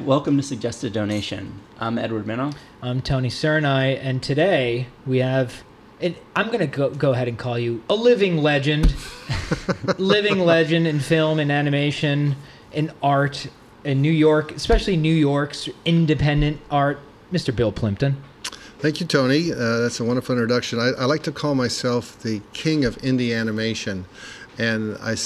welcome 0.00 0.36
to 0.36 0.42
Suggested 0.42 0.92
Donation. 0.92 1.60
I'm 1.80 1.98
Edward 1.98 2.24
Minoff. 2.24 2.54
I'm 2.82 3.00
Tony 3.02 3.28
Curanaj, 3.28 3.98
and 4.00 4.22
today 4.22 4.86
we 5.06 5.18
have. 5.18 5.64
And 6.00 6.14
I'm 6.36 6.46
going 6.46 6.60
to 6.60 6.66
go, 6.66 6.90
go 6.90 7.12
ahead 7.12 7.26
and 7.26 7.36
call 7.36 7.58
you 7.58 7.82
a 7.90 7.94
living 7.94 8.38
legend, 8.38 8.94
living 9.98 10.38
legend 10.38 10.86
in 10.86 11.00
film 11.00 11.40
and 11.40 11.50
animation, 11.50 12.36
in 12.72 12.92
art, 13.02 13.48
in 13.82 14.00
New 14.00 14.12
York, 14.12 14.52
especially 14.52 14.96
New 14.96 15.14
York's 15.14 15.68
independent 15.84 16.60
art, 16.70 17.00
Mr. 17.32 17.54
Bill 17.54 17.72
Plympton. 17.72 18.22
Thank 18.78 19.00
you, 19.00 19.06
Tony. 19.06 19.52
Uh, 19.52 19.78
that's 19.78 19.98
a 19.98 20.04
wonderful 20.04 20.36
introduction. 20.36 20.78
I, 20.78 20.90
I 20.90 21.04
like 21.06 21.24
to 21.24 21.32
call 21.32 21.56
myself 21.56 22.20
the 22.22 22.40
king 22.52 22.84
of 22.84 22.96
indie 22.98 23.36
animation, 23.36 24.04
and 24.58 24.98
I 25.00 25.16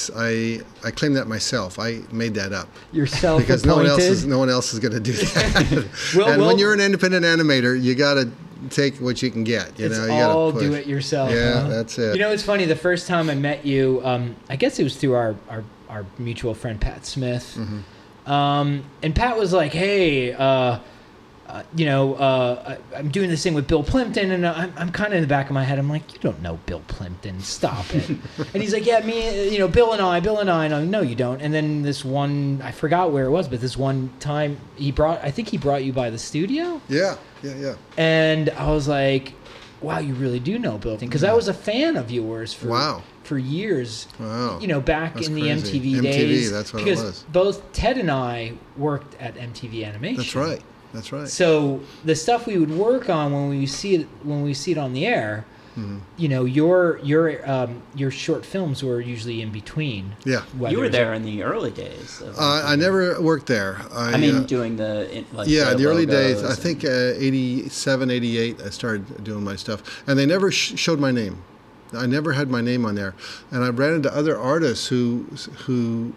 I 0.84 0.90
claim 0.90 1.14
that 1.14 1.26
myself. 1.26 1.78
I 1.78 2.00
made 2.12 2.34
that 2.34 2.52
up 2.52 2.68
self-appointed. 2.92 3.38
because 3.38 3.64
no 3.64 3.76
one 3.76 3.86
else 3.86 4.02
is 4.02 4.26
no 4.26 4.38
one 4.38 4.50
else 4.50 4.72
is 4.72 4.78
going 4.78 4.92
to 4.92 5.00
do 5.00 5.12
that. 5.12 5.88
Well, 6.16 6.28
and 6.28 6.40
well- 6.40 6.48
when 6.48 6.58
you're 6.58 6.74
an 6.74 6.80
independent 6.80 7.24
animator, 7.24 7.80
you 7.80 7.94
got 7.94 8.14
to 8.14 8.30
take 8.70 8.96
what 8.98 9.22
you 9.22 9.30
can 9.30 9.44
get. 9.44 9.78
You 9.78 9.86
it's 9.86 9.98
know, 9.98 10.04
you 10.04 10.10
gotta 10.10 10.32
all 10.32 10.52
do 10.52 10.74
it 10.74 10.86
yourself. 10.86 11.30
Yeah, 11.30 11.62
huh? 11.62 11.68
that's 11.68 11.98
it. 11.98 12.14
You 12.14 12.20
know, 12.20 12.30
it's 12.30 12.42
funny. 12.42 12.64
The 12.64 12.76
first 12.76 13.06
time 13.06 13.28
I 13.30 13.34
met 13.34 13.64
you, 13.66 14.00
um, 14.04 14.36
I 14.48 14.56
guess 14.56 14.78
it 14.78 14.84
was 14.84 14.96
through 14.96 15.14
our, 15.14 15.34
our, 15.48 15.64
our 15.88 16.06
mutual 16.18 16.54
friend 16.54 16.80
Pat 16.80 17.04
Smith. 17.06 17.56
Mm-hmm. 17.58 18.30
Um, 18.30 18.84
and 19.02 19.16
Pat 19.16 19.36
was 19.36 19.52
like, 19.52 19.72
"Hey, 19.72 20.32
uh, 20.32 20.78
uh, 21.52 21.62
you 21.76 21.84
know, 21.84 22.14
uh, 22.14 22.76
I, 22.94 22.98
I'm 22.98 23.10
doing 23.10 23.28
this 23.28 23.42
thing 23.42 23.52
with 23.52 23.68
Bill 23.68 23.82
Plympton, 23.82 24.30
and 24.30 24.46
I'm, 24.46 24.72
I'm 24.76 24.90
kind 24.90 25.12
of 25.12 25.18
in 25.18 25.20
the 25.20 25.28
back 25.28 25.46
of 25.50 25.52
my 25.52 25.64
head. 25.64 25.78
I'm 25.78 25.88
like, 25.90 26.12
you 26.14 26.18
don't 26.18 26.40
know 26.40 26.58
Bill 26.66 26.82
Plympton. 26.88 27.40
Stop 27.40 27.94
it." 27.94 28.08
and 28.54 28.62
he's 28.62 28.72
like, 28.72 28.86
"Yeah, 28.86 29.04
me, 29.04 29.50
you 29.50 29.58
know, 29.58 29.68
Bill 29.68 29.92
and 29.92 30.00
I, 30.00 30.18
Bill 30.20 30.38
and 30.38 30.50
I." 30.50 30.64
And 30.64 30.74
I'm, 30.74 30.90
"No, 30.90 31.02
you 31.02 31.14
don't." 31.14 31.40
And 31.42 31.52
then 31.52 31.82
this 31.82 32.04
one, 32.04 32.60
I 32.64 32.70
forgot 32.72 33.12
where 33.12 33.26
it 33.26 33.30
was, 33.30 33.48
but 33.48 33.60
this 33.60 33.76
one 33.76 34.10
time 34.18 34.56
he 34.76 34.90
brought, 34.92 35.22
I 35.22 35.30
think 35.30 35.48
he 35.48 35.58
brought 35.58 35.84
you 35.84 35.92
by 35.92 36.08
the 36.10 36.18
studio. 36.18 36.80
Yeah, 36.88 37.16
yeah, 37.42 37.54
yeah. 37.56 37.74
And 37.98 38.48
I 38.50 38.70
was 38.70 38.88
like, 38.88 39.34
wow, 39.82 39.98
you 39.98 40.14
really 40.14 40.40
do 40.40 40.58
know 40.58 40.78
Bill. 40.78 40.96
Because 40.96 41.22
I 41.24 41.34
was 41.34 41.48
a 41.48 41.54
fan 41.54 41.96
of 41.96 42.10
yours 42.10 42.54
for 42.54 42.68
Wow. 42.68 43.02
for 43.24 43.36
years. 43.36 44.06
Wow. 44.18 44.58
You 44.60 44.68
know, 44.68 44.80
back 44.80 45.14
That's 45.14 45.26
in 45.26 45.34
the 45.34 45.42
crazy. 45.42 45.80
MTV, 45.80 45.94
MTV, 45.98 46.02
days. 46.02 46.50
that's 46.50 46.72
what 46.72 46.80
it 46.80 46.84
because 46.86 47.02
was. 47.02 47.24
both 47.32 47.72
Ted 47.72 47.98
and 47.98 48.10
I 48.10 48.52
worked 48.76 49.20
at 49.20 49.34
MTV 49.34 49.84
Animation. 49.84 50.16
That's 50.18 50.34
right. 50.34 50.62
That's 50.92 51.12
right. 51.12 51.28
So 51.28 51.80
the 52.04 52.14
stuff 52.14 52.46
we 52.46 52.58
would 52.58 52.70
work 52.76 53.08
on 53.08 53.32
when 53.32 53.48
we 53.48 53.66
see 53.66 53.94
it 53.96 54.08
when 54.22 54.42
we 54.42 54.54
see 54.54 54.72
it 54.72 54.78
on 54.78 54.92
the 54.92 55.06
air, 55.06 55.44
Mm-hmm. 55.74 56.00
you 56.18 56.28
know, 56.28 56.44
your 56.44 56.98
your 57.02 57.50
um, 57.50 57.80
your 57.94 58.10
short 58.10 58.44
films 58.44 58.84
were 58.84 59.00
usually 59.00 59.40
in 59.40 59.48
between. 59.50 60.14
Yeah. 60.22 60.42
whether 60.58 60.74
You 60.74 60.80
were 60.80 60.90
there 60.90 61.14
in 61.14 61.24
the 61.24 61.42
early 61.44 61.70
days. 61.70 62.20
Of 62.20 62.38
Uh, 62.38 62.62
I 62.66 62.76
never 62.76 63.18
worked 63.22 63.46
there. 63.46 63.80
I, 63.90 64.12
I 64.12 64.16
mean, 64.18 64.34
uh, 64.34 64.40
doing 64.40 64.76
the 64.76 65.24
like 65.32 65.48
yeah, 65.48 65.72
the 65.72 65.86
early 65.86 66.04
days. 66.04 66.42
logos 66.42 66.58
I 66.58 66.62
think 66.62 66.84
uh, 66.84 67.14
87, 67.16 68.10
88, 68.10 68.60
I 68.60 68.68
started 68.68 69.24
doing 69.24 69.42
my 69.44 69.56
stuff. 69.56 70.02
And 70.06 70.18
they 70.18 70.26
never 70.26 70.50
sh- 70.50 70.78
showed 70.78 71.00
my 71.00 71.10
name. 71.10 71.42
I 71.94 72.04
never 72.04 72.32
had 72.34 72.50
my 72.50 72.60
name 72.60 72.84
on 72.84 72.94
there. 72.94 73.14
And 73.50 73.64
I 73.64 73.70
ran 73.70 73.94
into 73.94 74.14
other 74.14 74.38
artists 74.38 74.88
who, 74.88 75.24
who, 75.64 76.12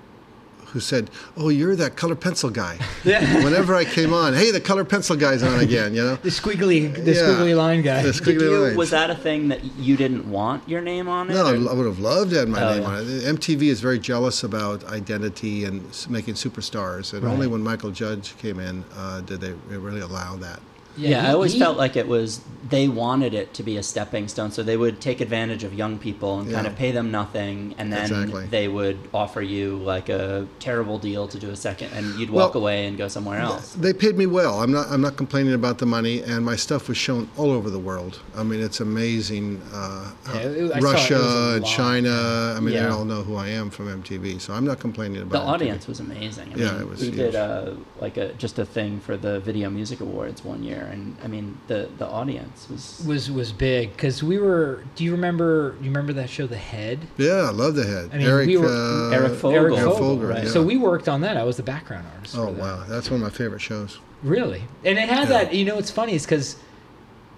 who 0.75 0.81
said, 0.81 1.09
"Oh, 1.37 1.47
you're 1.47 1.73
that 1.77 1.95
color 1.95 2.15
pencil 2.15 2.49
guy." 2.49 2.77
Yeah. 3.05 3.43
Whenever 3.45 3.75
I 3.75 3.85
came 3.85 4.13
on, 4.13 4.33
hey, 4.33 4.49
the 4.51 4.59
color 4.59 4.83
pencil 4.83 5.15
guy's 5.15 5.41
on 5.43 5.59
again. 5.61 5.93
You 5.93 6.03
know, 6.03 6.15
The 6.17 6.29
squiggly, 6.29 6.91
the 6.93 7.13
Yeah. 7.13 7.21
squiggly 7.21 7.55
line 7.55 7.81
guy. 7.81 8.01
The 8.01 8.09
squiggly 8.09 8.41
you, 8.41 8.57
lines. 8.59 8.75
was 8.77 8.89
that 8.89 9.09
a 9.09 9.15
thing 9.15 9.47
that 9.49 9.63
you 9.77 9.95
didn't 9.95 10.25
want 10.29 10.67
your 10.67 10.81
name 10.81 11.07
on 11.07 11.29
it? 11.29 11.33
No, 11.35 11.45
or- 11.45 11.69
I 11.71 11.73
would 11.73 11.85
have 11.85 11.99
loved 11.99 12.31
to 12.31 12.39
have 12.39 12.49
my 12.49 12.61
Oh, 12.63 12.73
name 12.73 12.81
yeah. 12.81 12.87
on 12.89 12.95
it. 13.03 13.23
MTV 13.35 13.69
is 13.69 13.79
very 13.79 13.99
jealous 13.99 14.43
about 14.43 14.83
identity 14.85 15.63
and 15.65 15.83
making 16.09 16.33
superstars, 16.33 17.13
and 17.13 17.25
only 17.25 17.47
when 17.47 17.61
Michael 17.61 17.91
Judge 17.91 18.35
came 18.41 18.59
in 18.59 18.83
uh, 18.97 19.21
did 19.21 19.39
they 19.39 19.53
really 19.69 20.01
allow 20.01 20.35
that. 20.37 20.59
Yeah, 20.97 21.21
he- 21.21 21.27
I 21.27 21.33
always 21.33 21.53
he- 21.53 21.59
felt 21.59 21.77
like 21.77 21.95
it 21.95 22.07
was 22.07 22.41
they 22.67 22.87
wanted 22.87 23.35
it 23.35 23.53
to 23.53 23.61
be 23.61 23.77
a 23.77 23.83
stepping 23.83 24.27
stone, 24.27 24.49
so 24.51 24.63
they 24.63 24.75
would 24.75 24.99
take 24.99 25.21
advantage 25.21 25.63
of 25.63 25.71
young 25.75 25.99
people 25.99 26.39
and 26.39 26.51
kind 26.51 26.65
of 26.65 26.75
pay 26.75 26.91
them 26.91 27.11
nothing, 27.11 27.75
and 27.77 27.93
then 27.93 28.05
Exactly. 28.05 28.45
they 28.49 28.67
would 28.67 28.97
offer 29.13 29.39
you 29.39 29.77
like 29.77 30.09
a 30.09 30.47
terrible 30.59 30.97
deal 30.97 31.27
to 31.27 31.37
do 31.37 31.51
a 31.51 31.55
second, 31.55 31.89
and 31.93 32.15
you'd 32.19 32.31
walk 32.31 32.55
Well, 32.55 32.63
away 32.63 32.87
and 32.87 32.97
go 32.97 33.07
somewhere 33.07 33.39
else. 33.39 33.73
They 33.79 33.93
paid 33.93 34.17
me 34.17 34.25
well. 34.25 34.61
I'm 34.61 34.71
not. 34.71 34.87
I'm 34.89 35.01
not 35.01 35.15
complaining 35.15 35.53
about 35.53 35.77
the 35.77 35.85
money, 35.85 36.23
and 36.23 36.43
my 36.43 36.55
stuff 36.55 36.87
was 36.87 36.97
shown 36.97 37.29
all 37.37 37.51
over 37.51 37.69
the 37.69 37.77
world. 37.79 38.19
I 38.35 38.41
mean, 38.41 38.61
it's 38.61 38.79
amazing. 38.79 39.61
Uh, 39.73 40.11
Yeah, 40.33 40.39
it- 40.39 40.71
I 40.75 40.79
saw 40.79 40.87
it 40.87 40.91
Russia 40.91 41.51
and 41.55 41.61
lot. 41.63 41.69
China. 41.71 42.53
I 42.57 42.59
mean, 42.59 42.73
they 42.73 42.85
all 42.87 43.05
know 43.05 43.21
who 43.21 43.35
I 43.35 43.49
am 43.49 43.69
from 43.69 43.89
MTV, 43.89 44.39
so 44.39 44.53
I'm 44.53 44.65
not 44.65 44.79
complaining 44.79 45.17
The 45.19 45.21
about 45.23 45.43
MTV. 45.45 45.53
audience 45.53 45.87
was 45.87 45.99
amazing. 45.99 46.47
I 46.55 46.57
Yeah, 46.57 46.71
mean, 46.71 46.81
it 46.81 46.89
was 46.89 46.99
we 47.01 47.05
huge. 47.07 47.17
did 47.17 47.35
uh, 47.35 47.71
like 48.01 48.17
a 48.17 48.33
just 48.33 48.57
a 48.57 48.65
thing 48.65 48.99
for 49.01 49.15
the 49.17 49.39
Video 49.41 49.69
Music 49.69 49.99
Awards 50.01 50.43
one 50.43 50.63
year, 50.63 50.84
and 50.85 51.15
I 51.23 51.27
mean 51.27 51.57
the 51.67 51.89
the 51.97 52.05
audience 52.07 52.67
was 52.69 53.03
was 53.07 53.29
was 53.31 53.51
big 53.51 53.91
because 53.91 54.23
we 54.23 54.37
were. 54.37 54.83
Do 54.95 55.03
you 55.03 55.11
remember? 55.11 55.75
You 55.81 55.87
remember 55.89 56.13
that 56.13 56.29
show, 56.29 56.47
The 56.47 56.57
Head? 56.57 56.99
Yeah, 57.17 57.47
I 57.47 57.51
love 57.51 57.75
the 57.75 57.83
head. 57.85 58.09
I 58.13 58.17
mean, 58.17 58.27
Eric. 58.27 58.47
we 58.47 58.57
were- 58.57 58.67
uh, 58.67 59.11
Eric 59.11 59.33
Fogel. 59.33 59.51
Eric 59.51 59.73
Eric 59.77 59.83
Fogel, 59.91 59.97
Fogel, 60.15 60.27
right? 60.27 60.43
yeah. 60.43 60.49
So 60.49 60.63
we 60.63 60.77
worked 60.77 61.07
on 61.09 61.21
that. 61.21 61.37
I 61.37 61.43
was 61.43 61.57
the 61.57 61.63
background 61.63 62.07
artist. 62.15 62.35
Oh 62.37 62.47
for 62.47 62.51
that. 62.53 62.61
wow, 62.61 62.83
that's 62.87 63.09
one 63.11 63.21
of 63.21 63.23
my 63.23 63.35
favorite 63.37 63.61
shows. 63.61 63.99
Really? 64.23 64.63
And 64.83 64.97
it 64.97 65.07
had 65.09 65.29
Yeah. 65.29 65.43
that. 65.43 65.53
You 65.53 65.65
know, 65.65 65.75
what's 65.75 65.91
funny 65.91 66.13
is 66.15 66.23
because. 66.25 66.57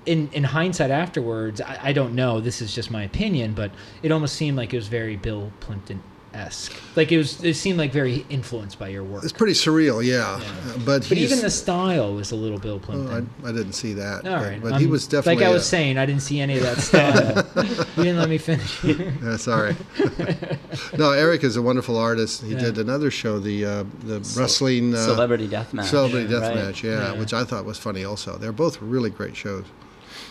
In, 0.06 0.30
in 0.32 0.46
hindsight 0.46 0.90
afterwards, 0.90 1.60
I, 1.60 1.80
I 1.90 1.92
don't 1.92 2.16
know. 2.16 2.40
This 2.40 2.62
is 2.62 2.74
just 2.74 2.90
my 2.90 3.04
opinion, 3.04 3.52
but 3.52 3.72
it 4.02 4.10
almost 4.10 4.36
seemed 4.36 4.56
like 4.56 4.74
it 4.74 4.78
was 4.78 4.88
very 4.88 5.18
Bill 5.18 5.52
Plympton 5.60 6.02
esque. 6.38 6.74
Like 6.96 7.12
it 7.12 7.18
was. 7.18 7.44
It 7.44 7.56
seemed 7.56 7.78
like 7.78 7.92
very 7.92 8.26
influenced 8.30 8.80
by 8.80 8.90
your 8.90 9.04
work. 9.04 9.24
It's 9.24 9.34
pretty 9.34 9.54
surreal, 9.54 10.04
yeah. 10.04 10.40
Yeah. 10.40 10.46
Uh, 10.46 10.78
But, 10.86 11.08
But 11.10 11.18
even 11.18 11.42
the 11.42 11.50
style 11.50 12.14
was 12.14 12.32
a 12.32 12.36
little 12.36 12.60
Bill 12.60 12.82
oh, 12.90 13.08
I, 13.44 13.48
I 13.48 13.52
didn't 13.52 13.74
see 13.74 13.94
that. 13.94 14.26
All 14.28 14.38
but, 14.38 14.44
right, 14.48 14.62
but 14.62 14.80
he 14.80 14.86
um, 14.86 14.92
was 14.92 15.08
definitely. 15.08 15.44
like 15.44 15.52
I 15.52 15.54
was 15.54 15.64
a- 15.64 15.66
saying. 15.66 15.98
I 15.98 16.06
didn't 16.06 16.22
see 16.22 16.40
any 16.40 16.58
of 16.58 16.64
that 16.64 16.78
style. 16.78 17.46
you 17.98 18.04
didn't 18.04 18.18
let 18.18 18.30
me 18.30 18.38
finish. 18.38 18.84
Yeah, 18.84 19.38
sorry. 19.38 19.76
no, 20.98 21.12
Eric 21.12 21.44
is 21.44 21.56
a 21.58 21.62
wonderful 21.62 21.98
artist. 21.98 22.44
He 22.44 22.54
Yeah. 22.54 22.60
did 22.60 22.78
another 22.78 23.12
show, 23.12 23.40
the 23.40 23.66
uh, 23.66 23.84
the 24.06 24.20
wrestling 24.38 24.94
uh, 24.94 24.98
Celebrity 25.06 25.48
Deathmatch. 25.48 25.86
Celebrity 25.86 26.34
right? 26.34 26.56
Deathmatch, 26.56 26.84
yeah, 26.84 27.14
Yeah. 27.14 27.20
which 27.20 27.34
I 27.34 27.44
thought 27.44 27.66
was 27.66 27.78
funny. 27.78 28.04
Also, 28.06 28.38
they're 28.38 28.52
both 28.52 28.82
really 28.82 29.10
great 29.10 29.36
shows. 29.36 29.66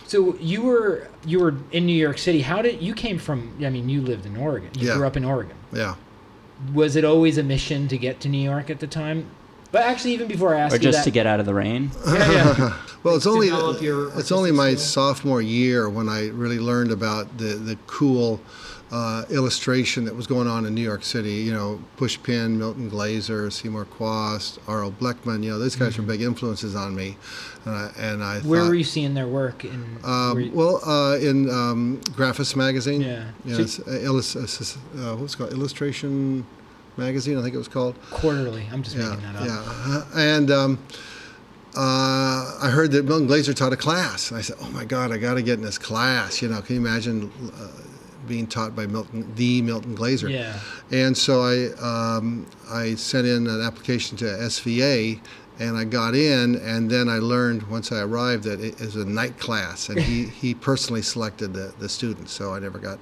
So 0.07 0.35
you 0.39 0.61
were 0.61 1.07
you 1.25 1.39
were 1.39 1.55
in 1.71 1.85
New 1.85 1.95
York 1.95 2.17
City. 2.17 2.41
How 2.41 2.61
did 2.61 2.81
you 2.81 2.93
came 2.93 3.19
from? 3.19 3.53
I 3.63 3.69
mean, 3.69 3.89
you 3.89 4.01
lived 4.01 4.25
in 4.25 4.37
Oregon. 4.37 4.69
You 4.79 4.87
Yeah. 4.87 4.95
grew 4.95 5.05
up 5.05 5.17
in 5.17 5.25
Oregon. 5.25 5.55
Yeah. 5.73 5.95
Was 6.73 6.95
it 6.95 7.03
always 7.05 7.37
a 7.37 7.43
mission 7.43 7.87
to 7.89 7.97
get 7.97 8.19
to 8.21 8.29
New 8.29 8.41
York 8.43 8.69
at 8.69 8.79
the 8.79 8.87
time? 8.87 9.25
But 9.71 9.83
actually, 9.83 10.13
even 10.13 10.27
before 10.29 10.55
I 10.55 10.61
asked 10.61 10.75
Or 10.75 10.77
you 10.77 10.83
just 10.83 10.99
that, 10.99 11.03
to 11.03 11.11
get 11.11 11.27
out 11.27 11.41
of 11.41 11.45
the 11.45 11.53
rain. 11.53 11.91
yeah, 12.07 12.31
yeah. 12.31 12.73
Well, 13.03 13.15
it's 13.15 13.27
only 13.27 13.47
your 13.47 14.09
it's 14.17 14.31
only 14.31 14.51
my 14.51 14.69
artistic 14.69 14.89
skill? 14.89 15.13
sophomore 15.13 15.41
year 15.41 15.87
when 15.87 16.09
I 16.09 16.27
really 16.29 16.59
learned 16.59 16.91
about 16.91 17.37
the 17.37 17.53
the 17.55 17.77
cool 17.85 18.41
uh, 18.91 19.25
illustration 19.29 20.05
that 20.05 20.15
was 20.15 20.27
going 20.27 20.47
on 20.47 20.65
in 20.65 20.73
New 20.73 20.81
York 20.81 21.03
City. 21.03 21.33
You 21.35 21.53
know, 21.53 21.79
Pushpin, 21.97 22.51
Milton 22.57 22.87
Glaser, 22.89 23.51
Seymour 23.51 23.85
Chwast, 23.85 24.59
R.O. 24.67 24.91
Blechman. 24.91 25.43
You 25.43 25.51
know, 25.51 25.59
those 25.59 25.75
guys 25.75 25.97
were 25.97 26.03
big 26.03 26.21
influences 26.21 26.75
on 26.75 26.95
me, 26.95 27.17
uh, 27.65 27.91
and 27.97 28.23
I. 28.23 28.37
Mm-hmm. 28.37 28.47
Where 28.49 28.61
thought, 28.61 28.69
were 28.69 28.75
you 28.75 28.83
seeing 28.83 29.13
their 29.13 29.27
work? 29.27 29.65
In 29.65 29.97
Um, 30.03 30.39
you- 30.39 30.51
well, 30.53 30.81
uh, 30.85 31.17
in 31.17 31.49
um, 31.49 31.99
Graphis 32.11 32.55
magazine. 32.55 33.01
Yeah. 33.01 33.25
You 33.43 33.57
know, 33.57 33.65
So- 33.65 33.83
uh, 33.87 33.91
illus- 33.99 34.35
uh, 34.35 34.41
uh, 34.99 35.15
what's 35.17 35.33
it 35.33 35.37
called? 35.37 35.51
Illustration 35.53 36.45
magazine, 36.95 37.37
I 37.37 37.41
think 37.43 37.55
it 37.55 37.57
was 37.59 37.67
called. 37.67 37.95
quarterly. 38.09 38.67
I'm 38.71 38.83
just 38.83 38.95
Yeah, 38.95 39.09
making 39.09 39.23
that 39.33 39.35
up. 39.35 39.75
yeah. 39.87 40.03
And 40.21 40.49
um, 40.49 40.79
uh, 41.75 42.57
I 42.61 42.69
heard 42.71 42.91
that 42.91 43.05
Milton 43.05 43.27
Glaser 43.27 43.53
taught 43.53 43.73
a 43.73 43.77
class. 43.77 44.31
And 44.31 44.37
I 44.37 44.41
said, 44.41 44.55
"Oh 44.61 44.69
my 44.71 44.85
God, 44.85 45.11
I 45.11 45.17
got 45.17 45.35
to 45.35 45.41
get 45.41 45.55
in 45.59 45.65
this 45.65 45.77
class." 45.77 46.41
You 46.41 46.47
know, 46.49 46.61
can 46.61 46.75
you 46.75 46.81
imagine 46.81 47.29
uh, 47.53 47.67
being 48.27 48.47
taught 48.47 48.75
by 48.75 48.85
Milton, 48.85 49.33
the 49.35 49.61
Milton 49.61 49.95
Glaser? 49.95 50.29
Yeah. 50.29 50.59
And 50.91 51.17
so 51.17 51.41
I 51.41 51.67
um, 51.81 52.45
I 52.69 52.95
sent 52.95 53.27
in 53.27 53.47
an 53.47 53.61
application 53.61 54.17
to 54.17 54.25
SVA, 54.25 55.19
and 55.59 55.77
I 55.77 55.83
got 55.83 56.15
in. 56.15 56.55
And 56.55 56.89
then 56.89 57.09
I 57.09 57.17
learned 57.17 57.63
once 57.63 57.91
I 57.91 58.01
arrived 58.01 58.43
that 58.43 58.59
it 58.59 58.79
is 58.81 58.95
a 58.95 59.05
night 59.05 59.39
class, 59.39 59.89
and 59.89 59.99
he, 59.99 60.25
he 60.41 60.53
personally 60.53 61.01
selected 61.01 61.53
the, 61.53 61.73
the 61.79 61.89
students. 61.89 62.31
So 62.31 62.53
I 62.53 62.59
never 62.59 62.79
got 62.79 62.99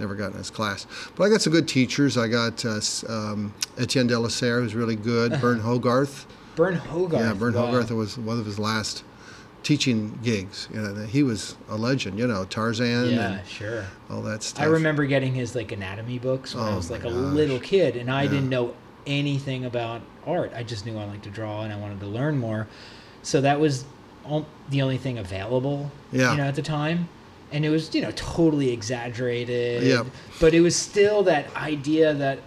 never 0.00 0.14
got 0.14 0.32
in 0.32 0.38
his 0.38 0.50
class. 0.50 0.86
But 1.14 1.24
I 1.24 1.28
got 1.28 1.40
some 1.40 1.52
good 1.52 1.68
teachers. 1.68 2.18
I 2.18 2.26
got 2.26 2.64
uh, 2.64 2.80
um, 3.08 3.54
Etienne 3.78 4.08
Delessert, 4.08 4.62
who's 4.62 4.74
really 4.74 4.96
good. 4.96 5.32
Burne 5.40 5.60
Hogarth. 5.60 6.26
Burne 6.56 6.74
Hogarth. 6.74 7.22
Yeah, 7.22 7.32
Burne 7.34 7.54
wow. 7.54 7.66
Hogarth 7.66 7.90
was 7.90 8.18
one 8.18 8.38
of 8.38 8.46
his 8.46 8.58
last 8.58 9.04
teaching 9.64 10.16
gigs. 10.22 10.68
You 10.72 10.80
know, 10.80 10.94
he 11.06 11.24
was 11.24 11.56
a 11.68 11.76
legend. 11.76 12.18
You 12.18 12.28
know, 12.28 12.44
Tarzan 12.44 13.10
Yeah, 13.10 13.32
and 13.32 13.48
sure. 13.48 13.84
all 14.08 14.22
that 14.22 14.44
stuff. 14.44 14.62
I 14.62 14.68
remember 14.68 15.04
getting 15.06 15.34
his 15.34 15.56
like 15.56 15.72
anatomy 15.72 16.18
books 16.20 16.54
when 16.54 16.64
I 16.64 16.72
Oh 16.72 16.76
was 16.76 16.90
my 16.90 16.96
like 16.96 17.04
a 17.06 17.10
gosh. 17.10 17.34
little 17.34 17.58
kid, 17.58 17.96
and 17.96 18.10
I 18.10 18.22
Yeah. 18.24 18.30
didn't 18.30 18.48
know 18.50 18.74
anything 19.06 19.64
about 19.64 20.02
art. 20.26 20.52
I 20.54 20.62
just 20.62 20.86
knew 20.86 20.96
I 20.98 21.04
liked 21.04 21.24
to 21.24 21.30
draw 21.30 21.62
and 21.62 21.72
I 21.72 21.76
wanted 21.76 21.98
to 22.00 22.06
learn 22.06 22.38
more. 22.38 22.68
So 23.22 23.40
that 23.40 23.58
was 23.58 23.84
the 24.70 24.80
only 24.80 24.96
thing 24.98 25.18
available, 25.18 25.90
Yeah. 26.12 26.30
you 26.32 26.38
know, 26.38 26.44
at 26.44 26.54
the 26.54 26.62
time. 26.62 27.08
And 27.52 27.64
it 27.64 27.68
was, 27.70 27.94
you 27.94 28.00
know, 28.00 28.10
totally 28.16 28.70
exaggerated. 28.72 29.82
Yeah. 29.82 30.04
But 30.40 30.54
it 30.54 30.60
was 30.60 30.74
still 30.74 31.22
that 31.24 31.54
idea 31.56 32.14
that 32.14 32.38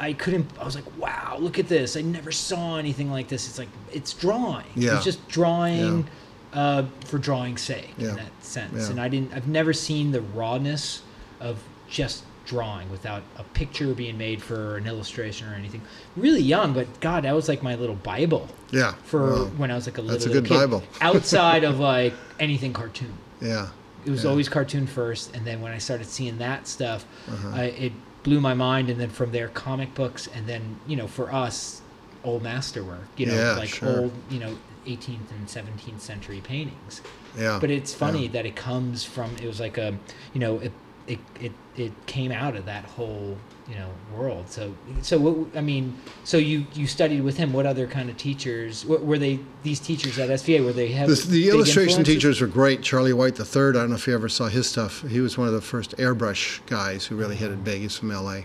I 0.00 0.12
couldn't. 0.12 0.48
I 0.60 0.64
was 0.64 0.76
like, 0.76 0.84
wow, 0.96 1.36
look 1.40 1.58
at 1.58 1.66
this. 1.68 1.96
I 1.96 2.02
never 2.02 2.30
saw 2.30 2.76
anything 2.78 3.10
like 3.10 3.26
this. 3.28 3.48
It's 3.48 3.58
like 3.58 3.68
it's 3.92 4.12
drawing. 4.12 4.64
Yeah. 4.76 4.94
It's 4.96 5.04
just 5.04 5.26
drawing 5.28 6.06
uh, 6.52 6.84
for 7.04 7.18
drawing's 7.18 7.60
sake 7.60 7.92
Yeah. 7.98 8.10
in 8.10 8.16
that 8.16 8.30
sense. 8.40 8.72
Yeah. 8.84 8.90
And 8.90 9.00
I 9.00 9.08
didn't. 9.08 9.32
I've 9.34 9.48
never 9.48 9.72
seen 9.72 10.12
the 10.12 10.20
rawness 10.22 11.02
of 11.40 11.62
just 11.88 12.24
drawing 12.46 12.90
without 12.90 13.22
a 13.36 13.42
picture 13.44 13.92
being 13.92 14.16
made 14.16 14.42
for 14.42 14.78
an 14.78 14.86
illustration 14.86 15.46
or 15.50 15.54
anything. 15.54 15.82
Really 16.16 16.40
young, 16.40 16.72
but 16.72 17.00
God, 17.00 17.24
that 17.24 17.34
was 17.34 17.46
like 17.48 17.62
my 17.62 17.74
little 17.74 17.96
bible 17.96 18.48
Yeah. 18.70 18.94
for 19.04 19.32
Wow. 19.32 19.44
when 19.58 19.70
I 19.70 19.74
was 19.74 19.86
like 19.86 19.98
a 19.98 20.00
little, 20.00 20.14
That's 20.16 20.24
a 20.24 20.28
little 20.28 20.42
good 20.42 20.48
kid. 20.48 20.54
Bible. 20.58 20.82
outside 21.02 21.62
of 21.64 21.78
like 21.78 22.14
anything 22.40 22.72
cartoon. 22.72 23.12
Yeah. 23.42 23.68
It 24.06 24.10
was 24.10 24.24
Yeah. 24.24 24.30
always 24.30 24.48
cartoon 24.48 24.86
first, 24.86 25.34
and 25.36 25.46
then 25.46 25.60
when 25.60 25.72
I 25.72 25.78
started 25.78 26.06
seeing 26.06 26.38
that 26.38 26.66
stuff, 26.66 27.04
Uh-huh. 27.30 27.50
I, 27.54 27.62
it 27.64 27.92
blew 28.22 28.40
my 28.40 28.54
mind. 28.54 28.88
And 28.88 28.98
then 28.98 29.10
from 29.10 29.30
there, 29.32 29.48
comic 29.48 29.94
books, 29.94 30.26
and 30.34 30.46
then 30.46 30.76
you 30.86 30.96
know, 30.96 31.06
for 31.06 31.30
us, 31.32 31.82
old 32.24 32.42
masterwork. 32.42 33.06
You 33.18 33.26
know, 33.26 33.34
Yeah, 33.34 33.56
like 33.56 33.68
sure. 33.68 34.00
old, 34.04 34.12
you 34.30 34.38
know, 34.40 34.56
18th 34.88 35.30
and 35.30 35.46
17th 35.46 36.00
century 36.00 36.40
paintings. 36.40 37.02
Yeah. 37.38 37.58
But 37.60 37.70
it's 37.70 37.92
funny 37.94 38.24
Yeah. 38.26 38.32
that 38.32 38.46
it 38.46 38.56
comes 38.56 39.04
from. 39.04 39.36
It 39.42 39.46
was 39.46 39.60
like 39.60 39.78
a, 39.78 39.96
you 40.34 40.40
know, 40.40 40.58
it 40.58 40.72
it 41.06 41.18
it, 41.40 41.52
it 41.76 41.92
came 42.06 42.30
out 42.32 42.54
of 42.54 42.66
that 42.66 42.84
whole 42.84 43.36
you 43.66 43.74
know 43.74 43.88
world. 44.14 44.48
So 44.50 44.74
so 45.02 45.18
what 45.18 45.56
I 45.56 45.62
mean, 45.62 45.96
so 46.24 46.36
you 46.36 46.66
you 46.74 46.86
studied 46.86 47.22
with 47.22 47.36
him. 47.38 47.52
What 47.52 47.64
other 47.64 47.86
kind 47.86 48.10
of 48.10 48.16
teachers 48.18 48.84
were, 48.84 48.98
were 48.98 49.18
they? 49.18 49.40
These 49.62 49.80
teachers 49.80 50.18
at 50.18 50.28
SVA 50.28 50.64
were 50.64 50.72
they 50.74 50.88
have 50.88 51.08
The, 51.08 51.14
the 51.28 51.48
illustration 51.48 52.00
influences? 52.00 52.14
teachers 52.14 52.40
were 52.42 52.46
great. 52.46 52.82
Charlie 52.82 53.14
White 53.14 53.36
the 53.36 53.44
third. 53.46 53.76
I 53.76 53.80
don't 53.80 53.90
know 53.90 53.96
if 53.96 54.06
you 54.06 54.14
ever 54.14 54.28
saw 54.28 54.48
his 54.48 54.68
stuff. 54.68 55.02
He 55.08 55.20
was 55.20 55.38
one 55.38 55.46
of 55.48 55.54
the 55.54 55.62
first 55.62 55.96
airbrush 55.96 56.60
guys 56.66 57.06
who 57.06 57.16
really 57.16 57.36
hit 57.36 57.50
it 57.50 57.64
big. 57.64 57.80
He's 57.82 57.96
from 57.96 58.10
L.A. 58.10 58.44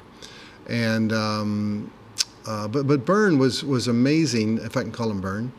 And 0.70 1.12
um, 1.12 1.92
uh, 2.46 2.68
but 2.68 2.88
but 2.88 3.06
Burne 3.06 3.38
was 3.38 3.64
was 3.64 3.88
amazing. 3.88 4.58
If 4.60 4.76
I 4.76 4.82
can 4.82 4.92
call 4.92 5.10
him 5.10 5.22
Burne, 5.22 5.52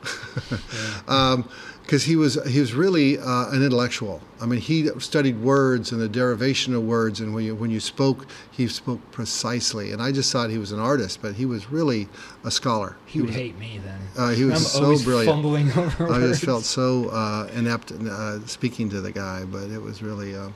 because 1.82 2.04
he 2.04 2.16
was 2.16 2.42
he 2.46 2.60
was 2.60 2.74
really 2.74 3.18
uh, 3.18 3.50
an 3.50 3.62
intellectual. 3.62 4.20
I 4.40 4.46
mean, 4.46 4.60
he 4.60 4.88
studied 4.98 5.40
words 5.40 5.92
and 5.92 6.00
the 6.00 6.08
derivation 6.08 6.74
of 6.74 6.82
words, 6.82 7.20
and 7.20 7.32
when 7.34 7.44
you 7.44 7.54
when 7.54 7.70
you 7.70 7.80
spoke, 7.80 8.26
he 8.50 8.68
spoke 8.68 9.00
precisely. 9.12 9.92
And 9.92 10.02
I 10.02 10.12
just 10.12 10.30
thought 10.30 10.50
he 10.50 10.58
was 10.58 10.72
an 10.72 10.80
artist, 10.80 11.22
but 11.22 11.34
he 11.34 11.46
was 11.46 11.70
really 11.70 12.08
a 12.44 12.50
scholar. 12.50 12.96
He 13.06 13.20
would 13.20 13.28
was, 13.28 13.36
hate 13.36 13.58
me 13.58 13.80
then. 13.82 14.00
Uh, 14.16 14.30
he 14.30 14.44
was 14.44 14.54
I'm 14.54 14.60
so 14.60 14.84
always 14.84 15.04
brilliant. 15.04 15.30
fumbling 15.30 15.70
over 15.72 16.06
I 16.06 16.18
words. 16.18 16.32
just 16.32 16.44
felt 16.44 16.64
so 16.64 17.08
uh, 17.08 17.48
inept 17.54 17.92
uh, 17.92 18.44
speaking 18.46 18.90
to 18.90 19.00
the 19.00 19.12
guy, 19.12 19.44
but 19.44 19.70
it 19.70 19.80
was 19.80 20.02
really, 20.02 20.36
uh, 20.36 20.50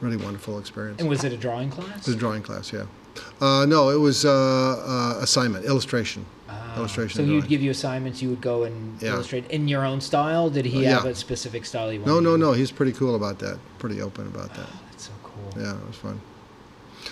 really 0.00 0.16
wonderful 0.16 0.58
experience. 0.58 1.00
And 1.00 1.08
was 1.08 1.24
it 1.24 1.32
a 1.32 1.36
drawing 1.36 1.68
class? 1.70 1.98
It 2.00 2.06
was 2.06 2.16
a 2.16 2.18
drawing 2.18 2.42
class, 2.42 2.72
yeah. 2.72 2.86
Uh, 3.40 3.66
no, 3.66 3.90
it 3.90 3.98
was 3.98 4.24
uh, 4.24 4.30
uh, 4.30 5.18
assignment, 5.22 5.64
illustration. 5.64 6.24
Ah, 6.48 6.76
illustration 6.78 7.16
So 7.16 7.24
he'd 7.24 7.48
give 7.48 7.62
you 7.62 7.70
assignments. 7.70 8.20
You 8.22 8.30
would 8.30 8.40
go 8.40 8.64
and 8.64 9.00
Yeah. 9.00 9.14
illustrate 9.14 9.50
in 9.50 9.68
your 9.68 9.84
own 9.84 10.00
style. 10.00 10.50
Did 10.50 10.64
he 10.64 10.84
have 10.84 11.04
yeah. 11.04 11.10
a 11.10 11.14
specific 11.14 11.64
style 11.64 11.92
you 11.92 12.00
wanted? 12.00 12.12
No, 12.12 12.20
no, 12.20 12.36
no. 12.36 12.52
He's 12.52 12.70
pretty 12.70 12.92
cool 12.92 13.14
about 13.14 13.38
that. 13.40 13.58
Pretty 13.78 14.00
open 14.00 14.26
about 14.26 14.54
that. 14.54 14.66
That's 14.90 15.04
so 15.04 15.12
cool. 15.22 15.62
Yeah, 15.62 15.72
it 15.76 15.86
was 15.86 15.96
fun. 15.96 16.20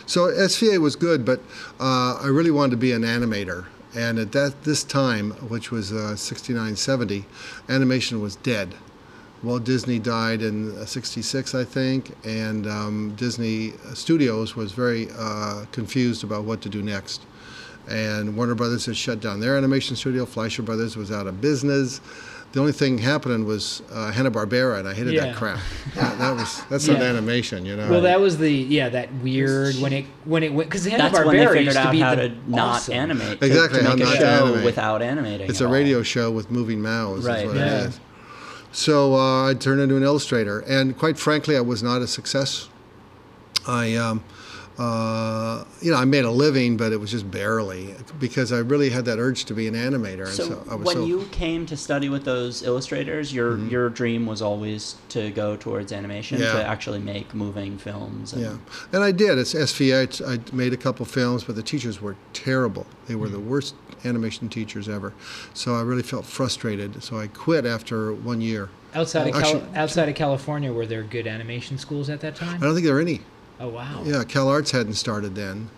So 0.07 0.27
SVA 0.29 0.79
was 0.79 0.97
good, 0.97 1.25
but 1.25 1.41
uh, 1.81 2.19
I 2.23 2.27
really 2.29 2.51
wanted 2.51 2.73
to 2.73 2.77
be 2.77 2.93
an 2.93 3.03
animator. 3.03 3.67
And 3.95 4.19
at 4.19 4.33
that 4.33 4.65
this 4.65 4.85
time, 4.85 5.31
which 5.49 5.71
was 5.71 5.93
uh, 5.93 6.17
69, 6.17 6.77
70, 6.77 7.25
animation 7.69 8.21
was 8.21 8.37
dead. 8.37 8.75
Walt 9.43 9.65
Disney 9.65 9.99
died 9.99 10.43
in 10.43 10.77
uh, 10.79 10.87
66, 10.87 11.55
I 11.55 11.63
think, 11.65 12.13
and 12.25 12.67
um, 12.67 13.15
Disney 13.17 13.73
Studios 13.95 14.57
was 14.57 14.73
very 14.73 15.09
uh, 15.19 15.65
confused 15.73 16.25
about 16.25 16.45
what 16.45 16.61
to 16.63 16.69
do 16.69 16.83
next. 16.83 17.23
And 17.89 18.37
Warner 18.37 18.55
Brothers 18.57 18.87
had 18.87 18.97
shut 18.97 19.21
down 19.21 19.39
their 19.39 19.57
animation 19.57 19.95
studio. 19.95 20.27
Fleischer 20.27 20.63
Brothers 20.63 20.97
was 20.97 21.13
out 21.13 21.27
of 21.29 21.41
business. 21.41 22.01
The 22.53 22.61
only 22.61 22.73
thing 22.73 22.97
happening 22.99 23.45
was 23.45 23.83
uh, 23.93 24.11
Hanna 24.11 24.31
Barbera, 24.31 24.79
and 24.81 24.89
I 24.89 24.95
hated 24.95 25.13
Yeah. 25.13 25.27
that 25.27 25.37
crap. 25.37 25.61
that, 25.95 26.19
that 26.19 26.31
was 26.35 26.65
that's 26.71 26.89
not 26.89 27.03
animation, 27.03 27.67
you 27.67 27.77
know. 27.77 27.89
Well, 27.91 28.01
that 28.01 28.19
was 28.19 28.39
the 28.39 28.51
yeah 28.51 28.89
that 28.89 29.13
weird 29.17 29.75
when 29.77 29.93
it 29.93 30.07
when 30.25 30.43
it 30.43 30.53
went 30.55 30.71
because 30.71 30.85
Hanna 30.87 31.05
That's 31.11 31.19
when 31.25 31.37
they 31.37 31.45
Barbera 31.45 31.49
figured 31.49 31.65
used 31.67 31.77
to 31.77 31.83
out 31.87 31.93
be 31.93 32.01
how 32.01 32.15
the 32.15 32.29
to 32.31 32.51
not 32.51 32.77
awesome. 32.77 32.95
animate. 32.95 33.43
Exactly, 33.43 33.81
to 33.81 33.85
how 33.85 33.95
make 33.95 34.05
not 34.05 34.09
a 34.15 34.17
to 34.17 34.19
show 34.25 34.47
animate. 34.47 34.65
without 34.65 35.03
animating. 35.03 35.49
It's 35.51 35.61
at 35.61 35.65
a 35.65 35.67
all. 35.67 35.73
radio 35.75 36.03
show 36.03 36.31
with 36.33 36.51
moving 36.51 36.81
mouths. 36.81 37.27
Right, 37.27 37.41
Is 37.41 37.47
what 37.47 37.57
yeah. 37.57 37.91
So 38.77 39.15
uh, 39.15 39.49
I 39.49 39.55
turned 39.55 39.81
into 39.81 39.97
an 39.97 40.03
illustrator, 40.03 40.61
and 40.61 40.99
quite 40.99 41.19
frankly, 41.19 41.57
I 41.57 41.63
was 41.63 41.83
not 41.83 42.03
a 42.03 42.07
success. 42.07 42.69
I, 43.67 43.97
um, 43.97 44.23
uh, 44.79 45.65
you 45.81 45.91
know, 45.91 45.97
I 45.97 46.05
made 46.05 46.25
a 46.25 46.31
living, 46.31 46.77
but 46.77 46.93
it 46.93 46.99
was 47.01 47.11
just 47.11 47.31
barely 47.31 47.95
because 48.21 48.53
I 48.53 48.59
really 48.59 48.91
had 48.91 49.05
that 49.07 49.19
urge 49.19 49.45
to 49.47 49.55
be 49.55 49.67
an 49.69 49.75
animator, 49.75 50.27
and 50.27 50.35
So, 50.35 50.49
so, 50.49 50.65
I 50.71 50.75
was 50.75 50.87
when 50.87 50.97
so. 50.97 51.01
Mm-hmm. 51.03 51.09
you 51.21 51.29
came 51.33 51.67
to 51.67 51.77
study 51.77 52.09
with 52.09 52.25
those 52.25 52.63
illustrators, 52.63 53.33
your 53.33 53.59
your 53.59 53.89
dream 53.89 54.27
was 54.27 54.43
always 54.43 54.97
to 55.11 55.31
go 55.31 55.57
towards 55.57 55.93
animation, 55.93 56.41
Yeah. 56.41 56.53
to 56.55 56.67
actually 56.67 56.99
make 56.99 57.35
moving 57.35 57.79
films. 57.79 58.33
And, 58.33 58.43
Yeah, 58.43 58.57
and 58.93 59.03
I 59.03 59.13
did. 59.13 59.39
It's 59.39 59.55
SVA. 59.55 60.23
I, 60.27 60.35
I 60.35 60.39
made 60.55 60.73
a 60.73 60.77
couple 60.77 61.07
films, 61.07 61.45
but 61.45 61.57
the 61.57 61.63
teachers 61.63 62.01
were 62.03 62.17
terrible. 62.33 62.87
They 63.07 63.15
were 63.15 63.29
the 63.29 63.41
worst 63.41 63.75
animation 64.05 64.49
teachers 64.49 64.89
ever. 64.89 65.15
So 65.55 65.75
I 65.75 65.81
really 65.83 66.03
felt 66.03 66.27
frustrated. 66.27 67.03
So 67.03 67.19
I 67.19 67.29
quit 67.29 67.65
after 67.65 68.13
one 68.13 68.41
year. 68.41 68.69
outside 68.95 69.27
of 69.29 69.33
Cal- 69.35 69.43
Actually- 69.43 69.77
outside 69.77 70.09
of 70.09 70.15
California. 70.15 70.73
Were 70.73 70.87
there 70.87 71.03
good 71.03 71.27
animation 71.27 71.79
schools 71.79 72.09
at 72.11 72.21
that 72.21 72.37
time? 72.37 72.57
I 72.63 72.67
don't 72.67 72.75
think 72.75 72.85
there 72.85 72.95
were 72.95 73.01
any. 73.01 73.21
Oh 73.61 73.69
wow. 73.69 74.03
Yeah, 74.05 74.23
Cal 74.25 74.49
Arts 74.49 74.71
hadn't 74.71 74.95
started 74.95 75.35
then. 75.35 75.69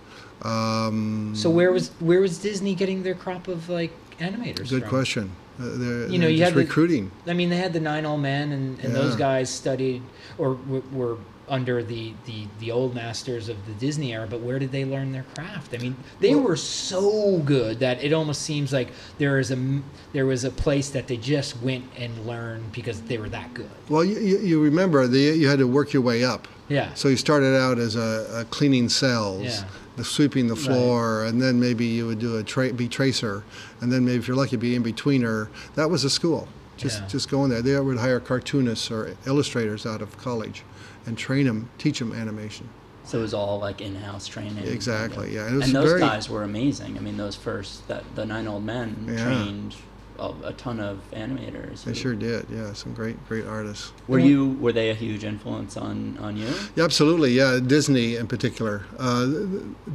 Um, 0.43 1.33
So 1.35 1.51
where 1.51 1.73
was 1.73 1.91
where 2.01 2.21
was 2.21 2.39
Disney 2.39 2.75
getting 2.75 3.03
their 3.03 3.15
crop 3.15 3.49
of 3.49 3.69
like 3.69 3.93
animators? 4.21 4.71
Good 4.71 4.83
from? 4.83 4.89
question. 4.91 5.31
Uh, 5.61 5.63
they're, 5.77 6.07
You 6.09 6.19
know, 6.19 6.27
they're 6.27 6.31
you 6.31 6.39
just 6.39 6.51
had 6.51 6.55
the- 6.55 6.61
recruiting. 6.67 7.11
I 7.27 7.33
mean, 7.33 7.51
they 7.51 7.57
had 7.57 7.73
the 7.73 7.81
Nine 7.81 8.07
Old 8.07 8.21
Men, 8.21 8.53
and, 8.53 8.79
and 8.81 8.95
those 8.95 9.17
guys 9.17 9.51
studied 9.51 10.03
or 10.39 10.55
w- 10.55 10.85
were 10.93 11.17
under 11.49 11.83
the, 11.83 12.12
the, 12.27 12.47
the 12.61 12.71
old 12.71 12.95
masters 12.95 13.49
of 13.49 13.56
the 13.67 13.73
Disney 13.75 14.12
era. 14.12 14.27
But 14.29 14.41
where 14.41 14.59
did 14.59 14.73
they 14.73 14.85
learn 14.85 15.12
their 15.12 15.25
craft? 15.35 15.75
I 15.75 15.79
mean, 15.79 15.97
they 16.21 16.35
were 16.35 16.56
so 16.56 17.39
good 17.39 17.81
that 17.81 18.03
it 18.03 18.12
almost 18.12 18.43
seems 18.43 18.73
like 18.73 18.89
there 19.19 19.39
is 19.39 19.50
a 19.50 19.81
there 20.12 20.27
was 20.27 20.45
a 20.45 20.50
place 20.50 20.91
that 20.91 21.06
they 21.09 21.17
just 21.17 21.61
went 21.62 21.85
and 21.97 22.27
learned 22.27 22.73
because 22.73 23.00
they 23.03 23.19
were 23.19 23.29
that 23.31 23.53
good. 23.55 23.71
Well, 23.89 24.05
you, 24.05 24.19
you, 24.39 24.62
remember 24.62 25.06
the, 25.06 25.19
you 25.19 25.49
had 25.49 25.59
to 25.59 25.67
work 25.67 25.93
your 25.93 26.03
way 26.03 26.25
up. 26.25 26.49
Yeah. 26.69 26.93
So 26.95 27.09
you 27.09 27.17
started 27.17 27.56
out 27.59 27.79
as 27.79 27.97
a, 27.97 28.41
a 28.41 28.45
cleaning 28.47 28.89
cels, 28.89 29.43
Yeah. 29.45 29.65
the 29.97 30.05
sweeping 30.05 30.49
the 30.49 30.55
Right. 30.55 30.65
floor, 30.65 31.25
and 31.25 31.41
then 31.41 31.59
maybe 31.61 31.87
you 31.87 32.06
would 32.06 32.19
do 32.19 32.37
a 32.37 32.43
tra- 32.43 32.73
be 32.73 32.89
tracer, 32.89 33.43
and 33.81 33.91
then 33.93 34.05
maybe 34.05 34.19
if 34.19 34.29
you're 34.29 34.37
lucky, 34.37 34.56
be 34.56 34.75
in 34.75 34.83
betweener. 34.85 35.49
That 35.77 35.89
was 35.91 36.05
a 36.05 36.11
school. 36.11 36.49
Just 36.77 37.00
Yeah. 37.00 37.09
just 37.09 37.29
go 37.31 37.45
in 37.45 37.50
there. 37.50 37.61
They 37.62 37.79
would 37.81 37.99
hire 37.99 38.21
cartoonists 38.21 38.90
or 38.90 39.17
illustrators 39.26 39.85
out 39.87 40.00
of 40.02 40.17
college, 40.19 40.62
and 41.09 41.17
train 41.19 41.47
them, 41.47 41.69
teach 41.79 41.99
them 41.99 42.12
animation. 42.12 42.69
So 43.05 43.19
it 43.19 43.23
was 43.23 43.33
all 43.35 43.59
like 43.59 43.81
in-house 43.81 44.27
training. 44.29 44.59
Exactly, 44.67 45.35
yeah, 45.35 45.47
and 45.47 45.55
it 45.55 45.59
was 45.59 45.67
And 45.67 45.75
those 45.77 45.88
very- 45.88 46.00
guys 46.00 46.29
were 46.29 46.43
amazing. 46.45 46.97
I 46.99 47.00
mean, 47.00 47.17
those 47.17 47.35
first 47.35 47.88
that 47.88 48.05
the 48.15 48.27
Nine 48.27 48.47
Old 48.47 48.65
Men 48.65 49.07
Yeah. 49.09 49.25
trained 49.25 49.75
a, 50.19 50.33
a 50.45 50.53
ton 50.53 50.79
of 50.81 50.99
animators. 51.12 51.85
They 51.85 51.93
who- 51.93 51.95
sure 51.95 52.15
did. 52.15 52.47
Yeah, 52.53 52.75
some 52.75 52.93
great 52.93 53.17
great 53.29 53.47
artists. 53.47 53.93
Were 54.09 54.19
you 54.19 54.49
were 54.61 54.73
they 54.73 54.91
a 54.91 54.95
huge 54.95 55.25
influence 55.25 55.77
on 55.77 56.19
on 56.21 56.37
you? 56.37 56.49
Yeah, 56.77 56.85
absolutely. 56.85 57.33
Yeah, 57.33 57.61
Disney 57.65 58.17
in 58.17 58.27
particular. 58.27 58.83
Uh, 58.99 59.27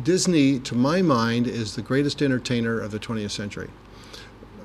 Disney, 0.03 0.59
to 0.61 0.73
my 0.75 1.01
mind, 1.03 1.45
is 1.45 1.75
the 1.75 1.81
greatest 1.83 2.21
entertainer 2.21 2.79
of 2.79 2.89
the 2.91 2.99
20th 2.99 3.31
century 3.31 3.69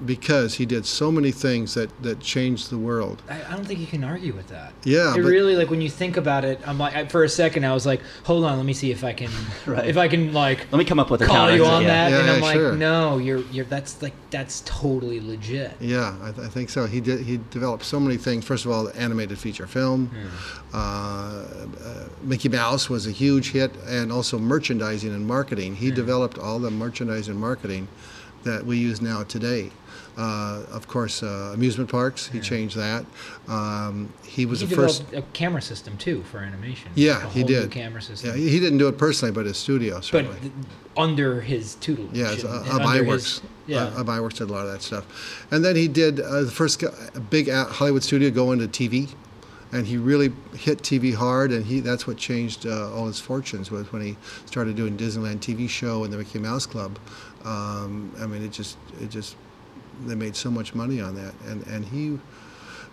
because 0.07 0.55
he 0.55 0.65
did 0.67 0.87
so 0.87 1.11
many 1.11 1.31
things 1.33 1.75
that, 1.75 1.91
that 2.03 2.21
changed 2.21 2.71
the 2.71 2.79
world. 2.79 3.23
I, 3.29 3.43
I 3.43 3.51
don't 3.57 3.65
think 3.67 3.81
you 3.81 3.87
can 3.87 4.05
argue 4.05 4.33
with 4.33 4.49
that. 4.49 4.73
Yeah, 4.85 5.13
it 5.13 5.23
but- 5.23 5.29
really 5.29 5.57
like 5.57 5.71
when 5.71 5.81
you 5.81 5.91
think 5.91 6.17
about 6.17 6.45
it. 6.45 6.61
I'm 6.67 6.79
like, 6.79 6.95
I, 6.95 7.07
for 7.07 7.25
a 7.25 7.29
second, 7.29 7.65
I 7.65 7.73
was 7.75 7.85
like, 7.87 8.01
hold 8.25 8.45
on, 8.45 8.57
let 8.57 8.67
me 8.67 8.73
see 8.73 8.91
if 8.91 9.05
I 9.05 9.13
can, 9.13 9.31
Right. 9.67 9.87
if 9.87 9.97
I 9.97 10.09
can 10.09 10.33
like 10.33 10.71
Let 10.73 10.79
me 10.79 10.85
come 10.85 10.99
up 10.99 11.11
with 11.11 11.23
a 11.23 11.27
call 11.27 11.37
counter. 11.49 11.57
you 11.57 11.65
on 11.65 11.83
yeah. 11.83 11.89
that, 11.89 12.11
Yeah, 12.11 12.21
and 12.21 12.31
I'm 12.31 12.39
yeah, 12.41 12.45
like, 12.47 12.55
sure. 12.57 12.73
no, 12.77 13.19
you're 13.19 13.41
you're 13.53 13.65
that's 13.65 14.01
like 14.03 14.15
that's 14.31 14.63
totally 14.67 15.21
legit. 15.21 15.73
Yeah, 15.81 16.15
I, 16.23 16.31
th- 16.33 16.47
I 16.47 16.51
think 16.51 16.71
so. 16.71 16.87
He 16.87 17.01
did. 17.01 17.21
He 17.21 17.39
developed 17.51 17.85
so 17.85 17.99
many 17.99 18.17
things. 18.17 18.45
First 18.45 18.65
of 18.65 18.71
all, 18.71 18.85
the 18.85 18.97
animated 18.97 19.39
feature 19.39 19.67
film. 19.67 20.11
Uh, 20.73 20.77
uh, 20.77 21.45
Mickey 22.23 22.49
Mouse 22.49 22.91
was 22.91 23.07
a 23.07 23.11
huge 23.11 23.53
hit, 23.53 23.73
and 23.87 24.13
also 24.13 24.39
merchandising 24.39 25.13
and 25.13 25.27
marketing. 25.27 25.75
He 25.77 25.91
developed 25.91 26.39
all 26.39 26.59
the 26.59 26.71
merchandise 26.71 27.29
and 27.29 27.39
marketing 27.41 27.89
that 28.45 28.65
we 28.65 28.77
use 28.79 29.01
now 29.01 29.23
today. 29.25 29.71
Uh, 30.19 30.65
of 30.73 30.89
course, 30.89 31.23
uh, 31.23 31.53
amusement 31.55 31.89
parks. 31.89 32.27
He 32.27 32.41
changed 32.41 32.77
that. 32.77 33.07
Um, 33.47 34.13
he 34.27 34.47
was 34.47 34.59
he 34.61 34.67
the 34.67 34.75
first. 34.75 35.05
a 35.13 35.23
camera 35.33 35.63
system 35.63 35.97
too 35.97 36.25
for 36.25 36.39
animation. 36.39 36.91
Yeah, 36.97 37.19
Like 37.19 37.33
he 37.33 37.45
did. 37.45 37.71
camera 37.71 38.03
system. 38.03 38.31
Yeah, 38.31 38.37
he 38.37 38.59
didn't 38.59 38.79
do 38.79 38.89
it 38.89 38.99
personally, 38.99 39.31
but 39.33 39.47
his 39.47 39.57
studio 39.57 39.95
but 39.97 40.05
certainly. 40.05 40.41
th- 40.41 40.53
under 40.97 41.41
his 41.41 41.77
tutelage. 41.77 42.11
Yeah, 42.13 42.33
it's, 42.33 42.45
uh, 42.45 42.65
and 42.67 42.81
Ub 42.81 42.87
under 42.89 43.05
Iwerks. 43.05 43.13
his- 43.13 43.41
Yeah. 43.69 43.85
Uh, 43.85 44.01
Ub 44.01 44.07
Iwerks 44.09 44.39
did 44.39 44.51
a 44.51 44.53
lot 44.53 44.67
of 44.67 44.73
that 44.73 44.83
stuff. 44.83 45.07
And 45.53 45.65
then 45.65 45.77
he 45.77 45.87
did 45.87 46.19
uh, 46.19 46.43
the 46.43 46.51
first 46.51 46.83
big 47.31 47.49
Hollywood 47.49 48.03
studio 48.03 48.31
go 48.31 48.51
into 48.51 48.67
TV 48.67 49.09
and 49.71 49.87
he 49.87 49.99
really 49.99 50.33
hit 50.57 50.79
TV 50.83 51.15
hard, 51.15 51.53
and 51.53 51.65
he 51.67 51.79
that's 51.81 52.07
what 52.09 52.17
changed 52.17 52.67
uh, 52.67 52.91
all 52.93 53.07
his 53.07 53.21
fortunes 53.21 53.71
was 53.71 53.93
when 53.93 54.03
he 54.03 54.17
started 54.47 54.75
doing 54.75 54.97
Disneyland 54.97 55.39
TV 55.41 55.69
show 55.69 56.03
and 56.05 56.13
the 56.13 56.17
Mickey 56.17 56.39
Mouse 56.41 56.67
Club. 56.67 56.99
Um, 57.45 58.11
I 58.19 58.27
mean, 58.27 58.43
it 58.43 58.51
just 58.51 58.79
it 59.01 59.11
just 59.11 59.37
they 60.07 60.15
made 60.15 60.37
so 60.37 60.51
much 60.51 60.75
money 60.75 61.01
on 61.01 61.15
that, 61.17 61.35
and 61.47 61.67
and 61.67 61.85
he 61.87 62.19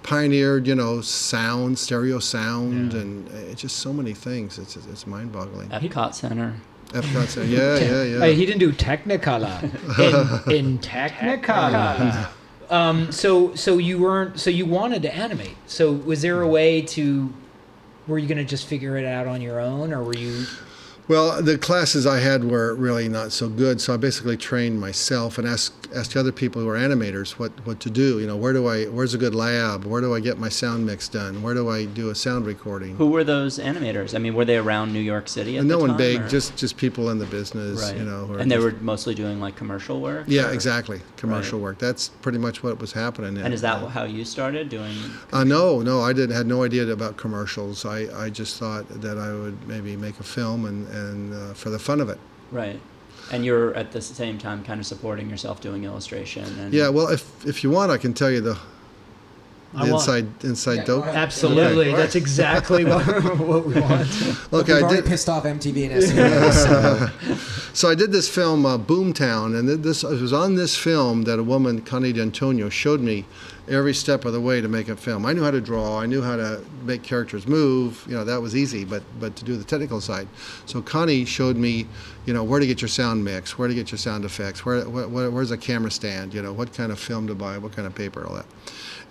pioneered 0.03 0.67
you 0.67 0.75
know 0.75 1.01
sound, 1.01 1.77
stereo 1.79 2.19
sound, 2.19 2.93
Yeah. 2.93 2.99
and 3.01 3.27
it's 3.31 3.61
just 3.61 3.77
so 3.77 3.91
many 3.93 4.13
things. 4.13 4.57
It's 4.59 4.75
it's 4.75 5.07
mind-boggling. 5.07 5.69
Epcot 5.69 6.13
Center. 6.15 6.53
Epcot, 6.89 7.27
Center, 7.27 7.47
yeah, 7.47 7.77
yeah, 7.79 8.03
yeah. 8.03 8.19
Hey, 8.19 8.35
he 8.35 8.45
didn't 8.45 8.59
do 8.59 8.71
Technicolor. 8.71 9.63
In, 10.47 10.55
in 10.55 10.79
Technicolor. 11.39 12.27
Um, 12.69 13.11
so 13.11 13.53
so 13.55 13.77
you 13.77 13.99
weren't 13.99 14.39
so 14.39 14.49
you 14.49 14.65
wanted 14.65 15.01
to 15.03 15.13
animate. 15.15 15.55
So 15.67 15.91
was 15.91 16.21
there 16.21 16.41
a 16.41 16.47
way 16.47 16.81
to 16.81 17.33
were 18.07 18.19
you 18.19 18.27
going 18.27 18.37
to 18.37 18.43
just 18.45 18.67
figure 18.67 18.97
it 18.97 19.05
out 19.05 19.25
on 19.27 19.41
your 19.41 19.59
own 19.59 19.91
or 19.91 20.03
were 20.03 20.15
you 20.15 20.45
Well, 21.07 21.39
the 21.41 21.57
classes 21.57 22.07
I 22.07 22.19
had 22.19 22.43
were 22.43 22.73
really 22.73 23.07
not 23.07 23.31
so 23.31 23.47
good, 23.47 23.79
so 23.79 23.93
I 23.93 23.97
basically 23.97 24.37
trained 24.37 24.79
myself 24.81 25.37
and 25.37 25.47
asked 25.47 25.73
asked 25.95 26.17
other 26.17 26.31
people 26.31 26.61
who 26.61 26.67
are 26.67 26.75
animators 26.77 27.31
what, 27.33 27.51
what 27.65 27.79
to 27.81 27.89
do. 27.89 28.19
You 28.19 28.25
know, 28.27 28.35
where 28.35 28.53
do 28.53 28.67
I 28.67 28.85
where's 28.85 29.13
a 29.13 29.17
good 29.19 29.35
lab? 29.35 29.85
Where 29.85 30.01
do 30.01 30.15
I 30.15 30.19
get 30.19 30.39
my 30.39 30.49
sound 30.49 30.85
mix 30.85 31.07
done? 31.07 31.43
Where 31.43 31.53
do 31.53 31.69
I 31.69 31.85
do 31.85 32.09
a 32.09 32.15
sound 32.15 32.47
recording? 32.47 32.95
Who 32.95 33.07
were 33.07 33.23
those 33.23 33.59
animators? 33.59 34.15
I 34.15 34.17
mean, 34.17 34.33
were 34.33 34.45
they 34.45 34.57
around 34.57 34.93
New 34.93 34.99
York 34.99 35.27
City 35.27 35.57
at 35.57 35.63
no 35.65 35.77
one 35.77 35.89
time, 35.89 35.97
big, 35.97 36.21
or- 36.21 36.27
just 36.27 36.57
just 36.57 36.75
people 36.75 37.11
in 37.11 37.19
the 37.19 37.25
business. 37.27 37.81
right. 37.83 37.97
You 37.97 38.03
know, 38.03 38.25
who 38.25 38.37
and 38.37 38.49
they 38.49 38.55
just- 38.55 38.65
were 38.65 38.81
mostly 38.81 39.13
doing 39.13 39.39
like 39.39 39.55
commercial 39.55 40.01
work. 40.01 40.25
yeah, 40.27 40.49
or- 40.49 40.53
exactly 40.53 41.01
commercial 41.17 41.59
work. 41.59 41.77
That's 41.77 42.09
pretty 42.09 42.39
much 42.39 42.63
what 42.63 42.79
was 42.81 42.93
happening. 42.93 43.37
And 43.37 43.53
is 43.53 43.61
that 43.61 43.87
how 43.89 44.05
you 44.05 44.25
started 44.25 44.69
doing? 44.69 44.95
Uh, 45.31 45.43
no, 45.43 45.81
no, 45.81 46.01
I 46.01 46.13
didn't 46.13 46.35
had 46.35 46.47
no 46.47 46.63
idea 46.63 46.87
about 46.87 47.15
commercials. 47.15 47.85
I, 47.85 48.07
I 48.25 48.29
just 48.31 48.57
thought 48.57 48.87
that 49.01 49.17
I 49.19 49.33
would 49.33 49.67
maybe 49.67 49.95
make 49.95 50.19
a 50.19 50.23
film 50.23 50.65
and 50.65 50.87
and 50.95 51.33
uh, 51.33 51.53
for 51.53 51.69
the 51.69 51.79
fun 51.79 52.01
of 52.01 52.09
it. 52.09 52.17
Right. 52.51 52.79
And 53.31 53.43
you're 53.43 53.73
at 53.75 53.91
the 53.91 54.01
same 54.01 54.37
time 54.37 54.63
kind 54.63 54.79
of 54.79 54.85
supporting 54.85 55.29
yourself 55.29 55.59
doing 55.61 55.83
illustration. 55.83 56.45
And 56.59 56.73
Yeah, 56.73 56.89
well, 56.89 57.07
if 57.09 57.45
if 57.45 57.63
you 57.63 57.69
want, 57.71 57.91
I 57.91 57.97
can 57.97 58.13
tell 58.13 58.29
you 58.29 58.39
the, 58.41 58.57
I 59.73 59.85
the 59.85 59.91
want- 59.93 60.03
inside 60.07 60.27
inside 60.43 60.75
Yeah, 60.75 60.83
dope. 60.85 61.05
Absolutely. 61.05 61.87
Okay. 61.89 61.97
That's 61.97 62.15
exactly 62.15 62.85
what, 62.91 63.03
what 63.39 63.65
we 63.65 63.73
want. 63.81 64.51
Look, 64.51 64.67
We've 64.67 64.75
I 64.77 64.81
already 64.81 64.97
did. 65.01 65.05
pissed 65.05 65.27
off 65.27 65.43
MTV 65.43 65.89
and 65.91 66.03
SNL. 66.03 66.53
so 66.53 67.35
So 67.73 67.89
I 67.89 67.95
did 67.95 68.11
this 68.13 68.29
film, 68.29 68.65
uh, 68.65 68.77
Boomtown, 68.77 69.57
and 69.57 69.67
this 69.83 70.03
it 70.03 70.21
was 70.21 70.31
on 70.31 70.55
this 70.55 70.77
film 70.77 71.23
that 71.23 71.39
a 71.39 71.43
woman, 71.43 71.81
Connie 71.81 72.13
D'Antonio, 72.13 72.69
showed 72.69 73.01
me 73.01 73.25
every 73.67 73.93
step 73.93 74.25
of 74.25 74.33
the 74.33 74.41
way 74.41 74.61
to 74.61 74.67
make 74.67 74.89
a 74.89 74.95
film. 74.95 75.25
I 75.25 75.33
knew 75.33 75.43
how 75.43 75.51
to 75.51 75.61
draw, 75.61 75.99
I 75.99 76.05
knew 76.05 76.21
how 76.21 76.35
to 76.35 76.63
make 76.83 77.03
characters 77.03 77.47
move. 77.47 78.05
You 78.07 78.15
know, 78.15 78.23
that 78.23 78.41
was 78.41 78.55
easy, 78.55 78.85
but 78.85 79.03
but 79.19 79.35
to 79.37 79.45
do 79.45 79.57
the 79.57 79.63
technical 79.63 80.01
side. 80.01 80.27
So 80.65 80.81
Connie 80.81 81.25
showed 81.25 81.57
me, 81.57 81.87
you 82.25 82.33
know, 82.33 82.43
where 82.43 82.59
to 82.59 82.67
get 82.67 82.81
your 82.81 82.89
sound 82.89 83.23
mix, 83.23 83.57
where 83.57 83.67
to 83.67 83.73
get 83.73 83.91
your 83.91 83.97
sound 83.97 84.25
effects, 84.25 84.65
where, 84.65 84.87
where 84.87 85.07
where- 85.07 85.31
where's 85.31 85.51
a 85.51 85.57
camera 85.57 85.91
stand, 85.91 86.33
you 86.33 86.41
know, 86.41 86.53
what 86.53 86.73
kind 86.73 86.91
of 86.91 86.99
film 86.99 87.27
to 87.27 87.35
buy, 87.35 87.57
what 87.57 87.71
kind 87.71 87.87
of 87.87 87.95
paper, 87.95 88.25
all 88.25 88.35
that. 88.35 88.45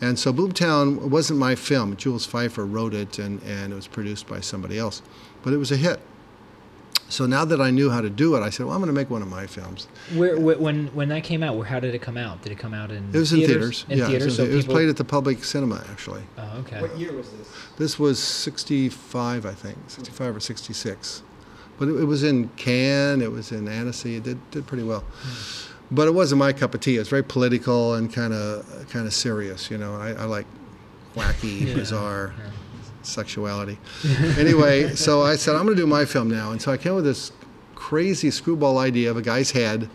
And 0.00 0.18
so 0.18 0.32
Boomtown 0.32 1.08
wasn't 1.08 1.38
my 1.38 1.54
film. 1.54 1.96
Jules 1.96 2.26
Feiffer 2.26 2.70
wrote 2.70 2.94
it, 2.94 3.18
and, 3.18 3.40
and 3.44 3.72
it 3.72 3.76
was 3.76 3.86
produced 3.86 4.26
by 4.26 4.40
somebody 4.40 4.78
else. 4.78 5.02
But 5.42 5.52
it 5.52 5.56
was 5.56 5.70
a 5.70 5.76
hit. 5.76 6.00
So 7.14 7.26
now 7.26 7.44
that 7.44 7.60
I 7.60 7.70
knew 7.70 7.90
how 7.90 8.00
to 8.00 8.10
do 8.10 8.34
it, 8.34 8.40
I 8.40 8.50
said, 8.50 8.66
well, 8.66 8.74
I'm 8.74 8.80
going 8.80 8.92
to 8.92 9.00
make 9.00 9.08
one 9.08 9.22
of 9.22 9.28
my 9.28 9.46
films. 9.46 9.86
Where, 10.14 10.36
where 10.36 10.58
when 10.58 10.88
when 10.88 11.10
that 11.10 11.22
came 11.22 11.44
out, 11.44 11.54
where 11.54 11.64
how 11.64 11.78
did 11.78 11.94
it 11.94 12.02
come 12.02 12.16
out? 12.16 12.42
Did 12.42 12.50
it 12.50 12.58
come 12.58 12.74
out 12.74 12.90
in 12.90 13.08
It 13.12 13.18
was 13.18 13.32
in 13.32 13.38
theaters. 13.38 13.86
In 13.88 13.98
yeah, 13.98 14.08
theaters, 14.08 14.22
it 14.22 14.26
was, 14.26 14.36
so 14.36 14.44
it 14.44 14.54
was 14.56 14.66
played 14.66 14.88
at 14.88 14.96
the 14.96 15.04
public 15.04 15.44
cinema, 15.44 15.84
actually. 15.92 16.24
Oh, 16.36 16.58
okay. 16.58 16.80
what 16.80 16.98
year 16.98 17.12
was 17.12 17.30
this? 17.30 17.48
This 17.76 17.98
was 18.00 18.20
65, 18.20 19.46
I 19.46 19.52
think, 19.52 19.78
65 19.86 20.36
or 20.36 20.40
66. 20.40 21.22
But 21.78 21.86
it, 21.86 22.00
it 22.00 22.04
was 22.04 22.24
in 22.24 22.48
Cannes, 22.56 23.22
it 23.22 23.30
was 23.30 23.52
in 23.52 23.68
Annecy, 23.68 24.16
it 24.16 24.24
did, 24.24 24.50
did 24.50 24.66
pretty 24.66 24.82
well. 24.82 25.00
Hmm. 25.00 25.94
But 25.94 26.08
it 26.08 26.14
wasn't 26.14 26.40
my 26.40 26.52
cup 26.52 26.74
of 26.74 26.80
tea. 26.80 26.96
It 26.96 26.98
was 26.98 27.08
very 27.08 27.22
political 27.22 27.94
and 27.94 28.12
kind 28.12 28.32
of 28.32 28.88
kind 28.90 29.06
of 29.06 29.14
serious, 29.14 29.70
you 29.70 29.78
know. 29.78 29.94
I, 29.94 30.14
I 30.14 30.24
like 30.24 30.46
wacky, 31.14 31.66
Yeah, 31.68 31.74
bizarre 31.74 32.34
yeah. 32.36 32.50
Sexuality. 33.06 33.78
anyway, 34.38 34.94
so 34.94 35.22
I 35.22 35.36
said, 35.36 35.54
I'm 35.54 35.64
going 35.64 35.76
to 35.76 35.82
do 35.82 35.86
my 35.86 36.04
film 36.04 36.30
now. 36.30 36.52
And 36.52 36.60
so 36.60 36.72
I 36.72 36.76
came 36.76 36.92
up 36.92 36.96
with 36.96 37.04
this 37.04 37.32
crazy 37.74 38.30
screwball 38.30 38.78
idea 38.78 39.10
of 39.10 39.16
a 39.16 39.22
guy's 39.22 39.50
head, 39.50 39.88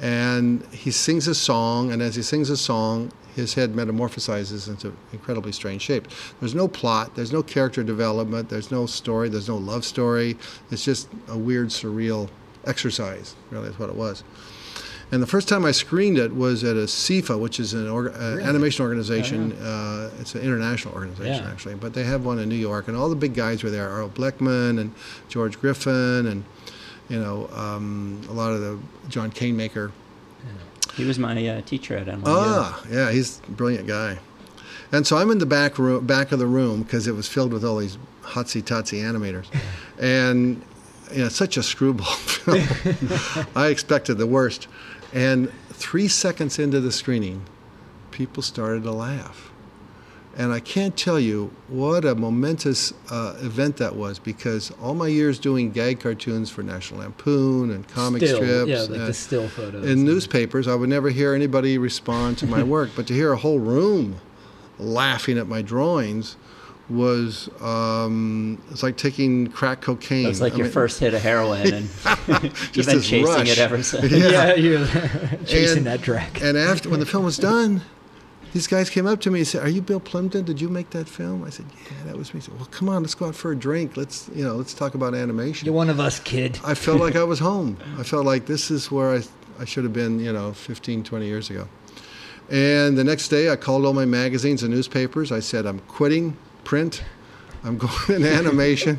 and 0.00 0.64
he 0.72 0.90
sings 0.90 1.28
a 1.28 1.34
song, 1.34 1.92
and 1.92 2.02
as 2.02 2.16
he 2.16 2.22
sings 2.22 2.50
a 2.50 2.56
song, 2.56 3.12
his 3.34 3.54
head 3.54 3.72
metamorphosizes 3.72 4.68
into 4.68 4.94
incredibly 5.12 5.52
strange 5.52 5.82
shape. 5.82 6.08
There's 6.40 6.54
no 6.54 6.68
plot, 6.68 7.14
there's 7.14 7.32
no 7.32 7.42
character 7.42 7.82
development, 7.82 8.48
there's 8.48 8.70
no 8.70 8.86
story, 8.86 9.28
there's 9.28 9.48
no 9.48 9.56
love 9.56 9.84
story. 9.84 10.36
It's 10.70 10.84
just 10.84 11.08
a 11.28 11.38
weird, 11.38 11.68
surreal 11.68 12.28
exercise, 12.66 13.34
really, 13.50 13.68
is 13.68 13.78
what 13.78 13.88
it 13.88 13.94
was. 13.94 14.24
And 15.12 15.22
the 15.22 15.26
first 15.26 15.46
time 15.46 15.66
I 15.66 15.72
screened 15.72 16.16
it 16.16 16.34
was 16.34 16.64
at 16.64 16.74
ASIFA, 16.74 17.38
which 17.38 17.60
is 17.60 17.74
an 17.74 17.86
uh, 17.86 18.38
animation 18.42 18.82
organization. 18.82 19.52
Uh, 19.52 20.10
it's 20.18 20.34
an 20.34 20.40
international 20.40 20.94
organization, 20.94 21.44
Yeah. 21.44 21.50
actually, 21.50 21.74
but 21.74 21.92
they 21.92 22.04
have 22.04 22.24
one 22.24 22.38
in 22.38 22.48
New 22.48 22.54
York, 22.56 22.88
and 22.88 22.96
all 22.96 23.10
the 23.10 23.14
big 23.16 23.34
guys 23.34 23.62
were 23.62 23.68
there: 23.68 23.88
Earl 23.90 24.08
Blechman 24.08 24.80
and 24.80 24.94
George 25.28 25.60
Griffin, 25.60 26.26
and 26.26 26.44
you 27.10 27.20
know 27.20 27.46
um, 27.54 28.22
a 28.30 28.32
lot 28.32 28.52
of 28.52 28.60
the 28.62 28.78
John 29.10 29.30
Canemaker. 29.30 29.92
He 30.94 31.04
was 31.04 31.18
my 31.18 31.46
uh, 31.46 31.60
teacher 31.62 31.96
at 31.96 32.06
NYU. 32.06 32.22
Ah, 32.26 32.82
yeah, 32.90 33.10
he's 33.10 33.40
a 33.48 33.50
brilliant 33.50 33.86
guy. 33.86 34.18
And 34.92 35.06
so 35.06 35.16
I'm 35.16 35.30
in 35.30 35.38
the 35.38 35.46
back 35.46 35.78
room, 35.78 36.06
back 36.06 36.32
of 36.32 36.38
the 36.38 36.46
room, 36.46 36.82
because 36.82 37.06
it 37.06 37.12
was 37.14 37.26
filled 37.28 37.52
with 37.52 37.64
all 37.64 37.76
these 37.78 37.96
hotsy 38.22 38.62
totsy 38.62 39.00
animators, 39.02 39.46
and 40.00 40.62
you 41.12 41.18
know, 41.22 41.28
such 41.28 41.58
a 41.58 41.62
screwball 41.62 42.06
film. 42.14 42.66
I 43.56 43.68
expected 43.68 44.16
the 44.16 44.26
worst, 44.26 44.68
and 45.12 45.52
three 45.70 46.08
seconds 46.08 46.58
into 46.58 46.80
the 46.80 46.92
screening, 46.92 47.44
people 48.10 48.42
started 48.42 48.82
to 48.84 48.92
laugh, 48.92 49.50
and 50.36 50.52
I 50.52 50.60
can't 50.60 50.96
tell 50.96 51.20
you 51.20 51.50
what 51.68 52.04
a 52.04 52.14
momentous 52.14 52.94
uh, 53.10 53.36
event 53.40 53.76
that 53.76 53.94
was 53.94 54.18
because 54.18 54.70
all 54.82 54.94
my 54.94 55.08
years 55.08 55.38
doing 55.38 55.70
gag 55.70 56.00
cartoons 56.00 56.50
for 56.50 56.62
National 56.62 57.00
Lampoon 57.00 57.70
and 57.70 57.86
comic 57.88 58.22
still, 58.22 58.36
strips, 58.36 58.68
yeah, 58.68 58.80
like 58.80 59.06
the 59.06 59.14
still 59.14 59.48
photos. 59.48 59.84
in 59.84 60.04
newspapers, 60.04 60.68
I 60.68 60.74
would 60.74 60.88
never 60.88 61.10
hear 61.10 61.34
anybody 61.34 61.76
respond 61.76 62.38
to 62.38 62.46
my 62.46 62.62
work, 62.62 62.90
but 62.96 63.06
to 63.08 63.14
hear 63.14 63.32
a 63.32 63.36
whole 63.36 63.58
room 63.58 64.20
laughing 64.78 65.38
at 65.38 65.46
my 65.46 65.62
drawings 65.62 66.36
was 66.90 67.48
um, 67.60 68.60
it's 68.70 68.82
like 68.82 68.96
taking 68.96 69.46
crack 69.48 69.80
cocaine. 69.80 70.24
That 70.24 70.28
was 70.30 70.40
like 70.40 70.54
I 70.54 70.56
your 70.56 70.64
mean, 70.66 70.72
first 70.72 71.00
hit 71.00 71.14
of 71.14 71.22
heroin, 71.22 71.72
and 71.72 71.84
you've 72.28 72.72
Just 72.72 72.88
been 72.88 73.00
chasing 73.00 73.24
rush. 73.24 73.50
it 73.50 73.58
ever 73.58 73.82
since. 73.82 74.10
yeah, 74.12 74.54
you're 74.54 74.86
chasing 75.46 75.78
And- 75.78 75.86
that 75.86 76.02
track. 76.02 76.42
And 76.42 76.56
after 76.58 76.88
when 76.90 77.00
the 77.00 77.06
film 77.06 77.24
was 77.24 77.38
done, 77.38 77.82
these 78.52 78.66
guys 78.66 78.90
came 78.90 79.06
up 79.06 79.20
to 79.22 79.30
me 79.30 79.40
and 79.40 79.48
said, 79.48 79.62
"Are 79.64 79.68
you 79.68 79.80
Bill 79.80 80.00
Plympton? 80.00 80.44
Did 80.44 80.60
you 80.60 80.68
make 80.68 80.90
that 80.90 81.08
film?" 81.08 81.44
I 81.44 81.50
said, 81.50 81.66
"Yeah, 81.86 82.04
that 82.06 82.16
was 82.18 82.34
me." 82.34 82.40
He 82.40 82.44
said, 82.46 82.56
"Well, 82.56 82.66
come 82.70 82.88
on, 82.88 83.02
let's 83.02 83.14
go 83.14 83.26
out 83.26 83.34
for 83.34 83.52
a 83.52 83.56
drink. 83.56 83.96
Let's 83.96 84.28
you 84.34 84.44
know, 84.44 84.56
let's 84.56 84.74
talk 84.74 84.94
about 84.94 85.14
animation." 85.14 85.66
You're 85.66 85.74
one 85.74 85.88
of 85.88 86.00
us, 86.00 86.20
kid. 86.20 86.58
I 86.64 86.74
felt 86.74 87.00
like 87.00 87.16
I 87.16 87.24
was 87.24 87.38
home. 87.38 87.78
I 87.98 88.02
felt 88.02 88.26
like 88.26 88.44
this 88.46 88.70
is 88.70 88.90
where 88.90 89.14
I, 89.14 89.22
I 89.58 89.64
should 89.64 89.84
have 89.84 89.92
been, 89.94 90.20
you 90.20 90.32
know, 90.32 90.52
15, 90.52 91.04
20 91.04 91.26
years 91.26 91.48
ago. 91.48 91.66
And 92.50 92.98
the 92.98 93.04
next 93.04 93.28
day, 93.28 93.50
I 93.50 93.56
called 93.56 93.86
all 93.86 93.94
my 93.94 94.04
magazines 94.04 94.62
and 94.62 94.74
newspapers. 94.74 95.32
I 95.32 95.40
said, 95.40 95.64
I'm 95.64 95.78
quitting 95.80 96.36
print. 96.64 97.02
I'm 97.64 97.78
going 97.78 97.92
in 98.08 98.24
animation. 98.26 98.98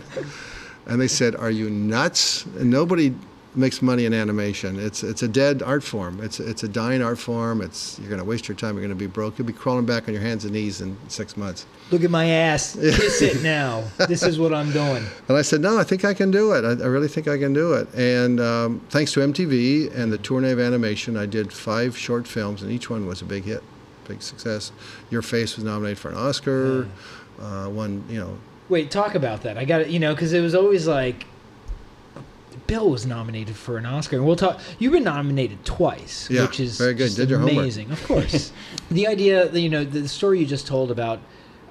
And 0.86 1.00
they 1.00 1.08
said, 1.08 1.36
Are 1.36 1.52
you 1.52 1.70
nuts? 1.70 2.46
And 2.46 2.70
nobody 2.70 3.14
makes 3.56 3.82
money 3.82 4.06
in 4.06 4.14
animation. 4.14 4.80
It's, 4.80 5.04
it's 5.04 5.24
a 5.24 5.28
dead 5.28 5.62
art 5.62 5.84
form. 5.84 6.20
It's, 6.22 6.40
it's 6.40 6.64
a 6.64 6.68
dying 6.68 7.02
art 7.02 7.20
form. 7.20 7.62
It's, 7.62 8.00
you're 8.00 8.10
going 8.10 8.20
to 8.20 8.26
waste 8.26 8.48
your 8.48 8.58
time. 8.58 8.76
You're 8.76 8.86
going 8.86 8.90
to 8.90 8.96
be 8.96 9.08
broke. 9.08 9.38
You'll 9.38 9.48
be 9.48 9.54
crawling 9.54 9.86
back 9.86 10.08
on 10.08 10.14
your 10.14 10.24
hands 10.24 10.44
and 10.46 10.54
knees 10.54 10.82
in 10.82 10.98
six 11.08 11.38
months. 11.38 11.66
Look 11.92 12.04
at 12.04 12.10
my 12.10 12.26
ass. 12.26 12.76
Kiss 12.80 13.22
it 13.22 13.44
now. 13.44 13.84
This 14.08 14.24
is 14.24 14.40
what 14.40 14.54
I'm 14.54 14.72
doing. 14.72 15.04
And 15.28 15.38
I 15.38 15.42
said, 15.42 15.62
no, 15.62 15.78
I 15.78 15.84
think 15.84 16.04
I 16.06 16.14
can 16.14 16.32
do 16.32 16.54
it. 16.54 16.66
I, 16.66 16.84
I 16.84 16.88
really 16.88 17.08
think 17.08 17.28
I 17.28 17.38
can 17.38 17.54
do 17.54 17.74
it. 17.74 17.94
And 17.94 18.40
um, 18.40 18.82
thanks 18.90 19.12
to 19.14 19.20
MTV 19.20 19.96
and 19.96 20.12
the 20.12 20.18
Tournée 20.18 20.52
of 20.52 20.60
Animation, 20.60 21.18
I 21.18 21.26
did 21.26 21.54
five 21.54 21.98
short 21.98 22.28
films, 22.28 22.64
and 22.64 22.72
each 22.72 22.90
one 22.90 23.06
was 23.06 23.22
a 23.22 23.26
big 23.26 23.44
hit, 23.44 23.64
big 24.08 24.22
success. 24.22 24.72
Your 25.10 25.22
Face 25.22 25.56
was 25.56 25.64
nominated 25.64 26.00
for 26.00 26.10
an 26.10 26.18
Oscar. 26.18 26.88
Uh, 27.44 27.68
one, 27.70 28.04
you 28.10 28.20
know, 28.20 28.38
Wait, 28.70 28.90
talk 28.90 29.16
about 29.16 29.44
that. 29.44 29.58
I 29.58 29.66
got 29.66 29.82
it. 29.82 29.90
You 29.90 30.00
know, 30.00 30.14
because 30.16 30.32
it 30.34 30.40
was 30.42 30.56
always 30.56 30.88
like 30.88 31.26
Bill 32.68 32.90
was 32.90 33.06
nominated 33.06 33.56
for 33.56 33.78
an 33.78 33.86
Oscar, 33.86 34.16
and 34.16 34.26
we'll 34.26 34.36
talk. 34.38 34.60
You've 34.80 34.94
been 34.94 35.04
nominated 35.04 35.66
twice, 35.66 36.30
Yeah, 36.30 36.44
which 36.44 36.60
is 36.60 36.78
very 36.78 36.94
good. 36.94 37.14
Did 37.14 37.30
your 37.30 37.40
homework. 37.40 37.58
amazing. 37.58 37.92
Of 37.92 38.04
course, 38.06 38.54
the 38.92 39.08
idea, 39.08 39.50
that, 39.50 39.60
you 39.60 39.70
know, 39.70 39.84
the 39.84 40.08
story 40.08 40.40
you 40.40 40.46
just 40.46 40.66
told 40.68 40.90
about 40.92 41.20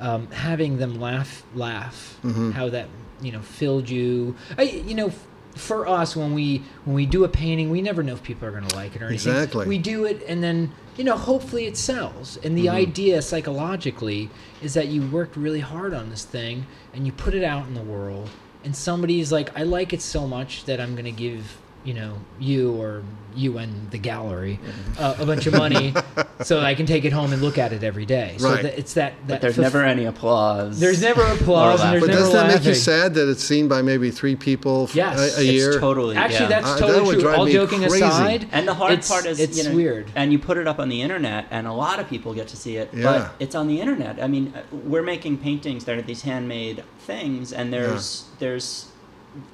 um, 0.01 0.31
having 0.31 0.77
them 0.79 1.01
laugh, 1.01 1.43
laugh, 1.55 2.19
Mm-hmm. 2.23 2.51
how 2.53 2.69
that 2.69 2.89
you 3.23 3.33
know 3.33 3.41
filled 3.41 3.89
you. 3.89 4.37
I, 4.59 4.63
you 4.65 4.95
know, 4.95 5.13
for 5.55 5.87
us 5.87 6.17
when 6.17 6.33
we 6.33 6.63
when 6.85 6.95
we 6.95 7.07
do 7.07 7.25
a 7.25 7.29
painting, 7.29 7.71
we 7.71 7.83
never 7.83 8.03
know 8.03 8.15
if 8.15 8.23
people 8.23 8.49
are 8.49 8.51
going 8.51 8.67
to 8.67 8.77
like 8.77 8.97
it 8.97 9.03
or 9.03 9.07
anything. 9.07 9.33
Exactly. 9.33 9.67
We 9.67 9.79
do 9.79 10.05
it, 10.05 10.23
and 10.27 10.43
then 10.43 10.73
you 10.97 11.05
know, 11.05 11.17
hopefully 11.17 11.67
it 11.67 11.77
sells. 11.77 12.37
And 12.39 12.57
the 12.57 12.67
mm-hmm. 12.67 12.77
idea 12.77 13.23
psychologically 13.23 14.31
is 14.61 14.75
that 14.75 14.89
you 14.89 15.07
worked 15.07 15.37
really 15.37 15.61
hard 15.61 15.95
on 15.95 16.11
this 16.11 16.25
thing 16.25 16.67
and 16.93 17.07
you 17.07 17.13
put 17.13 17.35
it 17.35 17.43
out 17.43 17.67
in 17.67 17.75
the 17.75 17.83
world, 17.83 18.31
and 18.65 18.75
somebody's 18.75 19.33
like, 19.33 19.57
I 19.59 19.63
like 19.63 19.93
it 19.93 20.03
so 20.03 20.27
much 20.27 20.65
that 20.65 20.81
I'm 20.81 20.95
going 20.95 21.05
to 21.05 21.13
give 21.13 21.59
you 21.85 21.95
know 21.95 22.19
you 22.39 22.73
or 22.75 23.03
you 23.35 23.57
and 23.57 23.91
the 23.91 23.97
gallery 23.97 24.61
uh, 24.99 25.15
a 25.19 25.25
bunch 25.25 25.47
of 25.47 25.55
money 25.55 25.95
so 26.43 26.61
I 26.61 26.75
can 26.75 26.85
take 26.85 27.07
it 27.07 27.15
home 27.15 27.33
and 27.33 27.41
look 27.41 27.57
at 27.57 27.73
it 27.73 27.83
every 27.83 28.05
day. 28.05 28.35
So 28.37 28.51
Right. 28.51 28.63
that 28.63 28.79
it's 28.79 28.93
that 28.93 29.15
that 29.27 29.27
But 29.27 29.41
there's 29.41 29.57
fulf- 29.57 29.63
never 29.63 29.83
any 29.85 30.05
applause. 30.05 30.79
there's 30.79 31.01
never 31.01 31.23
applause 31.25 31.81
and 31.81 31.95
there's 31.95 32.03
But 32.03 32.07
never 32.11 32.21
doesn't 32.21 32.35
that 32.49 32.55
make 32.59 32.65
you 32.67 32.75
sad 32.75 33.15
that 33.15 33.31
it's 33.31 33.43
seen 33.43 33.69
by 33.69 33.81
maybe 33.81 34.11
three 34.11 34.37
people 34.37 34.85
f- 34.85 34.95
Yes. 34.95 35.39
a, 35.39 35.41
a 35.41 35.45
year? 35.45 35.71
It's 35.71 35.79
totally 35.81 36.15
Actually, 36.15 36.41
yeah. 36.41 36.49
that's 36.61 36.67
Uh, 36.67 36.75
that 36.75 36.81
totally 36.81 37.05
would 37.07 37.13
true. 37.15 37.23
drive 37.23 37.39
All 37.39 37.45
me 37.47 37.53
joking 37.55 37.79
crazy. 37.81 38.03
aside, 38.05 38.47
And 38.53 38.69
the 38.69 38.75
hard 38.75 38.93
it's- 38.93 39.09
part 39.09 39.25
is, 39.25 39.41
it's 39.41 39.57
you 39.57 39.65
know, 39.65 39.75
weird. 39.77 40.11
And 40.15 40.31
you 40.31 40.39
put 40.39 40.59
it 40.59 40.69
up 40.69 40.79
on 40.79 40.91
the 40.91 41.01
internet, 41.01 41.47
and 41.51 41.67
a 41.67 41.73
lot 41.73 42.01
of 42.01 42.11
people 42.11 42.35
get 42.35 42.49
to 42.49 42.57
see 42.57 42.77
it. 42.77 42.91
Yeah. 42.93 43.03
But 43.05 43.35
it's 43.41 43.55
on 43.55 43.67
the 43.67 43.81
internet. 43.81 44.23
I 44.23 44.27
mean, 44.29 44.53
uh, 44.55 44.61
we're 44.85 45.03
making 45.03 45.39
paintings 45.39 45.87
that 45.87 45.97
are 45.97 46.03
these 46.03 46.21
handmade 46.23 46.85
things, 47.07 47.51
and 47.51 47.73
there's 47.73 48.25
there's 48.41 48.89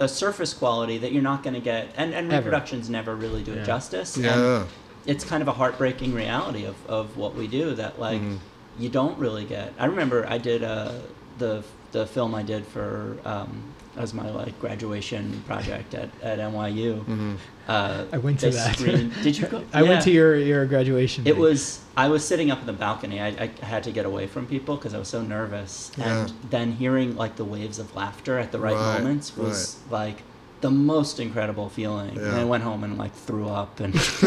a 0.01 0.09
surface 0.09 0.53
quality 0.55 0.99
that 0.99 1.13
you're 1.13 1.23
not 1.23 1.43
going 1.43 1.55
to 1.55 1.61
get, 1.61 1.89
and, 1.97 2.13
and 2.15 2.27
Ever. 2.33 2.45
reproductions 2.45 2.89
never 2.91 3.15
really 3.15 3.43
do 3.43 3.53
it 3.53 3.59
Yeah. 3.59 3.65
justice. 3.65 4.17
And 4.17 4.25
Yeah. 4.25 4.65
it's 5.07 5.25
kind 5.25 5.43
of 5.43 5.49
a 5.49 5.53
heartbreaking 5.53 6.13
reality 6.15 6.65
of, 6.65 6.75
of 6.87 7.17
what 7.17 7.35
we 7.35 7.47
do 7.47 7.75
that 7.75 7.99
like 8.01 8.21
Mhm. 8.21 8.39
you 8.79 8.89
don't 8.89 9.17
really 9.19 9.45
get. 9.45 9.73
I 9.79 9.87
remember 9.87 10.27
I 10.29 10.39
did 10.39 10.63
uh, 10.63 10.93
the 11.39 11.63
the 11.93 12.07
film 12.07 12.35
I 12.35 12.43
did 12.43 12.67
for 12.67 13.17
um, 13.25 13.63
as 13.99 14.15
my 14.15 14.31
like 14.31 14.59
graduation 14.61 15.43
project 15.47 15.95
at, 15.95 16.09
at 16.23 16.39
NYU. 16.39 17.05
Mhm. 17.05 17.37
Uh, 17.67 18.05
I 18.13 18.19
went 18.19 18.41
to 18.41 18.51
that. 18.51 18.77
screened- 18.79 19.13
did 19.23 19.37
you 19.37 19.47
go? 19.47 19.63
I 19.75 19.83
went 19.83 20.03
to 20.05 20.11
your 20.11 20.37
your 20.37 20.65
graduation. 20.67 21.27
It 21.27 21.33
thing. 21.33 21.41
was. 21.43 21.81
I 21.97 22.09
was 22.09 22.25
sitting 22.25 22.51
up 22.51 22.61
in 22.61 22.67
the 22.67 22.73
balcony. 22.73 23.21
I, 23.21 23.29
I 23.29 23.51
had 23.65 23.83
to 23.83 23.91
get 23.91 24.07
away 24.07 24.27
from 24.29 24.47
people 24.47 24.77
because 24.77 24.95
I 24.95 24.99
was 24.99 25.09
so 25.09 25.21
nervous. 25.21 25.91
Yeah. 25.99 26.21
And 26.27 26.33
then 26.49 26.73
hearing 26.73 27.17
like 27.17 27.35
the 27.37 27.45
waves 27.45 27.79
of 27.81 27.95
laughter 27.97 28.39
at 28.39 28.53
the 28.53 28.61
right, 28.61 28.75
Right, 28.75 29.01
moments 29.03 29.37
was 29.37 29.79
like 29.91 30.23
the 30.61 30.71
most 30.71 31.21
incredible 31.21 31.69
feeling. 31.69 32.17
And 32.19 32.35
I 32.35 32.45
went 32.45 32.65
home 32.65 32.83
and 32.85 32.99
like 32.99 33.15
threw 33.15 33.49
up 33.49 33.81
and. 33.81 33.95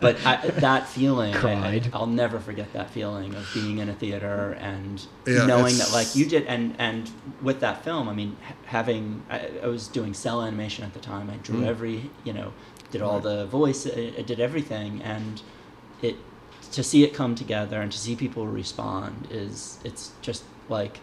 but 0.00 0.16
I, 0.24 0.48
that 0.60 0.88
feeling, 0.88 1.34
I, 1.34 1.38
Cried. 1.38 1.92
will 1.92 2.06
never 2.06 2.38
forget 2.40 2.72
that 2.72 2.90
feeling 2.90 3.34
of 3.34 3.48
being 3.54 3.78
in 3.78 3.88
a 3.88 3.94
theater 3.94 4.56
and 4.60 5.04
Yeah, 5.26 5.46
knowing 5.46 5.74
it's- 5.74 5.90
that 5.90 5.94
like 5.94 6.14
you 6.16 6.26
did, 6.26 6.46
and 6.46 6.74
and 6.78 7.10
with 7.42 7.60
that 7.60 7.84
film, 7.84 8.08
I 8.08 8.12
mean, 8.14 8.36
having 8.66 9.22
I, 9.30 9.50
I 9.62 9.66
was 9.66 9.88
doing 9.88 10.14
cel 10.14 10.42
animation 10.42 10.84
at 10.84 10.94
the 10.94 11.00
time. 11.00 11.30
I 11.30 11.36
drew 11.36 11.60
Mm. 11.60 11.66
every, 11.66 12.10
you 12.24 12.32
know, 12.32 12.52
did 12.90 13.02
all 13.02 13.14
Right. 13.14 13.22
the 13.24 13.46
voice, 13.46 13.86
I, 13.86 14.12
I 14.18 14.22
did 14.22 14.40
everything, 14.40 15.02
and 15.02 15.42
it 16.02 16.16
to 16.72 16.82
see 16.82 17.04
it 17.04 17.14
come 17.14 17.34
together 17.34 17.80
and 17.80 17.90
to 17.92 17.98
see 17.98 18.16
people 18.16 18.46
respond 18.46 19.28
is 19.30 19.78
it's 19.84 20.12
just 20.20 20.44
like 20.68 21.00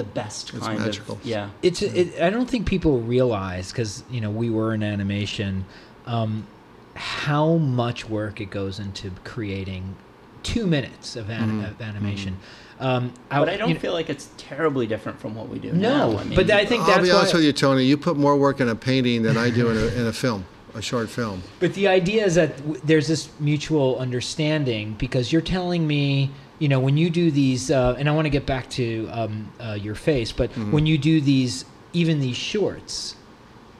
the 0.00 0.04
best 0.04 0.54
It's 0.54 0.66
kind 0.66 0.78
magical. 0.78 1.16
of 1.16 1.24
yeah. 1.24 1.50
it's 1.62 1.82
it, 1.82 2.20
I 2.22 2.30
don't 2.30 2.48
think 2.48 2.66
people 2.66 3.00
realize 3.00 3.70
because 3.70 4.02
you 4.10 4.20
know 4.22 4.30
we 4.30 4.48
were 4.48 4.72
in 4.72 4.82
animation, 4.82 5.64
um, 6.06 6.46
how 6.94 7.56
much 7.56 8.08
work 8.08 8.40
it 8.40 8.50
goes 8.50 8.78
into 8.78 9.10
creating 9.24 9.94
two 10.42 10.66
minutes 10.66 11.16
of, 11.16 11.28
an, 11.28 11.60
Mhm. 11.60 11.70
of 11.70 11.80
animation. 11.82 12.38
Um, 12.80 13.12
But 13.28 13.50
I 13.50 13.56
don't 13.58 13.68
you 13.68 13.74
know- 13.74 13.80
feel 13.80 13.92
like 13.92 14.08
it's 14.08 14.30
terribly 14.38 14.86
different 14.86 15.20
from 15.20 15.34
what 15.34 15.50
we 15.50 15.58
do 15.58 15.70
No, 15.72 16.12
now. 16.12 16.18
I 16.18 16.24
mean, 16.24 16.34
but 16.34 16.50
I 16.50 16.64
think 16.64 16.82
I'll 16.84 17.02
be 17.02 17.10
honest 17.10 17.34
with 17.34 17.44
you, 17.44 17.52
Tony. 17.52 17.84
You 17.84 17.98
put 17.98 18.16
more 18.16 18.36
work 18.38 18.58
in 18.60 18.68
a 18.70 18.74
painting 18.74 19.22
than 19.22 19.36
I 19.36 19.50
do 19.50 19.68
in 19.68 19.76
a, 19.76 19.86
in 20.00 20.06
a 20.06 20.12
film, 20.14 20.46
a 20.74 20.80
short 20.80 21.10
film. 21.10 21.42
But 21.58 21.74
the 21.74 21.88
idea 21.88 22.24
is 22.24 22.36
that 22.36 22.56
w- 22.56 22.80
there's 22.82 23.06
this 23.06 23.28
mutual 23.38 23.98
understanding 23.98 24.96
because 24.98 25.30
you're 25.30 25.42
telling 25.42 25.86
me, 25.86 26.30
you 26.60 26.68
know, 26.68 26.78
when 26.78 26.96
you 26.96 27.10
do 27.10 27.30
these, 27.32 27.70
uh, 27.72 27.96
and 27.98 28.08
I 28.08 28.12
want 28.12 28.26
to 28.26 28.30
get 28.30 28.46
back 28.46 28.70
to 28.70 29.08
um, 29.12 29.52
uh, 29.58 29.72
your 29.72 29.96
face, 29.96 30.30
but 30.30 30.50
Mm-hmm. 30.52 30.70
when 30.72 30.86
you 30.86 30.96
do 30.98 31.20
these, 31.20 31.64
even 31.92 32.20
these 32.20 32.36
shorts, 32.36 33.16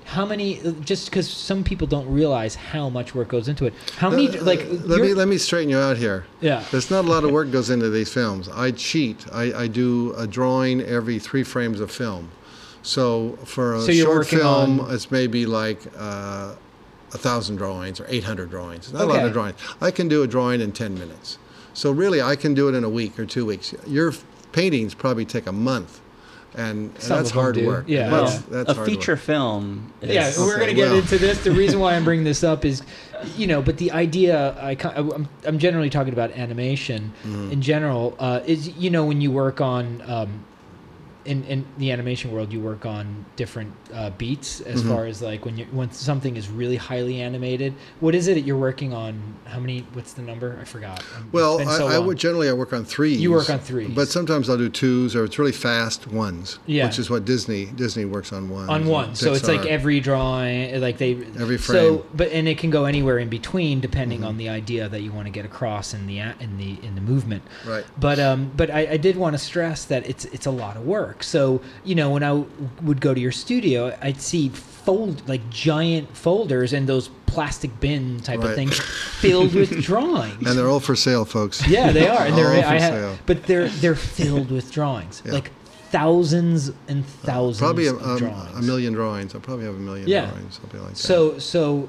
how 0.06 0.26
many? 0.26 0.60
Just 0.80 1.08
because 1.08 1.30
some 1.30 1.62
people 1.62 1.86
don't 1.86 2.10
realize 2.10 2.56
how 2.56 2.88
much 2.88 3.14
work 3.14 3.28
goes 3.28 3.46
into 3.46 3.66
it. 3.66 3.74
How 3.96 4.10
many? 4.10 4.28
Uh, 4.28 4.42
like, 4.42 4.66
let 4.68 5.00
me 5.00 5.14
let 5.14 5.28
me 5.28 5.38
straighten 5.38 5.70
you 5.70 5.78
out 5.78 5.96
here. 5.98 6.24
yeah. 6.40 6.64
There's 6.72 6.90
not 6.90 7.04
a 7.04 7.08
lot 7.08 7.22
of 7.22 7.30
work 7.30 7.52
goes 7.52 7.70
into 7.70 7.90
these 7.90 8.12
films. 8.12 8.48
I 8.48 8.72
cheat. 8.72 9.24
I, 9.32 9.52
I 9.52 9.66
do 9.68 10.12
a 10.16 10.26
drawing 10.26 10.80
every 10.80 11.20
three 11.20 11.44
frames 11.44 11.78
of 11.80 11.92
film. 11.92 12.30
So 12.82 13.38
for 13.44 13.74
a 13.74 13.82
So 13.82 13.92
short 13.92 14.26
film, 14.26 14.80
on- 14.80 14.92
it's 14.94 15.10
maybe 15.12 15.46
like 15.46 15.80
uh, 15.96 16.54
a 17.12 17.18
thousand 17.18 17.56
drawings 17.56 18.00
or 18.00 18.06
800 18.08 18.50
drawings. 18.50 18.92
Not 18.92 19.02
a 19.02 19.04
lot 19.06 19.24
of 19.24 19.32
drawings. 19.32 19.58
I 19.80 19.90
can 19.92 20.08
do 20.08 20.22
a 20.22 20.26
drawing 20.26 20.60
in 20.60 20.72
10 20.72 20.94
minutes. 20.98 21.38
So 21.74 21.90
really, 21.92 22.20
I 22.22 22.36
can 22.36 22.54
do 22.54 22.68
it 22.68 22.74
in 22.74 22.84
a 22.84 22.88
week 22.90 23.18
or 23.18 23.26
two 23.26 23.46
weeks. 23.46 23.74
Your 23.86 24.12
paintings 24.52 24.94
probably 24.94 25.24
take 25.24 25.46
a 25.46 25.52
month, 25.52 26.00
and, 26.54 26.90
and 26.90 26.96
that's 26.96 27.30
hard 27.30 27.54
do. 27.54 27.66
work. 27.66 27.84
Yeah. 27.88 28.10
well, 28.10 28.24
that's, 28.24 28.38
that's 28.42 28.70
a 28.70 28.74
hard 28.74 28.86
feature 28.86 29.12
work. 29.12 29.20
film. 29.20 29.92
Is, 30.02 30.10
Yeah, 30.10 30.32
we're 30.38 30.54
Okay, 30.54 30.56
going 30.56 30.68
to 30.70 30.74
get 30.74 30.88
well. 30.90 30.98
into 30.98 31.18
this. 31.18 31.44
The 31.44 31.52
reason 31.52 31.78
why 31.80 31.94
I'm 31.94 32.04
bringing 32.04 32.24
this 32.24 32.42
up 32.42 32.64
is, 32.64 32.82
you 33.36 33.46
know, 33.46 33.62
but 33.62 33.76
the 33.78 33.92
idea 33.92 34.52
I, 34.60 34.76
I'm, 34.96 35.28
I'm 35.44 35.58
generally 35.58 35.90
talking 35.90 36.12
about 36.12 36.32
animation 36.32 37.12
Mm-hmm. 37.22 37.52
in 37.52 37.62
general 37.62 38.16
uh, 38.18 38.40
is 38.46 38.68
you 38.76 38.90
know 38.90 39.04
when 39.04 39.20
you 39.20 39.30
work 39.30 39.60
on 39.60 40.02
um, 40.10 40.44
in 41.24 41.44
in 41.44 41.66
the 41.78 41.90
animation 41.92 42.32
world 42.32 42.52
you 42.52 42.60
work 42.60 42.86
on 42.86 43.24
different 43.36 43.72
uh, 43.92 44.10
beats 44.10 44.60
as 44.62 44.82
Mhm. 44.82 44.88
far 44.88 45.06
as 45.06 45.20
like 45.20 45.44
when 45.44 45.58
you 45.58 45.66
when 45.70 45.90
something 45.92 46.36
is 46.36 46.48
really 46.48 46.76
highly 46.76 47.20
animated. 47.20 47.74
What 48.00 48.14
is 48.14 48.26
it 48.28 48.34
that 48.34 48.40
you're 48.42 48.56
working 48.56 48.92
on? 48.94 49.20
How 49.44 49.60
many? 49.60 49.84
What's 49.92 50.12
the 50.14 50.22
number? 50.22 50.58
I 50.60 50.64
forgot. 50.64 51.02
Well, 51.32 51.58
been 51.58 51.68
I, 51.68 51.76
I 51.96 51.98
would 51.98 52.16
generally 52.16 52.48
I 52.48 52.52
work 52.54 52.72
on 52.72 52.84
three 52.84 53.14
You 53.14 53.32
work 53.32 53.50
on 53.50 53.58
threes. 53.58 53.90
but 53.94 54.08
sometimes 54.08 54.48
I'll 54.48 54.56
do 54.56 54.68
twos, 54.70 55.14
or 55.14 55.24
it's 55.24 55.38
really 55.38 55.52
fast 55.52 56.06
ones. 56.06 56.58
Yeah. 56.66 56.86
which 56.86 56.98
is 56.98 57.10
what 57.10 57.24
Disney 57.24 57.66
Disney 57.66 58.04
works 58.06 58.32
on 58.32 58.48
ones. 58.48 58.68
on 58.70 58.86
one. 58.86 59.14
So 59.14 59.32
it's 59.34 59.46
like 59.48 59.66
every 59.66 60.00
drawing, 60.00 60.80
like 60.80 60.98
they 60.98 61.12
Every 61.38 61.58
frame. 61.58 61.98
Mm-hmm. 61.98 62.16
but 62.16 62.28
and 62.32 62.48
it 62.48 62.58
can 62.58 62.70
go 62.70 62.84
anywhere 62.86 63.18
in 63.18 63.28
between 63.28 63.80
depending 63.80 64.24
on 64.24 64.36
the 64.38 64.48
idea 64.48 64.88
that 64.88 65.02
you 65.02 65.12
want 65.12 65.26
to 65.26 65.30
get 65.30 65.44
across 65.44 65.92
in 65.94 66.06
the 66.06 66.18
in 66.18 66.56
the 66.56 66.78
in 66.82 66.94
the 66.94 67.00
movement. 67.00 67.42
right. 67.66 67.84
But 67.98 68.18
um, 68.18 68.50
but 68.56 68.70
I, 68.70 68.92
I 68.92 68.96
did 68.96 69.16
want 69.16 69.34
to 69.34 69.38
stress 69.38 69.84
that 69.84 70.08
it's 70.08 70.24
it's 70.26 70.46
a 70.46 70.50
lot 70.50 70.76
of 70.76 70.84
work. 70.86 71.09
So 71.20 71.60
you 71.84 71.94
know, 71.94 72.10
when 72.10 72.22
I 72.22 72.28
w- 72.28 72.48
would 72.82 73.00
go 73.00 73.12
to 73.14 73.20
your 73.20 73.32
studio, 73.32 73.96
I'd 74.02 74.20
see 74.20 74.48
fold 74.50 75.28
like 75.28 75.48
giant 75.50 76.16
folders 76.16 76.72
and 76.72 76.88
those 76.88 77.10
plastic 77.26 77.78
bin 77.80 78.18
type 78.20 78.42
of 78.42 78.54
things 78.54 78.78
filled 78.80 79.54
with 79.54 79.70
drawings. 79.90 80.44
And 80.46 80.58
they're 80.58 80.68
all 80.68 80.80
for 80.80 80.96
sale, 80.96 81.24
folks. 81.24 81.66
yeah, 81.68 81.92
they 81.92 82.08
are. 82.08 82.26
And 82.26 82.36
they're 82.36 82.54
All 82.56 82.62
for 82.62 82.68
I 82.68 82.80
ha- 82.80 82.88
sale. 82.88 83.18
but 83.26 83.44
they're 83.44 83.68
they're 83.68 83.94
filled 83.94 84.50
with 84.50 84.72
drawings, 84.72 85.22
Yeah. 85.24 85.32
like 85.32 85.50
thousands 85.90 86.70
and 86.88 87.04
thousands 87.04 87.58
Probably 87.58 87.86
a, 87.86 87.94
of 87.94 88.02
um, 88.02 88.18
drawings. 88.18 88.58
a 88.58 88.62
million 88.62 88.92
drawings. 88.92 89.34
I 89.34 89.38
probably 89.38 89.64
have 89.66 89.74
a 89.74 89.78
million 89.78 90.08
Yeah. 90.08 90.26
drawings, 90.26 90.58
something 90.60 90.80
like 90.80 90.90
that. 90.90 90.96
So 90.98 91.38
so 91.38 91.88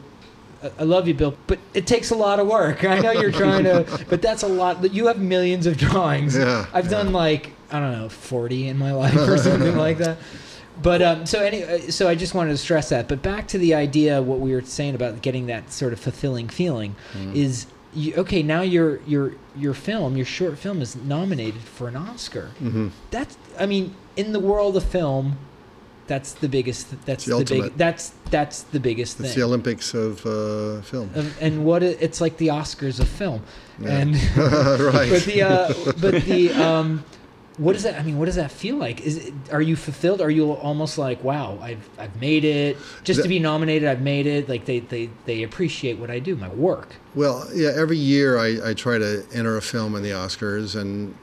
I- 0.63 0.71
I 0.79 0.83
love 0.83 1.07
you, 1.07 1.13
Bill, 1.15 1.35
but 1.47 1.57
it 1.73 1.87
takes 1.87 2.11
a 2.11 2.15
lot 2.15 2.39
of 2.39 2.45
work. 2.47 2.83
I 2.83 2.99
know 2.99 3.11
you're 3.11 3.31
trying 3.31 3.63
to, 3.63 3.85
but 4.09 4.21
that's 4.21 4.43
a 4.43 4.47
lot. 4.47 4.93
You 4.93 5.07
have 5.07 5.19
millions 5.19 5.65
of 5.65 5.77
drawings. 5.77 6.35
Yeah, 6.37 6.65
I've 6.73 6.85
yeah. 6.85 6.91
done 6.91 7.13
like 7.13 7.51
I 7.71 7.79
don't 7.79 7.91
know, 7.93 8.09
forty 8.09 8.67
in 8.67 8.77
my 8.77 8.91
life 9.03 9.15
or 9.15 9.37
something 9.37 9.75
like 9.77 9.97
that. 9.99 10.17
But 10.81 11.01
um, 11.01 11.25
so 11.25 11.39
anyway, 11.41 11.89
so 11.89 12.07
I 12.07 12.15
just 12.15 12.33
wanted 12.33 12.51
to 12.51 12.57
stress 12.57 12.89
that. 12.89 13.07
But 13.07 13.21
back 13.21 13.47
to 13.49 13.57
the 13.57 13.73
idea, 13.75 14.21
what 14.21 14.39
we 14.39 14.51
were 14.53 14.61
saying 14.61 14.95
about 14.95 15.21
getting 15.21 15.45
that 15.47 15.71
sort 15.71 15.93
of 15.93 15.99
fulfilling 15.99 16.49
feeling 16.49 16.95
Mm-hmm. 17.13 17.35
is, 17.35 17.67
you, 17.93 18.15
okay, 18.15 18.41
now 18.41 18.61
your 18.61 18.99
your 19.05 19.33
your 19.55 19.73
film, 19.73 20.15
your 20.15 20.25
short 20.25 20.57
film, 20.57 20.81
is 20.81 20.95
nominated 20.95 21.61
for 21.61 21.87
an 21.87 21.95
Oscar. 21.97 22.47
hmm 22.59 22.87
That's, 23.11 23.37
I 23.59 23.65
mean, 23.65 23.93
in 24.15 24.31
the 24.31 24.39
world 24.39 24.75
of 24.77 24.83
film, 24.85 25.37
that's 26.07 26.31
the 26.33 26.47
biggest. 26.49 27.05
That's 27.05 27.25
the 27.25 27.35
the, 27.43 27.61
big. 27.61 27.77
That's 27.77 28.13
that's 28.31 28.63
the 28.63 28.79
biggest 28.79 29.19
It's 29.19 29.29
thing. 29.29 29.39
the 29.39 29.45
Olympics 29.45 29.93
of 29.93 30.25
uh, 30.25 30.81
film. 30.83 31.11
Um, 31.15 31.31
and 31.41 31.65
what 31.65 31.83
it, 31.83 31.97
it's 32.01 32.21
like 32.21 32.37
the 32.37 32.47
Oscars 32.47 32.99
of 32.99 33.07
film, 33.09 33.43
Yeah. 33.79 33.97
and 33.99 34.15
right. 34.37 35.09
but 35.11 35.23
the 35.25 35.41
uh, 35.43 35.73
but 36.01 36.23
the 36.23 36.53
um, 36.53 37.03
what 37.61 37.73
does 37.73 37.83
that? 37.83 37.99
I 37.99 38.01
mean, 38.01 38.17
what 38.17 38.25
does 38.25 38.37
that 38.37 38.51
feel 38.51 38.75
like? 38.75 39.01
Is 39.01 39.27
it, 39.27 39.33
are 39.51 39.61
you 39.61 39.75
fulfilled? 39.75 40.19
Are 40.19 40.31
you 40.31 40.51
almost 40.53 40.97
like, 40.97 41.23
wow, 41.23 41.59
I've 41.61 41.87
I've 41.99 42.19
made 42.19 42.43
it 42.43 42.75
just 43.03 43.21
to 43.21 43.29
be 43.29 43.37
nominated? 43.37 43.87
I've 43.87 44.01
made 44.01 44.25
it. 44.25 44.49
Like 44.49 44.65
they 44.65 44.79
they 44.79 45.11
they 45.25 45.43
appreciate 45.43 45.99
what 45.99 46.09
I 46.09 46.17
do, 46.17 46.35
my 46.35 46.49
work. 46.49 46.95
Well, 47.13 47.47
yeah, 47.53 47.69
every 47.75 47.97
year 47.97 48.39
I, 48.39 48.71
I 48.71 48.73
try 48.73 48.97
to 48.97 49.23
enter 49.31 49.57
a 49.57 49.61
film 49.61 49.93
in 49.95 50.01
the 50.01 50.09
Oscars, 50.09 50.75
and 50.75 51.13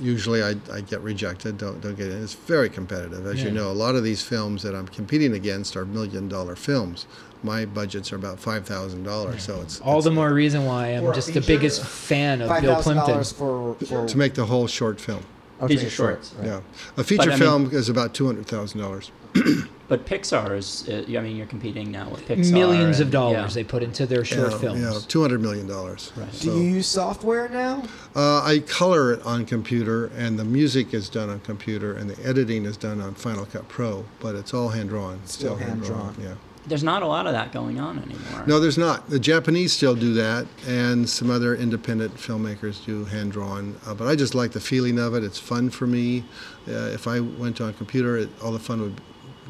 usually 0.00 0.42
I, 0.42 0.56
I 0.72 0.80
get 0.80 1.00
rejected. 1.02 1.56
Don't 1.56 1.80
don't 1.80 1.94
get 1.96 2.08
in. 2.08 2.20
It's 2.20 2.34
very 2.34 2.68
competitive, 2.68 3.24
as 3.24 3.44
you 3.44 3.52
know. 3.52 3.70
A 3.70 3.72
lot 3.72 3.94
of 3.94 4.02
these 4.02 4.22
films 4.22 4.64
that 4.64 4.74
I'm 4.74 4.88
competing 4.88 5.34
against 5.34 5.76
are 5.76 5.84
million 5.84 6.28
dollar 6.28 6.56
films. 6.56 7.06
My 7.44 7.64
budgets 7.64 8.12
are 8.12 8.16
about 8.16 8.40
five 8.40 8.66
thousand 8.66 9.04
dollars, 9.04 9.44
so 9.44 9.60
it's 9.60 9.80
All 9.82 9.98
it's 9.98 10.04
the 10.04 10.10
more 10.10 10.32
reason 10.32 10.64
why 10.64 10.88
I'm 10.88 11.14
just 11.14 11.32
the 11.32 11.40
biggest 11.40 11.84
fan 11.84 12.40
of 12.42 12.48
Five 12.48 12.62
Bill 12.62 12.74
thousand 12.74 12.98
Plympton. 13.02 13.24
for, 13.24 13.74
for 13.86 14.08
to 14.08 14.18
make 14.18 14.34
the 14.34 14.46
whole 14.46 14.66
short 14.66 15.00
film. 15.00 15.22
These 15.66 15.84
are 15.84 15.90
shorts. 15.90 16.34
right. 16.38 16.46
Yeah, 16.46 16.60
a 16.96 17.04
feature 17.04 17.22
I 17.22 17.26
mean- 17.28 17.38
film 17.38 17.70
is 17.72 17.88
about 17.88 18.14
two 18.14 18.26
hundred 18.26 18.46
thousand 18.46 18.80
dollars. 18.80 19.10
But 19.88 20.04
Pixar 20.04 20.56
is, 20.56 20.88
uh, 20.88 21.04
I 21.16 21.20
mean, 21.20 21.36
you're 21.36 21.46
competing 21.46 21.92
now 21.92 22.08
with 22.08 22.26
Pixar. 22.26 22.52
Millions 22.52 22.98
of 22.98 23.10
dollars 23.10 23.54
yeah. 23.54 23.62
they 23.62 23.64
put 23.64 23.84
into 23.84 24.04
their 24.04 24.24
short 24.24 24.52
yeah, 24.52 24.58
films. 24.58 24.80
Yeah, 24.80 24.98
two 25.06 25.22
hundred 25.22 25.40
million 25.42 25.68
dollars. 25.68 26.12
Right. 26.16 26.32
Do 26.40 26.58
you 26.58 26.74
use 26.74 26.88
software 26.88 27.48
now? 27.48 27.84
Uh, 28.14 28.42
I 28.42 28.58
color 28.66 29.12
it 29.12 29.22
on 29.24 29.46
computer, 29.46 30.06
and 30.16 30.38
the 30.38 30.44
music 30.44 30.92
is 30.92 31.08
done 31.08 31.30
on 31.30 31.38
computer, 31.40 31.94
and 31.94 32.10
the 32.10 32.26
editing 32.26 32.64
is 32.64 32.76
done 32.76 33.00
on 33.00 33.14
Final 33.14 33.46
Cut 33.46 33.68
Pro. 33.68 34.04
But 34.18 34.34
it's 34.34 34.52
all 34.52 34.70
hand 34.70 34.88
drawn. 34.88 35.20
Still 35.24 35.56
hand-drawn. 35.56 36.16
Yeah. 36.20 36.34
There's 36.66 36.82
not 36.82 37.02
a 37.02 37.06
lot 37.06 37.26
of 37.26 37.32
that 37.32 37.52
going 37.52 37.78
on 37.78 37.98
anymore. 37.98 38.44
No, 38.46 38.58
there's 38.58 38.76
not. 38.78 39.08
The 39.08 39.20
Japanese 39.20 39.72
still 39.72 39.94
do 39.94 40.12
that, 40.14 40.46
and 40.66 41.08
some 41.08 41.30
other 41.30 41.54
independent 41.54 42.14
filmmakers 42.16 42.84
do 42.84 43.04
hand 43.04 43.32
drawn. 43.32 43.76
Uh, 43.86 43.94
but 43.94 44.08
I 44.08 44.16
just 44.16 44.34
like 44.34 44.50
the 44.52 44.60
feeling 44.60 44.98
of 44.98 45.14
it. 45.14 45.22
It's 45.22 45.38
fun 45.38 45.70
for 45.70 45.86
me. 45.86 46.24
Uh, 46.68 46.72
if 46.92 47.06
I 47.06 47.20
went 47.20 47.60
on 47.60 47.72
computer, 47.74 48.16
it, 48.16 48.28
all 48.42 48.50
the 48.50 48.58
fun 48.58 48.80
would 48.80 49.00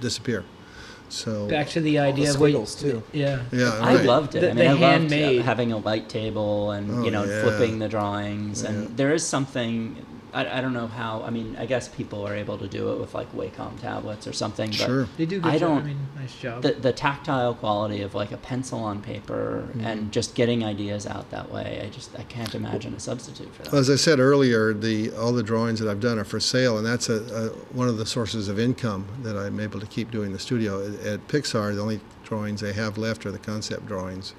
disappear. 0.01 0.45
So 1.09 1.49
Back 1.49 1.69
to 1.69 1.81
the 1.81 1.99
All 1.99 2.05
the 2.07 2.13
idea 2.13 2.25
of 2.31 2.41
what- 2.41 2.49
squiggles 2.51 2.75
too. 2.75 3.03
Yeah. 3.13 3.43
yeah, 3.53 3.79
I 3.81 3.95
loved 4.03 4.35
it. 4.35 4.41
The- 4.41 4.51
I 4.51 4.55
mean, 4.55 4.57
the 4.57 4.65
I 4.67 4.73
loved 4.73 4.83
handmade- 4.83 5.41
uh, 5.41 5.45
having 5.45 5.71
a 5.73 5.79
light 5.79 6.09
table 6.09 6.73
and 6.73 6.91
Oh, 6.91 7.05
you 7.05 7.13
know 7.13 7.25
yeah. 7.25 7.43
flipping 7.43 7.79
the 7.79 7.89
drawings, 7.89 8.63
Yeah. 8.63 8.71
and 8.71 8.97
there 8.97 9.15
is 9.15 9.25
something. 9.25 10.05
I, 10.37 10.59
I 10.59 10.61
don't 10.61 10.75
know 10.75 10.87
how. 10.87 11.23
I 11.23 11.31
mean, 11.31 11.57
I 11.59 11.65
guess 11.67 11.89
people 11.89 12.27
are 12.29 12.35
able 12.35 12.59
to 12.59 12.69
do 12.69 12.93
it 12.93 13.01
with 13.01 13.15
like 13.15 13.33
Wacom 13.35 13.81
tablets 13.81 14.27
or 14.27 14.33
something. 14.35 14.71
But 14.71 14.77
Sure. 14.77 15.09
They 15.17 15.25
do 15.25 15.41
good 15.41 15.53
I 15.53 15.59
don't- 15.59 15.79
I 15.83 15.85
mean, 15.85 15.99
nice 16.15 16.35
job. 16.37 16.63
the 16.63 16.73
the 16.73 16.93
tactile 16.93 17.55
quality 17.55 18.03
of 18.03 18.15
like 18.15 18.33
a 18.33 18.37
pencil 18.37 18.79
on 18.81 19.01
paper 19.01 19.65
Mm-hmm. 19.67 19.81
and 19.87 20.13
just 20.13 20.35
getting 20.35 20.63
ideas 20.65 21.07
out 21.07 21.31
that 21.31 21.51
way. 21.51 21.81
I 21.85 21.89
just 21.89 22.11
I 22.19 22.23
can't 22.25 22.55
imagine 22.55 22.93
a 22.95 23.01
substitute 23.01 23.55
for 23.55 23.63
that. 23.63 23.75
As 23.75 23.89
I 23.89 23.97
said 23.97 24.19
earlier, 24.21 24.75
the 24.75 25.11
all 25.13 25.33
the 25.33 25.43
drawings 25.43 25.81
that 25.81 25.89
I've 25.91 26.01
done 26.01 26.19
are 26.19 26.25
for 26.25 26.39
sale, 26.41 26.77
and 26.79 26.87
that's 26.87 27.09
a, 27.09 27.17
a 27.35 27.49
one 27.75 27.89
of 27.89 27.97
the 27.97 28.07
sources 28.07 28.49
of 28.49 28.59
income 28.59 29.07
that 29.23 29.37
I'm 29.37 29.59
able 29.59 29.81
to 29.81 29.87
keep 29.87 30.11
doing 30.11 30.33
the 30.33 30.39
studio. 30.39 30.87
At, 30.87 31.07
at 31.07 31.29
Pixar, 31.29 31.75
the 31.75 31.81
only 31.81 32.01
drawings 32.25 32.61
they 32.61 32.73
have 32.75 32.99
left 32.99 33.25
are 33.25 33.31
the 33.33 33.39
concept 33.39 33.87
drawings, 33.87 34.35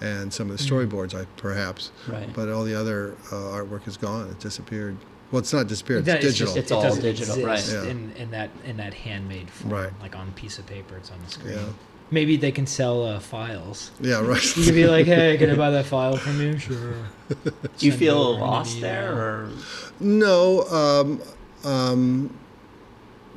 and 0.00 0.32
some 0.32 0.50
of 0.50 0.56
the 0.58 0.62
storyboards, 0.62 1.14
I 1.14 1.26
perhaps. 1.36 1.92
Right. 2.08 2.28
But 2.34 2.48
all 2.48 2.64
the 2.64 2.74
other 2.74 3.14
uh, 3.30 3.34
artwork 3.58 3.86
is 3.86 3.96
gone. 3.96 4.28
It 4.30 4.40
disappeared. 4.40 4.96
Well, 5.32 5.40
it's 5.40 5.52
not 5.52 5.66
disappeared. 5.66 6.04
That- 6.04 6.22
It's 6.22 6.36
just- 6.36 6.54
digital. 6.54 6.58
It's 6.62 6.70
it 6.70 6.74
all 6.74 6.82
doesn't 6.82 7.02
digital, 7.02 7.44
right. 7.44 7.68
Yeah. 7.70 7.84
In, 7.90 8.12
in 8.16 8.30
that 8.30 8.50
in 8.64 8.76
that 8.76 8.94
handmade 8.94 9.50
form, 9.50 9.72
Right. 9.72 9.92
like 10.00 10.14
on 10.16 10.28
a 10.28 10.32
piece 10.32 10.58
of 10.58 10.66
paper, 10.66 10.96
it's 10.96 11.10
on 11.10 11.18
the 11.24 11.30
screen. 11.30 11.54
Yeah. 11.54 11.64
Maybe 12.12 12.36
they 12.36 12.52
can 12.52 12.66
sell 12.68 13.04
uh, 13.04 13.18
files. 13.18 13.90
yeah, 14.00 14.20
right. 14.20 14.56
You 14.56 14.64
could 14.64 14.74
be 14.74 14.86
like, 14.86 15.06
"Hey, 15.06 15.36
can 15.38 15.50
I 15.50 15.56
buy 15.56 15.70
that 15.72 15.86
file 15.86 16.16
from 16.16 16.40
you?" 16.40 16.56
Sure. 16.56 16.94
Do 17.28 17.34
you 17.34 17.42
Send 17.42 17.84
it 17.84 17.88
over 17.90 17.98
feel 17.98 18.38
lost 18.38 18.80
there, 18.80 19.12
or 19.12 19.50
No, 19.98 20.62
um, 20.68 21.20
um, 21.64 22.30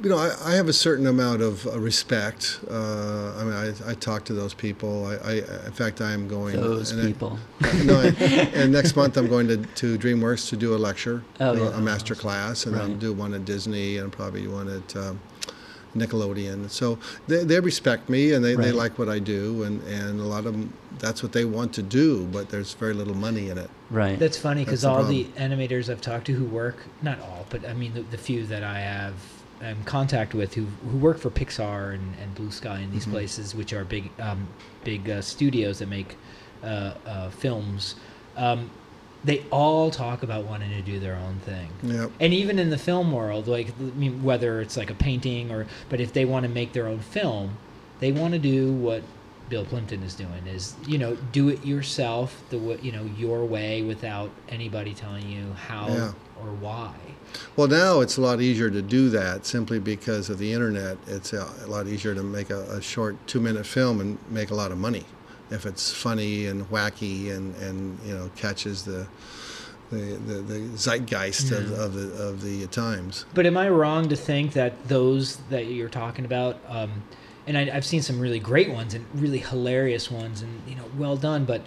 you 0.01 0.09
know, 0.09 0.17
I, 0.17 0.33
I 0.45 0.55
have 0.55 0.67
a 0.69 0.73
certain 0.73 1.07
amount 1.07 1.41
of 1.41 1.65
uh, 1.67 1.79
respect. 1.79 2.59
Uh, 2.69 3.35
I 3.37 3.43
mean, 3.43 3.53
I, 3.53 3.91
I 3.91 3.93
talk 3.95 4.23
to 4.25 4.33
those 4.33 4.53
people. 4.53 5.05
I, 5.05 5.15
I, 5.15 5.33
in 5.65 5.71
fact, 5.73 6.01
I 6.01 6.11
am 6.11 6.27
going. 6.27 6.55
those 6.55 6.91
and 6.91 7.01
I- 7.01 7.05
people? 7.07 7.37
no, 7.83 7.99
I, 7.99 8.07
and 8.53 8.71
next 8.71 8.95
month 8.95 9.17
I'm 9.17 9.27
going 9.27 9.47
to, 9.47 9.57
to 9.57 9.97
DreamWorks 9.97 10.49
to 10.49 10.57
do 10.57 10.73
a 10.75 10.77
lecture, 10.77 11.23
Oh, 11.39 11.51
a- 11.51 11.57
yeah. 11.57 11.77
a 11.77 11.81
master 11.81 12.15
class, 12.15 12.65
and 12.65 12.75
I'll 12.75 12.87
do 12.95 13.13
one 13.13 13.33
at 13.33 13.45
Disney 13.45 13.97
and 13.97 14.11
probably 14.11 14.47
one 14.47 14.69
at 14.69 14.95
um, 14.95 15.19
Nickelodeon. 15.95 16.69
So 16.69 16.97
they, 17.27 17.43
they 17.43 17.59
respect 17.59 18.09
me 18.09 18.33
and 18.33 18.43
they, 18.43 18.55
they 18.55 18.71
like 18.71 18.97
what 18.97 19.09
I 19.09 19.19
do, 19.19 19.63
and, 19.63 19.81
and 19.83 20.19
a 20.19 20.23
lot 20.23 20.45
of 20.45 20.53
them, 20.53 20.73
that's 20.99 21.21
what 21.23 21.33
they 21.33 21.45
want 21.45 21.73
to 21.73 21.81
do, 21.81 22.25
but 22.27 22.49
there's 22.49 22.73
very 22.73 22.93
little 22.93 23.15
money 23.15 23.49
in 23.49 23.57
it. 23.57 23.69
Right. 23.89 24.17
That's 24.17 24.37
funny 24.37 24.63
because 24.63 24.83
That's 24.83 24.95
the 24.95 25.03
all 25.03 25.09
the 25.09 25.25
animators 25.37 25.89
I've 25.89 26.01
talked 26.01 26.27
to 26.27 26.33
who 26.33 26.45
work, 26.45 26.85
not 27.01 27.19
all, 27.19 27.45
but 27.49 27.67
I 27.67 27.73
mean 27.73 27.93
the, 27.93 28.01
the 28.03 28.17
few 28.17 28.45
that 28.45 28.63
I 28.63 28.79
have 28.79 29.13
um, 29.61 29.83
contact 29.83 30.33
with 30.33 30.53
who 30.55 30.65
who 30.89 30.97
work 30.97 31.17
for 31.17 31.29
Pixar 31.29 31.93
and, 31.93 32.15
and 32.21 32.33
Blue 32.35 32.51
Sky 32.51 32.79
and 32.79 32.91
these 32.93 33.03
Mm-hmm. 33.03 33.11
places, 33.11 33.53
which 33.55 33.73
are 33.73 33.83
big 33.83 34.09
um, 34.19 34.47
big 34.83 35.09
uh, 35.09 35.21
studios 35.21 35.79
that 35.79 35.89
make 35.89 36.15
uh, 36.63 36.93
uh, 37.05 37.29
films. 37.29 37.95
Um, 38.37 38.69
they 39.23 39.43
all 39.51 39.91
talk 39.91 40.23
about 40.23 40.45
wanting 40.45 40.69
to 40.71 40.81
do 40.81 40.97
their 40.97 41.17
own 41.17 41.39
thing. 41.39 41.69
Yep. 41.83 42.11
And 42.21 42.33
even 42.33 42.57
in 42.57 42.69
the 42.69 42.77
film 42.77 43.11
world, 43.11 43.47
like 43.47 43.67
I 43.77 43.83
mean, 43.97 44.23
whether 44.23 44.61
it's 44.61 44.77
like 44.77 44.89
a 44.89 44.93
painting 44.95 45.51
or, 45.51 45.67
but 45.89 45.99
if 45.99 46.13
they 46.13 46.23
want 46.23 46.43
to 46.43 46.49
make 46.49 46.71
their 46.71 46.87
own 46.87 46.99
film, 46.99 47.57
they 47.99 48.13
want 48.13 48.31
to 48.33 48.39
do 48.39 48.71
what 48.71 49.03
Bill 49.49 49.65
Plympton 49.65 50.03
is 50.03 50.13
doing 50.15 50.45
is 50.47 50.75
you 50.87 50.97
know 50.97 51.15
do 51.31 51.49
it 51.49 51.65
yourself 51.65 52.41
the 52.49 52.57
you 52.81 52.91
know 52.91 53.03
your 53.17 53.43
way 53.45 53.81
without 53.81 54.29
anybody 54.49 54.93
telling 54.93 55.27
you 55.29 55.53
how 55.53 55.87
Yeah. 55.87 56.11
or 56.41 56.51
why. 56.59 56.93
Well, 57.55 57.67
now 57.67 57.99
it's 58.01 58.17
a 58.17 58.21
lot 58.21 58.41
easier 58.41 58.69
to 58.69 58.81
do 58.81 59.09
that 59.09 59.45
simply 59.45 59.79
because 59.79 60.29
of 60.29 60.39
the 60.39 60.51
internet. 60.51 60.97
It's 61.05 61.31
a, 61.33 61.47
lot 61.67 61.87
easier 61.87 62.15
to 62.15 62.23
make 62.23 62.49
a, 62.49 62.61
a 62.71 62.81
short 62.81 63.15
two-minute 63.27 63.67
film 63.67 64.01
and 64.01 64.17
make 64.31 64.49
a 64.49 64.55
lot 64.55 64.71
of 64.71 64.79
money 64.79 65.05
if 65.51 65.65
it's 65.67 65.91
funny 65.91 66.47
and 66.47 66.67
wacky 66.69 67.31
and, 67.31 67.55
and 67.57 67.99
you 68.05 68.13
know 68.15 68.29
catches 68.35 68.83
the 68.83 69.07
the, 69.91 69.97
the, 69.97 70.33
the 70.41 70.77
zeitgeist 70.77 71.51
of, 71.51 71.71
of 71.71 71.93
the 71.93 72.23
of 72.23 72.41
the 72.41 72.67
times. 72.67 73.25
But 73.33 73.45
am 73.45 73.57
I 73.57 73.69
wrong 73.69 74.07
to 74.09 74.15
think 74.15 74.53
that 74.53 74.87
those 74.87 75.37
that 75.49 75.65
you're 75.65 75.89
talking 75.89 76.25
about, 76.25 76.59
um, 76.67 77.03
and 77.47 77.57
I, 77.57 77.69
I've 77.73 77.85
seen 77.85 78.01
some 78.01 78.19
really 78.19 78.39
great 78.39 78.69
ones 78.69 78.93
and 78.93 79.05
really 79.13 79.39
hilarious 79.39 80.09
ones, 80.11 80.41
and 80.41 80.61
you 80.67 80.75
know, 80.75 80.85
well 80.97 81.17
done. 81.17 81.45
But 81.45 81.61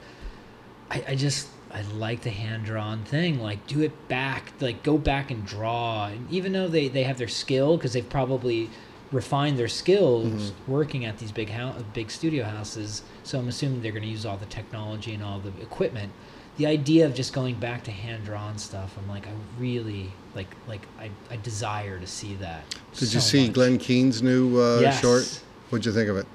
I, 0.90 1.04
I 1.08 1.14
just 1.14 1.48
I 1.70 1.82
like 1.82 2.22
the 2.22 2.30
hand 2.30 2.64
drawn 2.64 3.04
thing. 3.04 3.40
Like, 3.40 3.66
do 3.66 3.80
it 3.80 4.08
back. 4.08 4.52
Like, 4.60 4.82
go 4.82 4.98
back 4.98 5.30
and 5.30 5.44
draw. 5.44 6.06
And 6.06 6.30
even 6.30 6.52
though 6.52 6.68
they 6.68 6.88
they 6.88 7.04
have 7.04 7.18
their 7.18 7.28
skill 7.28 7.76
because 7.76 7.92
they've 7.92 8.08
probably 8.08 8.70
refined 9.10 9.58
their 9.58 9.68
skills 9.68 10.52
working 10.66 11.04
at 11.04 11.18
these 11.18 11.30
big 11.32 11.50
house, 11.50 11.82
big 11.92 12.10
studio 12.10 12.44
houses. 12.44 13.02
So 13.24 13.38
I'm 13.38 13.48
assuming 13.48 13.82
they're 13.82 13.92
going 13.92 14.04
to 14.04 14.08
use 14.08 14.24
all 14.24 14.38
the 14.38 14.46
technology 14.46 15.12
and 15.12 15.22
all 15.22 15.38
the 15.38 15.50
equipment. 15.60 16.10
The 16.56 16.66
idea 16.66 17.04
of 17.06 17.14
just 17.14 17.32
going 17.34 17.56
back 17.56 17.84
to 17.84 17.90
hand 17.90 18.24
drawn 18.24 18.56
stuff, 18.58 18.96
I'm 18.98 19.08
like, 19.08 19.26
I 19.26 19.32
really 19.58 20.10
like 20.34 20.48
like 20.68 20.82
I, 20.98 21.10
I 21.30 21.36
desire 21.36 21.98
to 21.98 22.06
see 22.06 22.34
that. 22.36 22.64
Did 22.92 23.12
you 23.12 23.20
so 23.20 23.30
see 23.30 23.44
much. 23.46 23.54
Glenn 23.54 23.78
Keane's 23.78 24.22
new 24.22 24.60
uh, 24.60 24.80
Yes. 24.80 25.00
short? 25.00 25.42
What'd 25.72 25.86
you 25.86 25.92
think 25.92 26.10
of 26.10 26.18
it? 26.18 26.26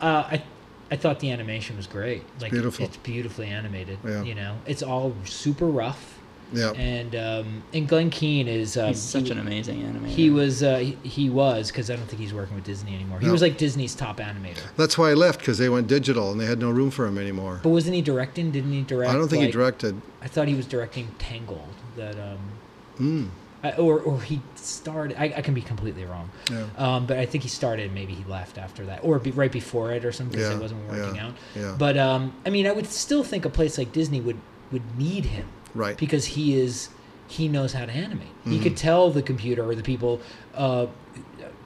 Uh, 0.00 0.24
I 0.30 0.42
I 0.92 0.96
thought 0.96 1.18
the 1.18 1.32
animation 1.32 1.76
was 1.76 1.88
great. 1.88 2.22
Like 2.40 2.52
beautiful. 2.52 2.84
It's 2.84 2.96
beautifully 2.98 3.48
animated. 3.48 3.98
Yeah. 4.06 4.22
You 4.22 4.36
know, 4.36 4.56
it's 4.66 4.82
all 4.84 5.12
super 5.24 5.66
rough. 5.66 6.20
Yeah. 6.52 6.70
And 6.72 7.16
um, 7.16 7.64
and 7.72 7.88
Glenn 7.88 8.10
Keane 8.10 8.46
is 8.46 8.76
um, 8.76 8.88
He's 8.88 9.00
such 9.00 9.24
he, 9.24 9.30
an 9.32 9.38
amazing 9.40 9.82
animator. 9.82 10.06
he 10.06 10.30
was 10.30 10.62
uh, 10.62 10.76
he, 10.78 10.96
he 11.02 11.28
was 11.30 11.72
because 11.72 11.90
I 11.90 11.96
don't 11.96 12.06
think 12.06 12.20
he's 12.22 12.32
working 12.34 12.54
with 12.54 12.64
Disney 12.64 12.94
anymore. 12.94 13.18
He 13.18 13.26
No. 13.26 13.32
was 13.32 13.42
like 13.42 13.58
Disney's 13.58 13.96
top 13.96 14.18
animator. 14.18 14.60
That's 14.76 14.96
why 14.96 15.08
he 15.08 15.16
left 15.16 15.40
because 15.40 15.58
they 15.58 15.68
went 15.68 15.88
digital 15.88 16.30
and 16.30 16.40
they 16.40 16.46
had 16.46 16.60
no 16.60 16.70
room 16.70 16.92
for 16.92 17.06
him 17.06 17.18
anymore. 17.18 17.58
But 17.64 17.70
wasn't 17.70 17.96
he 17.96 18.02
directing? 18.02 18.52
Didn't 18.52 18.70
he 18.72 18.82
direct? 18.82 19.10
I 19.10 19.14
don't 19.14 19.26
think 19.26 19.42
he 19.44 19.50
directed. 19.50 20.00
I 20.22 20.28
thought 20.28 20.46
he 20.46 20.54
was 20.54 20.66
directing 20.66 21.08
Tangled. 21.18 21.66
That 21.96 22.16
um, 22.20 22.38
Mm, 23.00 23.28
I, 23.64 23.72
or 23.76 23.98
or 24.00 24.20
he 24.20 24.40
started. 24.56 25.16
I, 25.18 25.32
I 25.38 25.42
can 25.42 25.54
be 25.54 25.62
completely 25.62 26.04
wrong. 26.04 26.30
yeah. 26.50 26.66
Um, 26.76 27.06
but 27.06 27.18
I 27.18 27.24
think 27.26 27.42
he 27.42 27.48
started. 27.48 27.92
Maybe 27.94 28.12
he 28.14 28.22
left 28.30 28.58
after 28.58 28.84
that, 28.86 29.00
or 29.02 29.18
be, 29.18 29.30
right 29.30 29.50
before 29.50 29.90
it, 29.92 30.04
or 30.04 30.12
something. 30.12 30.38
Yeah, 30.38 30.52
it 30.54 30.60
wasn't 30.60 30.86
working 30.88 31.16
yeah, 31.16 31.26
out. 31.26 31.32
yeah. 31.56 31.74
But 31.78 31.96
um, 31.96 32.34
I 32.44 32.50
mean, 32.50 32.66
I 32.66 32.72
would 32.72 32.86
still 32.86 33.24
think 33.24 33.44
a 33.46 33.50
place 33.50 33.78
like 33.78 33.90
Disney 33.92 34.20
would 34.20 34.36
would 34.70 34.98
need 34.98 35.24
him 35.24 35.46
Right. 35.74 35.96
because 35.96 36.24
he 36.26 36.60
is 36.60 36.90
he 37.26 37.48
knows 37.48 37.72
how 37.72 37.86
to 37.86 37.92
animate. 37.92 38.28
He 38.44 38.50
Mm-hmm. 38.50 38.62
could 38.62 38.76
tell 38.76 39.10
the 39.10 39.22
computer 39.22 39.64
or 39.68 39.74
the 39.74 39.82
people. 39.82 40.20
Uh, 40.54 40.86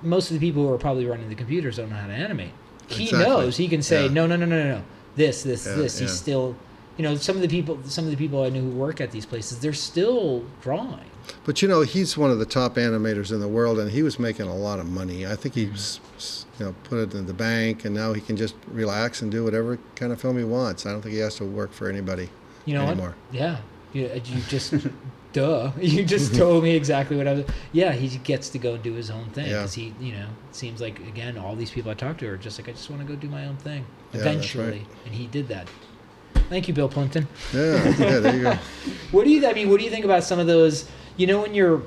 most 0.03 0.31
of 0.31 0.39
the 0.39 0.47
people 0.47 0.63
who 0.65 0.73
are 0.73 0.79
probably 0.79 1.07
running 1.07 1.29
the 1.29 1.35
computers 1.35 1.77
don't 1.79 1.91
know 1.91 1.97
how 1.97 2.07
to 2.07 2.13
animate. 2.13 2.53
He 2.87 3.05
Exactly. 3.05 3.27
knows. 3.29 3.57
He 3.57 3.67
can 3.69 3.83
say 3.83 4.05
Yeah. 4.07 4.13
no, 4.13 4.27
no, 4.29 4.37
no, 4.37 4.47
no, 4.47 4.63
no, 4.63 4.69
no. 4.77 4.83
This, 5.17 5.43
this, 5.43 5.67
Yeah, 5.67 5.75
this. 5.75 5.99
He's 5.99 6.13
still. 6.13 6.55
You 6.99 7.05
know, 7.05 7.15
some 7.17 7.37
of 7.37 7.43
the 7.43 7.49
people, 7.49 7.79
some 7.85 8.05
of 8.05 8.11
the 8.11 8.17
people 8.17 8.43
I 8.43 8.51
knew 8.51 8.61
who 8.61 8.71
work 8.77 9.01
at 9.01 9.11
these 9.13 9.25
places, 9.25 9.61
they're 9.61 9.73
still 9.73 10.45
drawing. 10.61 11.07
But 11.45 11.63
you 11.63 11.69
know, 11.69 11.83
he's 11.83 12.19
one 12.19 12.31
of 12.31 12.39
the 12.39 12.47
top 12.47 12.75
animators 12.75 13.31
in 13.33 13.41
the 13.41 13.49
world, 13.49 13.79
and 13.79 13.91
he 13.91 14.03
was 14.03 14.19
making 14.19 14.47
a 14.49 14.55
lot 14.57 14.79
of 14.81 14.87
money. 14.87 15.27
I 15.27 15.37
think 15.37 15.55
he's, 15.55 16.01
you 16.59 16.67
know, 16.67 16.75
put 16.85 16.99
it 16.99 17.15
in 17.15 17.27
the 17.27 17.35
bank, 17.35 17.85
and 17.85 17.95
now 17.95 18.13
he 18.13 18.21
can 18.21 18.37
just 18.37 18.55
relax 18.67 19.23
and 19.23 19.31
do 19.31 19.45
whatever 19.45 19.79
kind 19.95 20.11
of 20.13 20.21
film 20.21 20.39
he 20.39 20.45
wants. 20.45 20.87
I 20.87 20.91
don't 20.93 21.01
think 21.03 21.15
he 21.15 21.21
has 21.21 21.37
to 21.37 21.45
work 21.45 21.73
for 21.73 21.89
anybody 21.89 22.31
You 22.67 22.75
know 22.75 22.83
anymore. 22.87 23.15
what? 23.31 23.39
Yeah. 23.39 23.59
You, 23.93 24.07
uh, 24.07 24.15
you 24.25 24.41
just, 24.49 24.75
duh. 25.33 25.71
You 25.81 26.05
just 26.05 26.35
told 26.35 26.65
me 26.65 26.75
exactly 26.75 27.17
what 27.17 27.29
I 27.29 27.35
was. 27.35 27.45
Yeah, 27.73 27.93
he 27.93 28.09
gets 28.19 28.49
to 28.51 28.59
go 28.59 28.75
and 28.75 28.83
do 28.83 28.95
his 28.95 29.11
own 29.11 29.27
thing 29.31 29.47
Yeah. 29.47 29.59
because 29.59 29.75
he, 29.75 29.95
you 30.01 30.13
know, 30.13 30.27
it 30.49 30.57
seems 30.57 30.81
like 30.81 30.99
again 31.01 31.39
all 31.39 31.55
these 31.55 31.71
people 31.71 31.91
I 31.91 31.95
talk 31.95 32.19
to 32.19 32.29
are 32.29 32.37
just 32.37 32.59
like 32.59 32.69
I 32.69 32.73
just 32.73 32.91
want 32.91 33.03
to 33.03 33.09
go 33.09 33.15
do 33.19 33.29
my 33.29 33.47
own 33.47 33.57
thing 33.59 33.85
Yeah, 34.13 34.21
that's 34.23 34.25
right. 34.25 34.33
eventually, 34.69 34.87
and 35.05 35.15
he 35.15 35.27
did 35.27 35.49
that. 35.49 35.69
Thank 36.49 36.67
you, 36.69 36.75
Bill 36.75 36.89
Plympton. 36.89 37.29
Yeah, 37.53 37.85
yeah, 37.99 38.19
there 38.21 38.37
you 38.37 38.43
go. 38.43 38.59
What 39.11 39.25
do 39.25 39.31
you? 39.31 39.47
I 39.47 39.53
mean, 39.53 39.71
what 39.71 39.79
do 39.79 39.85
you 39.85 39.91
think 39.91 40.05
about 40.05 40.25
some 40.25 40.39
of 40.39 40.47
those? 40.47 40.89
You 41.17 41.27
know, 41.27 41.41
when 41.43 41.55
you're, 41.55 41.83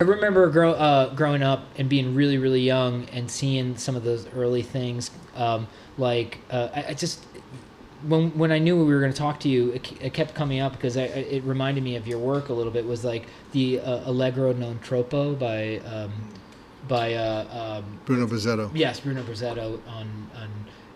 I 0.00 0.04
remember 0.04 0.48
grow, 0.50 0.72
uh, 0.72 1.14
growing 1.14 1.42
up 1.42 1.64
and 1.76 1.88
being 1.88 2.14
really, 2.14 2.38
really 2.38 2.62
young 2.62 3.04
and 3.10 3.30
seeing 3.30 3.76
some 3.76 3.94
of 3.96 4.04
those 4.04 4.26
early 4.28 4.62
things. 4.62 5.10
Um, 5.36 5.66
like, 5.98 6.38
uh, 6.50 6.68
I, 6.74 6.84
I 6.88 6.94
just, 6.94 7.24
when 8.06 8.30
when 8.38 8.50
I 8.52 8.58
knew 8.58 8.76
we 8.82 8.92
were 8.94 9.00
going 9.00 9.12
to 9.12 9.18
talk 9.18 9.40
to 9.40 9.48
you, 9.48 9.72
it, 9.72 10.02
it 10.02 10.14
kept 10.14 10.34
coming 10.34 10.60
up 10.60 10.72
because 10.72 10.96
I, 10.96 11.02
it 11.02 11.44
reminded 11.44 11.84
me 11.84 11.96
of 11.96 12.06
your 12.06 12.18
work 12.18 12.48
a 12.48 12.54
little 12.54 12.72
bit. 12.72 12.86
Was 12.86 13.04
like 13.04 13.26
the 13.52 13.80
uh, 13.80 14.10
Allegro 14.10 14.52
non 14.52 14.78
troppo 14.80 15.34
by 15.34 15.78
um, 15.80 16.12
by 16.88 17.14
uh, 17.14 17.78
um, 17.78 18.00
Bruno 18.06 18.26
Bozzetto. 18.26 18.70
yes 18.74 19.00
Bruno 19.00 19.22
Bozzetto 19.22 19.80
on 19.86 20.30
on, 20.34 20.48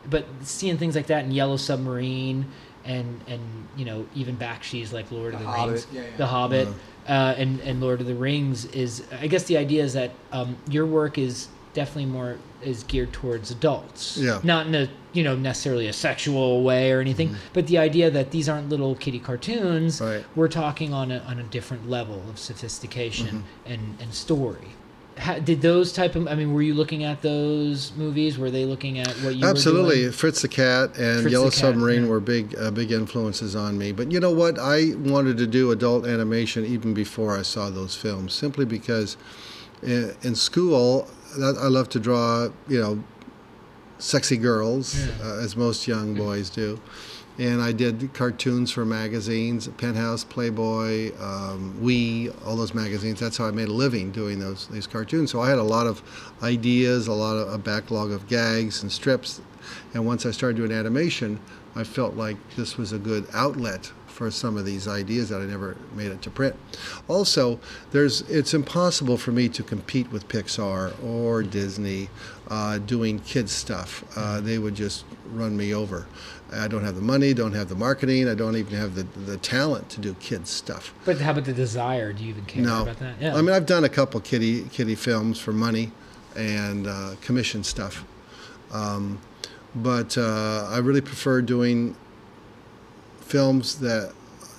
but 0.09 0.27
seeing 0.43 0.77
things 0.79 0.95
like 0.97 1.07
that 1.09 1.25
in 1.25 1.31
Yellow 1.33 1.57
Submarine 1.57 2.47
and 2.85 3.21
and 3.27 3.40
you 3.77 3.85
know 3.85 4.07
even 4.14 4.37
Bakshi's 4.37 4.93
like 4.93 5.11
Lord 5.11 5.35
of 5.35 5.40
The 5.40 5.47
the 5.47 5.51
Hobbit, 5.53 5.73
Rings, 5.73 5.87
yeah, 5.93 6.01
yeah. 6.03 6.17
The 6.17 6.27
Hobbit, 6.27 6.69
Uh-huh. 6.69 7.12
uh, 7.12 7.35
and 7.38 7.61
and 7.61 7.81
Lord 7.81 8.01
of 8.01 8.07
the 8.07 8.14
Rings 8.14 8.64
is 8.67 9.03
I 9.21 9.27
guess 9.27 9.45
the 9.45 9.57
idea 9.57 9.83
is 9.83 9.93
that 9.95 10.11
um, 10.33 10.57
your 10.69 10.87
work 10.87 11.17
is 11.19 11.49
definitely 11.73 12.07
more 12.07 12.37
is 12.62 12.85
geared 12.85 13.12
towards 13.12 13.51
adults. 13.51 14.17
Yeah. 14.17 14.40
Not 14.45 14.67
in 14.67 14.75
a 14.75 14.88
you 15.12 15.25
know 15.25 15.35
necessarily 15.35 15.88
a 15.88 15.93
sexual 15.93 16.62
way 16.62 16.93
or 16.93 17.01
anything, 17.01 17.35
but 17.53 17.67
the 17.67 17.79
idea 17.79 18.11
that 18.11 18.31
these 18.31 18.49
aren't 18.49 18.69
little 18.69 18.95
kitty 18.95 19.19
cartoons. 19.19 20.01
Mm-hmm. 20.01 20.05
Right. 20.17 20.25
We're 20.35 20.49
talking 20.49 20.93
on 20.93 21.11
a 21.11 21.19
on 21.21 21.38
a 21.38 21.43
different 21.45 21.88
level 21.88 22.23
of 22.29 22.38
sophistication 22.38 23.27
Mm-hmm. 23.27 23.73
and 23.73 23.97
and 24.01 24.14
story. 24.14 24.69
How, 25.16 25.38
did 25.38 25.62
those 25.62 25.92
type 25.92 26.16
of 26.16 26.27
I 26.27 26.35
mean, 26.35 26.53
were 26.53 26.62
you 26.62 26.74
looking 26.74 27.05
at 27.05 27.22
those 27.22 27.92
movies? 27.96 28.37
Were 28.37 28.50
they 28.50 28.64
looking 28.64 28.98
at 28.98 29.09
what 29.22 29.37
you 29.37 29.46
Absolutely? 29.46 30.11
Fritz 30.11 30.42
the 30.42 30.48
Cat 30.48 30.96
and 30.98 31.22
Fritz 31.22 31.33
Yellow 31.33 31.44
Cat, 31.46 31.55
Submarine 31.55 32.03
yeah. 32.05 32.09
were 32.09 32.20
big, 32.20 32.55
uh, 32.59 32.70
big 32.70 32.90
influences 32.90 33.55
on 33.55 33.79
me. 33.79 33.92
But 33.92 34.11
you 34.11 34.18
know 34.18 34.33
what? 34.33 34.59
I 34.59 34.94
wanted 34.96 35.37
to 35.38 35.46
do 35.46 35.70
adult 35.70 36.07
animation 36.07 36.64
even 36.64 36.94
before 36.94 37.38
I 37.38 37.42
saw 37.42 37.70
those 37.70 37.94
films, 37.94 38.35
simply 38.35 38.64
because 38.64 39.16
in, 39.83 40.14
in 40.22 40.35
school 40.35 41.09
I 41.35 41.68
love 41.68 41.88
to 41.90 42.00
draw, 42.00 42.48
you 42.68 42.81
know, 42.81 43.05
sexy 43.98 44.37
girls, 44.37 44.96
Yeah. 44.96 45.12
uh, 45.22 45.38
as 45.44 45.57
most 45.57 45.87
young 45.88 46.14
boys 46.14 46.50
do. 46.50 46.81
And 47.38 47.61
I 47.61 47.73
did 47.73 48.12
cartoons 48.14 48.70
for 48.70 48.85
magazines, 48.85 49.66
Penthouse, 49.66 50.23
Playboy, 50.23 51.12
um, 51.20 51.77
We, 51.81 52.31
all 52.47 52.55
those 52.55 52.75
magazines. 52.75 53.18
That's 53.18 53.37
how 53.37 53.47
I 53.47 53.51
made 53.51 53.68
a 53.68 53.73
living 53.73 54.12
doing 54.12 54.38
those 54.38 54.68
these 54.68 54.87
cartoons. 54.87 55.33
So 55.33 55.40
I 55.40 55.49
had 55.49 55.59
a 55.59 55.64
lot 55.64 55.87
of 55.87 56.03
ideas, 56.42 57.09
a 57.09 57.12
lot 57.12 57.35
of 57.35 57.53
a 57.53 57.59
backlog 57.59 58.12
of 58.12 58.29
gags 58.29 58.83
and 58.83 58.92
strips. 58.92 59.40
And 59.94 60.07
once 60.07 60.27
I 60.27 60.31
started 60.31 60.57
doing 60.57 60.70
animation, 60.70 61.40
I 61.75 61.83
felt 61.83 62.14
like 62.14 62.37
this 62.55 62.77
was 62.77 62.92
a 62.92 62.99
good 62.99 63.27
outlet 63.33 63.90
for 64.07 64.31
some 64.31 64.57
of 64.57 64.64
these 64.64 64.87
ideas 64.87 65.29
that 65.29 65.40
I 65.40 65.44
never 65.44 65.77
made 65.97 66.12
it 66.12 66.23
to 66.23 66.31
print. 66.31 66.55
Also, 67.09 67.59
there's 67.90 68.20
it's 68.23 68.55
impossible 68.55 69.16
for 69.16 69.33
me 69.33 69.49
to 69.49 69.62
compete 69.64 70.11
with 70.12 70.29
Pixar 70.29 70.92
or 71.05 71.42
Disney 71.42 72.09
uh, 72.49 72.79
doing 72.79 73.18
kids 73.18 73.51
stuff. 73.51 74.05
Uh, 74.16 74.40
they 74.40 74.59
would 74.59 74.77
just 74.77 75.05
run 75.33 75.57
me 75.57 75.75
over. 75.75 76.07
I 76.52 76.68
don't 76.68 76.85
have 76.85 76.94
the 76.94 77.02
money, 77.02 77.35
don't 77.35 77.52
have 77.54 77.68
the 77.68 77.74
marketing, 77.74 78.28
I 78.28 78.35
don't 78.35 78.57
even 78.57 78.76
have 78.78 78.94
the, 78.94 79.02
the 79.20 79.37
talent 79.38 79.88
to 79.90 80.00
do 80.00 80.14
kids 80.14 80.50
stuff. 80.50 80.94
But 81.04 81.20
how 81.20 81.33
about 81.33 81.44
the 81.46 81.52
desire? 81.52 82.12
Do 82.12 82.22
you 82.22 82.30
even 82.30 82.44
care 82.44 82.62
No, 82.62 82.83
about 82.83 82.98
that? 82.98 83.14
Yeah. 83.20 83.35
I 83.35 83.40
mean 83.42 83.50
I've 83.50 83.66
done 83.66 83.85
a 83.85 83.88
couple 83.88 84.20
kitty 84.20 84.64
kitty 84.64 84.94
films 84.94 85.38
for 85.40 85.52
money 85.52 85.90
and 86.37 86.87
uh, 86.87 87.14
commission 87.20 87.64
stuff, 87.64 88.04
um, 88.72 89.20
but 89.74 90.16
uh, 90.18 90.68
I 90.70 90.78
really 90.78 91.00
prefer 91.00 91.42
doing 91.42 91.96
films 93.20 93.76
that 93.80 94.12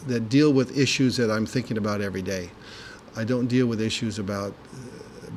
that 0.07 0.29
deal 0.29 0.53
with 0.53 0.77
issues 0.77 1.17
that 1.17 1.31
I'm 1.31 1.45
thinking 1.45 1.77
about 1.77 2.01
every 2.01 2.21
day. 2.21 2.51
I 3.15 3.23
don't 3.23 3.47
deal 3.47 3.67
with 3.67 3.81
issues 3.81 4.19
about 4.19 4.53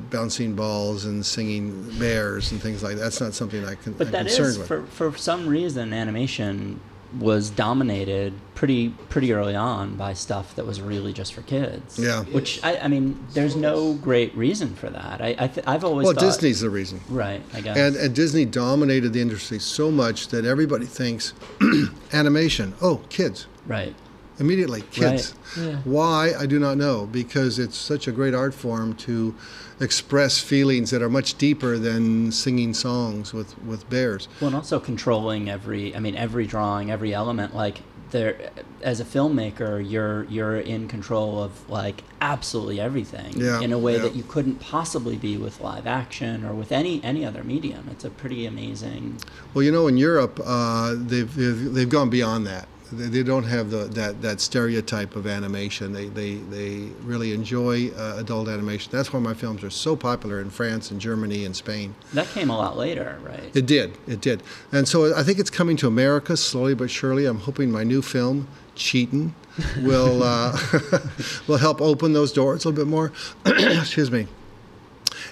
bouncing 0.09 0.55
balls 0.55 1.05
and 1.05 1.25
singing 1.25 1.89
bears 1.99 2.51
and 2.51 2.61
things 2.61 2.83
like 2.83 2.95
that. 2.95 3.01
That's 3.01 3.21
not 3.21 3.33
something 3.33 3.63
I 3.65 3.75
can, 3.75 3.93
But 3.93 4.07
I'm 4.07 4.13
that 4.13 4.25
concerned 4.27 4.47
is 4.49 4.57
with. 4.59 4.67
for 4.67 4.83
for 4.87 5.17
some 5.17 5.47
reason 5.47 5.93
animation 5.93 6.79
was 7.19 7.49
dominated 7.49 8.31
pretty 8.53 8.89
pretty 9.09 9.33
early 9.33 9.55
on 9.55 9.95
by 9.95 10.13
stuff 10.13 10.55
that 10.55 10.65
was 10.67 10.79
really 10.79 11.11
just 11.11 11.33
for 11.33 11.41
kids. 11.41 11.97
Yeah. 11.97 12.23
Which 12.25 12.63
I, 12.63 12.77
I 12.77 12.87
mean, 12.87 13.25
there's 13.33 13.55
no 13.55 13.93
great 13.95 14.35
reason 14.35 14.75
for 14.75 14.91
that. 14.91 15.19
I, 15.19 15.35
I 15.39 15.47
th- 15.47 15.65
I've 15.67 15.83
always 15.83 16.05
well, 16.05 16.13
thought, 16.13 16.21
Disney's 16.21 16.59
the 16.61 16.69
reason. 16.69 17.01
right. 17.09 17.41
I 17.53 17.61
guess. 17.61 17.77
And, 17.77 17.95
and 17.95 18.13
Disney 18.13 18.45
dominated 18.45 19.13
the 19.13 19.21
industry 19.21 19.57
so 19.57 19.89
much 19.89 20.27
that 20.27 20.45
everybody 20.45 20.85
thinks 20.85 21.33
animation, 22.13 22.73
oh, 22.81 22.97
kids. 23.09 23.47
right. 23.65 23.95
Immediately, 24.39 24.83
kids. 24.91 25.33
Yeah. 25.57 25.77
Why, 25.83 26.33
I 26.37 26.45
do 26.45 26.59
not 26.59 26.77
know, 26.77 27.05
because 27.05 27.59
it's 27.59 27.77
such 27.77 28.07
a 28.07 28.11
great 28.11 28.33
art 28.33 28.53
form 28.53 28.95
to 28.95 29.35
express 29.79 30.39
feelings 30.39 30.91
that 30.91 31.01
are 31.01 31.09
much 31.09 31.37
deeper 31.37 31.77
than 31.77 32.31
singing 32.31 32.73
songs 32.73 33.33
with, 33.33 33.61
with 33.63 33.89
bears. 33.89 34.27
Well, 34.39 34.47
and 34.47 34.55
also 34.55 34.79
controlling 34.79 35.49
every. 35.49 35.95
I 35.95 35.99
mean, 35.99 36.15
every 36.15 36.45
drawing, 36.45 36.89
every 36.91 37.13
element. 37.13 37.55
Like 37.55 37.81
there, 38.11 38.51
as 38.81 38.99
a 38.99 39.05
filmmaker, 39.05 39.87
you're 39.87 40.23
you're 40.25 40.59
in 40.59 40.87
control 40.87 41.43
of 41.43 41.69
like 41.69 42.03
absolutely 42.21 42.79
everything 42.79 43.37
Yeah, 43.37 43.61
in 43.61 43.71
a 43.71 43.77
way 43.77 43.95
yeah. 43.95 44.03
that 44.03 44.15
you 44.15 44.23
couldn't 44.23 44.59
possibly 44.59 45.15
be 45.15 45.37
with 45.37 45.61
live 45.61 45.87
action 45.87 46.43
or 46.43 46.53
with 46.53 46.71
any 46.71 47.03
any 47.03 47.25
other 47.25 47.43
medium. 47.43 47.87
It's 47.91 48.05
a 48.05 48.09
pretty 48.09 48.45
amazing. 48.45 49.17
Well, 49.53 49.63
you 49.63 49.71
know, 49.71 49.87
in 49.87 49.97
Europe, 49.97 50.39
uh, 50.43 50.95
they've, 50.97 51.33
they've, 51.33 51.73
they've 51.73 51.89
gone 51.89 52.09
beyond 52.09 52.47
that. 52.47 52.67
They, 52.91 53.07
they 53.07 53.23
don't 53.23 53.43
have 53.43 53.69
the, 53.69 53.85
that, 53.85 54.21
that 54.21 54.41
stereotype 54.41 55.15
of 55.15 55.27
animation. 55.27 55.93
They, 55.93 56.07
they, 56.07 56.35
they 56.35 56.89
really 57.03 57.33
enjoy 57.33 57.89
uh, 57.89 58.15
adult 58.17 58.47
animation. 58.47 58.91
That's 58.91 59.13
why 59.13 59.19
my 59.19 59.33
films 59.33 59.63
are 59.63 59.69
so 59.69 59.95
popular 59.95 60.41
in 60.41 60.49
France 60.49 60.91
and 60.91 60.99
Germany 60.99 61.45
and 61.45 61.55
Spain. 61.55 61.95
That 62.13 62.27
came 62.27 62.49
a 62.49 62.57
lot 62.57 62.77
later, 62.77 63.19
right? 63.23 63.55
It 63.55 63.65
did, 63.65 63.97
it 64.07 64.21
did. 64.21 64.43
And 64.71 64.87
so 64.87 65.15
I 65.15 65.23
think 65.23 65.39
it's 65.39 65.49
coming 65.49 65.77
to 65.77 65.87
America 65.87 66.35
slowly 66.37 66.73
but 66.75 66.89
surely. 66.89 67.25
I'm 67.25 67.39
hoping 67.39 67.71
my 67.71 67.83
new 67.83 68.01
film, 68.01 68.47
Cheatin', 68.75 69.33
will, 69.81 70.23
uh, 70.23 70.57
will 71.47 71.57
help 71.57 71.81
open 71.81 72.13
those 72.13 72.31
doors 72.31 72.65
a 72.65 72.69
little 72.69 72.85
bit 72.85 72.89
more. 72.89 73.11
Excuse 73.45 74.11
me. 74.11 74.27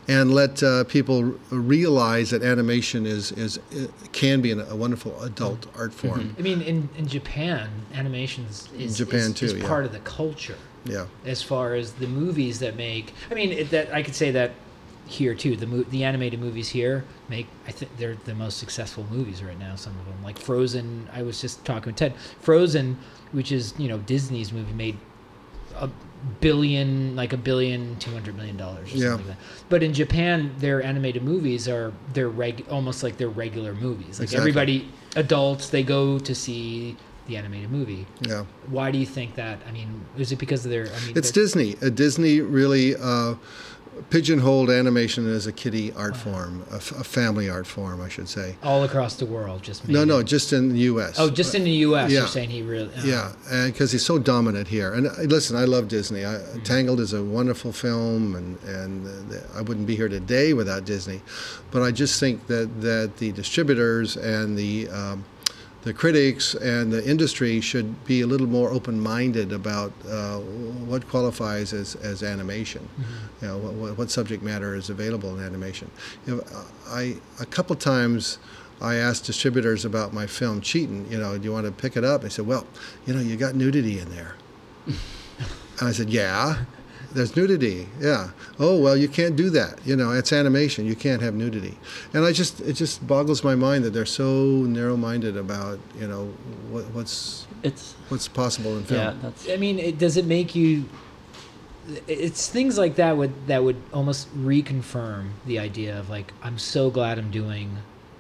And 0.10 0.34
let 0.34 0.63
uh, 0.63 0.86
people 0.86 1.36
realize 1.50 2.30
that 2.30 2.41
animation 2.41 3.06
is, 3.06 3.34
is 3.34 3.60
can 4.13 4.41
be 4.41 4.52
an, 4.52 4.62
a 4.62 4.76
wonderful 4.76 5.22
adult 5.22 5.67
art 5.78 5.93
form. 5.93 6.34
I 6.39 6.41
mean, 6.41 6.62
in, 6.62 6.88
in 6.98 7.08
Japan, 7.08 7.70
animations 7.93 8.70
is, 8.78 8.98
Japan 8.98 9.20
is, 9.20 9.34
too, 9.34 9.46
is 9.48 9.54
yeah. 9.56 9.67
part 9.67 9.86
of 9.86 9.91
the 9.91 10.00
culture. 10.00 10.58
Yeah. 10.86 11.08
as 11.26 11.43
far 11.43 11.74
as 11.74 11.91
the 11.93 12.08
movies 12.08 12.60
that 12.60 12.78
make. 12.78 13.13
I 13.30 13.34
mean, 13.34 13.52
it, 13.52 13.72
that 13.72 13.93
I 13.93 14.02
could 14.02 14.15
say 14.15 14.32
that 14.32 14.52
here 15.08 15.34
too. 15.34 15.56
The 15.56 15.65
mo- 15.65 15.84
the 15.84 16.04
animated 16.04 16.39
movies 16.39 16.70
here 16.70 17.04
make. 17.30 17.48
I 17.67 17.72
think 17.72 17.96
they're 17.98 18.17
the 18.26 18.36
most 18.36 18.58
successful 18.58 19.06
movies 19.10 19.43
right 19.43 19.58
now. 19.58 19.76
Some 19.76 19.98
of 20.00 20.06
them, 20.06 20.24
like 20.24 20.38
Frozen. 20.38 21.10
I 21.13 21.24
was 21.24 21.41
just 21.41 21.63
talking 21.65 21.88
with 21.88 21.96
Ted. 21.96 22.13
Frozen, 22.41 22.98
which 23.32 23.52
is 23.52 23.74
you 23.78 23.88
know 23.88 23.98
Disney's 24.00 24.52
movie, 24.52 24.74
made 24.74 24.98
a 25.76 25.89
billion, 26.41 27.15
like 27.15 27.34
a 27.34 27.38
billion, 27.38 27.95
two 27.97 28.12
hundred 28.12 28.36
million 28.36 28.58
dollars 28.58 28.93
or 28.93 28.97
Yeah. 28.97 29.10
something 29.12 29.27
like 29.27 29.38
that. 29.38 29.45
But 29.69 29.84
in 29.84 29.93
Japan, 29.93 30.51
their 30.58 30.82
animated 30.84 31.23
movies 31.23 31.67
are 31.67 31.93
they're 32.13 32.30
reg 32.30 32.65
almost 32.69 33.03
like 33.03 33.17
they're 33.17 33.30
regular 33.30 33.73
movies. 33.73 34.19
Like 34.19 34.25
Exactly. 34.25 34.38
everybody, 34.39 34.89
adults, 35.15 35.69
they 35.69 35.84
go 35.84 36.19
to 36.19 36.36
see 36.36 36.97
the 37.27 37.38
animated 37.38 37.69
movie. 37.71 38.06
Yeah. 38.21 38.45
Why 38.67 38.91
do 38.91 38.97
you 38.97 39.06
think 39.06 39.36
that? 39.36 39.60
I 39.67 39.71
mean, 39.71 40.06
is 40.17 40.32
it 40.32 40.38
because 40.39 40.63
of 40.65 40.71
their? 40.71 40.88
I 40.88 41.06
mean, 41.06 41.17
It's 41.17 41.32
Disney. 41.32 41.75
Uh, 41.82 41.89
Disney 41.89 42.39
really 42.41 42.95
uh, 42.95 43.36
pigeonholed 44.10 44.70
animation 44.70 45.28
as 45.34 45.48
a 45.48 45.52
kiddie 45.52 45.92
art 45.94 46.16
form, 46.18 46.66
a, 46.72 46.76
f- 46.76 46.92
a 46.92 47.04
family 47.04 47.50
art 47.50 47.68
form, 47.68 48.02
I 48.02 48.10
should 48.10 48.30
say. 48.30 48.56
all 48.64 48.84
across 48.84 49.16
the 49.16 49.26
world. 49.26 49.64
Just 49.64 49.88
No, 49.88 50.04
no, 50.04 50.24
just 50.24 50.54
in 50.54 50.70
the 50.70 50.80
U.S. 50.80 51.16
Oh, 51.20 51.30
just 51.30 51.56
in 51.56 51.64
the 51.64 51.72
U.S. 51.88 52.12
yeah. 52.12 52.20
You're 52.20 52.28
saying 52.28 52.50
he 52.50 52.62
really? 52.62 52.92
oh. 52.98 53.06
Yeah, 53.06 53.34
and 53.52 53.72
because 53.74 53.92
he's 53.92 54.06
so 54.06 54.18
dominant 54.20 54.68
here. 54.68 54.94
And 54.94 55.08
uh, 55.08 55.12
listen, 55.24 55.56
I 55.56 55.66
love 55.66 55.88
Disney. 55.88 56.26
I, 56.26 56.40
Tangled 56.64 57.00
is 57.00 57.14
a 57.14 57.24
wonderful 57.24 57.72
film, 57.72 58.36
and 58.36 58.58
and 58.64 59.34
uh, 59.34 59.38
I 59.56 59.62
wouldn't 59.62 59.88
be 59.88 59.96
here 59.96 60.10
today 60.10 60.54
without 60.54 60.86
Disney. 60.86 61.22
But 61.72 61.84
I 61.84 61.92
just 61.92 62.20
think 62.20 62.48
that 62.48 62.82
that 62.82 63.18
the 63.18 63.32
distributors 63.32 64.18
and 64.18 64.58
the 64.58 64.90
um, 64.90 65.26
the 65.88 65.93
critics 65.93 66.54
and 66.54 66.91
the 66.91 67.02
industry 67.10 67.62
should 67.62 68.04
be 68.06 68.19
a 68.19 68.28
little 68.28 68.45
more 68.45 68.71
open-minded 68.71 69.54
about 69.54 69.93
uh, 70.10 70.38
what 70.89 71.08
qualifies 71.08 71.71
as, 71.71 71.95
as 71.95 72.23
animation. 72.23 72.88
You 73.41 73.47
know, 73.47 73.58
what- 73.58 73.97
what, 73.97 74.12
subject 74.12 74.43
matter 74.43 74.76
is 74.76 74.89
available 74.89 75.38
in 75.38 75.43
animation. 75.43 75.89
You 76.26 76.36
know, 76.36 76.43
I 76.89 77.15
a 77.39 77.45
couple 77.45 77.76
times. 77.78 78.38
I 78.80 78.95
asked 78.97 79.26
distributors 79.26 79.86
about 79.86 80.13
my 80.13 80.28
film 80.28 80.62
Cheatin', 80.62 81.10
you 81.10 81.17
know, 81.17 81.36
do 81.36 81.43
you 81.43 81.52
want 81.52 81.65
to 81.65 81.71
pick 81.71 81.97
it 81.97 82.04
up? 82.04 82.21
They 82.21 82.30
said, 82.30 82.45
well, 82.45 82.67
you 83.08 83.13
know, 83.15 83.19
you 83.19 83.36
got 83.36 83.56
nudity 83.56 83.97
in 83.97 84.08
there. 84.12 84.36
and 84.86 84.95
I 85.82 85.91
said, 85.93 86.12
yeah, 86.12 86.65
there's 87.13 87.36
nudity. 87.36 87.88
Yeah. 88.00 88.30
Oh, 88.60 88.80
well, 88.80 88.96
you 88.98 89.08
can't 89.08 89.36
do 89.36 89.50
that. 89.52 89.80
You 89.86 89.96
know, 89.96 90.12
it's 90.12 90.32
animation. 90.34 90.86
You 90.86 90.96
can't 90.96 91.22
have 91.22 91.34
nudity. 91.34 91.78
And 92.13 92.26
I 92.26 92.32
just, 92.32 92.60
it 92.62 92.74
just 92.74 93.06
boggles 93.08 93.43
my 93.43 93.56
mind 93.56 93.84
that 93.86 93.91
they're 93.91 94.06
so 94.06 94.34
narrow-minded 94.63 95.38
about, 95.38 95.80
you 96.00 96.08
know, 96.08 96.26
what, 96.70 96.86
what's, 96.91 97.48
It's 97.63 97.93
what's 98.10 98.28
possible 98.28 98.78
in 98.78 98.84
film. 98.84 99.00
yeah. 99.02 99.13
That's 99.22 99.50
I 99.50 99.58
mean, 99.58 99.80
it, 99.80 99.98
does 99.98 100.17
it 100.17 100.26
make 100.26 100.54
you? 100.56 100.86
It's 102.08 102.50
things 102.50 102.78
like 102.78 102.96
that 102.96 103.15
would 103.15 103.48
that 103.48 103.63
would 103.63 103.78
almost 103.93 104.28
reconfirm 104.38 105.30
the 105.46 105.58
idea 105.60 105.98
of 105.98 106.10
like 106.10 106.34
I'm 106.43 106.58
so 106.58 106.89
glad 106.89 107.17
I'm 107.17 107.32
doing 107.32 107.78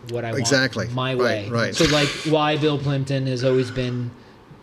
what 0.09 0.23
I 0.23 0.29
want 0.29 0.39
Exactly. 0.39 0.87
my 0.89 1.13
Right, 1.15 1.19
way. 1.19 1.49
right. 1.49 1.75
So 1.75 1.83
like 1.85 2.07
why 2.29 2.55
Bill 2.55 2.77
Plympton 2.79 3.27
has 3.27 3.43
always 3.43 3.69
been, 3.69 4.09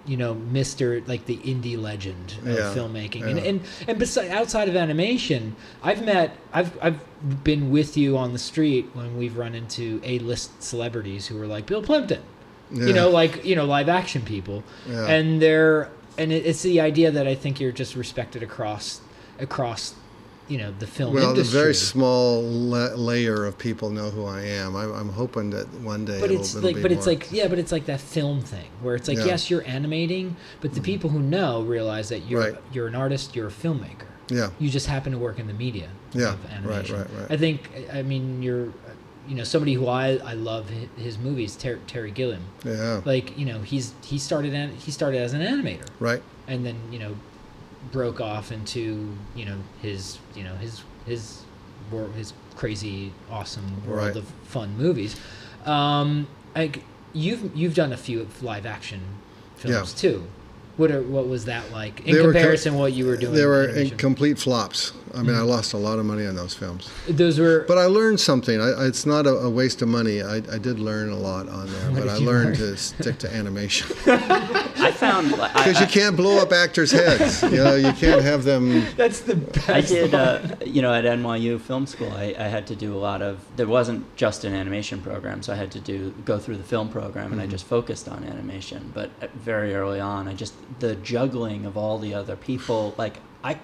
you 0.07 0.17
know, 0.17 0.35
Mister 0.35 1.01
like 1.07 1.25
the 1.27 1.37
indie 1.39 1.79
legend 1.81 2.35
of 2.43 2.49
Yeah, 2.49 2.75
filmmaking, 2.75 3.27
and 3.27 3.39
yeah. 3.39 3.45
and 3.45 3.61
and 3.89 3.99
beside, 3.99 4.31
outside 4.31 4.69
of 4.69 4.77
animation, 4.77 5.57
I've 5.83 6.05
met 6.05 6.37
I've 6.53 6.77
I've 6.83 7.01
been 7.45 7.71
with 7.71 7.97
you 7.97 8.19
on 8.19 8.33
the 8.33 8.39
street 8.39 8.91
when 8.93 9.17
we've 9.17 9.37
run 9.37 9.55
into 9.55 10.01
a 10.05 10.19
list 10.19 10.63
celebrities 10.63 11.27
who 11.27 11.41
are 11.41 11.47
like 11.47 11.67
Bill 11.67 11.83
Plympton, 11.83 12.23
Yeah. 12.71 12.87
you 12.87 12.93
know, 12.93 13.09
like 13.11 13.45
you 13.45 13.57
know 13.57 13.65
live 13.65 13.89
action 13.89 14.23
people, 14.23 14.63
and 14.87 15.41
they're 15.41 15.91
and 16.19 16.31
it, 16.33 16.45
it's 16.47 16.63
the 16.63 16.81
idea 16.81 17.11
that 17.11 17.27
I 17.27 17.35
think 17.35 17.59
you're 17.61 17.73
just 17.73 17.97
respected 17.97 18.43
across 18.43 19.01
across, 19.41 19.95
you 20.49 20.59
know, 20.59 20.73
the 20.79 20.87
film 20.87 21.15
Well, 21.15 21.31
industry. 21.31 21.59
very 21.59 21.75
small 21.75 22.43
la- 22.43 22.95
layer 22.95 23.47
of 23.47 23.57
people 23.57 23.89
know 23.91 24.11
who 24.11 24.27
I 24.27 24.43
am. 24.43 24.77
I, 24.77 24.85
I'm 24.85 25.09
hoping 25.09 25.51
that 25.51 25.67
one 25.81 26.05
day 26.05 26.21
but 26.21 26.31
it'll, 26.31 26.43
it's 26.43 26.55
it'll 26.55 26.67
like 26.67 26.77
be 26.77 26.83
but 26.83 26.93
it's 26.93 27.07
like 27.07 27.33
yeah 27.33 27.49
but 27.49 27.59
it's 27.59 27.73
like 27.73 27.87
that 27.87 28.01
film 28.01 28.43
thing 28.43 28.69
where 28.83 28.95
it's 28.95 29.09
like 29.09 29.17
Yeah. 29.17 29.23
Mm-hmm. 29.23 29.31
yes 29.31 29.51
you're 29.51 29.67
animating 29.67 30.37
but 30.61 30.75
the 30.75 30.81
people 30.81 31.09
who 31.11 31.21
know 31.21 31.63
realize 31.63 32.09
that 32.11 32.27
you're 32.29 32.41
Right. 32.41 32.57
you're 32.73 32.87
an 32.87 32.95
artist 32.95 33.35
you're 33.35 33.49
a 33.49 33.51
filmmaker 33.51 34.07
yeah, 34.31 34.49
you 34.59 34.71
just 34.71 34.87
happen 34.87 35.13
to 35.13 35.19
work 35.19 35.39
in 35.39 35.47
the 35.47 35.53
media 35.53 35.89
Yeah, 36.15 36.33
of 36.35 36.45
right, 36.45 36.53
animation 36.55 36.97
right, 36.97 37.07
right. 37.21 37.31
i 37.31 37.37
think 37.37 37.71
i 37.93 38.03
mean 38.03 38.43
you're 38.43 38.69
you 39.29 39.35
know 39.35 39.45
somebody 39.45 39.75
who 39.75 39.87
i 39.87 40.17
i 40.25 40.33
love 40.35 40.69
his 40.97 41.17
movies 41.19 41.57
Ter- 41.57 41.79
terry 41.87 42.11
gilliam 42.11 42.43
yeah, 42.65 43.01
like 43.07 43.37
you 43.39 43.47
know 43.47 43.61
he's 43.61 43.93
he 44.03 44.19
started 44.19 44.53
an, 44.55 44.75
he 44.77 44.91
started 44.91 45.19
as 45.23 45.33
an 45.33 45.41
animator 45.41 45.87
right. 46.01 46.23
and 46.49 46.65
then 46.67 46.77
you 46.91 46.99
know 46.99 47.15
broke 47.93 48.21
off 48.21 48.51
into 48.53 49.15
you 49.35 49.45
know 49.45 49.59
his 49.83 50.19
you 50.35 50.43
know 50.43 50.55
his 50.57 50.83
his 51.07 51.43
world 51.91 52.13
his 52.15 52.33
crazy 52.57 53.13
awesome 53.31 53.87
world 53.87 53.99
Right. 54.09 54.17
of 54.17 54.25
fun 54.45 54.77
movies 54.77 55.17
um 55.67 56.27
like 56.55 56.83
you've 57.13 57.55
you've 57.57 57.75
done 57.75 57.93
a 57.93 57.97
few 57.97 58.27
live 58.43 58.65
action 58.67 59.01
films 59.57 59.93
too 59.93 60.27
what 60.77 60.91
are 60.91 61.03
what 61.03 61.29
was 61.29 61.45
that 61.45 61.71
like 61.73 62.01
in 62.07 62.15
They 62.17 62.21
were 62.27 62.33
comparison 62.33 62.75
what 62.75 62.93
you 62.93 63.07
were 63.07 63.17
doing 63.17 63.35
They 63.35 63.47
were 63.47 63.69
in 63.69 63.91
complete 63.97 64.39
flops. 64.39 64.93
I 65.15 65.23
mean, 65.23 65.31
I 65.35 65.39
Mm-hmm. 65.39 65.49
lost 65.49 65.73
a 65.75 65.77
lot 65.77 65.99
of 65.99 66.05
money 66.07 66.27
on 66.27 66.35
those 66.35 66.55
films. 66.55 66.91
those 67.09 67.39
were 67.39 67.65
But 67.69 67.79
I 67.79 67.87
learned 67.87 68.19
something. 68.21 68.61
I, 68.61 68.71
I- 68.71 68.87
it's 68.87 69.07
not 69.07 69.27
a, 69.27 69.35
a 69.37 69.51
waste 69.51 69.83
of 69.83 69.89
money. 69.89 70.23
I, 70.23 70.37
I 70.37 70.59
did 70.59 70.79
learn 70.79 71.11
a 71.11 71.17
lot 71.17 71.49
on 71.49 71.67
there, 71.73 71.91
What 71.91 72.01
but 72.01 72.09
I 72.09 72.17
learned 72.17 72.59
learn? 72.59 72.73
to 72.73 72.77
stick 72.77 73.19
to 73.19 73.33
animation 73.35 73.87
I 74.07 74.91
found 74.93 75.31
because 75.31 75.81
you 75.81 75.87
can't 75.87 76.17
blow 76.17 76.39
up 76.43 76.53
actors' 76.53 76.91
heads. 76.91 77.43
You 77.43 77.51
know, 77.65 77.75
you 77.75 77.93
can't 77.93 78.23
have 78.23 78.45
them. 78.45 78.85
that's 78.97 79.21
the 79.21 79.37
best 79.37 79.69
I 79.71 79.81
did, 79.81 80.15
uh, 80.15 80.41
you 80.67 80.83
know, 80.83 80.93
at 80.93 81.05
NYU 81.05 81.61
Film 81.61 81.87
School, 81.87 82.11
I, 82.13 82.35
I 82.39 82.45
had 82.49 82.67
to 82.69 82.77
do 82.77 82.95
a 82.95 82.99
lot 82.99 83.23
of. 83.23 83.41
There 83.57 83.67
wasn't 83.67 84.15
just 84.17 84.45
an 84.45 84.55
animation 84.55 85.01
program, 85.01 85.43
so 85.43 85.53
I 85.53 85.57
had 85.57 85.71
to 85.73 85.81
do 85.81 86.13
go 86.25 86.39
through 86.39 86.57
the 86.59 86.65
film 86.65 86.89
program, 86.89 87.33
and 87.33 87.41
I 87.41 87.47
just 87.47 87.65
focused 87.67 88.09
on 88.09 88.25
animation. 88.25 88.91
But 88.95 89.11
uh, 89.23 89.29
very 89.37 89.75
early 89.75 90.01
on, 90.01 90.29
I 90.29 90.35
just 90.35 90.55
the 90.81 90.97
juggling 90.97 91.65
of 91.67 91.77
all 91.77 91.99
the 91.99 92.13
other 92.15 92.37
people. 92.37 92.95
Like 92.99 93.17
I, 93.43 93.59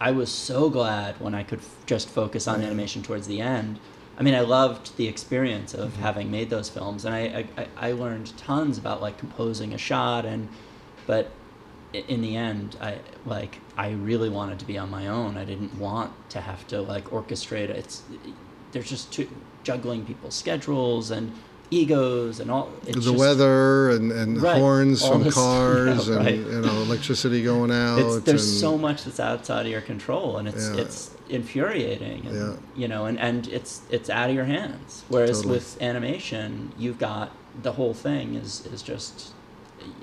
I 0.00 0.12
was 0.12 0.30
so 0.30 0.70
glad 0.70 1.20
when 1.20 1.34
I 1.34 1.42
could 1.42 1.58
f- 1.58 1.76
just 1.86 2.08
focus 2.08 2.48
on 2.48 2.62
animation 2.62 3.02
towards 3.02 3.26
the 3.26 3.40
end. 3.40 3.78
I 4.18 4.22
mean, 4.22 4.34
I 4.34 4.40
loved 4.40 4.96
the 4.96 5.08
experience 5.08 5.74
of 5.74 5.92
mm-hmm. 5.92 6.02
having 6.02 6.30
made 6.30 6.50
those 6.50 6.68
films, 6.68 7.04
and 7.04 7.14
I, 7.14 7.44
I, 7.56 7.66
I 7.76 7.92
learned 7.92 8.36
tons 8.36 8.78
about 8.78 9.00
like 9.00 9.18
composing 9.18 9.74
a 9.74 9.78
shot 9.78 10.24
and, 10.24 10.48
but 11.06 11.30
in 11.92 12.22
the 12.22 12.36
end 12.36 12.76
i 12.80 12.98
like 13.26 13.58
i 13.76 13.90
really 13.90 14.28
wanted 14.28 14.58
to 14.58 14.64
be 14.64 14.78
on 14.78 14.88
my 14.90 15.08
own 15.08 15.36
i 15.36 15.44
didn't 15.44 15.76
want 15.76 16.12
to 16.30 16.40
have 16.40 16.66
to 16.68 16.80
like 16.80 17.04
orchestrate 17.06 17.68
it. 17.68 17.70
it's 17.70 18.02
there's 18.72 18.88
just 18.88 19.12
too, 19.12 19.28
juggling 19.64 20.04
people's 20.04 20.34
schedules 20.34 21.10
and 21.10 21.32
egos 21.70 22.40
and 22.40 22.50
all 22.50 22.68
it's 22.86 22.96
the 22.96 23.00
just- 23.02 23.16
weather 23.16 23.90
and, 23.90 24.10
and 24.12 24.42
Right. 24.42 24.56
horns 24.58 25.06
from 25.06 25.22
this- 25.24 25.34
cars 25.42 26.08
yeah, 26.08 26.18
and 26.20 26.46
you 26.46 26.60
know 26.62 26.82
electricity 26.82 27.42
going 27.42 27.70
out. 27.70 27.98
it's, 28.00 28.24
there's 28.24 28.48
and, 28.50 28.60
so 28.60 28.76
much 28.76 29.04
that's 29.04 29.20
outside 29.20 29.66
of 29.66 29.72
your 29.72 29.80
control 29.80 30.36
and 30.38 30.48
it's 30.48 30.68
Yeah. 30.68 30.80
it's 30.82 31.10
infuriating 31.28 32.26
and 32.26 32.36
Yeah. 32.36 32.52
you 32.74 32.88
know 32.88 33.04
and, 33.06 33.18
and 33.20 33.46
it's 33.48 33.82
it's 33.90 34.10
out 34.10 34.28
of 34.30 34.34
your 34.34 34.46
hands 34.46 35.04
whereas 35.08 35.38
Totally. 35.42 35.54
with 35.54 35.80
animation 35.80 36.72
you've 36.76 36.98
got 36.98 37.30
the 37.62 37.72
whole 37.72 37.94
thing 37.94 38.34
is 38.34 38.66
is 38.72 38.82
just 38.82 39.30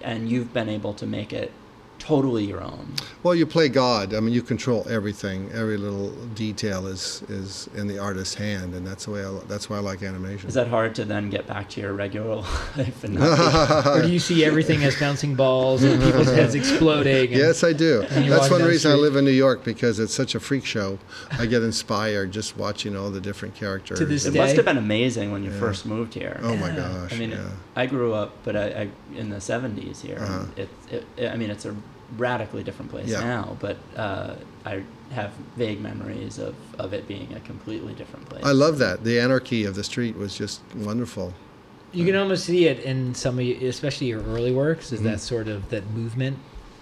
and 0.01 0.29
you've 0.29 0.53
been 0.53 0.69
able 0.69 0.93
to 0.93 1.05
make 1.05 1.33
it 1.33 1.51
totally 2.07 2.45
your 2.45 2.61
own 2.63 2.85
Well, 3.23 3.35
you 3.35 3.45
play 3.45 3.67
God. 3.67 4.13
I 4.13 4.19
mean, 4.21 4.33
you 4.33 4.41
control 4.41 4.85
everything. 4.89 5.49
Every 5.53 5.75
little 5.77 6.09
detail 6.45 6.87
is 6.87 7.21
is 7.27 7.67
in 7.75 7.87
the 7.87 7.99
artist's 7.99 8.35
hand, 8.35 8.73
and 8.75 8.87
that's 8.87 9.05
the 9.05 9.11
way. 9.11 9.25
I, 9.25 9.31
that's 9.51 9.69
why 9.69 9.75
I 9.77 9.79
like 9.79 10.01
animation. 10.03 10.47
is 10.47 10.53
that 10.53 10.67
hard 10.69 10.95
to 10.95 11.03
then 11.13 11.29
get 11.29 11.45
back 11.47 11.67
to 11.71 11.81
your 11.81 11.93
regular 11.93 12.35
life 12.77 13.03
and 13.03 13.15
not 13.15 13.85
or 13.97 14.01
do 14.03 14.09
you 14.17 14.19
see 14.19 14.45
everything 14.45 14.83
as 14.83 14.95
bouncing 14.97 15.35
balls 15.35 15.83
and 15.83 16.01
people's 16.01 16.27
heads 16.39 16.55
exploding 16.55 17.27
and- 17.33 17.41
Yes, 17.45 17.63
I 17.63 17.73
do. 17.73 18.01
That's 18.07 18.49
one 18.49 18.59
down 18.59 18.61
the 18.61 18.67
reason 18.75 18.91
I 18.91 18.95
live 18.95 19.15
in 19.17 19.25
New 19.25 19.31
York 19.47 19.63
because 19.65 19.99
it's 19.99 20.13
such 20.13 20.33
a 20.35 20.39
freak 20.39 20.63
show. 20.65 20.97
I 21.41 21.45
get 21.45 21.61
inspired 21.63 22.31
just 22.31 22.55
watching 22.57 22.95
all 22.95 23.09
the 23.09 23.21
different 23.29 23.53
characters. 23.55 23.99
To 23.99 24.05
this 24.05 24.25
It 24.25 24.31
day. 24.31 24.39
must 24.39 24.55
have 24.55 24.65
been 24.65 24.77
amazing 24.77 25.31
when 25.33 25.43
you 25.43 25.51
Yeah. 25.51 25.59
first 25.65 25.85
moved 25.85 26.13
here. 26.13 26.39
Oh 26.43 26.55
my 26.55 26.71
gosh! 26.71 27.11
I 27.13 27.17
mean, 27.17 27.31
yeah. 27.31 27.49
I 27.75 27.85
grew 27.87 28.13
up, 28.13 28.29
but 28.45 28.55
I, 28.55 28.65
I 28.81 28.89
in 29.21 29.29
the 29.29 29.37
'70s 29.51 30.01
here. 30.01 30.19
Uh-huh. 30.21 30.45
and 30.45 30.59
It, 30.63 30.69
it, 31.17 31.31
I 31.33 31.35
mean, 31.35 31.49
it's 31.49 31.65
a 31.65 31.75
radically 32.15 32.63
different 32.63 32.89
place 32.91 33.09
Yeah. 33.09 33.19
now, 33.21 33.57
but 33.59 33.77
uh, 33.95 34.35
I 34.65 34.83
have 35.11 35.31
vague 35.55 35.81
memories 35.81 36.37
of, 36.37 36.55
of 36.79 36.93
it 36.93 37.07
being 37.07 37.33
a 37.33 37.39
completely 37.41 37.93
different 37.93 38.27
place. 38.29 38.43
I 38.45 38.51
love 38.51 38.77
that. 38.79 39.03
The 39.03 39.19
anarchy 39.19 39.65
of 39.65 39.75
the 39.75 39.83
street 39.83 40.15
was 40.15 40.37
just 40.37 40.61
wonderful. 40.75 41.33
You 41.91 42.05
can 42.05 42.15
almost 42.15 42.45
see 42.45 42.67
it 42.67 42.79
in 42.79 43.13
some 43.15 43.39
of, 43.39 43.45
your, 43.45 43.69
especially 43.69 44.07
your 44.07 44.21
early 44.23 44.51
works, 44.51 44.91
is 44.91 44.99
Mhm. 45.01 45.03
that 45.05 45.19
sort 45.21 45.47
of 45.47 45.69
that 45.69 45.89
movement. 45.91 46.37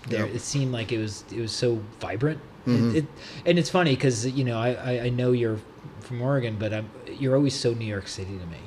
There, 0.09 0.25
Yeah. 0.27 0.33
it 0.33 0.41
seemed 0.41 0.71
like 0.71 0.91
it 0.91 0.99
was 0.99 1.23
it 1.31 1.39
was 1.39 1.51
so 1.51 1.79
vibrant. 1.99 2.39
Mhm. 2.67 2.91
It, 2.91 2.97
it, 2.97 3.05
and 3.45 3.57
it's 3.59 3.69
funny 3.69 3.95
because 3.95 4.25
you 4.27 4.43
know 4.43 4.57
I, 4.59 4.73
I, 4.73 4.99
I 5.05 5.09
know 5.09 5.31
you're 5.31 5.59
from 6.01 6.21
Oregon, 6.21 6.57
but 6.59 6.73
I'm, 6.73 6.89
you're 7.19 7.35
always 7.35 7.55
so 7.55 7.73
New 7.73 7.85
York 7.85 8.07
City 8.07 8.37
to 8.37 8.45
me. 8.45 8.57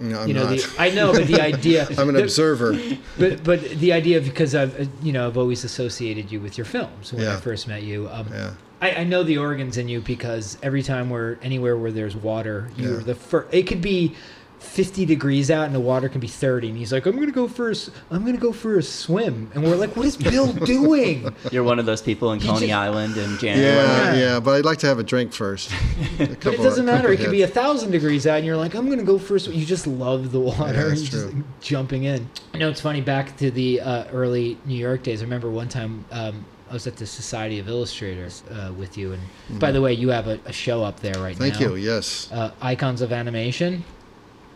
No, 0.00 0.20
I'm 0.20 0.28
you 0.28 0.34
know, 0.34 0.44
not. 0.44 0.50
the, 0.58 0.74
I 0.78 0.90
know, 0.90 1.12
but 1.12 1.26
the 1.26 1.40
idea. 1.40 1.86
I'm 1.98 2.08
an 2.08 2.16
the- 2.16 2.22
observer. 2.22 2.76
But 3.18 3.42
but 3.44 3.62
the 3.62 3.92
idea 3.92 4.18
of 4.18 4.24
because 4.24 4.54
I've 4.54 4.88
you 5.02 5.12
know 5.12 5.26
I've 5.26 5.38
always 5.38 5.64
associated 5.64 6.30
you 6.30 6.40
with 6.40 6.58
your 6.58 6.64
films 6.66 7.12
when 7.12 7.26
I 7.26 7.36
first 7.36 7.66
met 7.68 7.82
you. 7.82 8.08
Um, 8.10 8.26
Yeah. 8.30 8.52
I, 8.82 8.90
I 8.90 9.04
know 9.04 9.22
the 9.22 9.38
organs 9.38 9.78
in 9.78 9.88
you 9.88 10.02
because 10.02 10.58
every 10.62 10.82
time 10.82 11.08
we're 11.08 11.38
anywhere 11.40 11.78
where 11.78 11.90
there's 11.90 12.14
water, 12.14 12.70
you're 12.76 12.98
Yeah. 12.98 13.04
the 13.04 13.14
first. 13.14 13.48
It 13.54 13.66
could 13.66 13.80
be 13.80 14.14
50 14.58 15.04
degrees 15.06 15.50
out 15.50 15.66
and 15.66 15.74
the 15.74 15.80
water 15.80 16.08
can 16.08 16.20
be 16.20 16.26
30, 16.26 16.68
and 16.70 16.76
he's 16.78 16.92
like, 16.92 17.06
"I'm 17.06 17.18
gonna 17.18 17.30
go 17.30 17.46
for 17.48 17.68
a, 17.68 17.72
s- 17.72 17.90
I'm 18.10 18.24
gonna 18.24 18.36
go 18.38 18.52
for 18.52 18.78
a 18.78 18.82
swim," 18.82 19.50
and 19.54 19.62
we're 19.62 19.76
like, 19.76 19.94
"What 19.96 20.06
is 20.06 20.16
Bill 20.16 20.52
doing?" 20.66 21.34
You're 21.52 21.62
one 21.64 21.78
of 21.78 21.86
those 21.86 22.02
people 22.02 22.32
in 22.32 22.40
You 22.40 22.46
Coney 22.48 22.66
just- 22.68 22.72
Island 22.72 23.16
in 23.16 23.38
January. 23.38 23.74
Yeah, 23.76 24.12
Yeah. 24.14 24.18
yeah, 24.34 24.40
but 24.40 24.54
I'd 24.54 24.64
like 24.64 24.78
to 24.78 24.86
have 24.86 24.98
a 24.98 25.02
drink 25.02 25.32
first. 25.32 25.70
A 26.18 26.26
But 26.42 26.54
it 26.54 26.56
doesn't 26.62 26.84
matter. 26.86 27.12
It 27.12 27.18
could 27.20 27.30
be 27.30 27.42
a 27.42 27.46
thousand 27.48 27.90
degrees 27.90 28.26
out, 28.26 28.36
and 28.38 28.46
you're 28.46 28.56
like, 28.56 28.74
"I'm 28.74 28.88
gonna 28.88 29.02
go 29.04 29.18
for 29.18 29.36
a 29.36 29.40
swim." 29.40 29.56
You 29.56 29.64
just 29.66 29.86
love 29.86 30.32
the 30.32 30.40
water. 30.40 30.72
Yeah, 30.72 30.84
that's 30.88 31.12
You're 31.12 31.30
just 31.30 31.34
jumping 31.60 32.04
in. 32.04 32.28
You 32.54 32.60
know, 32.60 32.68
it's 32.70 32.80
funny. 32.80 33.00
Back 33.00 33.36
to 33.38 33.50
the 33.50 33.80
uh, 33.80 34.04
early 34.12 34.58
New 34.64 34.76
York 34.76 35.02
days. 35.02 35.20
I 35.20 35.24
remember 35.24 35.50
one 35.50 35.68
time. 35.68 36.04
Um, 36.10 36.44
I 36.68 36.72
was 36.72 36.88
at 36.88 36.96
the 36.96 37.06
Society 37.06 37.60
of 37.60 37.68
Illustrators 37.68 38.42
uh, 38.50 38.72
with 38.76 38.98
you, 38.98 39.12
and 39.12 39.60
by 39.60 39.70
the 39.70 39.80
way, 39.80 39.92
you 39.92 40.08
have 40.08 40.26
a, 40.26 40.40
a 40.46 40.52
show 40.52 40.82
up 40.82 40.98
there 40.98 41.14
right 41.14 41.34
Mm-hmm. 41.36 41.44
Thank 41.44 41.60
you. 41.60 41.76
Yes. 41.76 42.28
uh, 42.32 42.50
Icons 42.60 43.02
of 43.02 43.12
Animation. 43.12 43.84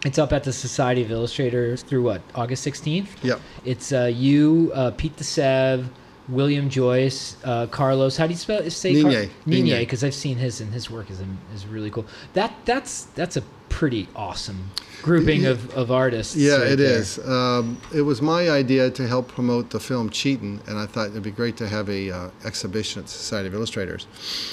It's 0.04 0.18
up 0.18 0.32
at 0.32 0.44
the 0.44 0.52
Society 0.52 1.02
of 1.02 1.10
Illustrators 1.10 1.82
through 1.82 2.02
what 2.02 2.22
August 2.34 2.66
16th. 2.66 3.22
Yep. 3.22 3.40
It's 3.66 3.92
uh, 3.92 4.10
you, 4.12 4.72
uh, 4.74 4.92
Pete 4.92 5.14
de 5.16 5.24
Sève, 5.24 5.86
William 6.28 6.70
Joyce, 6.70 7.36
uh, 7.44 7.66
Carlos. 7.66 8.16
How 8.16 8.26
do 8.26 8.32
you 8.32 8.38
spell 8.38 8.70
say 8.70 9.02
Car-. 9.02 9.10
Nine, 9.10 9.30
Nine. 9.46 9.80
because 9.80 10.02
I've 10.02 10.14
seen 10.14 10.38
his 10.38 10.60
and 10.60 10.72
his 10.72 10.90
work 10.90 11.10
is 11.10 11.20
is 11.54 11.66
really 11.66 11.90
cool. 11.90 12.06
That 12.32 12.54
that's 12.64 13.04
that's 13.14 13.36
a 13.36 13.42
pretty 13.68 14.08
awesome 14.16 14.70
grouping 15.02 15.46
of, 15.46 15.72
of 15.74 15.90
artists. 15.90 16.36
Yeah, 16.36 16.56
right 16.56 16.72
it 16.72 16.76
there. 16.76 16.98
is. 16.98 17.18
Um, 17.26 17.80
it 17.94 18.02
was 18.02 18.20
my 18.20 18.50
idea 18.50 18.90
to 18.90 19.06
help 19.06 19.28
promote 19.28 19.70
the 19.70 19.80
film 19.80 20.10
Cheatin', 20.10 20.60
and 20.66 20.78
I 20.78 20.86
thought 20.86 21.08
it'd 21.08 21.22
be 21.22 21.30
great 21.30 21.56
to 21.58 21.68
have 21.68 21.88
a 21.88 22.10
uh, 22.10 22.30
exhibition 22.44 23.00
at 23.00 23.06
the 23.06 23.12
Society 23.12 23.48
of 23.48 23.54
Illustrators. 23.54 24.06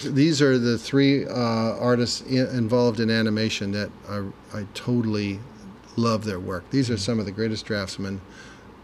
These 0.04 0.42
are 0.42 0.58
the 0.58 0.78
three 0.78 1.26
uh, 1.26 1.32
artists 1.32 2.22
involved 2.22 3.00
in 3.00 3.10
animation 3.10 3.72
that 3.72 3.90
I, 4.10 4.28
I 4.54 4.66
totally 4.74 5.40
love 5.96 6.24
their 6.24 6.40
work. 6.40 6.70
These 6.70 6.90
are 6.90 6.98
some 6.98 7.20
of 7.20 7.26
the 7.26 7.32
greatest 7.32 7.66
draftsmen 7.66 8.22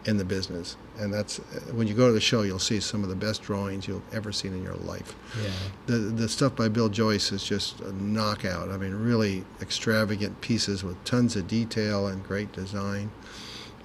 in 0.06 0.18
the 0.18 0.26
business, 0.26 0.76
and 1.00 1.14
that's 1.14 1.40
uh, 1.40 1.74
when 1.74 1.88
you 1.88 1.94
go 1.94 2.08
to 2.08 2.14
the 2.14 2.22
show, 2.22 2.42
you'll 2.42 2.60
see 2.60 2.80
some 2.80 3.04
of 3.04 3.10
the 3.10 3.16
best 3.16 3.42
drawings 3.42 3.88
you'll 3.88 4.04
ever 4.12 4.32
seen 4.32 4.54
in 4.54 4.64
your 4.64 4.76
life. 4.76 5.16
Yeah. 5.42 5.50
The 5.88 5.98
the 5.98 6.30
stuff 6.30 6.56
by 6.56 6.70
Bill 6.70 6.90
Joyce 6.90 7.32
is 7.32 7.44
just 7.44 7.80
a 7.82 7.92
knockout. 7.94 8.70
I 8.70 8.78
mean, 8.78 8.94
really 8.94 9.44
extravagant 9.62 10.42
pieces 10.42 10.84
with 10.84 11.02
tons 11.06 11.36
of 11.36 11.48
detail 11.48 12.08
and 12.08 12.24
great 12.24 12.52
design. 12.52 13.12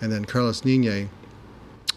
And 0.01 0.13
then 0.13 0.25
Carlos 0.25 0.65
Nine, 0.65 1.11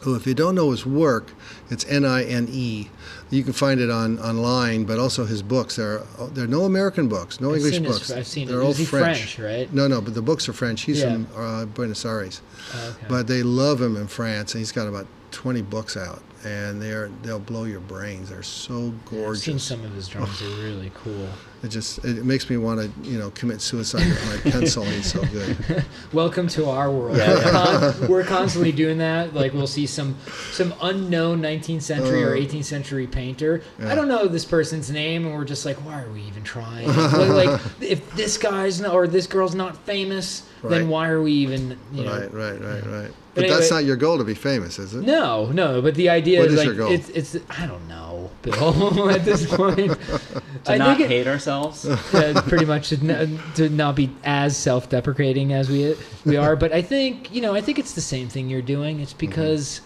who, 0.01 0.15
if 0.15 0.25
you 0.27 0.33
don't 0.33 0.55
know 0.55 0.71
his 0.71 0.85
work, 0.85 1.31
it's 1.69 1.85
N-I-N-E. 1.85 2.89
You 3.29 3.43
can 3.43 3.53
find 3.53 3.79
it 3.79 3.89
on 3.89 4.19
online, 4.19 4.83
but 4.85 4.99
also 4.99 5.25
his 5.25 5.41
books. 5.41 5.75
There 5.77 5.99
are 6.19 6.27
there 6.27 6.43
are 6.45 6.47
no 6.47 6.63
American 6.65 7.07
books, 7.07 7.39
no 7.39 7.49
I've 7.51 7.57
English 7.57 7.73
seen 7.75 7.83
his- 7.85 7.97
books. 7.99 8.11
I've 8.11 8.27
seen 8.27 8.47
it. 8.47 8.51
They're 8.51 8.61
all 8.61 8.71
Is 8.71 8.77
he 8.79 8.85
French. 8.85 9.35
French, 9.35 9.39
right? 9.39 9.73
No, 9.73 9.87
no, 9.87 10.01
but 10.01 10.13
the 10.13 10.21
books 10.21 10.49
are 10.49 10.53
French. 10.53 10.81
He's 10.81 10.99
Yeah. 10.99 11.13
from 11.13 11.27
uh, 11.37 11.65
Buenos 11.65 12.03
Aires, 12.05 12.41
Oh, 12.73 12.89
okay. 12.89 13.05
but 13.07 13.27
they 13.27 13.41
love 13.43 13.81
him 13.81 13.95
in 13.95 14.07
France, 14.07 14.53
and 14.53 14.59
he's 14.59 14.71
got 14.71 14.87
about 14.87 15.07
20 15.31 15.61
books 15.61 15.95
out, 15.95 16.21
and 16.43 16.81
they're 16.81 17.09
they'll 17.23 17.39
blow 17.39 17.63
your 17.63 17.79
brains. 17.79 18.29
They're 18.29 18.43
so 18.43 18.93
gorgeous. 19.05 19.05
I've 19.05 19.11
gorgeous. 19.11 19.43
seen 19.43 19.59
some 19.59 19.85
of 19.85 19.93
his 19.93 20.07
drawings. 20.09 20.39
They're 20.39 20.49
really 20.65 20.91
cool. 20.95 21.29
It 21.63 21.67
just 21.69 22.03
it 22.03 22.25
makes 22.25 22.49
me 22.49 22.57
want 22.57 22.79
to 22.81 23.09
you 23.09 23.19
know 23.19 23.29
commit 23.31 23.61
suicide 23.61 24.07
with 24.07 24.43
my 24.45 24.51
pencil. 24.51 24.83
He's 24.83 25.11
so 25.13 25.23
good. 25.25 25.85
Welcome 26.11 26.47
to 26.49 26.65
our 26.69 26.89
world. 26.89 27.17
Yeah, 27.17 27.35
We're, 27.35 27.51
con- 27.93 28.07
we're 28.09 28.23
constantly 28.23 28.71
doing 28.71 28.97
that. 28.97 29.35
Like 29.35 29.53
we'll 29.53 29.67
see 29.67 29.85
some 29.85 30.15
some 30.51 30.73
unknown 30.81 31.39
19th 31.39 31.83
century 31.83 32.23
or 32.23 32.33
Uh, 32.33 32.37
18th 32.39 32.65
century 32.65 33.05
painter. 33.05 33.61
yeah. 33.79 33.91
I 33.91 33.95
don't 33.95 34.07
know 34.07 34.27
this 34.27 34.43
person's 34.45 34.89
name, 34.89 35.25
and 35.27 35.35
we're 35.35 35.45
just 35.45 35.63
like, 35.63 35.77
why 35.85 36.01
are 36.01 36.09
we 36.09 36.21
even 36.23 36.41
trying? 36.43 36.87
like, 36.87 37.29
like, 37.47 37.61
if 37.79 38.11
this 38.15 38.39
guy's 38.39 38.81
not, 38.81 38.93
or 38.95 39.05
this 39.07 39.27
girl's 39.27 39.53
not 39.53 39.77
famous, 39.85 40.47
then 40.69 40.89
why 40.89 41.09
are 41.09 41.21
we 41.21 41.31
even? 41.33 41.77
You 41.91 42.03
know, 42.05 42.11
Right, 42.19 42.33
right, 42.33 42.61
right, 42.61 42.85
right. 42.85 43.11
But 43.33 43.41
But 43.43 43.49
that's 43.49 43.71
not 43.71 43.85
your 43.85 43.95
goal 43.95 44.17
to 44.17 44.23
be 44.25 44.33
famous, 44.33 44.77
is 44.77 44.93
it? 44.93 45.03
No, 45.03 45.47
no, 45.53 45.81
but 45.81 45.95
the 45.95 46.09
idea 46.09 46.39
What 46.39 46.47
is 46.49 46.53
is 46.53 46.59
like 46.59 46.65
your 46.67 46.75
goal? 46.75 46.91
it's 46.91 47.09
it's 47.09 47.37
I 47.49 47.65
don't 47.65 47.87
know, 47.87 48.29
Bill. 48.41 49.09
at 49.17 49.23
this 49.23 49.45
point, 49.47 49.91
To 50.65 50.71
I 50.73 50.77
not 50.77 50.97
think 50.97 51.09
it- 51.09 51.13
hate 51.15 51.27
ourselves. 51.27 51.85
uh, 52.13 52.41
pretty 52.47 52.65
much 52.65 52.89
to, 52.89 52.97
n- 52.97 53.39
to 53.55 53.69
not 53.69 53.95
be 53.95 54.11
as 54.23 54.57
self-deprecating 54.57 55.53
as 55.53 55.69
we 55.69 55.95
we 56.25 56.35
are. 56.37 56.55
But 56.57 56.73
I 56.73 56.81
think 56.81 57.33
you 57.33 57.41
know, 57.41 57.55
I 57.55 57.61
think 57.61 57.79
it's 57.79 57.93
the 57.93 58.01
same 58.01 58.27
thing 58.27 58.49
you're 58.49 58.61
doing. 58.61 58.99
It's 58.99 59.13
Mm-hmm. 59.13 59.19
because 59.19 59.81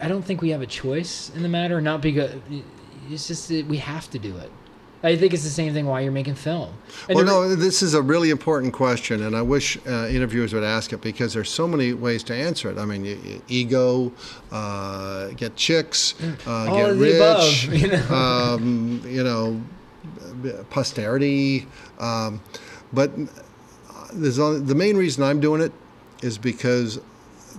I 0.00 0.08
don't 0.08 0.22
think 0.22 0.42
we 0.42 0.50
have 0.50 0.62
a 0.62 0.66
choice 0.66 1.30
in 1.34 1.42
the 1.42 1.48
matter. 1.48 1.80
Not 1.80 2.02
because 2.02 2.32
it's 3.10 3.26
just 3.26 3.48
that 3.48 3.66
we 3.66 3.78
have 3.78 4.10
to 4.10 4.18
do 4.18 4.36
it. 4.36 4.50
I 5.04 5.16
think 5.16 5.34
it's 5.34 5.42
the 5.42 5.50
same 5.50 5.72
thing 5.72 5.86
why 5.86 6.00
you're 6.00 6.12
making 6.12 6.36
film. 6.36 6.70
And 7.08 7.16
Well, 7.16 7.24
no, 7.24 7.54
this 7.56 7.82
is 7.82 7.94
a 7.94 8.02
really 8.02 8.30
important 8.30 8.72
question, 8.72 9.22
and 9.22 9.36
I 9.36 9.42
wish 9.42 9.76
uh, 9.86 10.06
interviewers 10.08 10.54
would 10.54 10.62
ask 10.62 10.92
it 10.92 11.00
because 11.00 11.34
there's 11.34 11.50
so 11.50 11.66
many 11.66 11.92
ways 11.92 12.22
to 12.24 12.34
answer 12.34 12.70
it. 12.70 12.78
I 12.78 12.84
mean, 12.84 13.04
you, 13.04 13.18
you, 13.24 13.42
ego, 13.48 14.12
uh, 14.52 15.28
get 15.30 15.56
chicks, 15.56 16.14
uh, 16.46 16.50
All 16.68 16.76
get 16.76 16.96
rich, 16.96 17.14
above, 17.16 17.74
you 17.80 17.88
know. 17.88 18.14
um, 18.14 19.02
you 19.04 19.24
know, 19.24 19.60
posterity. 20.70 21.66
Um, 21.98 22.40
but 22.92 23.10
there's 24.12 24.38
only, 24.38 24.60
the 24.60 24.74
main 24.74 24.96
reason 24.96 25.24
I'm 25.24 25.40
doing 25.40 25.60
it 25.60 25.72
is 26.22 26.38
because 26.38 27.00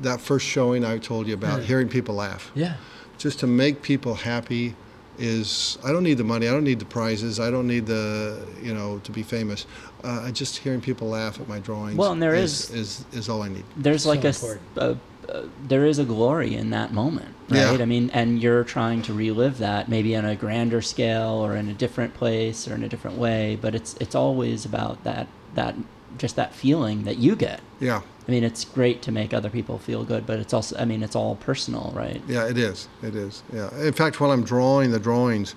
that 0.02 0.22
first 0.22 0.46
showing 0.46 0.86
I 0.86 0.98
told 0.98 1.28
you 1.28 1.34
about, 1.34 1.62
hearing 1.62 1.90
people 1.90 2.16
laugh 2.16 2.52
yeah, 2.56 2.76
just 3.18 3.40
to 3.40 3.48
make 3.48 3.82
people 3.82 4.16
happy 4.16 4.76
is 5.24 5.78
I 5.84 5.92
don't 5.92 6.04
need 6.04 6.18
the 6.18 6.24
money, 6.24 6.48
I 6.48 6.52
don't 6.52 6.64
need 6.64 6.80
the 6.80 6.86
prizes, 6.86 7.40
I 7.40 7.50
don't 7.50 7.68
need 7.68 7.86
the 7.86 8.46
you 8.62 8.74
know 8.74 9.00
to 9.04 9.12
be 9.12 9.24
famous. 9.24 9.66
Uh, 10.04 10.22
I 10.28 10.32
just 10.32 10.58
hearing 10.58 10.82
people 10.82 11.08
laugh 11.10 11.40
at 11.40 11.48
my 11.48 11.60
drawings. 11.60 11.96
Well, 11.98 12.12
and 12.12 12.22
there 12.22 12.36
is 12.36 12.70
is, 12.72 13.06
is 13.14 13.30
all 13.30 13.42
I 13.42 13.50
need. 13.50 13.64
there's 13.78 14.06
like 14.06 14.24
a, 14.26 14.30
s- 14.30 14.44
important. 14.44 14.68
a- 14.78 15.38
a- 15.38 15.50
there 15.68 15.86
is 15.86 16.00
a 16.00 16.04
glory 16.04 16.54
in 16.56 16.70
that 16.72 16.92
moment 16.92 17.34
Yeah. 17.48 17.70
right 17.72 17.82
i 17.82 17.86
mean 17.86 18.10
and 18.14 18.42
you're 18.44 18.66
trying 18.66 19.02
to 19.04 19.14
relive 19.14 19.58
that 19.60 19.88
maybe 19.88 20.18
on 20.18 20.26
a 20.26 20.36
grander 20.36 20.82
scale 20.82 21.32
or 21.46 21.56
in 21.56 21.70
a 21.70 21.74
different 21.74 22.14
place 22.14 22.68
or 22.68 22.74
in 22.76 22.84
a 22.84 22.90
different 22.90 23.18
way 23.18 23.58
but 23.64 23.74
it's 23.74 23.96
it's 24.02 24.16
always 24.16 24.66
about 24.66 25.02
that 25.06 25.28
that 25.56 25.76
just 26.18 26.36
that 26.36 26.54
feeling 26.54 27.06
that 27.06 27.18
you 27.18 27.36
get 27.38 27.62
Yeah, 27.80 28.02
i 28.28 28.32
mean 28.32 28.44
it's 28.44 28.66
great 28.66 29.02
to 29.02 29.12
make 29.12 29.34
other 29.34 29.50
people 29.50 29.78
feel 29.78 30.04
good 30.04 30.26
but 30.26 30.40
it's 30.40 30.54
also 30.54 30.76
i 30.78 30.86
mean 30.86 31.04
it's 31.04 31.16
all 31.16 31.36
personal 31.36 31.92
right 31.96 32.22
yeah, 32.28 32.48
it 32.48 32.58
is, 32.58 32.88
it 33.02 33.16
is. 33.16 33.44
Yeah. 33.54 33.70
In 33.82 33.94
fact, 33.94 34.20
when 34.20 34.30
I'm 34.32 34.44
drawing 34.44 34.92
the 34.92 35.00
drawings, 35.00 35.56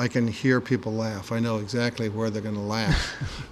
I 0.00 0.06
can 0.06 0.28
hear 0.28 0.60
people 0.60 0.92
laugh. 0.92 1.32
I 1.32 1.40
know 1.40 1.58
exactly 1.58 2.08
where 2.08 2.30
they're 2.30 2.42
going 2.42 2.54
to 2.54 2.60
laugh, 2.60 3.00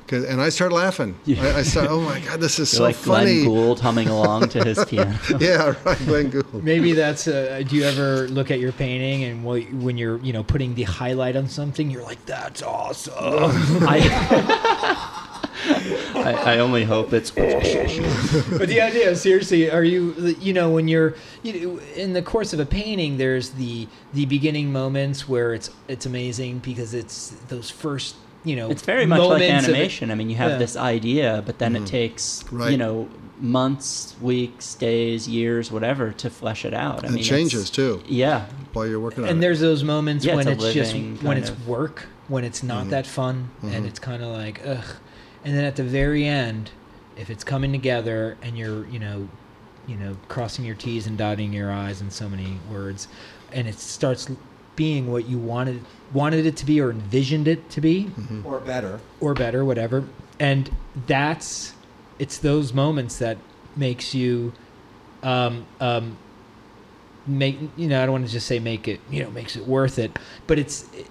'Cause- 0.07 0.25
and 0.25 0.41
I 0.41 0.49
start 0.51 0.71
laughing. 0.73 1.17
Yeah. 1.25 1.43
I, 1.45 1.59
I 1.59 1.62
start, 1.62 1.89
oh 1.91 2.01
my 2.01 2.21
god, 2.21 2.39
this 2.41 2.59
is 2.61 2.73
you're 2.73 2.79
so 2.79 2.83
like 2.85 2.95
funny. 2.97 3.43
glenn 3.43 3.55
gould 3.55 3.81
humming 3.81 4.09
along 4.09 4.49
to 4.51 4.62
his 4.64 4.85
piano 4.89 5.19
Yeah, 5.41 5.75
right, 5.85 5.99
Glenn 6.07 6.31
Gould. 6.31 6.62
maybe 6.64 6.93
that's. 6.93 7.27
Uh, 7.29 7.62
do 7.67 7.75
you 7.77 7.83
ever 7.85 8.29
look 8.29 8.51
at 8.53 8.59
your 8.61 8.73
painting 8.73 9.25
and 9.25 9.45
when 9.45 9.97
you're 9.99 10.19
you 10.19 10.33
know 10.33 10.43
putting 10.45 10.75
the 10.75 10.85
highlight 10.85 11.35
on 11.37 11.49
something, 11.49 11.91
you're 11.91 12.03
like, 12.05 12.25
that's 12.27 12.62
awesome. 12.62 13.14
I, 13.89 15.16
I, 15.69 16.55
I 16.55 16.59
only 16.59 16.85
hope 16.85 17.12
it's 17.12 17.31
but 17.31 18.69
the 18.69 18.81
idea, 18.81 19.14
seriously, 19.17 19.71
are 19.71 19.85
you, 19.85 20.12
you 20.41 20.53
know, 20.53 20.71
when 20.71 20.89
you're, 20.89 21.14
you 21.43 21.53
know, 21.75 21.81
in 21.95 22.12
the 22.12 22.23
course 22.23 22.53
of 22.53 22.61
a 22.61 22.67
painting, 22.67 23.17
there's 23.19 23.51
the 23.51 23.89
the 24.14 24.27
beginning 24.27 24.73
moments 24.73 25.29
where 25.29 25.55
it's 25.55 25.71
it's 25.89 26.07
amazing 26.07 26.59
because 26.59 26.95
it's 26.95 27.31
those 27.49 27.71
first, 27.71 28.17
you 28.45 28.57
know, 28.57 28.71
It's 28.71 28.83
very 28.83 29.07
much 29.07 29.19
like 29.21 29.41
moments 29.41 29.69
it. 29.69 29.71
animation. 29.71 30.11
I 30.11 30.14
mean, 30.14 30.31
you 30.31 30.37
have 30.37 30.53
Yeah. 30.53 30.59
this 30.59 30.77
idea, 30.77 31.43
but 31.45 31.59
then 31.59 31.77
it 31.77 31.87
takes 31.87 32.43
Mm-hmm. 32.45 32.57
Right. 32.57 32.71
you 32.73 32.79
know 32.79 33.09
months, 33.39 34.14
weeks, 34.23 34.75
days, 34.77 35.29
years, 35.29 35.71
whatever 35.71 36.11
to 36.12 36.31
flesh 36.31 36.64
it 36.64 36.73
out. 36.73 37.05
I 37.05 37.07
And 37.09 37.14
mean, 37.17 37.23
it 37.25 37.27
changes 37.27 37.61
it's- 37.69 37.71
too 37.71 38.03
Yeah, 38.09 38.47
while 38.73 38.87
you're 38.87 38.99
working 39.01 39.25
on 39.25 39.29
it. 39.29 39.31
And 39.33 39.39
it. 39.39 39.43
there's 39.43 39.61
those 39.61 39.85
moments 39.85 40.25
Yeah, 40.25 40.37
when 40.37 40.49
it's 40.49 40.64
it's, 40.64 40.73
just 40.75 40.95
when 41.23 41.37
it's 41.37 41.51
of- 41.51 41.69
work, 41.69 42.07
when 42.29 42.45
it's 42.45 42.62
not 42.62 42.87
Mhm. 42.87 42.91
that 42.91 43.07
fun, 43.07 43.51
and 43.62 43.85
Mhm. 43.85 43.89
it's 43.89 43.99
kind 43.99 44.23
of 44.23 44.31
like 44.33 44.62
ugh. 44.67 44.85
And 45.47 45.57
then 45.57 45.64
at 45.64 45.76
the 45.76 45.84
very 45.84 46.26
end, 46.26 46.70
if 47.16 47.30
it's 47.30 47.44
coming 47.44 47.70
together 47.70 48.36
and 48.42 48.59
you're, 48.59 48.84
you 48.88 48.99
know, 48.99 49.28
you 49.86 49.97
know, 49.97 50.16
crossing 50.26 50.64
your 50.64 50.74
T's 50.74 51.07
and 51.07 51.16
dotting 51.16 51.53
your 51.53 51.70
I's 51.70 52.01
in 52.01 52.11
so 52.11 52.28
many 52.28 52.59
words, 52.68 53.07
and 53.53 53.68
it 53.68 53.78
starts 53.78 54.28
being 54.74 55.11
what 55.11 55.28
you 55.28 55.38
wanted 55.38 55.82
wanted 56.12 56.44
it 56.47 56.57
to 56.57 56.66
be 56.66 56.80
or 56.80 56.90
envisioned 56.90 57.47
it 57.47 57.70
to 57.70 57.80
be, 57.80 58.11
Or 58.44 58.59
better. 58.59 58.99
or 59.20 59.34
better, 59.34 59.64
whatever. 59.64 60.05
And 60.40 60.68
that's 61.07 61.72
it's 62.18 62.38
those 62.38 62.72
moments 62.72 63.18
that 63.18 63.38
makes 63.76 64.12
you 64.16 64.53
um, 65.22 65.64
um, 65.80 66.16
make 67.24 67.57
you 67.76 67.86
know 67.86 68.03
I 68.03 68.07
don't 68.07 68.12
want 68.14 68.26
to 68.26 68.32
just 68.32 68.47
say 68.49 68.59
make 68.59 68.88
it 68.88 68.99
you 69.11 69.22
know 69.22 69.30
makes 69.30 69.55
it 69.55 69.64
worth 69.64 70.01
it, 70.01 70.18
but 70.49 70.59
it's 70.59 70.86
it, 70.92 71.07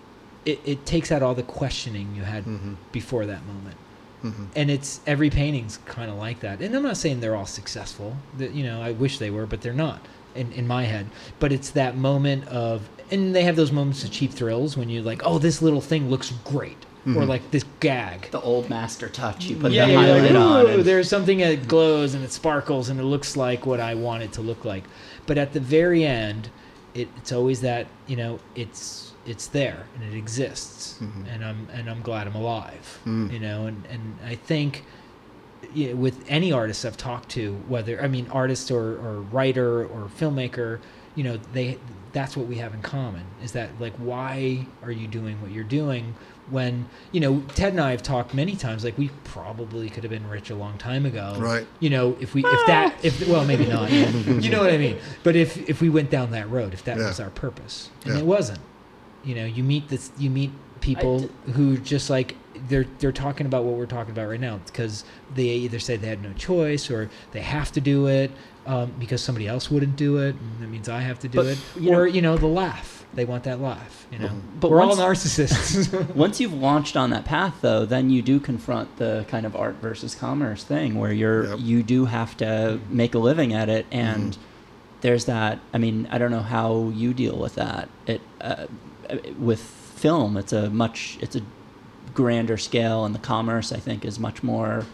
it, 0.45 0.59
it 0.65 0.85
takes 0.85 1.09
out 1.09 1.23
all 1.23 1.33
the 1.33 1.43
questioning 1.43 2.13
you 2.17 2.23
had 2.23 2.43
Mhm. 2.43 2.75
before 2.91 3.25
that 3.25 3.45
moment. 3.45 3.77
Mhm. 4.23 4.47
And 4.55 4.71
it's 4.71 5.01
every 5.05 5.29
painting's 5.29 5.77
kind 5.85 6.09
of 6.09 6.17
like 6.17 6.39
that. 6.39 6.61
And 6.61 6.73
I'm 6.75 6.83
not 6.83 6.97
saying 6.97 7.19
they're 7.19 7.35
all 7.35 7.45
successful. 7.45 8.15
That 8.37 8.53
you 8.53 8.63
know 8.63 8.81
I 8.81 8.91
wish 8.91 9.17
they 9.19 9.29
were, 9.29 9.45
but 9.45 9.61
they're 9.61 9.73
not 9.73 9.99
in 10.35 10.51
in 10.53 10.67
my 10.67 10.83
head. 10.83 11.07
But 11.39 11.51
it's 11.51 11.69
that 11.71 11.95
moment 11.97 12.47
of 12.47 12.89
and 13.11 13.35
they 13.35 13.43
have 13.43 13.55
those 13.55 13.71
moments 13.71 14.03
of 14.03 14.11
cheap 14.11 14.31
thrills 14.33 14.75
when 14.75 14.89
you're 14.89 15.03
like, 15.03 15.21
oh, 15.25 15.37
this 15.37 15.61
little 15.61 15.81
thing 15.81 16.09
looks 16.09 16.31
great, 16.43 16.77
or 17.05 17.11
Mhm. 17.21 17.27
like 17.27 17.51
this 17.51 17.63
gag. 17.81 18.31
the 18.31 18.41
old 18.41 18.67
master 18.67 19.07
touch. 19.09 19.45
You 19.45 19.57
put 19.57 19.71
yeah, 19.71 19.85
the 19.85 19.91
you're 19.91 20.01
highlight 20.01 20.31
like, 20.31 20.41
on. 20.41 20.69
And- 20.71 20.83
there's 20.83 21.07
something 21.07 21.37
that 21.39 21.67
glows 21.67 22.15
and 22.15 22.23
it 22.23 22.31
sparkles 22.31 22.89
and 22.89 22.99
it 22.99 23.03
looks 23.03 23.37
like 23.37 23.65
what 23.67 23.79
I 23.79 23.93
want 23.93 24.23
it 24.23 24.31
to 24.33 24.41
look 24.41 24.65
like. 24.65 24.85
But 25.27 25.37
at 25.37 25.53
the 25.53 25.59
very 25.59 26.03
end, 26.03 26.49
it, 26.95 27.07
it's 27.17 27.31
always 27.31 27.61
that 27.61 27.85
you 28.07 28.15
know 28.15 28.39
it's 28.55 29.04
it's 29.25 29.47
there 29.47 29.85
and 29.95 30.03
it 30.13 30.17
exists, 30.17 30.99
Mhm. 31.01 31.25
and 31.33 31.43
I'm 31.45 31.67
and 31.73 31.89
I'm 31.89 32.01
glad 32.01 32.27
I'm 32.27 32.35
alive. 32.35 32.99
Mm. 33.05 33.31
You 33.33 33.39
know, 33.39 33.65
and 33.67 33.83
and 33.89 34.17
I 34.25 34.35
think 34.35 34.83
yeah, 35.73 35.93
with 35.93 36.23
any 36.27 36.51
artist 36.51 36.85
I've 36.85 36.97
talked 36.97 37.29
to, 37.29 37.55
whether 37.67 38.01
I 38.01 38.07
mean 38.07 38.27
artist 38.31 38.69
or, 38.71 38.97
or 38.99 39.21
writer 39.31 39.83
or 39.85 40.09
filmmaker, 40.19 40.79
you 41.15 41.23
know, 41.23 41.37
they 41.53 41.77
that's 42.13 42.37
what 42.37 42.47
we 42.47 42.55
have 42.55 42.73
in 42.73 42.81
common 42.81 43.23
is 43.43 43.51
that 43.51 43.69
like 43.77 43.93
why 43.97 44.65
are 44.83 44.91
you 44.91 45.05
doing 45.05 45.41
what 45.41 45.51
you're 45.51 45.65
doing 45.65 46.15
when 46.49 46.85
you 47.11 47.19
know 47.19 47.41
Ted 47.55 47.73
and 47.73 47.81
I 47.81 47.91
have 47.91 48.01
talked 48.01 48.33
many 48.33 48.55
times 48.55 48.85
like 48.85 48.97
we 48.97 49.09
probably 49.25 49.89
could 49.89 50.03
have 50.05 50.11
been 50.11 50.29
rich 50.29 50.49
a 50.49 50.55
long 50.55 50.77
time 50.77 51.05
ago 51.05 51.35
Right. 51.37 51.67
you 51.81 51.89
know 51.89 52.15
if 52.21 52.33
we 52.33 52.45
if 52.45 52.67
that 52.67 52.95
if 53.03 53.27
well 53.27 53.43
maybe 53.43 53.65
not 53.65 53.91
you 53.91 54.49
know 54.49 54.61
what 54.61 54.71
I 54.71 54.77
mean 54.77 54.97
but 55.23 55.35
if 55.35 55.57
if 55.69 55.81
we 55.81 55.89
went 55.89 56.09
down 56.09 56.31
that 56.31 56.49
road 56.49 56.73
if 56.73 56.85
that 56.85 56.97
Yeah. 56.97 57.07
was 57.07 57.19
our 57.19 57.31
purpose 57.31 57.89
and 58.05 58.13
Yeah. 58.13 58.19
it 58.21 58.25
wasn't 58.25 58.59
you 59.25 59.35
know 59.35 59.45
you 59.45 59.63
meet 59.63 59.89
this 59.89 60.11
you 60.17 60.29
meet 60.29 60.51
people 60.81 61.29
who 61.53 61.77
just 61.77 62.09
like 62.09 62.35
they're 62.69 62.85
they're 62.99 63.11
talking 63.11 63.45
about 63.45 63.63
what 63.63 63.75
we're 63.75 63.85
talking 63.85 64.11
about 64.11 64.27
right 64.29 64.39
now 64.39 64.59
because 64.65 65.03
they 65.33 65.43
either 65.43 65.79
say 65.79 65.95
they 65.97 66.07
had 66.07 66.21
no 66.23 66.31
choice 66.33 66.89
or 66.89 67.09
they 67.31 67.41
have 67.41 67.71
to 67.71 67.81
do 67.81 68.07
it 68.07 68.31
um, 68.65 68.91
because 68.99 69.21
somebody 69.21 69.47
else 69.47 69.69
wouldn't 69.69 69.95
do 69.95 70.17
it 70.17 70.35
and 70.35 70.61
that 70.61 70.67
means 70.67 70.87
I 70.89 71.01
have 71.01 71.19
to 71.19 71.27
do 71.27 71.37
But, 71.39 71.45
it 71.47 71.57
you 71.79 71.91
know- 71.91 71.99
or 71.99 72.07
you 72.07 72.21
know 72.21 72.37
the 72.37 72.47
laugh 72.47 73.05
they 73.13 73.25
want 73.25 73.43
that 73.45 73.61
laugh 73.61 74.05
you 74.11 74.19
know 74.19 74.29
But 74.59 74.69
we're 74.71 74.81
all 74.81 74.95
narcissists 74.95 75.91
Once 76.15 76.39
you've 76.39 76.53
launched 76.53 76.95
on 76.97 77.09
that 77.11 77.23
path, 77.25 77.55
though, 77.61 77.85
then 77.85 78.09
you 78.09 78.21
do 78.21 78.39
confront 78.39 78.97
the 78.97 79.25
kind 79.29 79.45
of 79.45 79.55
art 79.55 79.75
versus 79.75 80.13
commerce 80.15 80.63
thing, 80.63 80.95
where 80.99 81.11
you're 81.13 81.45
Yep. 81.51 81.59
you 81.61 81.81
do 81.83 82.05
have 82.05 82.35
to 82.37 82.79
make 82.89 83.15
a 83.15 83.19
living 83.19 83.53
at 83.53 83.69
it, 83.69 83.85
and 83.91 84.37
there's 85.01 85.25
that. 85.25 85.59
I 85.73 85.77
mean, 85.77 86.07
I 86.11 86.17
don't 86.17 86.31
know 86.31 86.41
how 86.41 86.91
you 86.93 87.13
deal 87.13 87.37
with 87.37 87.55
that. 87.55 87.87
It 88.05 88.21
uh, 88.41 88.65
with 89.39 89.61
film, 89.61 90.37
it's 90.37 90.53
a 90.53 90.69
much 90.69 91.17
it's 91.21 91.35
a 91.35 91.41
grander 92.13 92.57
scale, 92.57 93.05
and 93.05 93.13
the 93.15 93.19
commerce 93.19 93.71
I 93.71 93.77
think 93.79 94.05
is 94.05 94.19
much 94.19 94.43
more 94.43 94.85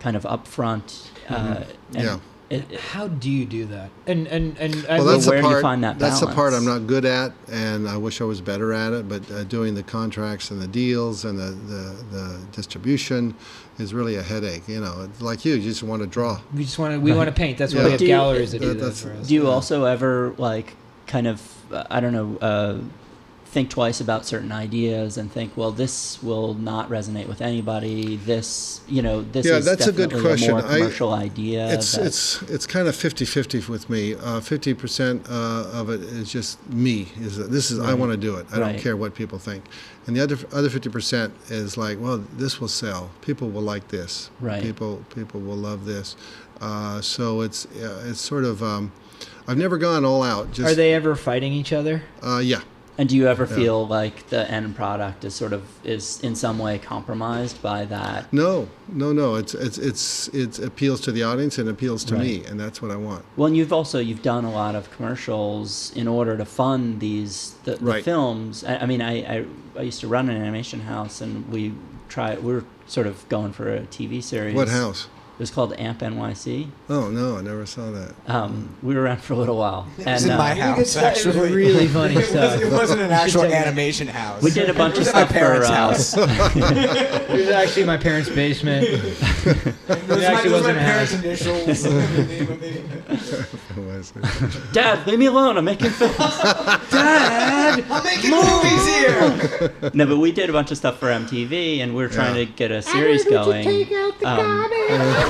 kind 0.00 0.16
of 0.16 0.22
upfront. 0.24 1.08
Uh, 1.28 1.64
and 1.94 2.04
Yeah. 2.04 2.18
It, 2.48 2.64
it- 2.72 2.80
How 2.80 3.06
do 3.06 3.30
you 3.30 3.46
do 3.46 3.64
that? 3.66 3.90
And 4.08 4.26
and 4.26 4.58
and 4.58 4.74
Well, 4.88 5.04
that's 5.04 5.24
where 5.26 5.36
the 5.36 5.42
do 5.42 5.48
you 5.48 5.52
part. 5.54 5.62
find 5.62 5.84
that 5.84 6.00
that's 6.00 6.18
the 6.18 6.26
part 6.26 6.52
I'm 6.52 6.64
not 6.64 6.88
good 6.88 7.04
at, 7.04 7.32
and 7.48 7.88
I 7.88 7.96
wish 7.96 8.20
I 8.20 8.24
was 8.24 8.40
better 8.40 8.72
at 8.72 8.92
it. 8.92 9.08
But 9.08 9.30
uh, 9.30 9.44
doing 9.44 9.74
the 9.76 9.84
contracts 9.84 10.50
and 10.50 10.60
the 10.60 10.66
deals 10.66 11.24
and 11.24 11.38
the, 11.38 11.50
the, 11.72 12.04
the 12.10 12.38
distribution 12.50 13.36
is 13.78 13.94
really 13.94 14.16
a 14.16 14.22
headache. 14.22 14.66
You 14.68 14.80
know, 14.80 15.08
like 15.20 15.44
you, 15.44 15.54
you 15.54 15.62
just 15.62 15.84
want 15.84 16.02
to 16.02 16.08
draw. 16.08 16.40
we 16.52 16.64
just 16.64 16.78
want 16.80 16.92
to 16.94 16.98
we 17.00 17.12
want 17.12 17.28
to 17.28 17.32
paint. 17.34 17.56
That's 17.56 17.72
why 17.72 17.80
Yeah. 17.82 17.84
we 17.86 17.90
have 17.92 17.98
Do 18.00 18.04
you- 18.06 18.08
galleries 18.16 18.50
that 18.50 18.60
do 18.62 18.74
that- 18.74 18.80
that 18.84 18.94
for 18.94 19.12
us. 19.12 19.28
Do 19.28 19.34
you 19.34 19.44
Yeah. 19.44 19.50
also 19.50 19.84
ever 19.84 20.34
like 20.36 20.74
kind 21.06 21.28
of 21.28 21.40
uh, 21.72 21.84
I 21.88 22.00
don't 22.00 22.12
know 22.12 22.36
uh, 22.40 22.78
think 23.50 23.68
twice 23.68 24.00
about 24.00 24.24
certain 24.24 24.52
ideas 24.52 25.18
and 25.18 25.30
think, 25.32 25.56
well, 25.56 25.72
this 25.72 26.22
will 26.22 26.54
not 26.54 26.88
resonate 26.88 27.26
with 27.26 27.40
anybody. 27.40 28.14
This, 28.16 28.80
you 28.88 29.02
know, 29.02 29.22
this 29.22 29.44
Yeah, 29.44 29.56
is 29.56 29.64
that's 29.64 29.88
a 29.88 29.92
good 29.92 30.12
question. 30.12 30.52
more 30.52 30.64
I- 30.64 30.78
commercial 30.78 31.12
idea. 31.12 31.72
It's 31.74 31.92
that- 31.96 32.06
it's 32.06 32.42
it's 32.42 32.66
kind 32.66 32.86
of 32.86 32.94
50-50 32.94 33.68
with 33.68 33.90
me. 33.90 34.14
Uh, 34.14 34.40
Fifty 34.40 34.72
percent 34.72 35.26
uh, 35.28 35.66
of 35.72 35.90
it 35.90 36.00
is 36.00 36.30
just 36.30 36.64
me. 36.70 37.08
Is 37.20 37.36
this 37.48 37.70
is 37.72 37.80
I 37.80 37.92
want 37.94 38.12
to 38.12 38.16
do 38.16 38.36
it. 38.36 38.46
I 38.52 38.58
Right. 38.60 38.72
don't 38.72 38.80
care 38.82 38.96
what 38.96 39.14
people 39.14 39.38
think. 39.38 39.64
And 40.06 40.16
the 40.16 40.22
other 40.22 40.38
other 40.52 40.70
fifty 40.70 40.88
percent 40.88 41.32
is 41.48 41.76
like, 41.76 42.00
well, 42.00 42.18
this 42.36 42.60
will 42.60 42.68
sell. 42.68 43.10
People 43.20 43.48
will 43.50 43.62
like 43.62 43.88
this. 43.88 44.30
Right. 44.40 44.62
People 44.62 45.04
people 45.14 45.40
will 45.40 45.56
love 45.56 45.84
this. 45.86 46.16
Uh, 46.60 47.00
so 47.00 47.40
it's 47.42 47.66
uh, 47.82 48.04
it's 48.08 48.20
sort 48.20 48.44
of. 48.44 48.62
Um, 48.62 48.92
I've 49.48 49.58
never 49.58 49.76
gone 49.78 50.04
all 50.04 50.22
out. 50.22 50.52
Just 50.52 50.70
Are 50.72 50.74
they 50.76 50.94
ever 50.94 51.16
fighting 51.16 51.52
each 51.52 51.72
other? 51.72 52.02
Uh, 52.22 52.38
yeah. 52.38 52.60
And 52.98 53.08
do 53.08 53.16
you 53.16 53.26
ever 53.28 53.44
Yeah. 53.48 53.56
feel 53.56 53.86
like 53.86 54.28
the 54.28 54.50
end 54.50 54.76
product 54.76 55.24
is 55.24 55.34
sort 55.34 55.52
of 55.52 55.62
is 55.84 56.20
in 56.22 56.34
some 56.34 56.58
way 56.58 56.78
compromised 56.78 57.62
by 57.62 57.84
that? 57.86 58.30
No, 58.32 58.68
no, 58.92 59.12
no. 59.12 59.36
It's 59.36 59.54
it's 59.54 59.78
it's 59.78 60.28
it 60.28 60.58
appeals 60.58 61.00
to 61.02 61.12
the 61.12 61.22
audience 61.22 61.58
and 61.58 61.68
appeals 61.68 62.04
to 62.04 62.14
Right. 62.14 62.22
me, 62.24 62.44
and 62.48 62.58
that's 62.60 62.82
what 62.82 62.90
I 62.90 62.96
want. 62.96 63.24
Well, 63.36 63.46
and 63.46 63.56
you've 63.56 63.72
also 63.72 63.98
you've 63.98 64.22
done 64.22 64.44
a 64.44 64.52
lot 64.52 64.74
of 64.74 64.90
commercials 64.90 65.92
in 65.94 66.06
order 66.08 66.36
to 66.36 66.44
fund 66.44 67.00
these 67.00 67.54
the, 67.64 67.76
the 67.76 67.84
Right. 67.84 68.04
films. 68.04 68.64
I, 68.64 68.76
I 68.78 68.86
mean, 68.86 69.00
I, 69.02 69.12
I 69.38 69.44
I 69.78 69.82
used 69.82 70.00
to 70.00 70.08
run 70.08 70.28
an 70.28 70.36
animation 70.36 70.80
house, 70.80 71.20
and 71.20 71.48
we 71.48 71.72
try 72.08 72.34
we 72.36 72.52
were 72.52 72.64
sort 72.86 73.06
of 73.06 73.26
going 73.28 73.52
for 73.52 73.72
a 73.72 73.80
TV 73.82 74.22
series. 74.22 74.54
What 74.54 74.68
house? 74.68 75.06
It 75.40 75.44
was 75.44 75.50
called 75.50 75.72
AMP 75.72 76.00
NYC. 76.00 76.68
Oh 76.90 77.08
no, 77.08 77.38
I 77.38 77.40
never 77.40 77.64
saw 77.64 77.90
that. 77.92 78.14
Um, 78.26 78.76
we 78.82 78.94
were 78.94 79.00
around 79.00 79.22
for 79.22 79.32
a 79.32 79.36
little 79.36 79.56
while, 79.56 79.88
It 79.96 80.06
and 80.06 80.12
was 80.16 80.24
in 80.26 80.36
my 80.36 80.50
uh, 80.52 80.54
house, 80.56 80.76
It 80.76 80.80
was 80.80 80.96
actually. 80.98 81.54
really 81.54 81.88
funny 81.88 82.16
It, 82.16 82.26
stuff. 82.26 82.60
was, 82.60 82.62
it 82.68 82.70
wasn't 82.74 83.00
an 83.00 83.10
actual 83.10 83.40
check 83.44 83.52
it 83.52 83.54
out. 83.56 83.66
animation 83.68 84.06
house. 84.06 84.42
we 84.42 84.50
did 84.50 84.68
a 84.68 84.74
bunch 84.74 84.96
It 84.98 85.00
of 85.00 85.06
was 85.06 85.08
at 85.08 85.14
my 85.14 85.26
stuff 85.26 85.38
for. 85.38 85.64
Uh, 85.64 85.72
house. 85.72 86.14
It 87.30 87.30
was 87.30 87.48
actually 87.48 87.84
my 87.86 87.96
parents' 87.96 88.28
basement. 88.28 88.86
It 89.90 90.06
was 90.06 90.18
It 90.18 90.20
my, 90.20 90.24
actually 90.24 90.50
it 90.50 90.52
was 90.52 90.62
my 90.66 90.72
wasn't 90.74 90.76
a 90.76 90.80
parents' 90.80 91.12
house. 91.14 91.24
initials. 91.24 91.84
and 91.86 91.96
the 92.14 92.24
name 92.26 92.50
of 92.50 92.60
the- 92.60 93.80
Was? 93.80 94.12
Dad, 94.72 95.06
leave 95.06 95.18
me 95.18 95.26
alone. 95.26 95.56
I'm 95.56 95.64
making 95.64 95.90
films. 95.90 96.16
Dad, 96.18 97.82
I'm 97.90 98.04
making 98.04 98.30
movies 98.30 98.86
here. 98.86 99.90
no, 99.94 100.06
but 100.06 100.18
we 100.18 100.32
did 100.32 100.50
a 100.50 100.52
bunch 100.52 100.70
of 100.70 100.76
stuff 100.76 100.98
for 100.98 101.06
MTV, 101.06 101.78
and 101.80 101.94
we 101.94 102.02
were 102.02 102.08
trying 102.08 102.34
to 102.34 102.44
get 102.44 102.70
a 102.70 102.82
series 102.82 103.24
going. 103.24 103.64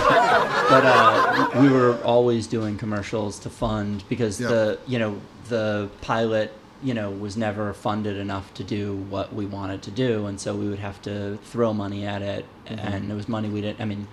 But 0.04 0.84
uh, 0.84 1.50
we 1.60 1.68
were 1.68 1.98
always 2.04 2.46
doing 2.46 2.78
commercials 2.78 3.38
to 3.40 3.50
fund 3.50 4.04
because 4.08 4.40
Yeah. 4.40 4.48
the 4.48 4.78
you 4.86 4.98
know 4.98 5.20
the 5.48 5.88
pilot 6.00 6.52
you 6.82 6.94
know 6.94 7.10
was 7.10 7.36
never 7.36 7.72
funded 7.74 8.16
enough 8.16 8.54
to 8.54 8.64
do 8.64 8.94
what 9.10 9.34
we 9.34 9.46
wanted 9.46 9.82
to 9.82 9.90
do, 9.90 10.26
and 10.26 10.40
so 10.40 10.54
we 10.54 10.68
would 10.68 10.78
have 10.78 11.02
to 11.02 11.38
throw 11.44 11.72
money 11.74 12.06
at 12.06 12.22
it, 12.22 12.44
and 12.66 13.10
it 13.10 13.14
was 13.14 13.28
money 13.28 13.48
we 13.48 13.60
didn't. 13.60 13.80
I 13.80 13.84
mean, 13.84 14.06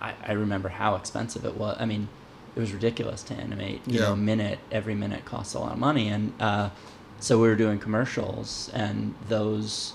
I, 0.00 0.14
I 0.26 0.32
remember 0.32 0.68
how 0.68 0.94
expensive 0.94 1.44
it 1.44 1.56
was. 1.56 1.76
I 1.80 1.84
mean, 1.84 2.08
it 2.56 2.60
was 2.60 2.72
ridiculous 2.72 3.22
to 3.24 3.34
animate. 3.34 3.80
You 3.86 3.98
know, 4.00 4.06
Yeah. 4.08 4.12
a 4.12 4.16
minute 4.16 4.58
every 4.70 4.94
minute 4.94 5.24
costs 5.24 5.54
a 5.54 5.58
lot 5.58 5.72
of 5.72 5.78
money, 5.78 6.08
and 6.08 6.32
uh, 6.40 6.70
so 7.18 7.40
we 7.40 7.48
were 7.48 7.56
doing 7.56 7.78
commercials, 7.80 8.70
and 8.72 9.14
those, 9.28 9.92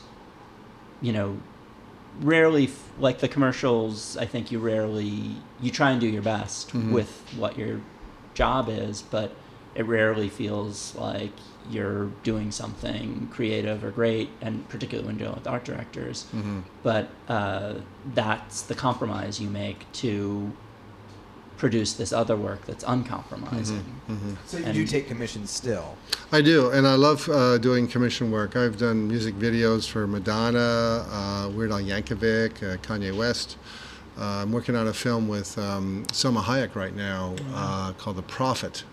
you 1.02 1.14
know, 1.14 1.38
rarely 2.22 2.66
f- 2.66 2.89
like 3.00 3.20
the 3.20 3.28
commercials 3.28 4.18
i 4.18 4.26
think 4.26 4.52
you 4.52 4.60
rarely 4.60 5.36
you 5.62 5.72
try 5.72 5.92
and 5.92 6.02
do 6.02 6.08
your 6.08 6.22
best 6.22 6.70
Mhm. 6.74 6.92
with 6.92 7.12
what 7.38 7.58
your 7.58 7.80
job 8.34 8.68
is 8.70 9.02
but 9.02 9.32
it 9.76 9.86
rarely 9.86 10.30
feels 10.30 10.94
like 10.96 11.32
you're 11.70 12.06
doing 12.24 12.52
something 12.52 13.28
creative 13.32 13.84
or 13.84 13.92
great 13.92 14.30
and 14.42 14.68
particularly 14.70 15.08
when 15.08 15.18
dealing 15.18 15.36
with 15.36 15.48
art 15.48 15.64
directors 15.64 16.26
Mhm. 16.36 16.64
but 16.84 17.10
uh, 17.28 17.74
that's 18.14 18.62
the 18.64 18.76
compromise 18.76 19.40
you 19.40 19.50
make 19.50 19.92
to 19.94 20.52
produce 21.60 21.92
this 21.94 22.12
other 22.14 22.36
work 22.38 22.66
that's 22.66 22.84
uncompromising 22.88 23.84
Mhm. 24.10 24.38
So 24.48 24.58
you 24.58 24.64
And- 24.66 24.74
do 24.74 24.88
take 24.88 25.08
commissions 25.08 25.52
still. 25.52 25.98
I 26.32 26.42
do, 26.42 26.70
and 26.70 26.88
I 26.88 26.96
love 26.96 27.28
uh, 27.30 27.58
doing 27.60 27.88
commission 27.88 28.32
work. 28.32 28.56
I've 28.56 28.78
done 28.78 29.08
music 29.08 29.36
videos 29.38 29.88
for 29.88 30.08
Madonna, 30.08 31.06
uh, 31.12 31.50
Weird 31.56 31.72
Al 31.72 31.82
Yankovic, 31.82 32.54
uh, 32.64 32.78
Kanye 32.78 33.16
West. 33.16 33.58
Uh, 34.18 34.42
I'm 34.42 34.52
working 34.52 34.76
on 34.76 34.88
a 34.88 34.94
film 34.94 35.28
with 35.28 35.58
um, 35.60 36.06
Salma 36.12 36.42
Hayek 36.44 36.76
right 36.76 36.96
now 36.96 37.36
uh, 37.54 37.92
called 38.00 38.16
The 38.18 38.22
Prophet, 38.38 38.84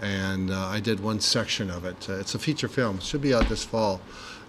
and 0.00 0.50
uh, 0.50 0.66
I 0.76 0.80
did 0.80 1.00
one 1.00 1.20
section 1.20 1.70
of 1.70 1.84
it. 1.84 2.06
Uh, 2.08 2.14
it's 2.14 2.34
a 2.34 2.38
feature 2.38 2.68
film. 2.68 2.96
It 2.96 3.02
should 3.02 3.20
be 3.22 3.34
out 3.34 3.48
this 3.48 3.64
fall. 3.64 4.00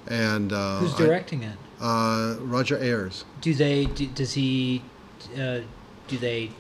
And 0.08 0.54
uh, 0.54 0.78
who's 0.80 0.94
I- 0.94 0.98
directing 1.06 1.44
it? 1.44 1.58
uh, 1.82 2.36
Roger 2.40 2.78
Allers. 2.78 3.26
Do 3.42 3.54
they? 3.54 3.86
Do, 3.86 4.06
does 4.08 4.34
he? 4.34 4.84
Uh, 5.38 5.60
do 6.08 6.18
they 6.18 6.52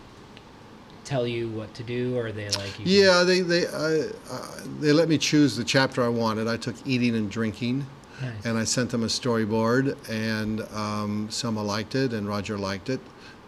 tell 1.07 1.25
you 1.25 1.47
what 1.49 1.73
to 1.75 1.83
do, 1.83 2.17
or 2.17 2.27
are 2.27 2.31
they 2.31 2.49
like? 2.49 2.77
You 2.79 2.85
Yeah, 2.85 3.23
they 3.23 3.39
they 3.39 3.65
uh, 3.65 4.11
uh, 4.29 4.59
they 4.81 4.91
let 4.91 5.07
me 5.07 5.17
choose 5.17 5.55
the 5.55 5.63
chapter 5.63 6.03
I 6.03 6.09
wanted. 6.09 6.47
I 6.47 6.57
took 6.57 6.75
eating 6.85 7.15
and 7.15 7.31
drinking. 7.31 7.85
Nice. 8.19 8.45
and 8.45 8.57
I 8.57 8.63
sent 8.63 8.89
them 8.89 9.03
a 9.03 9.07
storyboard, 9.07 9.95
and 10.09 10.61
um, 10.73 11.27
Salma 11.29 11.63
liked 11.63 11.93
it, 11.93 12.13
and 12.13 12.27
Roger 12.27 12.57
liked 12.57 12.89
it, 12.89 12.99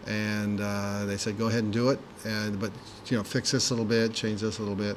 and 0.06 0.60
uh, 0.60 1.06
they 1.06 1.16
said, 1.16 1.36
"Go 1.38 1.48
ahead 1.48 1.64
and 1.64 1.72
do 1.72 1.88
it," 1.88 1.98
and 2.24 2.60
but 2.60 2.70
you 3.06 3.16
know, 3.16 3.24
fix 3.24 3.50
this 3.50 3.70
a 3.70 3.74
little 3.74 3.84
bit, 3.84 4.14
change 4.14 4.42
this 4.42 4.58
a 4.58 4.62
little 4.62 4.76
bit. 4.76 4.96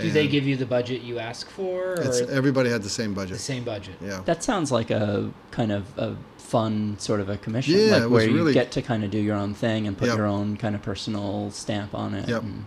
Do 0.00 0.10
they 0.10 0.28
give 0.28 0.46
you 0.46 0.56
the 0.56 0.66
budget 0.66 1.02
you 1.02 1.18
ask 1.18 1.48
for, 1.48 1.92
or 1.94 2.00
It's, 2.00 2.20
everybody 2.20 2.68
had 2.70 2.82
the 2.82 2.90
same 2.90 3.14
budget. 3.14 3.36
the 3.38 3.42
same 3.42 3.64
budget? 3.64 3.96
Yeah. 4.02 4.20
that 4.26 4.42
sounds 4.44 4.70
like 4.70 4.90
a 4.90 5.30
kind 5.50 5.72
of 5.72 5.86
a 5.98 6.16
fun 6.38 6.96
sort 6.98 7.20
of 7.20 7.28
a 7.28 7.36
commission 7.38 7.74
Yeah, 7.74 7.92
like 7.92 8.02
it 8.02 8.10
where 8.10 8.20
was 8.20 8.26
you 8.26 8.34
really- 8.34 8.52
get 8.52 8.70
to 8.72 8.82
kind 8.82 9.02
of 9.04 9.10
do 9.10 9.18
your 9.18 9.36
own 9.36 9.54
thing 9.54 9.86
and 9.86 9.96
put 9.98 10.08
Yep. 10.08 10.16
your 10.18 10.26
own 10.26 10.56
kind 10.56 10.74
of 10.74 10.82
personal 10.82 11.50
stamp 11.50 11.94
on 11.94 12.14
it 12.14 12.28
Yep. 12.28 12.42
and- 12.42 12.64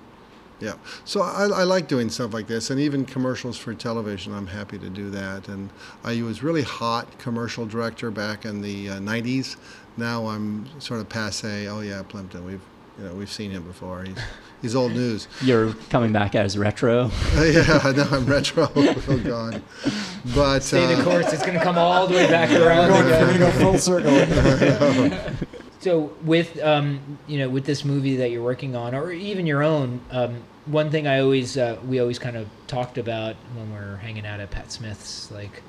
Yeah. 0.59 0.73
So 1.05 1.21
I, 1.21 1.45
I 1.45 1.63
like 1.63 1.87
doing 1.87 2.09
stuff 2.09 2.33
like 2.33 2.47
this, 2.47 2.69
and 2.69 2.79
even 2.81 3.05
commercials 3.05 3.57
for 3.57 3.73
television. 3.73 4.33
I'm 4.33 4.47
happy 4.47 4.77
to 4.79 4.89
do 4.89 5.09
that. 5.11 5.47
And 5.47 5.69
I 6.03 6.21
was 6.21 6.43
really 6.43 6.63
hot 6.63 7.17
commercial 7.17 7.65
director 7.65 8.11
back 8.11 8.43
in 8.43 8.61
the 8.61 8.89
uh, 8.89 8.99
'90s. 8.99 9.55
Now 9.95 10.27
I'm 10.27 10.65
sort 10.81 10.99
of 10.99 11.07
passe. 11.07 11.65
Oh 11.69 11.79
yeah, 11.79 12.01
Plympton. 12.03 12.43
We've 12.45 12.59
you 12.99 13.05
know 13.05 13.13
we've 13.13 13.31
seen 13.31 13.51
him 13.51 13.63
before. 13.63 14.03
He's 14.03 14.17
he's 14.61 14.75
old 14.75 14.91
news. 14.91 15.27
You're 15.41 15.73
coming 15.89 16.11
back 16.11 16.35
as 16.35 16.57
retro. 16.57 17.11
yeah, 17.35 17.93
now 17.95 18.07
I'm 18.11 18.25
retro. 18.25 18.69
oh 18.75 19.21
God. 19.23 19.61
But 20.35 20.59
Stay 20.61 20.85
the 20.85 21.01
uh, 21.01 21.03
course. 21.03 21.31
It's 21.31 21.45
going 21.45 21.57
to 21.57 21.63
come 21.63 21.77
all 21.77 22.07
the 22.07 22.15
way 22.15 22.27
back 22.29 22.51
around 22.51 22.91
We're 22.91 23.09
going 23.09 23.33
to 23.33 23.39
go 23.39 23.51
full 23.51 23.77
circle. 23.77 25.37
So 25.81 26.11
with 26.23 26.61
um, 26.61 26.99
you 27.27 27.39
know 27.39 27.49
with 27.49 27.65
this 27.65 27.85
movie 27.85 28.17
that 28.17 28.31
you're 28.31 28.43
working 28.43 28.75
on, 28.75 28.93
or 28.93 29.11
even 29.11 29.45
your 29.45 29.63
own, 29.63 30.01
um, 30.11 30.43
one 30.65 30.91
thing 30.91 31.07
I 31.07 31.21
always 31.21 31.57
uh, 31.57 31.79
we 31.87 31.99
always 32.01 32.19
kind 32.19 32.35
of 32.35 32.49
talked 32.67 32.97
about 32.97 33.35
when 33.55 33.71
we're 33.71 33.95
hanging 33.97 34.25
out 34.25 34.41
at 34.41 34.51
Pat 34.51 34.73
Smith's 34.73 35.31
like 35.31 35.63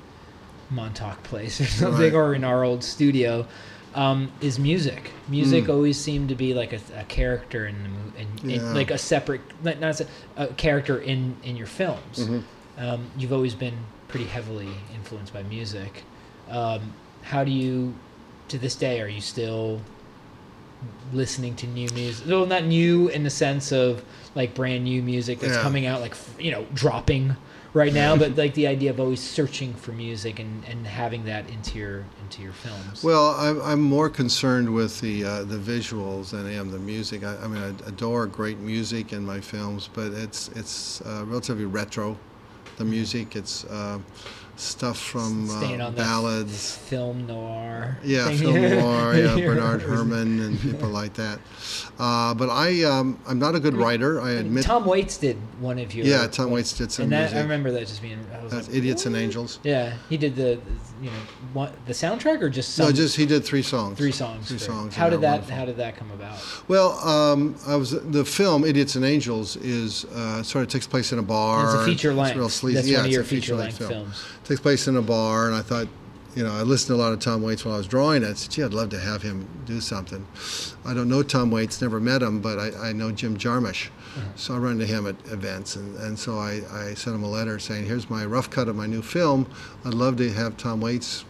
Montauk 0.69 1.23
place 1.23 1.61
or 1.61 1.65
something, 1.65 2.01
Right. 2.01 2.13
or 2.13 2.33
in 2.33 2.43
our 2.43 2.65
old 2.65 2.83
studio, 2.83 3.47
um, 3.95 4.31
is 4.41 4.57
music. 4.57 5.11
Music 5.27 5.65
Mm. 5.65 5.69
always 5.73 5.99
seemed 5.99 6.29
to 6.29 6.35
be 6.35 6.53
like 6.53 6.71
a, 6.73 6.79
a 6.97 7.03
character 7.05 7.67
in 7.67 7.83
the 7.83 7.89
movie, 7.89 8.27
in, 8.43 8.51
in, 8.51 8.73
like 8.73 8.89
a 8.91 8.97
separate, 8.97 9.41
not 9.63 9.79
not 9.79 9.99
a, 10.01 10.07
a 10.37 10.47
character 10.47 10.99
in 10.99 11.35
in 11.43 11.57
your 11.57 11.67
films. 11.67 12.19
mhm. 12.19 12.43
Um, 12.77 13.05
you've 13.17 13.33
always 13.33 13.53
been 13.53 13.77
pretty 14.07 14.25
heavily 14.25 14.69
influenced 14.95 15.33
by 15.33 15.43
music. 15.43 16.03
Um, 16.49 16.93
how 17.21 17.43
do 17.43 17.51
you, 17.51 17.93
to 18.47 18.57
this 18.57 18.75
day, 18.75 19.01
are 19.01 19.07
you 19.07 19.21
still 19.21 19.81
listening 21.13 21.55
to 21.57 21.67
new 21.67 21.89
music? 21.93 22.27
Well, 22.27 22.45
not 22.45 22.65
new 22.65 23.09
in 23.09 23.23
the 23.23 23.29
sense 23.29 23.71
of 23.71 24.03
like 24.35 24.53
brand 24.53 24.83
new 24.85 25.01
music 25.01 25.39
that's 25.39 25.55
Yeah. 25.55 25.61
coming 25.61 25.85
out, 25.85 26.01
like 26.01 26.15
you 26.39 26.51
know, 26.51 26.65
dropping 26.73 27.35
right 27.73 27.93
now, 27.93 28.15
but 28.15 28.35
like 28.37 28.53
the 28.53 28.67
idea 28.67 28.89
of 28.89 28.99
always 28.99 29.21
searching 29.21 29.73
for 29.73 29.91
music 29.91 30.39
and, 30.39 30.63
and 30.65 30.85
having 30.85 31.25
that 31.25 31.49
into 31.49 31.77
your 31.77 32.05
into 32.21 32.41
your 32.41 32.53
films. 32.53 33.03
Well, 33.03 33.35
I'm, 33.37 33.61
I'm 33.61 33.81
more 33.81 34.09
concerned 34.09 34.73
with 34.73 34.99
the 35.01 35.23
uh, 35.23 35.43
the 35.43 35.57
visuals 35.57 36.31
than 36.31 36.45
I 36.45 36.53
am 36.53 36.71
the 36.71 36.79
music. 36.79 37.23
I, 37.23 37.37
I 37.37 37.47
mean, 37.47 37.61
I 37.61 37.87
adore 37.87 38.27
great 38.27 38.59
music 38.59 39.13
in 39.13 39.25
my 39.25 39.39
films, 39.39 39.89
but 39.91 40.11
it's 40.11 40.49
it's 40.49 41.01
uh, 41.01 41.23
relatively 41.27 41.65
retro. 41.65 42.17
The 42.77 42.85
music, 42.85 43.35
it's 43.35 43.65
uh, 43.65 43.99
stuff 44.55 44.99
from 44.99 45.49
uh, 45.49 45.91
ballads. 45.91 46.77
film 46.77 47.25
noir. 47.27 47.97
Yeah, 48.03 48.27
thing. 48.27 48.37
film 48.37 48.61
noir. 48.79 49.15
Yeah, 49.17 49.35
Bernard 49.35 49.81
Herrmann 49.81 50.39
and 50.39 50.59
people 50.59 50.89
like 50.89 51.13
that. 51.15 51.39
Uh, 51.97 52.33
but 52.33 52.49
I, 52.49 52.83
um, 52.83 53.19
I'm 53.27 53.39
not 53.39 53.55
a 53.55 53.59
good 53.59 53.75
writer. 53.75 54.21
I 54.21 54.31
admit. 54.31 54.63
Tom 54.63 54.85
Waits 54.85 55.17
did 55.17 55.37
one 55.59 55.79
of 55.79 55.93
your. 55.93 56.05
yeah, 56.05 56.27
Tom 56.27 56.51
Waits 56.51 56.73
did 56.77 56.91
some 56.91 57.03
and 57.03 57.11
that, 57.13 57.19
music. 57.21 57.37
I 57.37 57.41
remember 57.41 57.71
that 57.71 57.81
just 57.87 58.01
being. 58.01 58.19
I 58.33 58.43
was 58.43 58.51
That's 58.51 58.67
like, 58.67 58.77
Idiots 58.77 59.05
and 59.05 59.15
Angels. 59.15 59.59
yeah, 59.63 59.93
he 60.09 60.17
did 60.17 60.35
the, 60.35 60.59
you 61.01 61.09
know, 61.09 61.17
what, 61.53 61.73
the 61.85 61.93
soundtrack 61.93 62.41
or 62.41 62.49
just 62.49 62.75
some, 62.75 62.87
no, 62.87 62.91
just 62.91 63.15
he 63.17 63.25
did 63.25 63.43
three 63.43 63.61
songs. 63.63 63.97
three 63.97 64.11
songs. 64.11 64.47
Three 64.47 64.57
songs. 64.57 64.95
How 64.95 65.09
did 65.09 65.21
that? 65.21 65.31
wonderful. 65.41 65.55
How 65.55 65.65
did 65.65 65.77
that 65.77 65.95
come 65.95 66.11
about? 66.11 66.37
Well, 66.67 66.91
um, 66.99 67.55
I 67.67 67.75
was 67.75 67.91
the 67.91 68.25
film 68.25 68.63
Idiots 68.63 68.95
and 68.95 69.05
Angels 69.05 69.55
is 69.57 70.05
uh, 70.05 70.43
sort 70.43 70.63
of 70.63 70.69
takes 70.69 70.87
place 70.87 71.11
in 71.11 71.19
a 71.19 71.23
bar. 71.23 71.65
It's 71.65 71.73
a 71.73 71.85
feature 71.85 72.11
It's 72.11 72.17
length. 72.19 72.37
real 72.37 72.49
sleazy. 72.49 72.75
That's 72.75 72.87
yeah, 72.87 72.97
one 72.97 73.05
of 73.05 73.05
it's 73.07 73.15
your 73.15 73.23
feature 73.23 73.55
length 73.55 73.77
film. 73.77 73.89
films. 73.89 74.23
Takes 74.51 74.61
place 74.61 74.87
in 74.87 74.97
a 74.97 75.01
bar, 75.01 75.47
and 75.47 75.55
I 75.55 75.61
thought, 75.61 75.87
you 76.35 76.43
know, 76.43 76.51
I 76.51 76.61
listened 76.61 76.89
to 76.89 76.95
a 76.95 77.01
lot 77.03 77.13
of 77.13 77.19
Tom 77.19 77.41
Waits 77.41 77.63
while 77.65 77.75
I 77.75 77.77
was 77.77 77.87
drawing 77.87 78.23
it. 78.23 78.29
I 78.29 78.33
said, 78.33 78.51
gee, 78.51 78.63
I'd 78.63 78.73
love 78.73 78.89
to 78.89 78.99
have 78.99 79.21
him 79.21 79.47
do 79.65 79.79
something. 79.81 80.25
I 80.85 80.93
don't 80.93 81.07
know 81.09 81.23
Tom 81.23 81.51
Waits, 81.51 81.81
never 81.81 81.99
met 81.99 82.21
him, 82.21 82.39
but 82.41 82.57
I, 82.59 82.89
I 82.89 82.93
know 82.93 83.11
Jim 83.11 83.37
Jarmusch. 83.37 83.87
Uh-huh. 83.87 84.21
So 84.35 84.55
I 84.55 84.57
run 84.57 84.73
into 84.73 84.85
him 84.85 85.07
at 85.07 85.15
events, 85.31 85.75
and, 85.77 85.95
and 85.97 86.19
so 86.19 86.37
I, 86.37 86.61
I 86.73 86.93
sent 86.95 87.15
him 87.15 87.23
a 87.23 87.29
letter 87.29 87.59
saying, 87.59 87.85
here's 87.85 88.09
my 88.09 88.25
rough 88.25 88.49
cut 88.49 88.67
of 88.67 88.75
my 88.75 88.87
new 88.87 89.01
film. 89.01 89.47
I'd 89.85 89.93
love 89.93 90.17
to 90.17 90.29
have 90.33 90.57
Tom 90.57 90.81
Waits, 90.81 91.23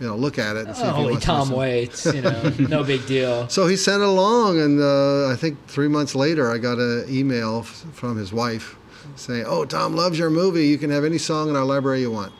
you 0.00 0.06
know, 0.08 0.16
look 0.16 0.38
at 0.38 0.56
it 0.56 0.66
and 0.66 0.76
see 0.76 0.82
if 0.84 0.96
he 0.96 1.02
wants 1.04 1.24
Oh, 1.24 1.26
Tom 1.26 1.38
listen." 1.50 1.56
Waits, 1.58 2.06
you 2.06 2.22
know, 2.22 2.52
no 2.78 2.84
big 2.84 3.06
deal. 3.06 3.48
So 3.48 3.66
he 3.68 3.76
sent 3.76 4.02
it 4.02 4.08
along, 4.08 4.58
and 4.60 4.80
uh, 4.80 5.28
I 5.30 5.36
think 5.36 5.64
three 5.68 5.88
months 5.88 6.14
later, 6.16 6.50
I 6.50 6.58
got 6.58 6.78
an 6.78 7.06
email 7.08 7.60
f- 7.60 7.86
from 7.92 8.16
his 8.16 8.32
wife 8.32 8.76
saying, 9.16 9.44
"Oh, 9.48 9.64
Tom 9.64 9.94
loves 9.96 10.16
your 10.18 10.30
movie. 10.30 10.66
You 10.68 10.78
can 10.78 10.90
have 10.90 11.04
any 11.04 11.18
song 11.18 11.48
in 11.48 11.56
our 11.56 11.64
library 11.64 12.00
you 12.02 12.12
want." 12.12 12.32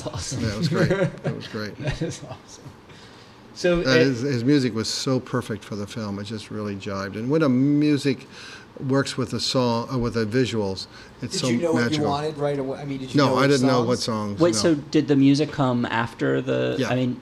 Jeez, 0.00 0.04
that's 0.04 0.14
awesome. 0.14 0.42
Yeah, 0.42 0.48
it 0.52 0.58
was 0.58 0.68
great. 0.68 0.90
it 0.90 1.36
was 1.36 1.48
great. 1.48 1.78
That 1.78 2.02
is 2.02 2.20
awesome. 2.28 2.64
So 3.54 3.78
And 3.80 3.86
it- 3.88 4.06
his, 4.06 4.24
eh 4.24 4.28
his 4.28 4.44
music 4.44 4.74
was 4.74 4.88
so 4.88 5.20
perfect 5.20 5.64
for 5.64 5.76
the 5.76 5.86
film. 5.86 6.18
It 6.18 6.24
just 6.24 6.50
really 6.50 6.76
jived. 6.76 7.16
And 7.16 7.30
when 7.30 7.42
a 7.42 7.48
music 7.48 8.26
works 8.88 9.16
with 9.18 9.34
a 9.34 9.40
song 9.40 9.88
or 9.92 9.98
with 9.98 10.14
the 10.14 10.24
visuals, 10.24 10.86
it's 11.20 11.38
so 11.38 11.48
powerful. 11.48 11.48
Did 11.48 11.48
so 11.48 11.48
you 11.48 11.58
know 11.60 11.72
what 11.72 11.78
you 11.82 11.84
magical. 11.90 12.06
wanted 12.10 12.38
right 12.38 12.58
away? 12.58 12.78
I 12.78 12.84
mean, 12.86 12.98
did 12.98 13.10
you 13.14 13.18
know 13.18 13.34
No, 13.34 13.36
I 13.36 13.46
didn't 13.46 13.66
know 13.66 13.82
what 13.84 13.98
songs. 13.98 14.40
Wait, 14.40 14.54
no. 14.54 14.58
so 14.60 14.74
did 14.74 15.08
the 15.08 15.16
music 15.16 15.52
come 15.52 15.84
after 15.86 16.40
the? 16.40 16.76
Yeah. 16.78 16.88
I 16.88 16.94
mean, 16.94 17.20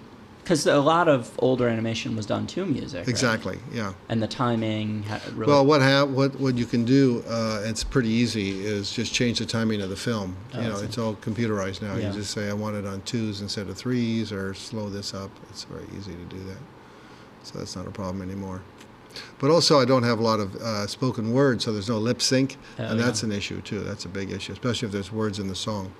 because 0.49 0.67
a 0.67 0.81
lot 0.81 1.09
of 1.09 1.31
older 1.41 1.69
animation 1.69 2.17
was 2.17 2.25
done 2.25 2.47
to 2.47 2.65
music. 2.65 3.01
right? 3.01 3.09
exactly, 3.09 3.59
yeah. 3.71 3.93
And 4.09 4.23
the 4.23 4.27
timing. 4.27 5.05
Really, 5.35 5.53
Well, 5.53 5.67
what 5.67 5.83
hap- 5.83 6.09
what 6.09 6.41
what 6.41 6.57
you 6.57 6.65
can 6.65 6.87
do? 6.87 7.23
Uh, 7.29 7.61
it's 7.67 7.85
pretty 7.85 8.09
easy. 8.09 8.65
Is 8.65 8.91
just 8.91 9.13
change 9.13 9.41
the 9.41 9.45
timing 9.47 9.83
of 9.83 9.91
the 9.91 9.97
film. 9.97 10.35
Oh, 10.55 10.61
you 10.63 10.69
know, 10.71 10.79
it's 10.79 10.97
all 10.97 11.17
computerized 11.17 11.83
now. 11.83 11.97
Yeah. 11.97 12.09
You 12.09 12.15
just 12.15 12.31
say 12.31 12.49
I 12.49 12.55
want 12.55 12.77
it 12.77 12.87
on 12.87 13.03
twos 13.03 13.43
instead 13.43 13.69
of 13.69 13.77
threes, 13.77 14.33
or 14.33 14.55
slow 14.55 14.89
this 14.89 15.13
up. 15.13 15.31
It's 15.51 15.65
very 15.65 15.85
easy 15.99 16.13
to 16.13 16.25
do 16.25 16.43
that. 16.45 16.59
So 17.43 17.59
that's 17.59 17.77
not 17.77 17.87
a 17.87 17.91
problem 17.91 18.23
anymore. 18.23 18.63
But 19.39 19.51
also, 19.51 19.79
I 19.81 19.85
don't 19.85 20.03
have 20.05 20.19
a 20.19 20.23
lot 20.23 20.41
of 20.41 20.55
uh, 20.57 20.87
spoken 20.87 21.33
words, 21.35 21.65
so 21.65 21.73
there's 21.73 21.89
no 21.91 21.99
lip 21.99 22.23
sync, 22.23 22.57
Oh, 22.79 22.85
and 22.85 22.99
yeah. 22.99 23.05
that's 23.07 23.23
an 23.23 23.33
issue 23.33 23.61
too. 23.61 23.81
That's 23.81 24.05
a 24.07 24.09
big 24.09 24.31
issue, 24.31 24.53
especially 24.53 24.87
if 24.87 24.93
there's 24.93 25.13
words 25.13 25.39
in 25.39 25.49
the 25.49 25.55
song 25.57 25.93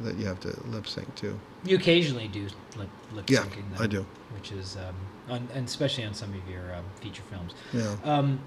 that 0.00 0.16
you 0.16 0.26
have 0.26 0.40
to 0.40 0.48
lip 0.66 0.86
sync 0.86 1.12
to. 1.16 1.38
you 1.64 1.76
occasionally 1.76 2.28
do 2.28 2.48
lip, 2.76 2.88
lip 3.12 3.28
Yeah, 3.28 3.40
syncing, 3.40 3.64
though, 3.76 3.84
I 3.84 3.86
do. 3.86 4.06
which 4.34 4.52
is, 4.52 4.76
um, 4.76 4.94
on, 5.34 5.48
and 5.54 5.66
especially 5.66 6.04
on 6.04 6.14
some 6.14 6.32
of 6.34 6.48
your 6.48 6.74
um, 6.74 6.84
feature 7.00 7.22
films. 7.30 7.52
Yeah. 7.72 7.94
Um, 8.04 8.40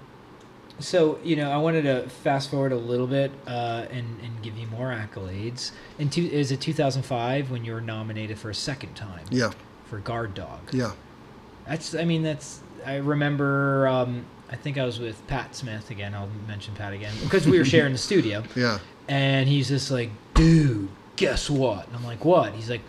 so 0.78 1.18
you 1.22 1.36
know, 1.36 1.50
I 1.50 1.58
wanted 1.58 1.82
to 1.82 2.08
fast 2.08 2.50
forward 2.50 2.72
a 2.72 2.76
little 2.76 3.06
bit 3.06 3.30
uh, 3.46 3.86
and 3.90 4.18
and 4.22 4.42
give 4.42 4.56
you 4.56 4.66
more 4.68 4.88
accolades. 4.88 5.70
In 5.98 6.08
two, 6.08 6.22
is 6.22 6.50
it 6.50 6.60
2005 6.60 7.50
when 7.50 7.64
you 7.64 7.72
were 7.74 7.80
nominated 7.80 8.38
for 8.38 8.50
a 8.50 8.54
second 8.54 8.94
time 8.94 9.24
Yeah. 9.30 9.50
for 9.84 9.98
Guard 9.98 10.34
Dog? 10.34 10.60
Yeah. 10.72 10.92
That's 11.68 11.94
I 11.94 12.04
mean 12.04 12.22
that's 12.22 12.60
I 12.86 12.96
remember 12.96 13.86
um, 13.86 14.24
I 14.50 14.56
think 14.56 14.78
I 14.78 14.84
was 14.84 14.98
with 14.98 15.24
Pat 15.28 15.54
Smith 15.54 15.90
again. 15.90 16.14
I'll 16.14 16.30
mention 16.48 16.74
Pat 16.74 16.92
again 16.94 17.12
because 17.22 17.46
we 17.46 17.58
were 17.58 17.64
sharing 17.66 17.92
the 17.92 17.98
studio, 17.98 18.42
Yeah. 18.56 18.78
and 19.08 19.48
he's 19.48 19.68
just 19.68 19.90
like, 19.90 20.10
dude, 20.34 20.88
guess 21.16 21.48
what? 21.50 21.86
And 21.88 21.96
I'm 21.96 22.04
like, 22.04 22.24
what? 22.24 22.52
He's 22.54 22.70
like, 22.70 22.82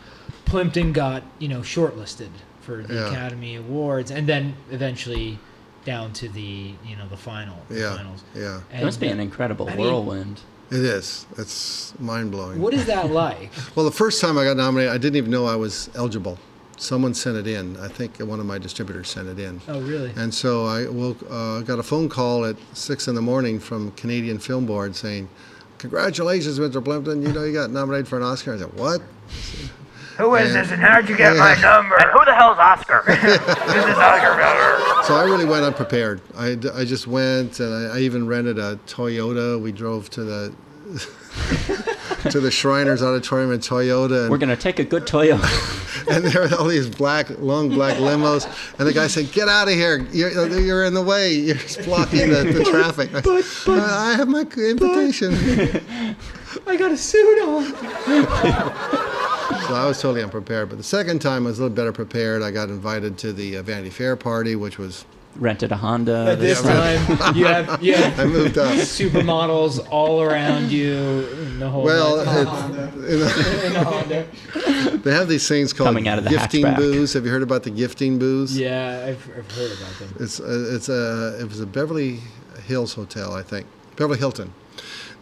Plympton 0.46 0.94
got 0.94 1.24
you 1.40 1.48
know 1.48 1.60
shortlisted 1.62 2.30
for 2.62 2.84
the 2.84 2.94
Yeah. 2.94 3.08
Academy 3.10 3.56
Awards, 3.56 4.12
and 4.12 4.28
then 4.28 4.56
eventually 4.72 5.40
down 5.86 6.14
to 6.14 6.30
the 6.30 6.74
you 6.86 6.96
know 6.96 7.08
the 7.10 7.18
final 7.18 7.58
the 7.70 7.80
Yeah. 7.80 7.96
finals. 7.96 8.24
Yeah. 8.36 8.62
it 8.74 8.84
must 8.84 9.00
be 9.00 9.08
an 9.08 9.20
incredible 9.20 9.70
I 9.70 9.76
mean- 9.76 9.86
whirlwind. 9.86 10.42
It 10.72 10.80
is. 10.80 11.28
It's 11.38 11.94
mind 12.00 12.32
blowing. 12.32 12.60
What 12.60 12.74
is 12.74 12.86
that 12.88 13.12
like? 13.12 13.52
Well, 13.76 13.86
the 13.86 13.92
first 13.92 14.20
time 14.22 14.38
I 14.40 14.44
got 14.44 14.58
nominated, 14.58 14.92
I 14.94 14.98
didn't 14.98 15.18
even 15.18 15.30
know 15.30 15.46
I 15.46 15.56
was 15.56 15.90
eligible. 15.94 16.40
Someone 16.78 17.14
sent 17.14 17.38
it 17.38 17.46
in. 17.48 17.78
I 17.78 17.88
think 17.90 18.18
one 18.20 18.40
of 18.40 18.48
my 18.48 18.58
distributors 18.58 19.10
sent 19.10 19.28
it 19.28 19.38
in. 19.40 19.62
oh, 19.68 19.82
really? 19.82 20.12
And 20.16 20.34
so 20.34 20.66
I 20.66 20.88
woke, 20.88 21.18
uh, 21.30 21.60
got 21.62 21.78
a 21.78 21.84
phone 21.84 22.10
call 22.10 22.46
at 22.46 22.56
six 22.74 23.08
in 23.08 23.14
the 23.14 23.22
morning 23.22 23.60
from 23.60 23.92
Canadian 23.92 24.40
Film 24.40 24.66
Board 24.66 24.96
saying, 24.96 25.30
"Congratulations, 25.84 26.60
Mr. 26.60 26.82
Plympton! 26.82 27.22
You 27.22 27.34
know 27.34 27.44
you 27.44 27.52
got 27.52 27.70
nominated 27.70 28.08
for 28.08 28.16
an 28.16 28.24
Oscar." 28.24 28.54
I 28.54 28.58
said, 28.58 28.74
"What?" 28.74 29.02
Who 30.18 30.34
is 30.36 30.56
And- 30.56 30.64
this 30.64 30.72
and 30.72 30.82
how'd 30.82 31.10
you 31.10 31.18
get 31.18 31.36
my 31.36 31.60
number? 31.60 31.96
And 31.98 32.10
who 32.12 32.24
the 32.24 32.34
hell's 32.34 32.58
Oscar? 32.58 33.04
this 33.08 33.20
is 33.36 33.98
Oscar 33.98 34.38
Miller. 34.38 35.04
So 35.04 35.16
I 35.16 35.24
really 35.26 35.44
went 35.44 35.66
unprepared. 35.66 36.22
I, 36.38 36.52
I 36.74 36.86
just 36.86 37.06
went, 37.06 37.60
and 37.60 37.74
I, 37.92 37.98
I 37.98 38.00
even 38.00 38.28
rented 38.28 38.58
a 38.60 38.78
Toyota. 38.88 39.60
We 39.62 39.74
drove 39.74 40.10
to 40.12 40.24
the 40.24 40.54
to 42.30 42.40
the 42.40 42.50
Shriners 42.52 43.04
Auditorium 43.04 43.52
in 43.52 43.60
Toyota. 43.60 44.22
And 44.22 44.30
We're 44.32 44.38
gonna 44.38 44.56
take 44.56 44.80
a 44.80 44.86
good 44.86 45.06
Toyota. 45.06 45.42
and 46.14 46.26
there 46.26 46.48
were 46.48 46.56
all 46.56 46.68
these 46.68 46.90
black, 46.90 47.30
long 47.40 47.70
black 47.70 47.98
limos. 47.98 48.46
And 48.78 48.88
the 48.88 48.94
guy 48.94 49.08
said, 49.08 49.32
"Get 49.32 49.48
out 49.48 49.68
of 49.68 49.74
here! 49.74 50.06
You're, 50.12 50.60
you're 50.60 50.86
in 50.86 50.94
the 50.94 51.02
way. 51.02 51.34
You're 51.34 51.58
blocking 51.84 52.30
the, 52.30 52.44
the 52.44 52.64
traffic." 52.64 53.14
I, 53.14 53.42
said, 53.42 53.80
I 53.80 54.14
have 54.16 54.28
my 54.28 54.42
invitation. 54.42 55.34
I 56.68 56.76
got 56.78 56.92
a 56.92 56.98
suit 56.98 57.42
on. 57.44 57.66
so 59.68 59.74
I 59.74 59.86
was 59.88 60.00
totally 60.02 60.24
unprepared. 60.24 60.70
But 60.70 60.78
the 60.78 60.84
second 60.84 61.20
time, 61.20 61.46
I 61.46 61.50
was 61.50 61.60
a 61.60 61.64
little 61.64 61.76
better 61.76 61.92
prepared. 61.92 62.42
I 62.42 62.52
got 62.52 62.70
invited 62.70 63.18
to 63.20 63.34
the 63.34 63.58
uh, 63.58 63.64
Vanity 63.64 63.90
Fair 63.90 64.16
party, 64.16 64.56
which 64.56 64.78
was 64.78 65.06
Rented 65.36 65.72
a 65.72 65.78
Honda. 65.78 66.28
At 66.34 66.40
this 66.40 66.62
time, 66.62 67.36
you 67.36 67.46
have 67.46 67.82
you 67.84 67.96
I 68.18 68.26
moved 68.26 68.58
up. 68.58 68.72
supermodels 68.76 69.86
all 69.90 70.22
around 70.22 70.70
you. 70.72 70.94
In 70.94 71.60
the 71.60 71.70
whole 71.70 71.84
Well, 71.84 72.20
it, 72.20 72.28
you 73.12 73.20
know, 73.20 73.66
in 73.66 73.76
a 73.76 73.84
Honda. 73.84 74.98
they 74.98 75.12
have 75.14 75.28
these 75.28 75.48
things 75.48 75.74
called 75.74 75.88
Coming 75.88 76.08
out 76.08 76.18
of 76.20 76.24
the 76.26 76.30
gifting 76.30 76.64
hatchback. 76.66 76.78
booths. 76.78 77.14
Have 77.14 77.26
you 77.26 77.32
heard 77.32 77.42
about 77.42 77.64
the 77.64 77.72
gifting 77.72 78.20
booths? 78.20 78.56
Yeah, 78.58 79.06
I've, 79.08 79.30
I've 79.38 79.52
heard 79.52 79.72
about 79.72 80.00
them. 80.00 80.16
It's 80.20 80.40
uh, 80.40 80.76
it's 80.76 80.90
a 80.90 81.38
it 81.42 81.48
was 81.50 81.60
a 81.60 81.66
Beverly 81.66 82.20
Hills 82.68 82.94
hotel, 82.94 83.34
I 83.34 83.42
think, 83.42 83.66
Beverly 83.96 84.20
Hilton, 84.20 84.54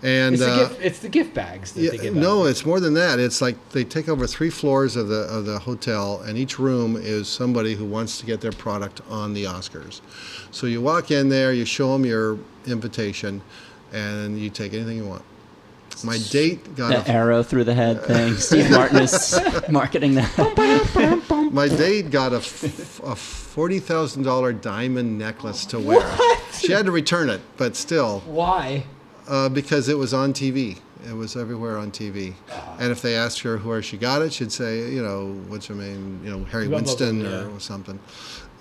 and 0.03 0.33
It's 0.33 0.43
the, 0.43 0.51
uh, 0.51 0.67
gift, 0.69 0.81
it's 0.81 0.99
the 0.99 1.09
gift 1.09 1.33
bags 1.33 1.73
that 1.73 1.81
Yeah, 1.81 1.91
they 1.91 1.97
give 1.97 2.15
no, 2.15 2.41
out. 2.43 2.45
it's 2.47 2.65
more 2.65 2.79
than 2.79 2.93
that. 2.95 3.19
It's 3.19 3.41
like 3.41 3.55
they 3.69 3.83
take 3.83 4.09
over 4.09 4.25
three 4.25 4.49
floors 4.49 4.95
of 4.95 5.07
the 5.09 5.21
of 5.23 5.45
the 5.45 5.59
hotel, 5.59 6.21
and 6.25 6.37
each 6.37 6.57
room 6.59 6.95
is 6.97 7.27
somebody 7.27 7.75
who 7.75 7.85
wants 7.85 8.17
to 8.19 8.25
get 8.25 8.41
their 8.41 8.51
product 8.51 9.01
on 9.09 9.33
the 9.33 9.43
Oscars. 9.43 10.01
So 10.51 10.65
you 10.67 10.81
walk 10.81 11.11
in 11.11 11.29
there, 11.29 11.53
you 11.53 11.65
show 11.65 11.93
them 11.93 12.05
your 12.05 12.37
invitation, 12.65 13.41
and 13.93 14.39
you 14.39 14.49
take 14.49 14.73
anything 14.73 14.97
you 14.97 15.05
want. 15.05 15.23
My 16.03 16.17
date 16.31 16.75
got 16.75 17.05
the 17.05 17.11
a, 17.11 17.13
arrow 17.13 17.43
through 17.43 17.65
the 17.65 17.73
head 17.75 18.03
thing. 18.05 18.33
Steve 18.37 18.71
Martin 18.71 19.01
is 19.03 19.39
marketing 19.69 20.15
that. 20.15 21.49
my 21.53 21.67
date 21.67 22.09
got 22.09 22.33
a, 22.33 22.37
f- 22.37 22.99
a 23.03 23.15
forty 23.15 23.79
thousand 23.79 24.23
dollar 24.23 24.51
diamond 24.53 25.17
necklace 25.19 25.65
to 25.67 25.79
wear. 25.79 25.99
What? 26.01 26.41
She 26.55 26.71
had 26.71 26.85
to 26.85 26.91
return 26.91 27.29
it, 27.29 27.41
but 27.57 27.75
still, 27.75 28.21
Why? 28.25 28.85
Uh, 29.31 29.47
because 29.49 29.87
it 29.87 29.97
was 29.97 30.13
on 30.13 30.33
TV. 30.33 30.77
It 31.09 31.13
was 31.13 31.35
everywhere 31.35 31.77
on 31.77 31.89
TV. 31.89 32.33
Ah. 32.51 32.77
And 32.79 32.91
if 32.91 33.01
they 33.01 33.15
asked 33.15 33.39
her 33.41 33.57
where 33.57 33.81
she 33.81 33.97
got 33.97 34.21
it, 34.21 34.33
she'd 34.33 34.51
say, 34.51 34.91
you 34.91 35.01
know, 35.01 35.33
what's 35.47 35.65
her 35.67 35.73
name? 35.73 36.21
You 36.23 36.31
know, 36.31 36.43
Harry 36.45 36.67
Winston 36.67 37.21
yeah. 37.21 37.45
or 37.45 37.59
something. 37.59 37.99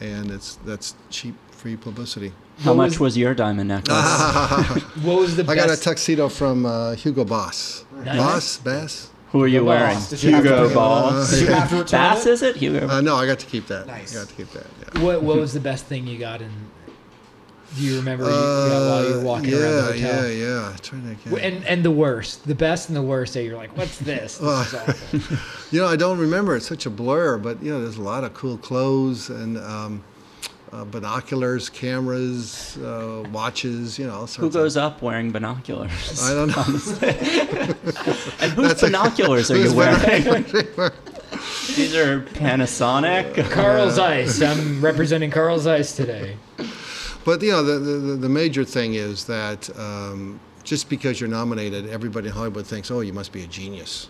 And 0.01 0.31
it's 0.31 0.57
that's 0.65 0.95
cheap, 1.11 1.35
free 1.51 1.77
publicity. 1.77 2.33
How 2.61 2.71
What 2.71 2.77
much 2.77 2.91
was- 2.93 3.01
was 3.01 3.19
your 3.19 3.35
diamond 3.35 3.69
necklace? 3.69 3.97
What 5.03 5.19
was 5.19 5.37
the 5.37 5.45
I 5.47 5.55
got 5.55 5.71
a 5.71 5.77
tuxedo 5.77 6.29
from 6.29 6.65
uh, 6.65 6.95
Hugo 6.95 7.25
Boss. 7.25 7.85
Nice. 8.05 8.17
Boss, 8.17 8.57
Bass. 8.59 9.11
Who 9.33 9.43
are 9.43 9.47
you 9.47 9.61
Hugo 9.61 9.67
wearing? 9.67 9.95
Boss. 9.97 10.11
Did 10.11 10.23
you 10.23 10.37
Hugo 10.37 10.75
Boss. 10.75 11.31
Did 11.31 11.41
you 11.41 11.55
have 11.55 11.69
to 11.71 11.77
return 11.77 12.01
Bass 12.01 12.27
it? 12.27 12.33
is 12.33 12.43
it? 12.43 12.57
Hugo. 12.57 12.89
Uh, 12.89 13.01
no, 13.01 13.17
I 13.17 13.27
got 13.27 13.39
to 13.41 13.47
keep 13.47 13.67
that. 13.67 13.87
Nice. 13.87 14.17
I 14.17 14.21
got 14.21 14.29
to 14.29 14.35
keep 14.35 14.51
that. 14.53 14.67
Yeah. 14.95 15.03
what 15.03 15.23
What 15.23 15.37
was 15.37 15.53
the 15.53 15.61
best 15.61 15.85
thing 15.87 16.07
you 16.07 16.19
got 16.19 16.41
in? 16.41 16.51
Do 17.77 17.83
you 17.85 17.97
remember 17.97 18.25
you, 18.25 18.31
got 18.31 18.89
while 18.89 19.09
you 19.09 19.15
were 19.15 19.21
walking 19.25 19.55
Uh, 19.55 19.57
yeah, 19.57 19.63
around 19.63 19.77
the 19.87 19.93
hotel? 19.93 20.29
yeah, 20.29 20.45
yeah. 20.71 20.77
Trying 20.83 21.03
to 21.03 21.15
W- 21.31 21.37
get. 21.43 21.53
And 21.53 21.65
and 21.67 21.85
the 21.85 21.91
worst, 21.91 22.47
the 22.47 22.55
best 22.55 22.89
and 22.89 22.97
the 22.97 23.03
worst 23.03 23.35
that 23.35 23.45
you're 23.45 23.57
like, 23.57 23.77
what's 23.77 23.99
this? 24.11 24.39
This 24.39 24.41
is 24.41 24.75
awful. 24.75 25.39
You 25.71 25.81
know, 25.81 25.87
I 25.87 25.95
don't 25.95 26.19
remember. 26.19 26.57
It's 26.57 26.67
such 26.67 26.87
a 26.87 26.91
blur, 26.91 27.39
but 27.39 27.63
you 27.63 27.71
know, 27.71 27.81
there's 27.81 27.97
a 27.97 28.03
lot 28.03 28.25
of 28.25 28.35
cool 28.35 28.59
clothes 28.59 29.31
and 29.31 29.57
um, 29.59 30.03
uh, 30.73 30.85
binoculars, 30.85 31.69
cameras, 31.69 32.77
uh, 32.79 33.23
watches, 33.33 33.97
you 33.97 34.07
know. 34.09 34.15
all 34.15 34.27
Who 34.27 34.51
goes 34.51 34.77
Of, 34.77 34.83
up 34.83 35.03
wearing 35.03 35.31
binoculars? 35.31 36.21
I 36.29 36.35
don't 36.35 36.49
know. 36.49 36.65
and 38.41 38.53
whose 38.53 38.67
That's 38.69 38.83
a- 38.83 38.87
binoculars 38.87 39.49
are 39.53 39.57
you 39.57 39.63
who's 39.71 39.75
wearing? 39.75 40.25
These 41.77 41.95
are 41.95 42.21
Panasonic. 42.21 43.49
Carl 43.51 43.91
Zeiss. 43.91 44.43
I'm 44.43 44.81
representing 44.85 45.31
Carl 45.31 45.59
Zeiss 45.61 45.95
today. 45.95 46.37
But 47.25 47.43
you 47.43 47.51
know, 47.53 47.63
the, 47.63 47.79
the 47.79 48.17
the 48.17 48.29
major 48.29 48.65
thing 48.65 48.95
is 48.95 49.25
that 49.27 49.69
um, 49.79 50.41
just 50.65 50.89
because 50.89 51.21
you're 51.21 51.29
nominated, 51.31 51.89
everybody 51.89 52.29
in 52.29 52.33
Hollywood 52.33 52.67
thinks, 52.67 52.91
oh, 52.91 53.01
you 53.01 53.13
must 53.13 53.33
be 53.33 53.43
a 53.45 53.47
genius, 53.47 54.09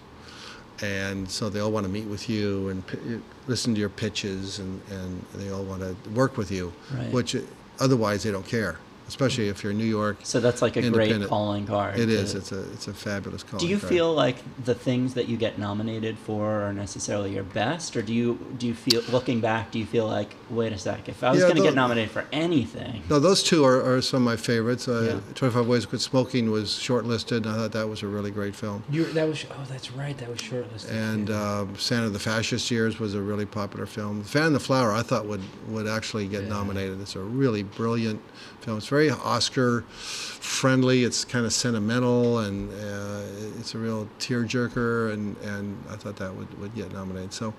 and 0.82 1.28
so 1.28 1.48
they 1.48 1.60
all 1.60 1.72
want 1.72 1.84
to 1.86 1.92
meet 1.92 2.06
with 2.06 2.28
you 2.28 2.68
and 2.68 2.86
p- 2.86 2.98
listen 3.46 3.74
to 3.74 3.80
your 3.80 3.88
pitches, 3.88 4.58
and, 4.60 4.80
and 4.90 5.24
they 5.34 5.50
all 5.50 5.64
want 5.64 5.80
to 5.82 5.94
work 6.10 6.36
with 6.36 6.50
you, 6.50 6.72
Right. 6.92 7.10
which 7.12 7.34
uh, 7.36 7.40
otherwise 7.80 8.22
they 8.22 8.30
don't 8.30 8.46
care, 8.46 8.78
especially 9.10 9.48
if 9.48 9.62
you're 9.62 9.72
in 9.72 9.78
New 9.78 9.84
York. 10.00 10.16
So 10.22 10.40
that's 10.40 10.62
like 10.62 10.76
a 10.76 10.80
great 10.82 10.86
Independent. 11.10 11.28
calling 11.28 11.66
card. 11.66 11.98
It 11.98 12.06
to- 12.06 12.12
is. 12.12 12.34
It's 12.34 12.52
a 12.52 12.60
it's 12.72 12.88
a 12.88 12.94
fabulous 12.94 13.42
call. 13.42 13.60
Do 13.60 13.66
you 13.66 13.78
feel 13.78 14.12
like 14.14 14.36
the 14.64 14.74
things 14.74 15.14
that 15.14 15.28
you 15.28 15.36
get 15.36 15.58
nominated 15.58 16.16
for 16.18 16.62
are 16.62 16.72
necessarily 16.72 17.34
your 17.34 17.42
best, 17.44 17.96
or 17.96 18.02
do 18.02 18.12
you 18.14 18.38
do 18.58 18.66
you 18.66 18.74
feel 18.74 19.02
looking 19.10 19.40
back? 19.40 19.70
Do 19.72 19.78
you 19.78 19.86
feel 19.86 20.06
like, 20.06 20.30
wait 20.48 20.72
a 20.72 20.78
sec, 20.78 21.08
if 21.08 21.22
I 21.22 21.30
was 21.30 21.40
Yeah, 21.40 21.46
going 21.46 21.56
to 21.56 21.62
get 21.62 21.74
nominated 21.74 22.10
for 22.10 22.24
anything, 22.32 23.02
No, 23.10 23.18
those 23.18 23.42
two 23.42 23.64
are, 23.64 23.80
are 23.96 24.00
some 24.02 24.22
of 24.22 24.24
my 24.24 24.36
favorites. 24.36 24.86
Uh, 24.88 25.20
Yeah. 25.26 25.34
25 25.34 25.66
Ways 25.66 25.82
to 25.82 25.88
Quit 25.88 26.00
Smoking 26.00 26.50
was 26.50 26.70
shortlisted. 26.70 27.38
And 27.38 27.48
I 27.48 27.56
thought 27.56 27.72
that 27.72 27.88
was 27.88 28.02
a 28.02 28.06
really 28.06 28.30
great 28.30 28.54
film. 28.54 28.82
You 28.90 29.04
that 29.12 29.26
was 29.28 29.44
oh 29.50 29.64
that's 29.68 29.90
right 29.92 30.16
that 30.18 30.28
was 30.28 30.38
shortlisted. 30.40 30.90
and 30.90 31.26
too. 31.26 31.34
uh, 31.34 31.66
Santa 31.76 32.08
the 32.10 32.18
Fascist 32.18 32.70
Years 32.70 32.98
was 33.00 33.14
a 33.14 33.20
really 33.22 33.46
popular 33.46 33.86
film. 33.86 34.22
Fan 34.22 34.46
and 34.46 34.54
the 34.54 34.60
Flower, 34.60 34.92
I 34.92 35.02
thought 35.02 35.26
would 35.26 35.42
would 35.68 35.86
actually 35.88 36.26
get 36.28 36.42
Yeah. 36.44 36.48
nominated. 36.50 37.00
It's 37.00 37.16
a 37.16 37.20
really 37.20 37.62
brilliant 37.62 38.20
film. 38.62 38.78
It's 38.78 38.88
very 38.88 39.10
Oscar 39.10 39.82
friendly. 39.82 41.04
It's 41.04 41.24
kind 41.24 41.46
of 41.46 41.52
sentimental 41.52 42.38
and 42.38 42.70
uh, 42.72 43.58
it's 43.58 43.74
a 43.74 43.78
real 43.78 44.08
tearjerker. 44.18 45.12
And, 45.12 45.36
and 45.38 45.82
I 45.88 45.96
thought 45.96 46.16
that 46.16 46.34
would, 46.34 46.58
would 46.60 46.74
get 46.74 46.92
nominated. 46.92 47.32
So, 47.32 47.54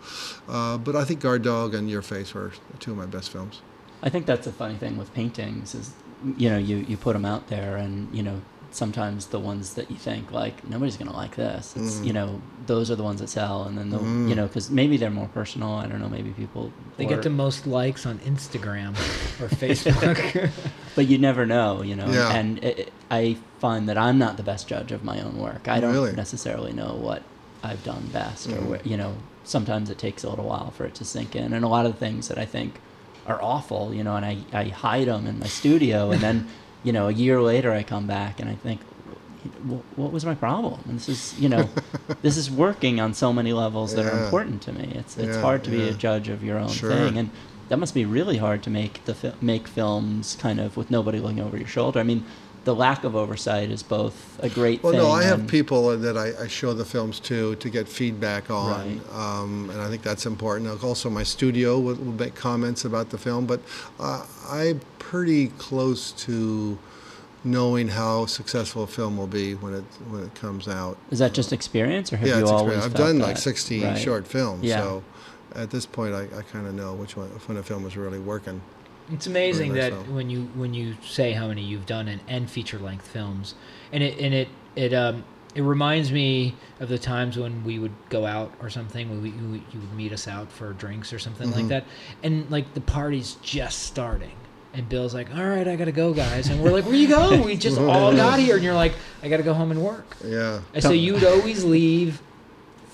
uh, 0.47 0.77
but 0.77 0.95
I 0.95 1.03
think 1.03 1.19
Guard 1.19 1.43
Dog 1.43 1.73
and 1.73 1.89
Your 1.89 2.01
Face 2.01 2.33
were 2.33 2.51
two 2.79 2.91
of 2.91 2.97
my 2.97 3.05
best 3.05 3.29
films. 3.29 3.61
I 4.03 4.09
think 4.09 4.25
that's 4.25 4.47
a 4.47 4.51
funny 4.51 4.75
thing 4.75 4.97
with 4.97 5.13
paintings 5.13 5.75
is, 5.75 5.93
you 6.37 6.49
know, 6.49 6.57
you 6.57 6.77
you 6.77 6.97
put 6.97 7.13
them 7.13 7.25
out 7.25 7.47
there, 7.47 7.77
and 7.77 8.13
you 8.15 8.23
know, 8.23 8.41
sometimes 8.73 9.27
the 9.27 9.39
ones 9.39 9.73
that 9.73 9.91
you 9.91 9.97
think 9.97 10.31
like 10.31 10.67
nobody's 10.67 10.95
going 10.97 11.09
to 11.09 11.15
like 11.15 11.35
this, 11.35 11.73
it's 11.75 11.95
Mhm. 11.99 12.05
you 12.05 12.13
know, 12.13 12.41
those 12.67 12.89
are 12.89 12.95
the 12.95 13.03
ones 13.03 13.19
that 13.19 13.29
sell, 13.29 13.63
and 13.63 13.77
then 13.77 13.89
the 13.89 13.97
Mhm. 13.99 14.29
you 14.29 14.35
know, 14.35 14.47
because 14.47 14.69
maybe 14.71 14.97
they're 14.97 15.09
more 15.09 15.27
personal. 15.33 15.73
I 15.73 15.87
don't 15.87 15.99
know, 15.99 16.09
maybe 16.09 16.29
people 16.31 16.71
they 16.97 17.05
or- 17.05 17.09
get 17.09 17.23
the 17.23 17.29
most 17.29 17.67
likes 17.67 18.05
on 18.05 18.19
Instagram 18.19 18.91
or 19.41 19.47
Facebook. 19.63 20.49
but 20.95 21.07
you 21.07 21.17
never 21.17 21.45
know, 21.45 21.81
you 21.81 21.95
know. 21.95 22.07
Yeah. 22.07 22.31
And 22.33 22.57
it, 22.63 22.79
it- 22.79 22.93
I 23.09 23.37
find 23.59 23.89
that 23.89 23.97
I'm 23.97 24.17
not 24.17 24.37
the 24.37 24.43
best 24.43 24.67
judge 24.69 24.91
of 24.93 25.03
my 25.03 25.19
own 25.21 25.37
work. 25.37 25.67
I 25.67 25.79
don't 25.81 25.91
Really? 25.93 26.13
necessarily 26.13 26.71
know 26.71 26.93
what 26.99 27.23
I've 27.63 27.83
done 27.83 28.09
best, 28.13 28.47
or 28.47 28.51
Mhm. 28.55 28.65
where, 28.67 28.79
you 28.85 28.95
know, 28.95 29.15
sometimes 29.43 29.89
it 29.89 29.97
takes 29.97 30.23
a 30.23 30.29
little 30.29 30.45
while 30.45 30.71
for 30.71 30.85
it 30.85 30.95
to 30.95 31.03
sink 31.05 31.35
in. 31.35 31.51
And 31.53 31.65
a 31.65 31.67
lot 31.67 31.85
of 31.85 31.91
the 31.93 31.97
things 31.99 32.29
that 32.29 32.37
I 32.37 32.45
think 32.45 32.79
are 33.27 33.39
awful, 33.41 33.93
you 33.93 34.03
know, 34.03 34.15
and 34.15 34.25
I, 34.25 34.37
I 34.53 34.63
hide 34.69 35.07
them 35.07 35.27
in 35.27 35.39
my 35.39 35.47
studio, 35.47 36.09
and 36.11 36.21
then, 36.21 36.47
you 36.83 36.91
know, 36.91 37.07
a 37.07 37.11
year 37.11 37.41
later 37.41 37.71
I 37.71 37.83
come 37.83 38.07
back 38.07 38.39
and 38.39 38.49
I 38.49 38.55
think, 38.55 38.81
what 39.95 40.11
was 40.11 40.25
my 40.25 40.35
problem? 40.35 40.81
And 40.87 40.97
this 40.97 41.09
is, 41.09 41.39
you 41.39 41.49
know, 41.49 41.69
this 42.21 42.37
is 42.37 42.49
working 42.49 42.99
on 42.99 43.13
so 43.13 43.33
many 43.33 43.53
levels 43.53 43.95
that 43.95 44.05
are 44.05 44.23
important 44.23 44.61
to 44.63 44.71
me. 44.73 44.91
It's 44.95 45.17
it's 45.17 45.35
Yeah, 45.35 45.41
hard 45.41 45.63
to 45.65 45.71
be 45.71 45.87
a 45.87 45.93
judge 45.93 46.29
of 46.29 46.43
your 46.43 46.57
own 46.57 46.69
Sure. 46.69 46.89
thing, 46.89 47.17
and 47.17 47.29
that 47.69 47.77
must 47.77 47.93
be 47.93 48.05
really 48.05 48.37
hard 48.37 48.61
to 48.63 48.69
make 48.69 49.03
the 49.05 49.13
fil- 49.15 49.35
make 49.41 49.67
films 49.67 50.37
kind 50.39 50.59
of 50.59 50.77
with 50.77 50.91
nobody 50.91 51.19
looking 51.19 51.39
over 51.39 51.57
your 51.57 51.67
shoulder. 51.67 51.99
I 51.99 52.03
mean, 52.03 52.23
the 52.63 52.75
lack 52.75 53.03
of 53.03 53.15
oversight 53.15 53.71
is 53.71 53.81
both 53.81 54.37
a 54.43 54.49
great 54.49 54.83
Well, 54.83 54.91
thing. 54.91 55.01
no, 55.01 55.09
I 55.09 55.23
have 55.23 55.47
people 55.47 55.97
that 55.97 56.15
I, 56.15 56.43
I 56.43 56.47
show 56.47 56.73
the 56.73 56.85
films 56.85 57.19
to 57.21 57.55
to 57.55 57.69
get 57.69 57.87
feedback 57.87 58.51
on, 58.51 58.69
Right. 58.69 59.01
um, 59.15 59.69
and 59.71 59.81
I 59.81 59.87
think 59.89 60.03
that's 60.03 60.25
important. 60.27 60.83
Also, 60.83 61.09
my 61.09 61.23
studio 61.23 61.79
will, 61.79 61.95
will 61.95 62.13
make 62.25 62.35
comments 62.35 62.85
about 62.85 63.09
the 63.09 63.17
film, 63.17 63.45
but 63.47 63.61
uh, 63.99 64.23
I'm 64.51 64.79
pretty 65.11 65.47
close 65.57 66.13
to 66.13 66.79
knowing 67.43 67.89
how 67.89 68.25
successful 68.25 68.83
a 68.83 68.87
film 68.87 69.17
will 69.17 69.27
be 69.27 69.55
when 69.55 69.73
it 69.73 69.83
when 70.09 70.23
it 70.23 70.33
comes 70.35 70.69
out. 70.69 70.97
Is 71.11 71.19
that 71.19 71.33
just 71.33 71.51
experience, 71.51 72.13
or 72.13 72.17
have 72.17 72.27
yeah, 72.29 72.35
you 72.37 72.41
it's 72.43 72.49
always? 72.51 72.77
experience. 72.77 72.85
I've 72.85 72.97
felt 72.97 73.09
done 73.09 73.19
like 73.19 73.37
sixteen 73.37 73.83
Right. 73.83 73.97
short 73.97 74.25
films, 74.25 74.63
Yeah. 74.63 74.77
so 74.77 75.03
at 75.53 75.69
this 75.69 75.85
point, 75.85 76.13
I, 76.15 76.23
I 76.37 76.43
kind 76.43 76.65
of 76.65 76.73
know 76.75 76.93
which 76.93 77.17
one 77.17 77.27
when 77.47 77.57
a 77.57 77.63
film 77.63 77.85
is 77.85 77.97
really 77.97 78.19
working. 78.19 78.61
It's 79.11 79.27
amazing 79.27 79.73
that 79.73 79.91
much 79.91 80.05
so. 80.05 80.13
when 80.13 80.29
you 80.29 80.43
when 80.55 80.73
you 80.73 80.95
say 81.05 81.33
how 81.33 81.47
many 81.49 81.61
you've 81.61 81.85
done 81.85 82.07
and, 82.07 82.21
and 82.29 82.49
feature 82.49 82.79
length 82.79 83.05
films, 83.09 83.55
and 83.91 84.01
it 84.01 84.17
and 84.17 84.33
it 84.33 84.47
it 84.77 84.93
um 84.93 85.25
it 85.55 85.63
reminds 85.63 86.13
me 86.13 86.55
of 86.79 86.87
the 86.87 86.97
times 86.97 87.37
when 87.37 87.65
we 87.65 87.77
would 87.79 87.91
go 88.07 88.25
out 88.25 88.53
or 88.61 88.69
something. 88.69 89.09
When 89.09 89.21
we, 89.21 89.29
you, 89.31 89.61
you 89.73 89.79
would 89.81 89.93
meet 89.93 90.13
us 90.13 90.25
out 90.29 90.49
for 90.49 90.71
drinks 90.71 91.11
or 91.11 91.19
something 91.19 91.51
like 91.51 91.65
Mhm. 91.65 91.69
that, 91.69 91.83
and 92.23 92.49
like 92.49 92.73
the 92.75 92.79
party's 92.79 93.35
just 93.41 93.79
starting. 93.83 94.31
And 94.73 94.87
Bill's 94.87 95.13
like, 95.13 95.33
"All 95.35 95.45
right, 95.45 95.67
I 95.67 95.75
gotta 95.75 95.91
go, 95.91 96.13
guys." 96.13 96.47
And 96.47 96.63
we're 96.63 96.71
like, 96.71 96.85
"Where 96.85 96.95
you 96.95 97.07
going? 97.09 97.43
We 97.43 97.57
just 97.57 97.77
all 97.77 98.15
got 98.15 98.39
here." 98.39 98.55
And 98.55 98.63
you're 98.63 98.73
like, 98.73 98.93
"I 99.21 99.27
gotta 99.27 99.43
go 99.43 99.53
home 99.53 99.71
and 99.71 99.83
work." 99.83 100.15
Yeah. 100.23 100.61
And 100.73 100.81
so 100.81 100.91
you'd 100.91 101.23
always 101.25 101.63
leave 101.65 102.21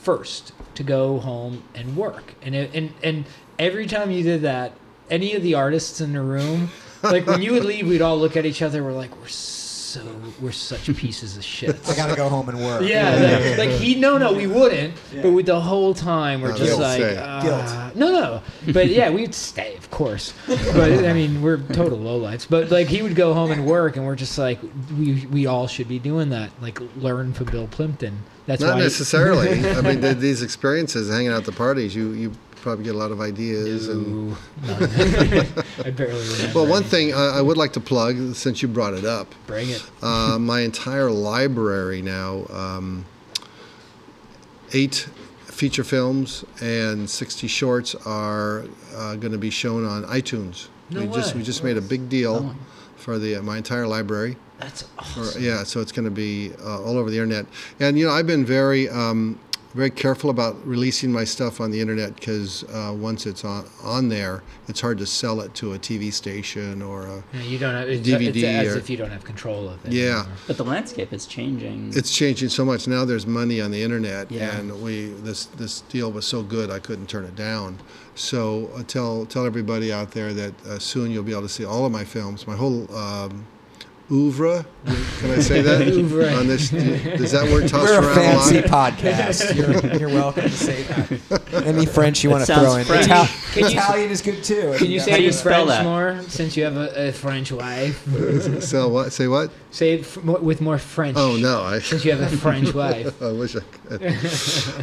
first 0.02 0.54
to 0.76 0.84
go 0.84 1.20
home 1.20 1.64
and 1.76 1.96
work. 1.96 2.34
And 2.42 2.56
it, 2.56 2.72
and 2.74 2.94
and 3.04 3.26
every 3.60 3.86
time 3.86 4.10
you 4.10 4.24
did 4.24 4.42
that, 4.42 4.72
any 5.12 5.36
of 5.36 5.44
the 5.44 5.54
artists 5.54 6.02
in 6.02 6.14
the 6.14 6.22
room, 6.22 6.72
like 7.04 7.28
when 7.28 7.42
you 7.44 7.52
would 7.54 7.66
leave, 7.66 7.88
we'd 7.88 8.02
all 8.02 8.18
look 8.18 8.36
at 8.36 8.46
each 8.46 8.62
other. 8.64 8.84
We're 8.84 8.94
like, 8.94 9.16
we're 9.22 9.28
so 9.28 9.67
we're 10.42 10.52
such 10.52 10.86
pieces 10.98 11.38
of 11.38 11.44
shit. 11.44 11.76
I 11.90 11.96
gotta 11.96 12.16
go 12.16 12.28
home 12.28 12.50
and 12.50 12.60
work. 12.60 12.82
Yeah, 12.84 13.16
like, 13.56 13.58
like 13.58 13.70
he 13.70 13.96
no 13.96 14.18
no 14.18 14.34
we 14.34 14.48
wouldn't, 14.48 14.94
but 15.22 15.32
with 15.32 15.46
the 15.46 15.60
whole 15.62 15.94
time 15.94 16.42
we're 16.42 16.50
No, 16.52 16.58
just 16.58 16.80
like 16.80 17.00
stay. 17.02 17.16
uh, 17.18 17.42
Guilt. 17.42 17.96
no 17.96 18.12
no, 18.12 18.42
but 18.74 18.88
yeah 18.88 19.10
we'd 19.10 19.34
stay 19.36 19.76
of 19.78 19.90
course, 19.92 20.34
but 20.48 21.06
I 21.06 21.14
mean 21.14 21.42
we're 21.42 21.58
total 21.58 21.98
lowlights. 22.00 22.48
But 22.50 22.72
like 22.72 22.88
he 22.88 23.02
would 23.02 23.16
go 23.16 23.34
home 23.34 23.52
and 23.52 23.66
work, 23.66 23.96
and 23.98 24.06
we're 24.06 24.16
just 24.16 24.38
like 24.38 24.60
we 24.98 25.26
we 25.28 25.46
all 25.46 25.68
should 25.68 25.88
be 25.88 26.00
doing 26.00 26.30
that. 26.30 26.50
Like 26.62 26.80
learn 26.98 27.34
from 27.34 27.46
Bill 27.48 27.68
Plympton. 27.68 28.20
That's 28.48 28.62
Not 28.62 28.76
why 28.76 28.80
necessarily. 28.82 29.50
I 29.70 29.82
mean, 29.82 30.02
th- 30.02 30.18
these 30.18 30.42
experiences, 30.42 31.10
hanging 31.10 31.30
out 31.30 31.40
at 31.40 31.46
the 31.46 31.52
parties, 31.52 31.94
you 31.96 32.12
you 32.12 32.32
probably 32.68 32.84
get 32.84 32.96
a 32.96 32.98
lot 32.98 33.12
of 33.12 33.22
ideas 33.22 33.88
and. 33.88 34.34
Ooh. 34.34 34.38
I 35.86 35.90
barely 35.92 36.22
remember. 36.28 36.52
Well, 36.54 36.68
one 36.68 36.82
any. 36.82 36.90
thing 36.90 37.14
I, 37.14 37.38
I 37.38 37.42
would 37.42 37.56
like 37.56 37.72
to 37.74 37.80
plug, 37.80 38.36
since 38.36 38.62
you 38.62 38.68
brought 38.68 38.94
it 38.94 39.06
up, 39.06 39.34
Bring 39.46 39.70
it. 39.70 39.90
uh, 40.02 40.38
my 40.38 40.60
entire 40.62 41.10
library 41.10 42.02
now, 42.02 42.46
um, 42.50 43.06
eight 44.74 45.08
feature 45.46 45.86
films 45.86 46.44
and 46.62 47.10
60 47.10 47.48
shorts 47.48 47.96
are 48.06 48.66
uh, 48.94 49.16
going 49.16 49.32
to 49.32 49.38
be 49.38 49.50
shown 49.50 49.86
on 49.86 50.04
iTunes. 50.04 50.68
No 50.90 51.00
we 51.02 51.08
just 51.08 51.34
way. 51.34 51.40
we 51.40 51.46
just 51.46 51.64
made 51.64 51.78
a 51.78 51.82
big 51.82 52.10
deal 52.10 52.54
for 52.98 53.18
the 53.18 53.40
my 53.40 53.56
entire 53.58 53.88
library. 53.88 54.36
That's 54.60 54.82
For, 54.82 55.22
awesome. 55.22 55.42
yeah, 55.44 55.64
so 55.64 55.80
it's 55.80 55.94
going 55.94 56.06
to 56.06 56.12
be 56.12 56.52
uh, 56.62 56.84
all 56.84 56.98
over 56.98 57.10
the 57.10 57.18
internet. 57.18 57.46
And 57.80 57.98
you 57.98 58.06
know, 58.08 58.12
I've 58.12 58.28
been 58.28 58.46
very 58.46 58.90
um, 58.90 59.40
very 59.78 59.92
careful 59.92 60.30
about 60.32 60.56
releasing 60.68 61.12
my 61.12 61.24
stuff 61.24 61.62
on 61.62 61.70
the 61.72 61.80
internet 61.80 62.16
because 62.16 62.64
uh, 62.66 62.92
once 62.98 63.26
it's 63.28 63.46
on 63.46 63.64
on 63.84 64.10
there, 64.10 64.44
it's 64.68 64.82
hard 64.82 64.98
to 64.98 65.06
sell 65.06 65.40
it 65.40 65.54
to 65.54 65.74
a 65.74 65.80
TV 65.80 66.12
station 66.12 66.82
or 66.82 67.06
a 67.06 67.24
Yeah, 67.34 67.42
you 67.44 67.58
don't 67.60 67.76
have 67.76 67.88
it's, 67.88 68.06
DVD 68.08 68.28
it's 68.36 68.44
as 68.44 68.76
or- 68.76 68.80
if 68.80 68.90
you 68.90 68.98
don't 68.98 69.12
have 69.12 69.24
control 69.24 69.70
of 69.70 69.86
it. 69.86 69.94
Yeah. 69.94 70.20
anymore. 70.22 70.38
But 70.48 70.58
the 70.58 70.64
landscape 70.66 71.14
is 71.14 71.28
changing. 71.28 71.92
It's 71.96 72.14
changing 72.14 72.50
so 72.50 72.66
much 72.66 72.88
now. 72.88 73.06
There's 73.06 73.28
money 73.28 73.62
on 73.62 73.70
the 73.72 73.82
internet, 73.84 74.32
Yeah. 74.32 74.58
and 74.58 74.82
we 74.82 75.10
this 75.24 75.46
this 75.46 75.82
deal 75.82 76.12
was 76.12 76.26
so 76.26 76.42
good 76.42 76.72
I 76.72 76.80
couldn't 76.80 77.08
turn 77.08 77.26
it 77.26 77.36
down. 77.36 77.78
So 78.16 78.72
uh, 78.76 78.82
tell 78.84 79.26
tell 79.28 79.46
everybody 79.46 79.94
out 79.94 80.12
there 80.12 80.34
that 80.34 80.54
uh, 80.66 80.80
soon 80.80 81.12
you'll 81.12 81.24
be 81.24 81.34
able 81.34 81.44
to 81.44 81.50
see 81.50 81.66
all 81.66 81.86
of 81.86 81.92
my 81.92 82.04
films, 82.04 82.48
my 82.48 82.56
whole 82.56 82.92
um, 82.96 83.46
oeuvre. 84.12 84.66
Can 85.20 85.32
I 85.32 85.40
say 85.40 85.62
that? 85.62 85.82
Oeuvre. 85.88 86.34
On 86.36 86.48
this, 86.48 86.70
does 86.70 87.32
that 87.34 87.44
word 87.52 87.68
toss 87.68 87.90
We're 87.90 88.10
a 88.12 88.16
fancy 88.16 88.60
a 88.60 88.62
lot? 88.68 88.94
podcast. 88.94 89.56
You're, 89.56 89.98
you're 90.00 90.10
welcome 90.10 90.44
to 90.44 90.50
say 90.50 90.84
that. 90.84 91.54
Any 91.66 91.86
French 91.86 92.24
you 92.24 92.30
want 92.30 92.46
to 92.46 92.54
throw 92.56 92.76
in? 92.76 92.86
French. 92.86 93.10
Ital- 93.10 93.26
Can 93.52 93.64
you- 93.64 93.78
Italian 93.78 94.10
is 94.12 94.22
good 94.22 94.44
too. 94.44 94.76
Can 94.78 94.88
you 94.88 94.98
Yeah. 94.98 95.04
say 95.04 95.12
How 95.12 95.18
it 95.18 95.24
you 95.24 95.32
spell 95.34 95.66
French 95.66 95.80
that? 95.80 95.84
more 95.84 96.22
since 96.30 96.56
you 96.56 96.64
have 96.64 96.78
a, 96.78 97.10
a 97.10 97.12
French 97.12 97.52
wife? 97.52 98.62
so 98.64 98.88
what? 98.88 99.12
Say 99.12 99.28
what? 99.28 99.52
Say 99.72 99.94
it 99.96 100.02
f- 100.02 100.18
with 100.24 100.62
more 100.62 100.78
French. 100.78 101.18
Oh 101.20 101.36
no, 101.36 101.64
I, 101.64 101.80
Since 101.80 102.06
you 102.06 102.12
have 102.16 102.22
a 102.22 102.38
French 102.38 102.74
wife. 102.74 103.22
I 103.22 103.32
wish 103.34 103.56
I 103.56 103.60
could. 103.60 104.00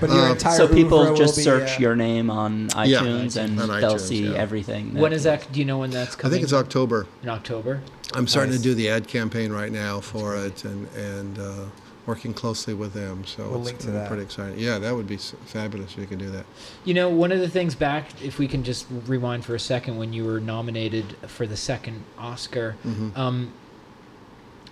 But 0.01 0.11
your 0.11 0.27
Um, 0.27 0.33
entire 0.33 0.57
so 0.57 0.69
people 0.69 0.99
oeuvre 0.99 1.13
will 1.13 1.17
just 1.19 1.37
be, 1.37 1.43
search 1.43 1.77
uh, 1.79 1.81
your 1.81 1.97
name 1.97 2.31
on 2.31 2.69
Yeah, 2.85 3.01
iTunes 3.01 3.37
and 3.43 3.59
on 3.59 3.69
they'll 3.81 3.95
iTunes, 3.95 4.01
see 4.01 4.29
yeah. 4.29 4.37
everything. 4.39 4.93
When 4.95 5.13
is 5.15 5.23
that? 5.23 5.51
Do 5.51 5.61
you 5.61 5.65
know 5.65 5.79
when 5.79 5.91
that's 5.91 6.15
I 6.23 6.29
think 6.29 6.43
it's 6.43 6.53
October. 6.53 7.07
in 7.23 7.31
October. 7.31 7.81
I'm 8.13 8.27
starting 8.27 8.51
Nice. 8.53 8.61
to 8.61 8.69
do 8.69 8.75
the 8.75 8.89
ad 8.91 9.09
campaign 9.09 9.51
right 9.53 9.73
now 9.73 10.01
for 10.01 10.37
it, 10.37 10.65
and 10.65 10.87
and 10.95 11.39
uh, 11.39 11.65
working 12.07 12.35
closely 12.35 12.75
with 12.75 12.93
them. 12.93 13.25
So 13.25 13.49
We'll 13.49 13.57
it's 13.61 13.67
link 13.67 13.79
to 13.81 13.91
that. 13.93 14.09
pretty 14.09 14.23
exciting. 14.25 14.59
Yeah, 14.59 14.79
that 14.79 14.95
would 14.95 15.07
be 15.07 15.17
fabulous 15.17 15.93
if 15.93 15.99
you 15.99 16.07
could 16.07 16.19
do 16.19 16.31
that. 16.33 16.45
You 16.85 16.93
know, 16.93 17.09
one 17.09 17.33
of 17.33 17.39
the 17.41 17.49
things 17.49 17.75
back, 17.75 18.23
if 18.23 18.39
we 18.39 18.47
can 18.47 18.63
just 18.63 18.87
rewind 19.07 19.45
for 19.47 19.55
a 19.55 19.61
second, 19.61 19.97
when 19.97 20.13
you 20.13 20.25
were 20.25 20.39
nominated 20.39 21.17
for 21.27 21.47
the 21.47 21.57
second 21.57 22.05
Oscar, 22.19 22.77
Mhm. 22.85 23.17
um, 23.17 23.53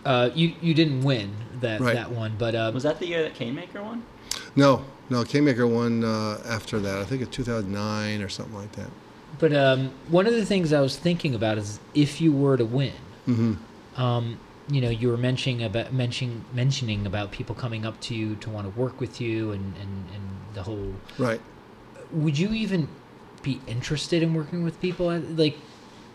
uh, 0.04 0.30
you 0.34 0.52
you 0.60 0.74
didn't 0.74 1.02
win 1.02 1.30
that 1.60 1.80
Right. 1.80 1.94
that 1.94 2.10
one, 2.10 2.32
but 2.38 2.54
uh, 2.54 2.70
Was 2.74 2.82
that 2.82 2.98
the 2.98 3.06
year 3.06 3.22
that 3.22 3.34
Canemaker 3.34 3.82
won? 3.82 4.02
No, 4.56 4.84
no, 5.08 5.24
Canemaker 5.24 5.68
won 5.68 6.04
uh, 6.04 6.38
after 6.46 6.78
that. 6.80 6.98
I 6.98 7.04
think 7.04 7.22
it's 7.22 7.34
2009 7.34 8.20
or 8.20 8.28
something 8.28 8.54
like 8.54 8.72
that. 8.72 8.90
but 9.38 9.54
um, 9.54 9.90
one 10.08 10.26
of 10.26 10.34
the 10.34 10.44
things 10.44 10.72
I 10.74 10.80
was 10.82 10.96
thinking 10.96 11.34
about 11.34 11.56
is 11.56 11.78
if 11.94 12.20
you 12.20 12.32
were 12.32 12.56
to 12.58 12.64
win, 12.66 12.92
hmm 13.24 13.54
um, 13.96 14.38
you 14.68 14.80
know, 14.80 14.90
you 14.90 15.08
were 15.08 15.16
mentioning 15.16 15.62
about 15.64 15.92
mentioning 15.92 16.44
mentioning 16.54 17.06
about 17.06 17.30
people 17.30 17.54
coming 17.54 17.84
up 17.84 18.00
to 18.02 18.14
you 18.14 18.36
to 18.36 18.50
want 18.50 18.72
to 18.72 18.80
work 18.80 19.00
with 19.00 19.20
you 19.20 19.52
and 19.52 19.74
and, 19.76 20.06
and 20.14 20.54
the 20.54 20.62
whole. 20.62 20.94
Right. 21.18 21.40
Would 22.12 22.38
you 22.38 22.52
even 22.52 22.88
be 23.42 23.60
interested 23.66 24.22
in 24.22 24.34
working 24.34 24.62
with 24.62 24.80
people 24.80 25.06
like? 25.36 25.56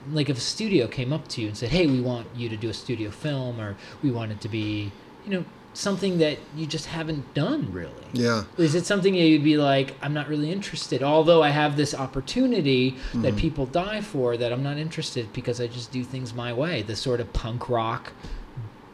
Like 0.09 0.29
if 0.29 0.37
a 0.37 0.41
studio 0.41 0.87
came 0.87 1.11
up 1.11 1.27
to 1.29 1.41
you 1.41 1.49
and 1.49 1.57
said, 1.57 1.69
"Hey, 1.69 1.85
we 1.85 1.99
want 1.99 2.27
you 2.35 2.47
to 2.47 2.55
do 2.55 2.69
a 2.69 2.73
studio 2.73 3.11
film, 3.11 3.59
or 3.59 3.75
we 4.01 4.09
want 4.09 4.31
it 4.31 4.39
to 4.41 4.47
be, 4.49 4.91
you 5.25 5.31
know, 5.31 5.45
something 5.77 6.17
that 6.17 6.37
you 6.55 6.65
just 6.65 6.87
haven't 6.87 7.33
done 7.33 7.67
really." 7.71 7.91
Yeah. 8.13 8.43
Is 8.57 8.73
it 8.75 8.85
something 8.85 9.13
that 9.13 9.19
you'd 9.21 9.43
be 9.43 9.57
like, 9.57 9.95
I'm 10.01 10.13
not 10.13 10.27
really 10.27 10.51
interested, 10.51 11.03
although 11.03 11.43
I 11.43 11.49
have 11.49 11.77
this 11.77 11.93
opportunity 11.93 12.95
that 13.15 13.35
Mhm. 13.35 13.37
people 13.37 13.65
die 13.65 14.01
for, 14.01 14.37
that 14.37 14.51
I'm 14.53 14.63
not 14.63 14.77
interested 14.77 15.31
because 15.33 15.59
I 15.61 15.67
just 15.67 15.91
do 15.91 16.03
things 16.03 16.33
my 16.33 16.51
way, 16.53 16.81
the 16.81 16.95
sort 16.95 17.19
of 17.19 17.31
punk 17.33 17.69
rock, 17.69 18.13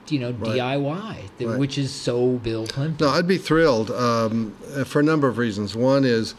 you 0.09 0.19
know, 0.19 0.31
Right. 0.31 0.55
DIY, 0.57 1.15
th- 1.37 1.49
Right. 1.49 1.59
which 1.59 1.77
is 1.77 1.91
so 1.91 2.33
Bill 2.43 2.67
Clinton. 2.67 2.97
No, 2.99 3.09
I'd 3.13 3.27
be 3.27 3.37
thrilled 3.37 3.89
um, 3.91 4.53
for 4.85 4.99
a 4.99 5.03
number 5.03 5.27
of 5.27 5.37
reasons. 5.37 5.75
One 5.75 6.03
is 6.03 6.35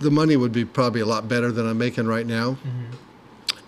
the 0.00 0.10
money 0.10 0.36
would 0.36 0.52
be 0.52 0.64
probably 0.64 1.00
a 1.00 1.06
lot 1.06 1.28
better 1.28 1.52
than 1.52 1.66
I'm 1.68 1.78
making 1.78 2.06
right 2.06 2.26
now. 2.26 2.52
Mm-hmm. 2.66 2.96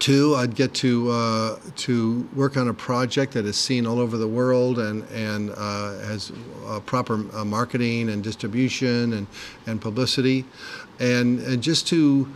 Two, 0.07 0.37
I'd 0.37 0.55
get 0.55 0.73
to 0.75 1.11
uh, 1.11 1.59
to 1.79 2.29
work 2.33 2.57
on 2.57 2.69
a 2.69 2.73
project 2.73 3.33
that 3.33 3.45
is 3.45 3.57
seen 3.57 3.89
all 3.89 3.99
over 3.99 4.17
the 4.17 4.29
world 4.29 4.79
and 4.79 5.03
and 5.11 5.51
uh, 5.51 5.99
has 5.99 6.31
uh, 6.65 6.79
proper 6.79 7.25
uh, 7.37 7.45
marketing 7.45 8.11
and 8.11 8.23
distribution 8.23 9.15
and 9.15 9.27
and 9.67 9.81
publicity, 9.81 10.45
and 11.01 11.41
and 11.41 11.61
just 11.61 11.89
to 11.89 12.33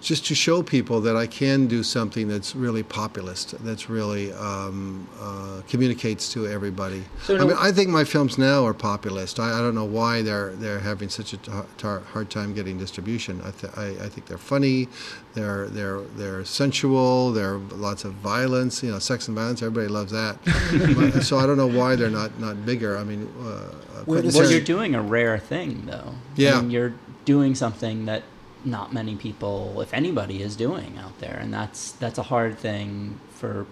just 0.00 0.24
to 0.26 0.34
show 0.34 0.62
people 0.62 1.00
that 1.02 1.14
I 1.16 1.26
can 1.26 1.66
do 1.66 1.82
something 1.82 2.26
that's 2.26 2.56
really 2.56 2.82
populist, 2.82 3.54
that's 3.64 3.90
really 3.90 4.32
um, 4.32 5.06
uh, 5.20 5.60
communicates 5.68 6.32
to 6.32 6.46
everybody. 6.46 7.04
So 7.22 7.36
I 7.36 7.44
mean, 7.44 7.56
I 7.58 7.70
think 7.70 7.90
my 7.90 8.04
films 8.04 8.38
now 8.38 8.64
are 8.64 8.72
populist. 8.74 9.38
I, 9.38 9.58
I 9.58 9.60
don't 9.60 9.74
know 9.74 9.84
why 9.84 10.22
they're 10.22 10.52
they're 10.56 10.80
having 10.80 11.08
such 11.10 11.32
a 11.34 11.36
tar- 11.36 11.66
tar- 11.76 12.00
hard 12.00 12.30
time 12.30 12.54
getting 12.54 12.78
distribution. 12.78 13.40
I, 13.44 13.50
th- 13.50 13.72
I, 13.76 14.04
I 14.04 14.08
think 14.08 14.26
they're 14.26 14.38
funny, 14.38 14.88
they're 15.34 15.68
they're 15.68 16.00
they're 16.16 16.44
sensual. 16.44 17.32
There 17.32 17.54
are 17.54 17.58
lots 17.58 18.04
of 18.04 18.12
violence. 18.14 18.82
You 18.82 18.92
know, 18.92 18.98
sex 18.98 19.28
and 19.28 19.36
violence. 19.36 19.60
Everybody 19.62 19.88
loves 19.88 20.12
that. 20.12 20.38
But- 21.12 21.22
so 21.22 21.38
I 21.38 21.46
don't 21.46 21.56
know 21.58 21.66
why 21.66 21.94
they're 21.96 22.10
not 22.10 22.38
not 22.40 22.64
bigger. 22.64 22.96
I 22.96 23.04
mean, 23.04 23.28
uh, 23.40 23.44
Where 24.06 24.22
Quentin 24.22 24.22
does 24.24 24.36
Well, 24.36 24.50
you're 24.50 24.60
doing 24.60 24.94
a 24.94 25.02
rare 25.02 25.38
thing, 25.38 25.84
though. 25.86 26.14
Yeah. 26.36 26.56
I 26.56 26.60
mean, 26.62 26.70
you're 26.70 26.94
doing 27.26 27.54
something 27.54 28.06
that 28.06 28.22
not 28.64 28.92
many 28.92 29.16
people, 29.16 29.80
if 29.80 29.92
anybody, 29.94 30.42
is 30.42 30.56
doing 30.56 30.98
out 30.98 31.18
there, 31.20 31.38
and 31.40 31.52
that's 31.52 31.92
that's 31.92 32.18
a 32.18 32.24
hard 32.24 32.58
thing 32.58 33.18
for. 33.34 33.66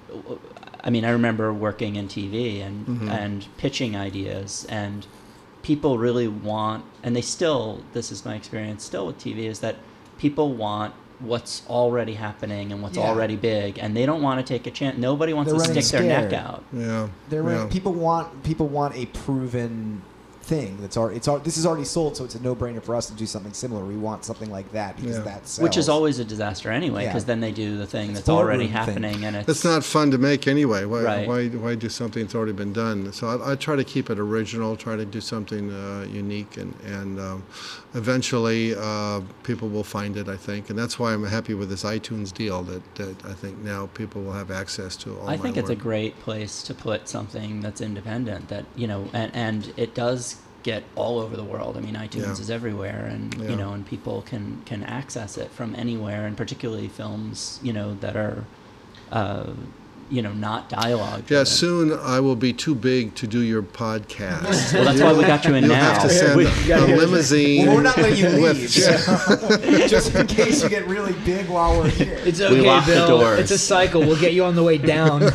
I 0.83 0.91
mean, 0.91 1.05
I 1.05 1.11
remember 1.11 1.53
working 1.53 1.97
in 1.97 2.09
TV 2.09 2.61
and 2.61 2.87
Mhm. 2.87 3.11
and 3.11 3.47
pitching 3.59 3.97
ideas, 3.97 4.67
and 4.69 5.07
people 5.63 5.99
really 5.99 6.29
want, 6.29 6.85
and 7.03 7.15
they 7.17 7.21
still. 7.23 7.81
This 7.93 8.11
is 8.13 8.25
my 8.25 8.35
experience 8.35 8.85
still 8.85 9.07
with 9.07 9.19
TV 9.19 9.47
is 9.47 9.61
that 9.61 9.77
people 10.19 10.53
want 10.53 10.95
what's 11.21 11.63
already 11.69 12.15
happening 12.15 12.71
and 12.73 12.81
what's 12.81 12.97
Yeah. 12.97 13.09
already 13.09 13.35
big, 13.35 13.77
and 13.79 13.97
they 13.97 14.07
don't 14.07 14.23
want 14.23 14.39
to 14.39 14.53
take 14.55 14.69
a 14.69 14.71
chance. 14.71 14.97
Nobody 14.97 15.33
wants 15.33 15.51
They're 15.51 15.61
to 15.61 15.69
running 15.69 15.83
stick 15.83 16.01
their 16.01 16.23
neck 16.23 16.33
out. 16.33 16.63
yeah, 16.73 17.09
They're 17.29 17.43
yeah. 17.43 17.63
right. 17.63 17.71
People 17.71 17.93
want 17.93 18.45
people 18.45 18.69
want 18.69 18.95
a 18.97 19.07
proven 19.07 20.03
thing 20.49 20.79
that's 20.81 20.97
already 20.97 21.17
it's 21.19 21.29
al- 21.29 21.39
this 21.49 21.57
is 21.59 21.67
already 21.67 21.85
sold, 21.85 22.17
so 22.17 22.25
it's 22.25 22.35
a 22.35 22.43
no 22.43 22.55
brainer 22.57 22.83
for 22.83 22.95
us 22.97 23.07
to 23.11 23.13
do 23.23 23.27
something 23.27 23.53
similar. 23.53 23.85
We 23.85 23.97
want 23.97 24.25
something 24.25 24.51
like 24.51 24.69
that 24.73 24.97
because 24.97 25.19
Yeah. 25.19 25.25
that 25.31 25.47
sells. 25.47 25.63
Which 25.63 25.77
is 25.77 25.89
always 25.89 26.19
a 26.19 26.25
disaster 26.25 26.71
anyway, 26.71 27.03
Yeah. 27.03 27.11
because 27.11 27.27
then 27.27 27.41
they 27.41 27.53
do 27.53 27.77
the 27.77 27.87
thing 27.87 28.11
It's 28.11 28.21
that's 28.21 28.29
already 28.31 28.67
boardroom 28.69 28.87
thing. 28.87 29.03
happening, 29.03 29.25
and 29.27 29.37
it's 29.37 29.49
It's 29.49 29.65
not 29.65 29.85
fun 29.85 30.11
to 30.13 30.19
make 30.19 30.49
anyway. 30.49 30.85
Why, 30.87 31.03
Right. 31.03 31.29
why, 31.29 31.49
why 31.49 31.75
do 31.75 31.89
something 31.89 32.23
that's 32.23 32.35
already 32.35 32.53
been 32.65 32.73
done? 32.73 33.13
So 33.13 33.23
I, 33.29 33.53
I 33.53 33.55
try 33.57 33.77
to 33.77 33.85
keep 33.85 34.09
it 34.11 34.19
original, 34.19 34.75
try 34.77 34.97
to 34.97 35.05
do 35.05 35.21
something 35.21 35.71
uh, 35.71 36.07
unique, 36.25 36.57
and, 36.57 36.73
and 36.87 37.21
um, 37.21 37.43
eventually 37.95 38.75
uh, 38.79 39.21
people 39.43 39.69
will 39.69 39.85
find 39.85 40.17
it, 40.17 40.29
I 40.29 40.37
think. 40.37 40.71
And 40.71 40.79
that's 40.79 40.99
why 40.99 41.13
I'm 41.13 41.25
happy 41.25 41.55
with 41.55 41.69
this 41.69 41.85
iTunes 41.85 42.33
deal 42.33 42.63
that, 42.65 42.83
that 42.97 43.17
I 43.27 43.35
think 43.35 43.59
now 43.59 43.89
people 43.95 44.23
will 44.23 44.33
have 44.33 44.51
access 44.51 44.97
to 44.99 45.17
all 45.19 45.29
I 45.29 45.37
my 45.37 45.43
think 45.43 45.57
it's 45.57 45.71
a 45.71 45.77
great 45.77 46.19
place 46.21 46.63
to 46.65 46.75
put 46.75 47.09
something 47.09 47.61
that's 47.61 47.81
independent. 47.81 48.49
That 48.49 48.65
you 48.77 48.87
know, 48.87 49.09
and 49.13 49.31
and 49.35 49.73
it 49.77 49.95
does 49.95 50.37
get 50.63 50.83
all 50.97 51.19
over 51.21 51.37
the 51.37 51.45
world. 51.45 51.77
I 51.77 51.81
mean, 51.81 51.95
iTunes 51.95 52.23
Yeah. 52.25 52.33
is 52.33 52.51
everywhere, 52.51 53.07
and 53.11 53.33
Yeah. 53.35 53.51
you 53.51 53.57
know, 53.57 53.73
and 53.73 53.87
people 53.87 54.23
can 54.23 54.63
can 54.65 54.83
access 54.83 55.39
it 55.39 55.51
from 55.51 55.75
anywhere, 55.75 56.27
and 56.27 56.37
particularly 56.37 56.89
films, 56.89 57.61
you 57.63 57.73
know, 57.73 57.95
that 58.01 58.17
are, 58.17 58.45
uh, 59.13 59.51
you 60.11 60.23
know, 60.23 60.33
not 60.33 60.69
dialogue. 60.69 61.21
Yeah, 61.23 61.45
driven. 61.45 61.47
soon 61.47 61.93
I 61.93 62.21
will 62.21 62.37
be 62.37 62.53
too 62.53 62.75
big 62.75 63.15
to 63.17 63.27
do 63.27 63.41
your 63.41 63.63
podcast. 63.63 64.75
Well, 64.75 64.85
that's 64.85 65.01
why 65.01 65.13
we 65.13 65.23
got 65.25 65.45
you 65.45 65.55
in 65.55 65.65
You'll 65.65 65.75
now. 65.75 65.93
have 65.95 66.03
to 66.03 66.09
send 66.11 66.37
We- 66.37 66.47
a, 66.73 66.79
a 66.79 66.97
limousine. 66.97 67.67
Well, 67.67 67.77
we're 67.77 67.83
not 67.83 67.97
letting 67.97 68.19
you 68.19 68.43
with- 68.43 68.59
leave, 68.59 68.71
just 69.89 70.15
in 70.15 70.27
case 70.27 70.63
you 70.63 70.69
get 70.69 70.87
really 70.87 71.13
big 71.25 71.49
while 71.49 71.79
we're 71.79 71.89
here. 71.91 72.19
It's 72.25 72.41
We 72.41 72.47
okay, 72.47 72.67
lock 72.67 72.87
the 72.87 72.93
Bill. 72.93 73.19
doors. 73.21 73.39
It's 73.41 73.51
a 73.51 73.59
cycle. 73.59 74.01
We'll 74.01 74.19
get 74.21 74.33
you 74.33 74.45
on 74.45 74.55
the 74.55 74.63
way 74.63 74.79
down. 74.79 75.23
I'll 75.23 75.31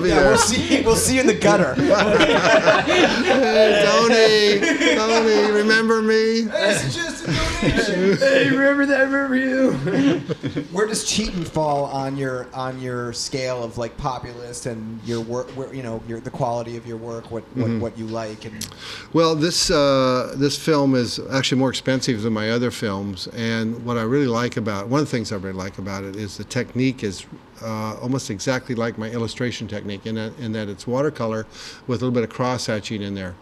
be 0.00 0.08
yeah, 0.08 0.20
there. 0.20 0.28
we'll 0.28 0.38
see. 0.38 0.82
We'll 0.82 0.96
see 0.96 1.14
you 1.16 1.20
in 1.22 1.26
the 1.26 1.34
gutter. 1.38 1.74
Hey, 1.74 3.82
Tony, 3.84 4.60
Tony, 4.96 5.52
remember 5.52 6.02
me? 6.02 6.42
That's 6.42 6.94
just 6.94 7.24
a 7.24 7.26
donation. 7.26 7.47
Hey, 7.60 8.50
remember 8.50 8.86
that? 8.86 9.04
Remember 9.04 9.36
you? 9.36 9.72
Where 10.72 10.86
does 10.86 11.04
Cheatin' 11.04 11.44
fall 11.44 11.84
on 11.86 12.16
your 12.16 12.46
on 12.54 12.80
your 12.80 13.12
scale 13.12 13.62
of 13.62 13.78
like 13.78 13.96
populist 13.96 14.66
and 14.66 15.02
your 15.04 15.20
work? 15.20 15.48
Where, 15.50 15.72
you 15.74 15.82
know, 15.82 16.02
your 16.06 16.20
the 16.20 16.30
quality 16.30 16.76
of 16.76 16.86
your 16.86 16.96
work, 16.96 17.30
what 17.30 17.44
what, 17.56 17.68
Mm-hmm. 17.68 17.80
what 17.80 17.98
you 17.98 18.06
like, 18.06 18.44
and 18.44 18.68
Well, 19.12 19.34
this 19.34 19.70
uh, 19.70 20.34
this 20.36 20.56
film 20.58 20.94
is 20.94 21.18
actually 21.30 21.58
more 21.58 21.70
expensive 21.70 22.22
than 22.22 22.32
my 22.32 22.50
other 22.50 22.70
films, 22.70 23.26
and 23.28 23.84
what 23.84 23.96
I 23.98 24.02
really 24.02 24.26
like 24.26 24.56
about 24.56 24.88
one 24.88 25.00
of 25.00 25.06
the 25.06 25.10
things 25.10 25.32
I 25.32 25.36
really 25.36 25.52
like 25.52 25.78
about 25.78 26.04
it 26.04 26.16
is 26.16 26.36
the 26.36 26.44
technique 26.44 27.02
is 27.02 27.26
uh, 27.62 27.96
almost 28.00 28.30
exactly 28.30 28.74
like 28.74 28.96
my 28.98 29.10
illustration 29.10 29.66
technique 29.66 30.06
in 30.06 30.14
that, 30.14 30.38
in 30.38 30.52
that 30.52 30.68
it's 30.68 30.86
watercolor 30.86 31.46
with 31.88 32.00
a 32.00 32.04
little 32.04 32.14
bit 32.14 32.22
of 32.22 32.30
cross 32.30 32.66
hatching 32.66 33.02
in 33.02 33.14
there, 33.14 33.34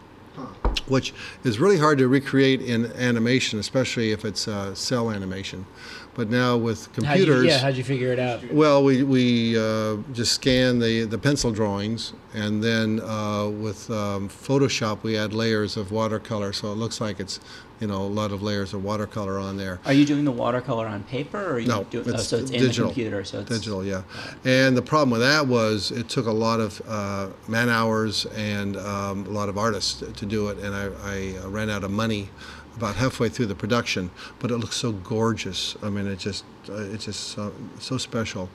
which 0.89 1.12
is 1.45 1.59
really 1.59 1.78
hard 1.78 1.99
to 1.99 2.09
recreate 2.09 2.61
in 2.61 2.87
animation, 2.93 3.59
especially 3.59 4.12
if 4.12 4.24
it's 4.24 4.47
uh, 4.49 4.74
cel 4.74 5.11
animation. 5.11 5.66
But 6.14 6.30
now 6.30 6.57
with 6.57 6.87
How'd 6.87 6.97
you, 6.97 7.03
computers, 7.03 7.45
yeah, 7.45 7.59
how'd 7.59 7.76
you 7.76 7.84
figure 7.84 8.11
it 8.11 8.18
out? 8.18 8.51
well, 8.51 8.82
we, 8.82 9.03
we 9.03 9.59
uh, 9.59 9.97
just 10.12 10.32
scan 10.32 10.78
the, 10.78 11.05
the 11.05 11.18
pencil 11.18 11.51
drawings, 11.53 12.14
and 12.32 12.64
then 12.64 13.01
uh, 13.01 13.49
with 13.49 13.91
um, 13.91 14.30
Photoshop, 14.30 15.03
we 15.03 15.18
add 15.18 15.34
layers 15.34 15.76
of 15.76 15.93
watercolor, 15.93 16.55
so 16.55 16.72
it 16.72 16.76
looks 16.76 17.03
like 17.03 17.20
it's, 17.20 17.39
you 17.81 17.87
know, 17.87 18.03
a 18.03 18.07
lot 18.07 18.33
of 18.33 18.43
layers 18.43 18.72
of 18.74 18.83
watercolor 18.85 19.39
on 19.39 19.57
there. 19.57 19.79
Are 19.85 19.93
you 19.93 20.05
doing 20.05 20.24
the 20.24 20.33
watercolor 20.33 20.87
on 20.87 21.05
paper, 21.05 21.39
or 21.41 21.53
are 21.55 21.59
you 21.59 21.68
No, 21.68 21.85
doing? 21.85 22.11
oh, 22.14 22.16
so 22.16 22.37
it's 22.39 22.51
in 22.51 22.61
digital. 22.61 22.89
the 22.89 22.95
computer. 22.95 23.24
So 23.24 23.41
it's 23.41 23.51
Digital, 23.51 23.85
yeah. 23.85 24.03
And 24.45 24.77
the 24.77 24.83
problem 24.83 25.11
with 25.11 25.20
that 25.20 25.47
was 25.47 25.91
it 25.91 26.09
took 26.09 26.27
a 26.27 26.33
lot 26.33 26.61
of 26.61 26.81
uh, 26.89 27.29
man 27.49 27.68
hours 27.68 28.27
and 28.37 28.77
um, 28.79 29.27
a 29.27 29.31
lot 29.31 29.49
of 29.49 29.59
artists 29.59 30.03
to 30.03 30.27
do 30.27 30.49
it, 30.49 30.59
and 30.59 30.74
I, 30.74 30.85
I 31.05 31.37
uh, 31.45 31.49
ran 31.49 31.68
out 31.70 31.85
of 31.85 31.91
money 31.91 32.31
about 32.77 32.95
halfway 32.97 33.29
through 33.31 33.47
the 33.47 33.55
production. 33.55 34.11
But 34.39 34.51
it 34.51 34.59
looks 34.59 34.77
so 34.77 34.93
gorgeous. 34.93 35.77
I 35.83 35.89
mean, 35.91 36.07
it 36.07 36.18
just 36.18 36.45
uh, 36.68 36.74
it's 36.74 37.05
just 37.07 37.29
so, 37.29 37.53
so 37.79 37.97
special. 37.99 38.49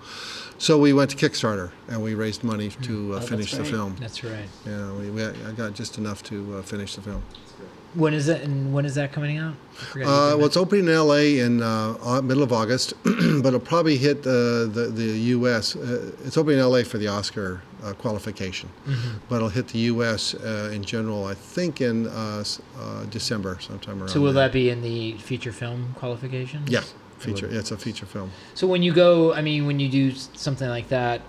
So 0.57 0.77
we 0.77 0.93
went 0.93 1.09
to 1.11 1.17
Kickstarter 1.17 1.71
and 1.87 2.03
we 2.03 2.13
raised 2.13 2.43
money 2.43 2.69
to 2.83 3.13
uh, 3.13 3.17
Oh, 3.17 3.19
finish 3.21 3.51
the 3.51 3.65
film. 3.65 3.95
That's 3.99 4.23
right. 4.23 4.47
Yeah, 4.65 4.91
we, 4.93 5.09
we, 5.09 5.23
I 5.25 5.51
got 5.55 5.73
just 5.73 5.97
enough 5.97 6.21
to 6.23 6.57
uh, 6.57 6.61
finish 6.61 6.95
the 6.95 7.01
film. 7.01 7.23
When 7.93 8.13
is 8.13 8.25
that? 8.27 8.41
And 8.41 8.73
when 8.73 8.85
is 8.85 8.95
that 8.95 9.11
coming 9.11 9.37
out? 9.37 9.53
I 9.73 9.83
forgot 9.83 10.05
you 10.05 10.11
Uh, 10.11 10.37
well, 10.37 10.45
it's 10.45 10.57
opening 10.57 10.87
in 10.87 10.95
LA 10.95 11.43
in 11.45 11.61
uh, 11.61 12.21
middle 12.21 12.43
of 12.43 12.53
August, 12.53 12.93
but 13.03 13.45
it'll 13.47 13.59
probably 13.59 13.97
hit 13.97 14.19
uh, 14.19 14.65
the 14.75 14.91
the 14.93 15.09
U.S. 15.35 15.75
Uh, 15.75 16.11
it's 16.25 16.37
opening 16.37 16.59
in 16.59 16.65
LA 16.65 16.83
for 16.83 16.97
the 16.99 17.07
Oscar 17.07 17.61
uh, 17.83 17.93
qualification, 17.93 18.69
Mm-hmm. 18.87 19.17
but 19.27 19.35
it'll 19.37 19.49
hit 19.49 19.67
the 19.69 19.79
U.S. 19.93 20.33
Uh, 20.35 20.71
in 20.73 20.83
general. 20.83 21.25
I 21.25 21.33
think 21.35 21.81
in 21.81 22.07
uh, 22.07 22.43
uh, 22.79 23.03
December, 23.09 23.57
sometime 23.59 23.99
around. 23.99 24.09
So 24.09 24.21
will 24.21 24.33
there. 24.33 24.47
that 24.47 24.53
be 24.53 24.69
in 24.69 24.81
the 24.81 25.17
feature 25.17 25.51
film 25.51 25.93
qualification? 25.95 26.63
Yeah, 26.67 26.83
feature. 27.19 27.47
Yeah, 27.51 27.59
it's 27.59 27.71
a 27.71 27.77
feature 27.77 28.05
film. 28.05 28.31
So 28.53 28.67
when 28.67 28.83
you 28.83 28.93
go, 28.93 29.33
I 29.33 29.41
mean, 29.41 29.65
when 29.67 29.79
you 29.79 29.89
do 29.89 30.11
something 30.35 30.69
like 30.69 30.87
that, 30.89 31.21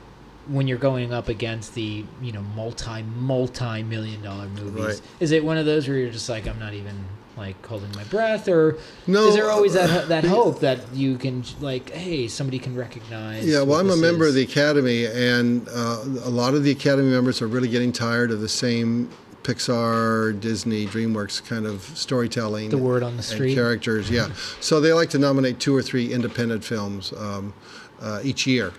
when 0.48 0.66
you're 0.66 0.78
going 0.78 1.12
up 1.12 1.28
against 1.28 1.74
the 1.74 2.04
you 2.20 2.32
know 2.32 2.42
multi 2.56 3.02
multi 3.02 3.82
million 3.82 4.22
dollar 4.22 4.48
movies? 4.48 4.84
Right. 4.84 5.00
Is 5.20 5.32
it 5.32 5.44
one 5.44 5.58
of 5.58 5.66
those 5.66 5.88
where 5.88 5.96
you're 5.96 6.10
just 6.10 6.28
like 6.28 6.46
I'm 6.46 6.58
not 6.58 6.74
even 6.74 7.04
like 7.36 7.64
holding 7.64 7.90
my 7.92 8.04
breath, 8.04 8.48
or 8.48 8.76
No, 9.06 9.26
is 9.26 9.34
there 9.34 9.50
always 9.50 9.74
uh, 9.74 9.86
that 9.86 10.08
that 10.08 10.24
hope 10.24 10.60
that 10.60 10.80
you 10.92 11.16
can 11.16 11.44
like 11.60 11.90
hey 11.90 12.28
somebody 12.28 12.58
can 12.58 12.76
recognize? 12.76 13.46
Yeah, 13.46 13.62
well, 13.62 13.80
I'm 13.80 13.90
a 13.90 13.96
member 13.96 14.24
is? 14.24 14.30
of 14.30 14.34
the 14.36 14.42
Academy, 14.42 15.06
and 15.06 15.66
uh, 15.68 16.04
a 16.24 16.30
lot 16.30 16.54
of 16.54 16.64
the 16.64 16.70
Academy 16.70 17.10
members 17.10 17.40
are 17.40 17.48
really 17.48 17.68
getting 17.68 17.92
tired 17.92 18.30
of 18.30 18.40
the 18.40 18.48
same 18.48 19.08
Pixar, 19.42 20.38
Disney, 20.40 20.86
DreamWorks 20.86 21.44
kind 21.44 21.66
of 21.66 21.82
storytelling. 21.96 22.70
The 22.70 22.78
word 22.78 23.02
on 23.02 23.16
the 23.16 23.22
street. 23.22 23.54
Characters, 23.54 24.10
yeah. 24.10 24.30
So 24.60 24.80
they 24.80 24.92
like 24.92 25.10
to 25.10 25.18
nominate 25.18 25.58
two 25.58 25.74
or 25.74 25.82
three 25.82 26.12
independent 26.12 26.64
films 26.64 27.12
um, 27.16 27.52
uh, 28.00 28.20
each 28.22 28.46
year. 28.46 28.72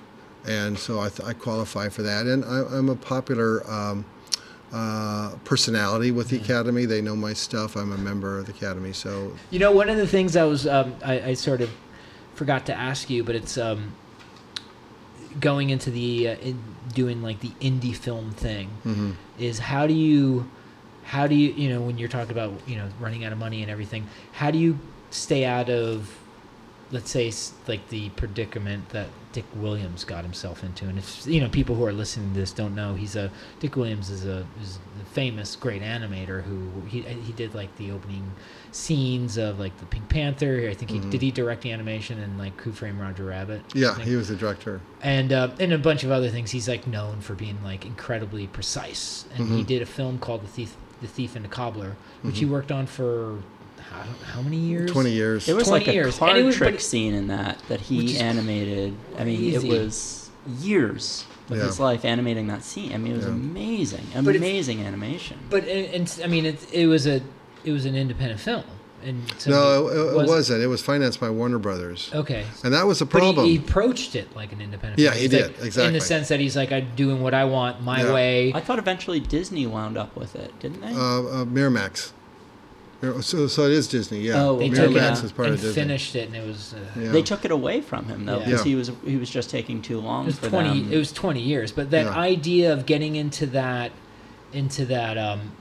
And 0.46 0.78
so 0.78 1.00
I, 1.00 1.10
th- 1.10 1.28
I 1.28 1.34
qualify 1.34 1.90
for 1.90 2.04
that. 2.04 2.26
And 2.26 2.44
I, 2.44 2.64
I'm 2.72 2.90
a 2.90 2.96
popular 2.96 3.66
um, 3.70 4.06
uh, 4.74 5.36
personality 5.46 6.12
with 6.12 6.30
the 6.30 6.38
Academy. 6.38 6.86
They 6.86 7.02
know 7.02 7.16
my 7.16 7.34
stuff. 7.34 7.76
I'm 7.76 7.92
a 7.92 7.98
member 7.98 8.40
of 8.40 8.48
the 8.48 8.52
Academy. 8.52 8.92
So 8.92 9.34
You 9.52 9.60
know, 9.60 9.72
one 9.72 9.90
of 9.90 9.98
the 9.98 10.08
things 10.08 10.36
I 10.36 10.44
was 10.44 10.68
um, 10.68 10.96
I, 11.04 11.22
I 11.22 11.34
sort 11.34 11.62
of 11.62 11.70
forgot 12.36 12.66
to 12.66 12.74
ask 12.74 13.10
you, 13.10 13.24
but 13.24 13.36
it's 13.36 13.58
um, 13.58 13.94
going 15.40 15.70
into 15.70 15.92
the 15.92 16.30
uh, 16.30 16.36
in 16.36 16.60
doing 16.94 17.22
like 17.22 17.40
the 17.40 17.52
indie 17.62 17.96
film 17.96 18.32
thing 18.32 18.70
mhm. 18.86 19.16
is 19.40 19.58
how 19.58 19.88
do 19.88 19.94
you 19.94 20.50
how 21.06 21.28
do 21.28 21.36
you 21.36 21.52
you 21.54 21.70
know 21.70 21.82
when 21.82 21.98
you're 21.98 22.10
talking 22.10 22.32
about 22.32 22.54
you 22.68 22.76
know 22.76 22.88
running 23.00 23.24
out 23.26 23.32
of 23.32 23.38
money 23.38 23.62
and 23.62 23.72
everything 23.72 24.08
how 24.34 24.52
do 24.52 24.58
you 24.58 24.78
stay 25.10 25.46
out 25.46 25.70
of 25.70 26.18
let's 26.92 27.10
say 27.10 27.32
like 27.68 27.88
the 27.90 28.10
predicament 28.10 28.90
that 28.90 29.08
Dick 29.34 29.46
Williams 29.56 30.06
got 30.06 30.24
himself 30.24 30.64
into 30.64 30.86
and 30.86 30.98
if 30.98 31.26
you 31.28 31.42
know 31.42 31.50
people 31.50 31.76
who 31.76 31.84
are 31.86 31.92
listening 31.92 32.34
to 32.34 32.40
this 32.40 32.52
don't 32.54 32.74
know 32.76 32.94
he's 32.94 33.16
a 33.16 33.30
Dick 33.60 33.76
Williams 33.76 34.10
is 34.10 34.26
a 34.26 34.46
is 34.62 34.80
a 35.02 35.06
famous 35.14 35.56
great 35.56 35.82
animator 35.82 36.44
who 36.44 36.70
he 36.88 37.02
he 37.02 37.34
did 37.34 37.54
like 37.56 37.76
the 37.78 37.92
opening 37.92 38.32
scenes 38.72 39.38
of 39.38 39.60
like 39.60 39.78
the 39.80 39.86
Pink 39.88 40.08
Panther 40.10 40.68
I 40.70 40.74
think 40.74 40.92
he 40.92 41.00
Mhm. 41.00 41.10
did 41.12 41.22
he 41.22 41.32
direct 41.32 41.62
the 41.64 41.72
animation 41.72 42.20
and 42.20 42.38
like 42.38 42.60
Who 42.62 42.72
Framed 42.72 43.00
Roger 43.00 43.26
Rabbit 43.26 43.62
yeah, 43.74 43.98
he 44.00 44.16
was 44.16 44.28
the 44.30 44.36
director. 44.36 44.82
and 45.02 45.34
uh, 45.34 45.50
and 45.60 45.74
a 45.74 45.78
bunch 45.78 46.04
of 46.04 46.12
other 46.12 46.30
things. 46.30 46.52
He's 46.52 46.68
like 46.68 46.88
known 46.88 47.20
for 47.22 47.34
being 47.34 47.58
like 47.64 47.86
incredibly 47.86 48.48
precise. 48.48 49.26
And 49.36 49.48
he 49.50 49.64
Mhm. 49.64 49.68
did 49.68 49.82
a 49.82 49.86
film 49.86 50.20
called 50.20 50.44
The 50.44 50.48
Thief, 50.48 50.76
The 51.02 51.08
Thief 51.08 51.36
and 51.36 51.44
the 51.44 51.50
Cobbler, 51.50 51.96
which 52.22 52.40
he 52.40 52.46
Mhm. 52.46 52.50
worked 52.50 52.72
on 52.72 52.86
for 52.86 53.40
how, 53.92 54.04
how 54.34 54.42
many 54.42 54.58
years? 54.58 54.92
20 54.92 55.12
years. 55.12 55.48
It 55.50 55.54
was 55.56 55.68
20 55.68 55.80
like 55.86 55.88
a 55.90 55.94
years. 55.94 56.06
And 56.08 56.16
card 56.20 56.38
it 56.38 56.44
was- 56.44 56.56
trick 56.56 56.76
but- 56.76 56.82
scene 56.82 57.14
in 57.14 57.28
that 57.28 57.60
that 57.70 57.82
he 57.82 58.14
is 58.14 58.20
animated. 58.22 58.94
I 59.18 59.24
mean, 59.24 59.54
it 59.54 59.64
was 59.64 60.30
years 60.60 61.26
of 61.50 61.58
Yeah. 61.58 61.64
his 61.66 61.80
life 61.80 62.06
animating 62.06 62.48
that 62.48 62.64
scene. 62.64 62.94
I 62.94 62.98
mean, 62.98 63.14
it 63.14 63.18
was 63.18 63.26
Yeah. 63.26 63.32
amazing, 63.34 64.08
But 64.24 64.36
if- 64.36 64.42
amazing 64.42 64.82
animation. 64.82 65.38
But 65.50 65.68
and, 65.68 65.94
and 65.94 66.22
I 66.24 66.28
mean, 66.28 66.46
it, 66.46 66.66
it 66.74 66.88
was 66.88 67.06
a 67.08 67.22
it 67.64 67.72
was 67.72 67.86
an 67.86 67.96
independent 67.96 68.42
film, 68.42 68.64
and 69.06 69.24
so 69.38 69.50
No, 69.52 69.88
it, 69.88 69.96
it 70.12 70.16
was- 70.18 70.28
wasn't. 70.28 70.62
It 70.64 70.68
was 70.68 70.82
financed 70.82 71.20
by 71.22 71.30
Warner 71.30 71.60
Brothers. 71.60 72.10
Okay, 72.14 72.44
And 72.64 72.74
that 72.74 72.86
was 72.86 73.00
the 73.00 73.06
but 73.06 73.20
problem. 73.20 73.46
he, 73.46 73.54
he 73.54 73.58
approached 73.60 74.16
it 74.18 74.36
like 74.36 74.52
an 74.52 74.60
independent. 74.60 75.00
Yeah, 75.00 75.12
film. 75.12 75.22
he 75.22 75.28
did, 75.30 75.62
like- 75.62 75.78
In 75.78 75.94
the 75.94 76.02
sense 76.02 76.28
that 76.28 76.42
he's 76.42 76.58
like, 76.58 76.74
I'm 76.74 76.88
doing 76.98 77.22
what 77.22 77.34
I 77.34 77.46
want 77.46 77.82
my 77.82 78.04
Yeah. 78.04 78.14
way. 78.14 78.52
I 78.54 78.60
thought 78.60 78.80
eventually 78.80 79.22
Disney 79.22 79.66
wound 79.66 79.98
up 79.98 80.14
with 80.18 80.36
it, 80.36 80.52
didn't 80.60 80.82
they? 80.82 80.88
uh, 80.88 80.94
uh, 80.98 81.46
Miramax. 81.46 82.12
Mir- 83.04 83.22
So, 83.22 83.48
so 83.48 83.66
it 83.66 83.72
is 83.72 83.88
Disney, 83.88 84.22
yeah. 84.22 84.42
Oh, 84.44 84.58
they 84.58 84.66
okay, 84.68 84.76
took 84.76 84.92
it 84.92 84.96
yeah. 84.96 85.10
Part 85.36 85.48
and 85.48 85.48
of 85.56 85.62
Disney. 85.62 85.74
finished 85.74 86.16
it, 86.16 86.28
and 86.28 86.36
it 86.38 86.48
was. 86.48 86.74
Uh, 86.74 87.00
Yeah. 87.00 87.12
They 87.12 87.22
took 87.22 87.44
it 87.46 87.52
away 87.52 87.82
from 87.82 88.06
him 88.06 88.26
though 88.26 88.40
because 88.40 88.60
Yeah. 88.62 88.64
he 88.72 88.76
was 88.76 88.92
he 89.06 89.18
was 89.18 89.30
just 89.30 89.50
taking 89.50 89.82
too 89.82 90.00
long 90.00 90.24
It 90.24 90.28
was 90.28 90.40
for 90.40 90.50
twenty. 90.50 90.82
them. 90.84 90.94
It 90.94 90.98
was 90.98 91.12
twenty 91.12 91.42
years, 91.42 91.72
but 91.72 91.92
that 91.92 92.06
Yeah. 92.06 92.16
idea 92.18 92.72
of 92.74 92.86
getting 92.86 93.16
into 93.16 93.46
that, 93.48 93.92
into 94.54 94.86
that, 94.86 95.18
um, 95.18 95.52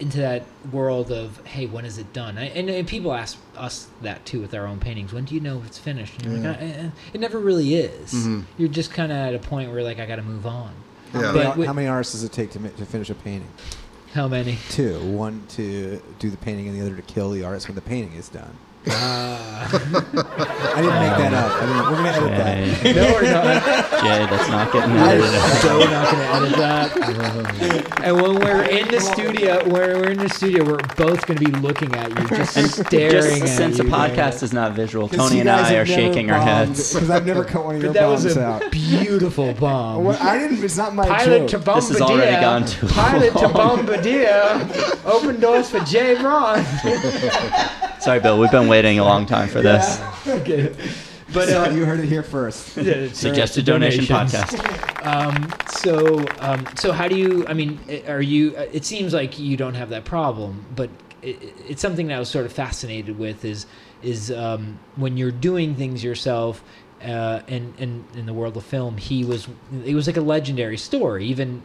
into 0.00 0.18
that 0.18 0.44
world 0.72 1.12
of 1.12 1.40
hey, 1.46 1.66
when 1.66 1.84
is 1.84 1.98
it 1.98 2.12
done? 2.12 2.36
I, 2.36 2.46
and, 2.48 2.68
and 2.68 2.88
people 2.88 3.12
ask 3.12 3.38
us 3.56 3.86
that 4.00 4.24
too 4.26 4.40
with 4.40 4.52
our 4.52 4.66
own 4.66 4.80
paintings. 4.80 5.12
When 5.12 5.24
do 5.24 5.34
you 5.36 5.40
know 5.40 5.58
if 5.58 5.66
it's 5.66 5.78
finished? 5.78 6.20
And 6.22 6.32
you're 6.42 6.50
like, 6.52 6.60
Yeah. 6.60 6.66
"Uh, 6.66 6.86
uh, 6.86 6.90
it 7.14 7.20
never 7.20 7.38
really 7.38 7.74
is. 7.76 8.12
Mhm. 8.12 8.44
You're 8.58 8.68
just 8.68 8.92
kind 8.92 9.12
of 9.12 9.18
at 9.18 9.34
a 9.34 9.38
point 9.38 9.70
where 9.70 9.84
like 9.84 10.00
I 10.00 10.06
got 10.06 10.16
to 10.16 10.22
move 10.22 10.46
on. 10.46 10.72
How, 11.12 11.20
Yeah. 11.20 11.32
many, 11.32 11.44
But 11.44 11.56
with- 11.58 11.66
how 11.68 11.72
many 11.74 11.86
artists 11.86 12.14
does 12.14 12.24
it 12.24 12.32
take 12.32 12.50
to, 12.52 12.58
to 12.58 12.84
finish 12.86 13.10
a 13.10 13.14
painting? 13.14 13.46
How 14.12 14.28
many? 14.28 14.58
Two. 14.68 15.00
One 15.10 15.42
to 15.50 16.02
do 16.18 16.28
the 16.28 16.36
painting, 16.36 16.68
and 16.68 16.76
the 16.76 16.84
other 16.84 16.94
to 16.94 17.02
kill 17.02 17.30
the 17.30 17.44
artist 17.44 17.68
when 17.68 17.74
the 17.74 17.80
painting 17.80 18.12
is 18.12 18.28
done. 18.28 18.56
Uh, 18.84 19.68
I 19.74 20.80
didn't 20.82 20.98
make 20.98 21.16
that 21.16 21.32
up. 21.32 21.52
I 21.52 21.66
didn't, 21.66 21.78
we're 21.78 21.96
gonna 21.96 22.08
edit 22.08 22.30
that. 22.36 22.82
Jay, 22.82 22.92
no, 22.92 23.12
we're 23.12 23.22
not. 23.32 23.62
Jay, 24.02 24.26
that's 24.26 24.48
not 24.48 24.72
getting 24.72 24.90
I 24.96 25.12
edited. 25.12 25.60
so 25.60 25.78
we're 25.78 25.90
not 25.90 26.10
going 26.10 26.18
to 26.18 26.34
edit 26.34 26.56
that. 26.58 28.00
and 28.04 28.16
when 28.20 28.34
we're 28.40 28.62
in 28.64 28.88
the 28.88 29.00
studio, 29.00 29.62
when 29.64 29.72
we're 29.72 30.10
in 30.10 30.18
the 30.18 30.28
studio, 30.28 30.64
we're 30.64 30.78
both 30.96 31.24
going 31.26 31.38
to 31.38 31.44
be 31.44 31.52
looking 31.52 31.94
at 31.94 32.08
you, 32.10 32.28
just 32.36 32.56
And 32.56 32.68
staring 32.68 33.10
Just 33.40 33.42
at 33.42 33.48
since 33.56 33.78
you. 33.78 33.84
the 33.84 33.90
podcast 33.90 34.42
is 34.42 34.52
not 34.52 34.72
visual, 34.72 35.08
Tony 35.08 35.40
and 35.40 35.48
I 35.48 35.68
are 35.68 35.72
never 35.72 35.86
shaking 35.86 36.30
our 36.30 36.40
heads. 36.40 36.92
because 36.92 37.08
I've 37.10 37.24
never 37.26 37.44
cut 37.44 37.64
one 37.64 37.76
of 37.76 37.82
your 37.82 37.92
But 37.92 38.00
that 38.00 38.06
was 38.08 38.24
bombs 38.24 38.36
a 38.36 38.44
out. 38.44 38.70
beautiful 38.72 39.52
bomb. 39.54 40.04
Well, 40.04 40.18
I 40.20 40.38
didn't. 40.38 40.62
It's 40.64 40.76
not 40.76 40.94
my 40.94 41.06
Pilot 41.06 41.48
to 41.48 41.58
joke. 41.58 41.64
Bombardier. 41.64 41.80
This 41.80 41.98
has 41.98 42.00
already 42.00 42.40
gone 42.40 42.66
too 42.66 42.86
Pilot 42.88 43.32
to 43.34 43.48
long. 43.48 43.76
Bombardier. 43.86 44.68
Open 45.06 45.38
doors 45.40 45.70
for 45.70 45.78
Jay 45.80 46.14
Ron. 46.16 46.64
Sorry, 48.00 48.18
Bill. 48.18 48.38
We've 48.40 48.50
been 48.50 48.66
waiting 48.72 48.98
a 48.98 49.04
long 49.04 49.26
time 49.26 49.48
for 49.48 49.60
this. 49.60 50.00
okay. 50.26 50.74
But 51.34 51.48
so 51.48 51.64
uh, 51.64 51.68
you 51.70 51.84
heard 51.84 52.00
it 52.00 52.06
here 52.08 52.22
first. 52.22 52.68
Suggested 53.14 53.64
donation 53.66 54.04
podcast. 54.04 54.58
Um, 55.02 55.52
so, 55.68 56.24
um, 56.38 56.64
so 56.76 56.92
how 56.92 57.08
do 57.08 57.16
you? 57.16 57.44
I 57.48 57.54
mean, 57.54 57.80
are 58.06 58.22
you? 58.22 58.54
uh, 58.56 58.66
It 58.72 58.84
seems 58.84 59.12
like 59.12 59.36
you 59.36 59.56
don't 59.56 59.74
have 59.74 59.88
that 59.88 60.04
problem, 60.04 60.64
but 60.76 60.90
it, 61.22 61.42
it's 61.68 61.82
something 61.82 62.06
that 62.06 62.14
I 62.14 62.18
was 62.20 62.28
sort 62.28 62.46
of 62.46 62.52
fascinated 62.52 63.18
with. 63.18 63.44
Is 63.44 63.66
is 64.00 64.30
um, 64.30 64.78
when 64.94 65.16
you're 65.16 65.32
doing 65.32 65.74
things 65.74 66.04
yourself, 66.04 66.62
uh, 67.02 67.40
and 67.48 67.74
and 67.80 68.04
in 68.14 68.26
the 68.26 68.32
world 68.32 68.56
of 68.56 68.62
film, 68.64 68.96
he 68.96 69.24
was. 69.24 69.48
It 69.84 69.96
was 69.96 70.06
like 70.06 70.16
a 70.18 70.20
legendary 70.36 70.78
story. 70.78 71.24
Even 71.26 71.62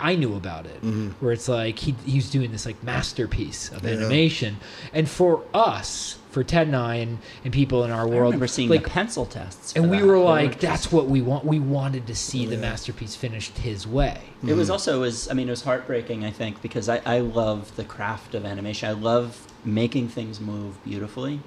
I 0.00 0.14
knew 0.16 0.34
about 0.34 0.66
it, 0.66 0.82
Mhm. 0.82 1.12
where 1.20 1.32
it's 1.32 1.48
like 1.48 1.78
he 1.78 1.94
he's 2.06 2.30
doing 2.30 2.52
this 2.52 2.64
like 2.66 2.82
masterpiece 2.82 3.70
of 3.70 3.84
Yeah. 3.84 3.90
animation, 3.92 4.56
and 4.92 5.08
for 5.08 5.42
us, 5.52 6.16
for 6.30 6.42
Ted 6.42 6.66
and 6.66 6.74
I, 6.76 6.96
and, 6.96 7.18
and 7.44 7.52
people 7.52 7.84
in 7.84 7.90
our 7.90 8.02
I 8.02 8.04
world, 8.06 8.24
remember 8.32 8.46
seeing 8.48 8.68
like 8.68 8.84
the 8.84 8.90
pencil 8.90 9.24
tests, 9.26 9.72
and 9.76 9.84
for 9.84 9.90
we 9.90 10.02
were 10.02 10.18
They 10.18 10.24
like, 10.24 10.50
just- 10.52 10.60
that's 10.60 10.92
what 10.92 11.06
we 11.08 11.20
want. 11.20 11.44
We 11.44 11.58
wanted 11.60 12.06
to 12.08 12.14
see 12.14 12.44
the 12.46 12.56
masterpiece 12.56 13.14
finished 13.14 13.58
his 13.58 13.86
way. 13.86 14.20
It 14.46 14.54
was 14.54 14.68
also 14.70 15.00
was 15.00 15.28
I 15.30 15.34
mean 15.34 15.48
it 15.48 15.52
was 15.52 15.62
heartbreaking 15.62 16.24
I 16.24 16.30
think 16.30 16.60
because 16.62 16.88
I, 16.88 17.00
I 17.06 17.20
love 17.20 17.76
the 17.76 17.84
craft 17.84 18.34
of 18.34 18.44
animation. 18.44 18.88
I 18.88 18.92
love 18.92 19.46
making 19.64 20.08
things 20.08 20.40
move 20.40 20.82
beautifully, 20.84 21.40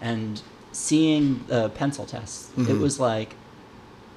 and 0.00 0.40
seeing 0.72 1.44
the 1.48 1.70
pencil 1.70 2.04
tests. 2.04 2.50
It 2.56 2.60
Mhm. 2.66 2.80
was 2.80 3.00
like, 3.00 3.34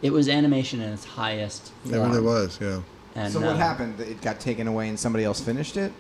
it 0.02 0.12
was 0.14 0.28
animation 0.30 0.82
in 0.82 0.92
its 0.94 1.06
highest. 1.06 1.72
It 1.86 1.92
really 1.94 2.20
was, 2.22 2.60
yeah. 2.62 2.80
And, 3.16 3.32
so 3.32 3.40
what 3.40 3.50
uh, 3.50 3.58
happened? 3.58 4.00
It 4.00 4.22
got 4.22 4.40
taken 4.40 4.68
away, 4.68 4.88
and 4.90 5.00
somebody 5.00 5.24
else 5.26 5.42
finished 5.42 5.78
it. 5.78 5.92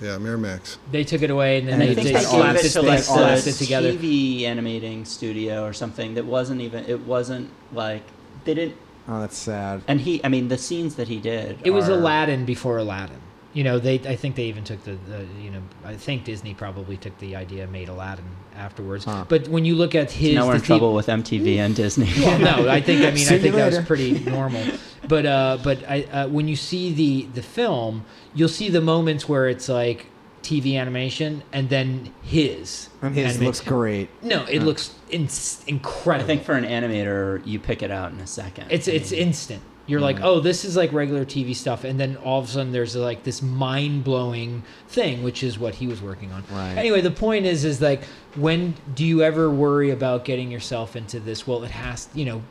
Yeah, 0.00 0.16
Miramax. 0.16 0.78
They 0.90 1.04
took 1.04 1.20
it 1.22 1.30
away 1.30 1.58
and 1.58 1.68
then 1.68 1.74
And 1.74 1.82
they, 1.82 1.94
think 1.94 2.06
they 2.06 2.12
they 2.14 2.20
slapped 2.20 2.56
gave 2.56 2.64
it, 2.64 2.64
it 2.64 2.72
to 2.72 2.82
like 2.82 3.00
slapped 3.00 3.46
it 3.46 3.52
together. 3.52 3.92
TV 3.92 4.44
animating 4.44 5.04
studio 5.04 5.64
or 5.64 5.72
something 5.74 6.14
that 6.14 6.24
wasn't 6.24 6.60
even. 6.62 6.84
It 6.86 7.00
wasn't 7.00 7.50
like 7.72 8.02
they 8.44 8.54
didn't. 8.54 8.76
Oh, 9.08 9.20
that's 9.20 9.36
sad. 9.36 9.82
And 9.88 10.00
he, 10.00 10.24
I 10.24 10.28
mean, 10.28 10.48
the 10.48 10.56
scenes 10.58 10.94
that 10.94 11.08
he 11.08 11.18
did. 11.18 11.58
It 11.64 11.70
was 11.70 11.88
are- 11.88 11.92
Aladdin 11.92 12.44
before 12.44 12.78
Aladdin. 12.78 13.20
You 13.52 13.64
know, 13.64 13.78
they. 13.78 13.94
I 13.96 14.16
think 14.16 14.36
they 14.36 14.44
even 14.44 14.64
took 14.64 14.82
the, 14.84 14.92
the. 14.92 15.26
You 15.42 15.50
know, 15.50 15.62
I 15.84 15.96
think 15.96 16.24
Disney 16.24 16.54
probably 16.54 16.96
took 16.96 17.18
the 17.18 17.36
idea, 17.36 17.64
and 17.64 17.72
made 17.72 17.88
Aladdin 17.88 18.24
afterwards. 18.54 19.04
Huh. 19.04 19.24
But 19.28 19.48
when 19.48 19.64
you 19.64 19.74
look 19.74 19.94
at 19.94 20.12
his, 20.12 20.34
Now 20.34 20.46
we're 20.46 20.54
in 20.54 20.60
theme- 20.60 20.66
trouble 20.66 20.94
with 20.94 21.08
MTV 21.08 21.56
and 21.56 21.74
Disney. 21.74 22.10
Well, 22.20 22.38
no, 22.38 22.68
I 22.70 22.80
think 22.80 23.02
I 23.02 23.10
mean 23.10 23.26
See 23.26 23.34
I 23.34 23.38
think 23.38 23.54
that 23.56 23.72
was 23.72 23.84
pretty 23.84 24.20
normal. 24.20 24.64
But 25.10 25.26
uh, 25.26 25.58
but 25.62 25.78
I 25.88 26.04
uh, 26.04 26.28
when 26.28 26.46
you 26.48 26.56
see 26.56 26.92
the 26.92 27.26
the 27.34 27.42
film, 27.42 28.04
you'll 28.34 28.48
see 28.48 28.68
the 28.70 28.80
moments 28.80 29.28
where 29.28 29.48
it's 29.48 29.68
like 29.68 30.06
TV 30.42 30.76
animation 30.80 31.42
and 31.52 31.68
then 31.68 32.14
his. 32.22 32.88
And 33.02 33.14
his 33.14 33.32
anima- 33.34 33.44
looks 33.46 33.60
great. 33.60 34.08
No, 34.22 34.44
it 34.44 34.60
Huh. 34.60 34.64
looks 34.66 34.94
in- 35.10 35.26
I 35.26 35.68
incredible. 35.70 36.26
think 36.26 36.44
for 36.44 36.54
an 36.54 36.64
animator, 36.64 37.44
you 37.44 37.58
pick 37.58 37.82
it 37.82 37.90
out 37.90 38.12
in 38.12 38.20
a 38.20 38.26
second. 38.26 38.66
it's 38.70 38.88
I 38.88 38.92
it's 38.92 39.10
mean, 39.10 39.20
instant. 39.20 39.62
You're 39.86 40.00
like, 40.00 40.18
Mhm. 40.20 40.24
oh, 40.24 40.38
this 40.40 40.64
is 40.64 40.76
like 40.76 40.92
regular 40.92 41.24
TV 41.24 41.52
stuff, 41.52 41.82
and 41.82 41.98
then 41.98 42.16
all 42.24 42.38
of 42.38 42.44
a 42.44 42.48
sudden 42.48 42.70
there's 42.70 42.94
like 42.94 43.24
this 43.24 43.42
mind 43.42 44.04
blowing 44.04 44.62
thing, 44.88 45.24
which 45.24 45.42
is 45.42 45.58
what 45.58 45.74
he 45.74 45.88
was 45.88 46.00
working 46.00 46.30
on. 46.30 46.44
Right. 46.52 46.74
Anyway, 46.78 47.00
the 47.00 47.10
point 47.10 47.44
is, 47.44 47.64
is 47.64 47.80
like, 47.82 48.02
when 48.36 48.74
do 48.94 49.04
you 49.04 49.22
ever 49.22 49.50
worry 49.50 49.90
about 49.90 50.24
getting 50.24 50.48
yourself 50.52 50.94
into 50.94 51.18
this? 51.18 51.44
Well, 51.48 51.64
it 51.64 51.72
has, 51.72 52.08
you 52.14 52.24
know, 52.24 52.42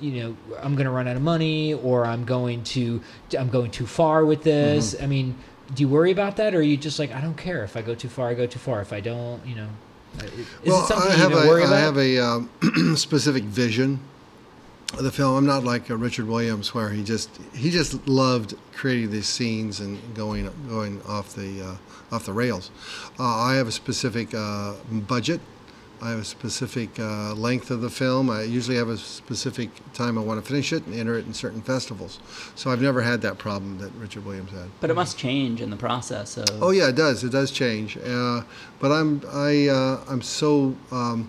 you 0.00 0.22
know, 0.22 0.36
I'm 0.60 0.74
going 0.74 0.86
to 0.86 0.90
run 0.90 1.08
out 1.08 1.16
of 1.16 1.22
money, 1.22 1.74
or 1.74 2.04
I'm 2.04 2.24
going 2.24 2.62
to, 2.64 3.02
I'm 3.38 3.48
going 3.48 3.70
too 3.70 3.86
far 3.86 4.24
with 4.24 4.42
this. 4.42 4.94
Mm-hmm. 4.94 5.04
I 5.04 5.06
mean, 5.06 5.38
do 5.74 5.82
you 5.82 5.88
worry 5.88 6.10
about 6.10 6.36
that, 6.36 6.54
or 6.54 6.58
are 6.58 6.62
you 6.62 6.76
just 6.76 6.98
like, 6.98 7.12
I 7.12 7.20
don't 7.20 7.36
care 7.36 7.64
if 7.64 7.76
I 7.76 7.82
go 7.82 7.94
too 7.94 8.08
far, 8.08 8.28
I 8.28 8.34
go 8.34 8.46
too 8.46 8.58
far. 8.58 8.80
If 8.80 8.92
I 8.92 9.00
don't, 9.00 9.44
you 9.46 9.54
know, 9.54 9.68
is 10.18 10.46
well, 10.66 10.82
it 10.82 10.88
something 10.88 11.10
I 11.10 11.14
you 11.14 11.22
have 11.22 11.32
even 11.32 11.44
a, 11.44 11.46
worry 11.46 11.62
about? 11.62 11.74
I 11.74 11.80
have 11.80 11.96
a 11.96 12.18
um, 12.18 12.96
specific 12.96 13.44
vision, 13.44 14.00
of 14.94 15.04
the 15.04 15.10
film. 15.10 15.36
I'm 15.36 15.46
not 15.46 15.64
like 15.64 15.90
uh, 15.90 15.96
Richard 15.96 16.26
Williams, 16.26 16.74
where 16.74 16.90
he 16.90 17.04
just 17.04 17.30
he 17.54 17.70
just 17.70 18.08
loved 18.08 18.54
creating 18.72 19.10
these 19.10 19.28
scenes 19.28 19.80
and 19.80 19.98
going 20.14 20.50
going 20.68 21.00
off 21.06 21.34
the 21.34 21.62
uh, 21.62 22.14
off 22.14 22.26
the 22.26 22.32
rails. 22.32 22.70
Uh, 23.18 23.24
I 23.24 23.54
have 23.54 23.68
a 23.68 23.72
specific 23.72 24.34
uh, 24.34 24.74
budget. 24.90 25.40
I 26.02 26.10
have 26.10 26.20
a 26.20 26.24
specific 26.24 26.98
uh, 26.98 27.34
length 27.34 27.70
of 27.70 27.82
the 27.82 27.90
film. 27.90 28.30
I 28.30 28.42
usually 28.42 28.76
have 28.76 28.88
a 28.88 28.96
specific 28.96 29.70
time 29.92 30.16
I 30.16 30.22
want 30.22 30.42
to 30.42 30.48
finish 30.48 30.72
it 30.72 30.86
and 30.86 30.94
enter 30.94 31.18
it 31.18 31.26
in 31.26 31.34
certain 31.34 31.60
festivals. 31.60 32.20
So 32.54 32.70
I've 32.70 32.80
never 32.80 33.02
had 33.02 33.20
that 33.22 33.38
problem 33.38 33.78
that 33.78 33.92
Richard 33.92 34.24
Williams 34.24 34.50
had. 34.50 34.68
But 34.80 34.90
it 34.90 34.94
must 34.94 35.18
change 35.18 35.60
in 35.60 35.70
the 35.70 35.76
process 35.76 36.36
of. 36.36 36.62
Oh 36.62 36.70
yeah, 36.70 36.88
it 36.88 36.96
does. 36.96 37.22
It 37.22 37.30
does 37.30 37.50
change. 37.50 37.98
Uh, 37.98 38.42
but 38.78 38.92
I'm 38.92 39.22
I 39.30 39.68
uh, 39.68 40.04
I'm 40.08 40.22
so 40.22 40.74
um, 40.90 41.28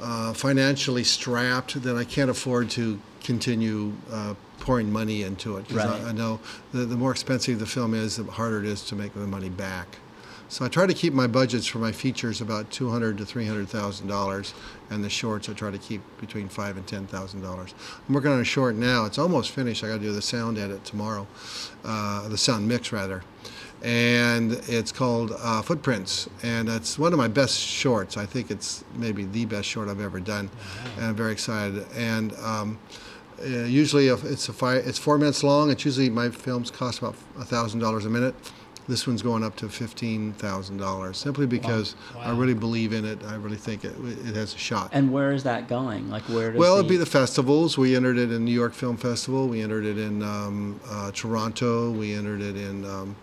uh, 0.00 0.32
financially 0.32 1.04
strapped 1.04 1.80
that 1.82 1.96
I 1.96 2.04
can't 2.04 2.30
afford 2.30 2.70
to 2.70 2.98
continue 3.22 3.92
uh, 4.10 4.34
pouring 4.58 4.92
money 4.92 5.22
into 5.22 5.56
it. 5.56 5.70
Right. 5.70 5.86
I, 5.86 6.08
I 6.08 6.12
know 6.12 6.40
the, 6.72 6.84
the 6.86 6.96
more 6.96 7.12
expensive 7.12 7.58
the 7.58 7.66
film 7.66 7.94
is, 7.94 8.16
the 8.16 8.24
harder 8.24 8.58
it 8.58 8.66
is 8.66 8.84
to 8.86 8.96
make 8.96 9.14
the 9.14 9.20
money 9.20 9.48
back. 9.48 9.98
So 10.50 10.64
I 10.64 10.68
try 10.68 10.84
to 10.84 10.94
keep 10.94 11.12
my 11.12 11.28
budgets 11.28 11.64
for 11.68 11.78
my 11.78 11.92
features 11.92 12.40
about 12.40 12.72
two 12.72 12.90
hundred 12.90 13.18
to 13.18 13.24
three 13.24 13.46
hundred 13.46 13.68
thousand 13.68 14.08
dollars, 14.08 14.52
and 14.90 15.02
the 15.04 15.08
shorts 15.08 15.48
I 15.48 15.52
try 15.52 15.70
to 15.70 15.78
keep 15.78 16.02
between 16.20 16.48
five 16.48 16.76
and 16.76 16.84
ten 16.88 17.06
thousand 17.06 17.42
dollars. 17.42 17.72
I'm 18.08 18.14
working 18.14 18.32
on 18.32 18.40
a 18.40 18.44
short 18.44 18.74
now. 18.74 19.04
It's 19.04 19.16
almost 19.16 19.52
finished. 19.52 19.84
I 19.84 19.86
got 19.86 19.94
to 19.94 20.00
do 20.00 20.12
the 20.12 20.20
sound 20.20 20.58
edit 20.58 20.84
tomorrow, 20.84 21.28
uh, 21.84 22.28
the 22.28 22.36
sound 22.36 22.66
mix 22.66 22.90
rather, 22.90 23.22
and 23.84 24.54
it's 24.66 24.90
called 24.90 25.32
uh, 25.38 25.62
Footprints, 25.62 26.28
and 26.42 26.68
it's 26.68 26.98
one 26.98 27.12
of 27.12 27.18
my 27.18 27.28
best 27.28 27.56
shorts. 27.56 28.16
I 28.16 28.26
think 28.26 28.50
it's 28.50 28.84
maybe 28.96 29.26
the 29.26 29.44
best 29.44 29.68
short 29.68 29.88
I've 29.88 30.00
ever 30.00 30.18
done, 30.18 30.50
and 30.96 31.04
I'm 31.04 31.14
very 31.14 31.30
excited. 31.30 31.86
And 31.94 32.32
um, 32.42 32.76
uh, 33.40 33.46
usually, 33.46 34.08
it's 34.08 34.48
a 34.48 34.76
it's 34.78 34.98
four 34.98 35.16
minutes 35.16 35.44
long. 35.44 35.70
It's 35.70 35.84
usually 35.84 36.10
my 36.10 36.28
films 36.28 36.72
cost 36.72 36.98
about 36.98 37.14
thousand 37.44 37.78
dollars 37.78 38.04
a 38.04 38.10
minute. 38.10 38.34
This 38.90 39.06
one's 39.06 39.22
going 39.22 39.44
up 39.44 39.54
to 39.56 39.68
fifteen 39.68 40.32
thousand 40.32 40.78
dollars, 40.78 41.16
simply 41.16 41.46
because 41.46 41.94
I 42.18 42.32
Wow. 42.32 42.40
really 42.40 42.54
believe 42.54 42.92
in 42.92 43.04
it. 43.04 43.20
I 43.24 43.36
really 43.36 43.56
think 43.56 43.84
it, 43.84 43.94
it 44.26 44.34
has 44.34 44.52
a 44.52 44.58
shot. 44.58 44.90
And 44.92 45.12
where 45.12 45.30
is 45.30 45.44
that 45.44 45.68
going? 45.68 46.10
Like 46.10 46.22
where 46.24 46.50
does 46.50 46.58
Well, 46.58 46.74
the, 46.74 46.80
it'd 46.80 46.88
be 46.90 46.96
the 46.96 47.06
festivals. 47.06 47.78
We 47.78 47.94
entered 47.94 48.18
it 48.18 48.32
in 48.32 48.44
New 48.44 48.50
York 48.52 48.74
Film 48.74 48.96
Festival. 48.96 49.46
We 49.46 49.62
entered 49.62 49.84
it 49.86 49.96
in 49.96 50.24
um, 50.24 50.80
uh, 50.90 51.12
Toronto. 51.12 51.92
We 51.92 52.14
entered 52.14 52.40
it 52.40 52.56
in 52.56 52.84
um, 52.84 53.14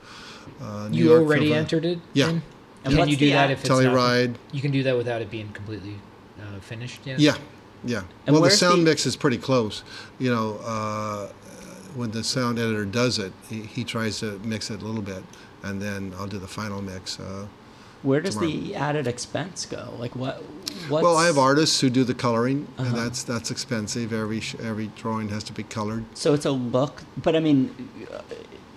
uh, 0.61 0.88
New 0.88 0.99
You 0.99 1.05
York 1.09 1.20
You 1.20 1.26
already 1.28 1.47
Film 1.47 1.57
entered 1.59 1.86
it. 1.86 1.99
Yeah. 2.13 2.30
in? 2.30 2.41
And 2.86 2.95
Can 2.95 3.09
you 3.09 3.18
do 3.18 3.30
that 3.32 3.49
act- 3.49 3.51
if 3.51 3.59
it's 3.59 3.70
not? 3.70 3.80
Telluride. 3.84 4.36
You 4.53 4.61
can 4.61 4.72
do 4.72 4.84
that 4.84 4.95
without 4.95 5.22
it 5.22 5.30
being 5.30 5.49
completely 5.49 5.95
uh, 6.39 6.61
finished 6.61 7.01
yet. 7.05 7.20
Yeah, 7.20 7.36
yeah. 7.84 8.03
And 8.26 8.34
well, 8.34 8.41
the 8.41 8.51
sound 8.51 8.80
the- 8.84 8.86
mix 8.86 9.05
is 9.05 9.18
pretty 9.18 9.38
close. 9.38 9.84
You 10.18 10.34
know, 10.34 10.59
uh, 10.63 11.28
when 11.93 12.11
the 12.11 12.24
sound 12.24 12.57
editor 12.57 12.86
does 12.86 13.20
it, 13.20 13.34
he, 13.49 13.63
he 13.63 13.84
tries 13.84 14.20
to 14.20 14.39
mix 14.45 14.70
it 14.72 14.82
a 14.82 14.86
little 14.86 15.01
bit, 15.01 15.24
and 15.64 15.82
then 15.82 16.14
I'll 16.18 16.28
do 16.28 16.39
the 16.39 16.47
final 16.47 16.82
mix. 16.82 17.20
Uh, 17.20 17.47
Where 18.03 18.22
does 18.22 18.36
tomorrow. 18.36 18.51
the 18.58 18.76
added 18.76 19.08
expense 19.08 19.66
go? 19.66 19.93
Like 19.99 20.16
what? 20.16 20.41
What's, 20.89 21.03
well, 21.03 21.18
I 21.18 21.26
have 21.26 21.38
artists 21.38 21.82
who 21.82 21.89
do 21.89 22.03
the 22.03 22.14
coloring, 22.14 22.68
Uh-huh. 22.78 22.88
and 22.89 22.95
that's 22.97 23.24
that's 23.24 23.49
expensive. 23.51 24.14
Every 24.14 24.41
every 24.62 24.88
drawing 24.95 25.30
has 25.30 25.43
to 25.45 25.53
be 25.53 25.64
colored. 25.64 26.05
So 26.14 26.34
it's 26.34 26.45
a 26.45 26.51
look, 26.51 27.03
but 27.22 27.36
I 27.36 27.39
mean, 27.39 27.89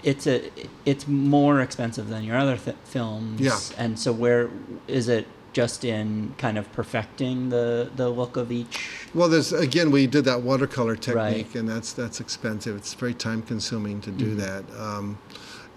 it's 0.03 0.27
a 0.27 0.51
it's 0.87 1.07
more 1.07 1.61
expensive 1.61 2.09
than 2.09 2.25
your 2.25 2.37
other 2.39 2.57
th- 2.57 2.77
films. 2.85 3.41
Yeah. 3.41 3.59
And 3.77 3.99
so 3.99 4.13
where 4.13 4.49
is 4.89 5.09
it? 5.09 5.27
Just 5.53 5.85
in 5.85 6.33
kind 6.39 6.57
of 6.59 6.73
perfecting 6.73 7.49
the 7.51 7.91
the 7.97 8.09
look 8.09 8.37
of 8.37 8.53
each. 8.53 8.89
Well, 9.13 9.29
there's 9.29 9.53
again, 9.53 9.91
we 9.91 10.07
did 10.07 10.25
that 10.27 10.43
watercolor 10.43 10.95
technique, 10.95 11.17
Right. 11.49 11.55
and 11.57 11.69
that's 11.69 11.93
that's 11.93 12.21
expensive. 12.21 12.77
It's 12.77 12.95
very 12.95 13.15
time 13.15 13.43
consuming 13.43 14.01
to 14.03 14.13
do 14.13 14.37
Mhm. 14.37 14.39
that. 14.39 14.65
Um, 14.81 15.19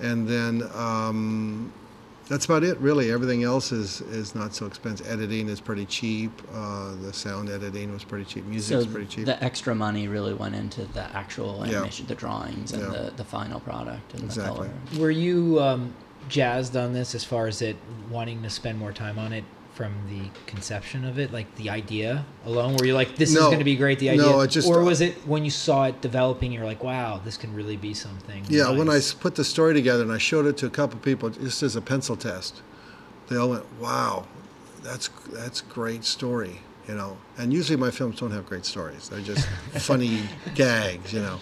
and 0.04 0.28
then 0.28 0.70
um, 0.76 1.72
that's 2.28 2.46
about 2.46 2.64
it, 2.64 2.78
really. 2.80 3.12
Everything 3.12 3.44
else 3.44 3.72
is 3.72 4.02
is 4.02 4.36
not 4.36 4.54
so 4.54 4.66
expensive. 4.66 5.08
Editing 5.10 5.50
is 5.50 5.60
pretty 5.60 5.86
cheap. 5.86 6.32
Uh, 6.54 6.94
the 7.02 7.12
sound 7.14 7.50
editing 7.50 7.92
was 7.92 8.04
pretty 8.04 8.26
cheap. 8.26 8.46
Music 8.46 8.82
So 8.82 8.86
pretty 8.88 9.08
cheap. 9.08 9.26
the 9.26 9.44
extra 9.44 9.74
money 9.76 10.08
really 10.08 10.34
went 10.34 10.56
into 10.56 10.86
the 10.86 11.04
actual 11.16 11.64
Yeah. 11.66 11.78
animation, 11.78 12.06
the 12.08 12.16
drawings, 12.16 12.72
and 12.74 12.82
Yeah. 12.84 12.90
the, 12.90 13.12
the 13.18 13.24
final 13.26 13.60
product 13.60 14.14
and 14.14 14.24
Exactly. 14.26 14.68
the 14.70 14.74
color. 14.92 15.02
Were 15.02 15.12
you 15.12 15.60
um, 15.62 15.94
jazzed 16.30 16.78
on 16.78 16.94
this 16.94 17.14
as 17.16 17.24
far 17.26 17.48
as 17.48 17.62
it 17.62 17.76
wanting 18.10 18.42
to 18.44 18.50
spend 18.50 18.80
more 18.80 18.94
time 18.94 19.20
on 19.20 19.34
it 19.34 19.44
from 19.74 19.94
the 20.10 20.30
conception 20.46 21.04
of 21.04 21.18
it, 21.18 21.32
like 21.34 21.54
the 21.56 21.70
idea 21.70 22.26
alone? 22.46 22.76
Were 22.78 22.86
you 22.86 22.94
like, 22.94 23.16
this 23.16 23.30
is 23.32 23.38
going 23.38 23.58
to 23.60 23.64
be 23.66 23.76
great, 23.76 24.00
the 24.00 24.10
idea? 24.12 24.22
No, 24.24 24.42
it 24.42 24.50
just- 24.50 24.68
or 24.68 24.84
was 24.84 25.02
it 25.02 25.16
when 25.28 25.44
you 25.44 25.52
saw 25.52 25.86
it 25.86 26.00
developing, 26.02 26.52
you're 26.52 26.66
like, 26.66 26.84
wow, 26.84 27.20
this 27.24 27.38
can 27.38 27.54
really 27.56 27.76
be 27.78 27.94
something? 27.94 28.46
Yeah, 28.50 28.70
when 28.72 28.90
I 28.90 29.00
put 29.20 29.36
the 29.36 29.44
story 29.44 29.74
together 29.74 30.04
and 30.04 30.12
I 30.12 30.18
showed 30.20 30.46
it 30.46 30.58
to 30.58 30.66
a 30.68 30.70
couple 30.70 30.98
of 30.98 31.04
people 31.04 31.30
just 31.30 31.64
as 31.64 31.76
a 31.76 31.82
pencil 31.82 32.16
test, 32.16 32.62
they 33.30 33.36
all 33.38 33.50
went, 33.50 33.66
"Wow, 33.80 34.28
that's 34.84 35.10
that's 35.32 35.62
great 35.62 36.04
story," 36.04 36.60
you 36.88 36.96
know. 36.96 37.18
And 37.38 37.52
usually 37.52 37.78
my 37.78 37.92
films 37.92 38.20
don't 38.20 38.32
have 38.32 38.46
great 38.46 38.66
stories; 38.66 39.10
they're 39.10 39.22
just 39.22 39.48
funny 39.80 40.24
gags, 40.56 41.14
you 41.14 41.22
know. 41.22 41.40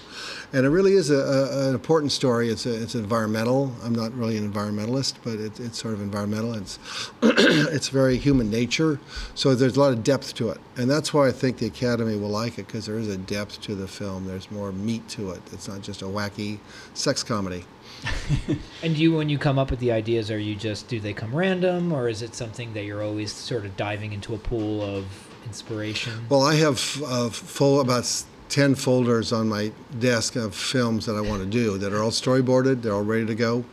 And 0.54 0.66
it 0.66 0.70
really 0.70 0.94
is 0.94 1.10
a, 1.10 1.16
a, 1.16 1.70
an 1.70 1.74
important 1.74 2.12
story. 2.12 2.50
It's 2.50 2.66
a, 2.66 2.82
it's 2.82 2.96
environmental. 2.96 3.74
I'm 3.84 3.96
not 3.96 4.14
really 4.14 4.38
an 4.38 4.52
environmentalist, 4.52 5.16
but 5.24 5.34
it, 5.34 5.60
it's 5.60 5.82
sort 5.82 5.94
of 5.94 6.02
environmental. 6.02 6.54
It's 6.54 6.80
it's 7.22 7.90
very 7.90 8.18
human 8.18 8.50
nature, 8.50 9.00
so 9.36 9.56
there's 9.56 9.78
a 9.78 9.80
lot 9.80 9.94
of 9.94 10.04
depth 10.04 10.34
to 10.36 10.50
it, 10.50 10.60
and 10.78 10.90
that's 10.90 11.14
why 11.14 11.28
I 11.28 11.32
think 11.32 11.58
the 11.58 11.68
Academy 11.68 12.16
will 12.16 12.30
like 12.30 12.58
it 12.58 12.68
because 12.68 12.86
there 12.86 12.98
is 12.98 13.08
a 13.08 13.18
depth 13.18 13.62
to 13.62 13.76
the 13.76 13.88
film. 13.88 14.28
There's 14.28 14.50
more 14.52 14.72
meat 14.72 15.08
to 15.10 15.32
it. 15.32 15.42
It's 15.52 15.68
not 15.68 15.82
just 15.82 16.02
a 16.02 16.06
wacky 16.06 16.60
sex 16.94 17.24
comedy. 17.24 17.66
And 18.84 18.98
you, 18.98 19.16
when 19.16 19.30
you 19.30 19.38
come 19.38 19.60
up 19.60 19.70
with 19.70 19.80
the 19.80 19.92
ideas, 19.92 20.32
are 20.32 20.40
you 20.40 20.56
just 20.56 20.88
do 20.88 21.00
they 21.00 21.14
come 21.14 21.36
random, 21.36 21.94
or 21.94 22.10
is 22.10 22.22
it 22.22 22.34
something 22.34 22.74
that 22.74 22.84
you're 22.84 23.04
always 23.04 23.32
sort 23.32 23.64
of 23.64 23.78
diving 23.78 24.12
into 24.12 24.34
a 24.34 24.40
pool 24.40 24.82
of 24.82 25.06
inspiration? 25.46 26.26
Well, 26.30 26.42
I 26.44 26.56
have 26.56 27.02
uh, 27.06 27.30
full 27.30 27.80
about 27.82 28.24
ten 28.50 28.76
folders 28.76 29.32
on 29.32 29.48
my 29.50 29.72
desk 30.00 30.36
of 30.36 30.54
films 30.56 31.06
that 31.06 31.16
I 31.16 31.22
want 31.22 31.42
to 31.42 31.48
do 31.48 31.78
that 31.78 31.94
are 31.94 32.02
all 32.04 32.12
storyboarded. 32.12 32.82
They're 32.82 32.94
all 32.94 33.04
ready 33.04 33.26
to 33.26 33.36
go. 33.36 33.64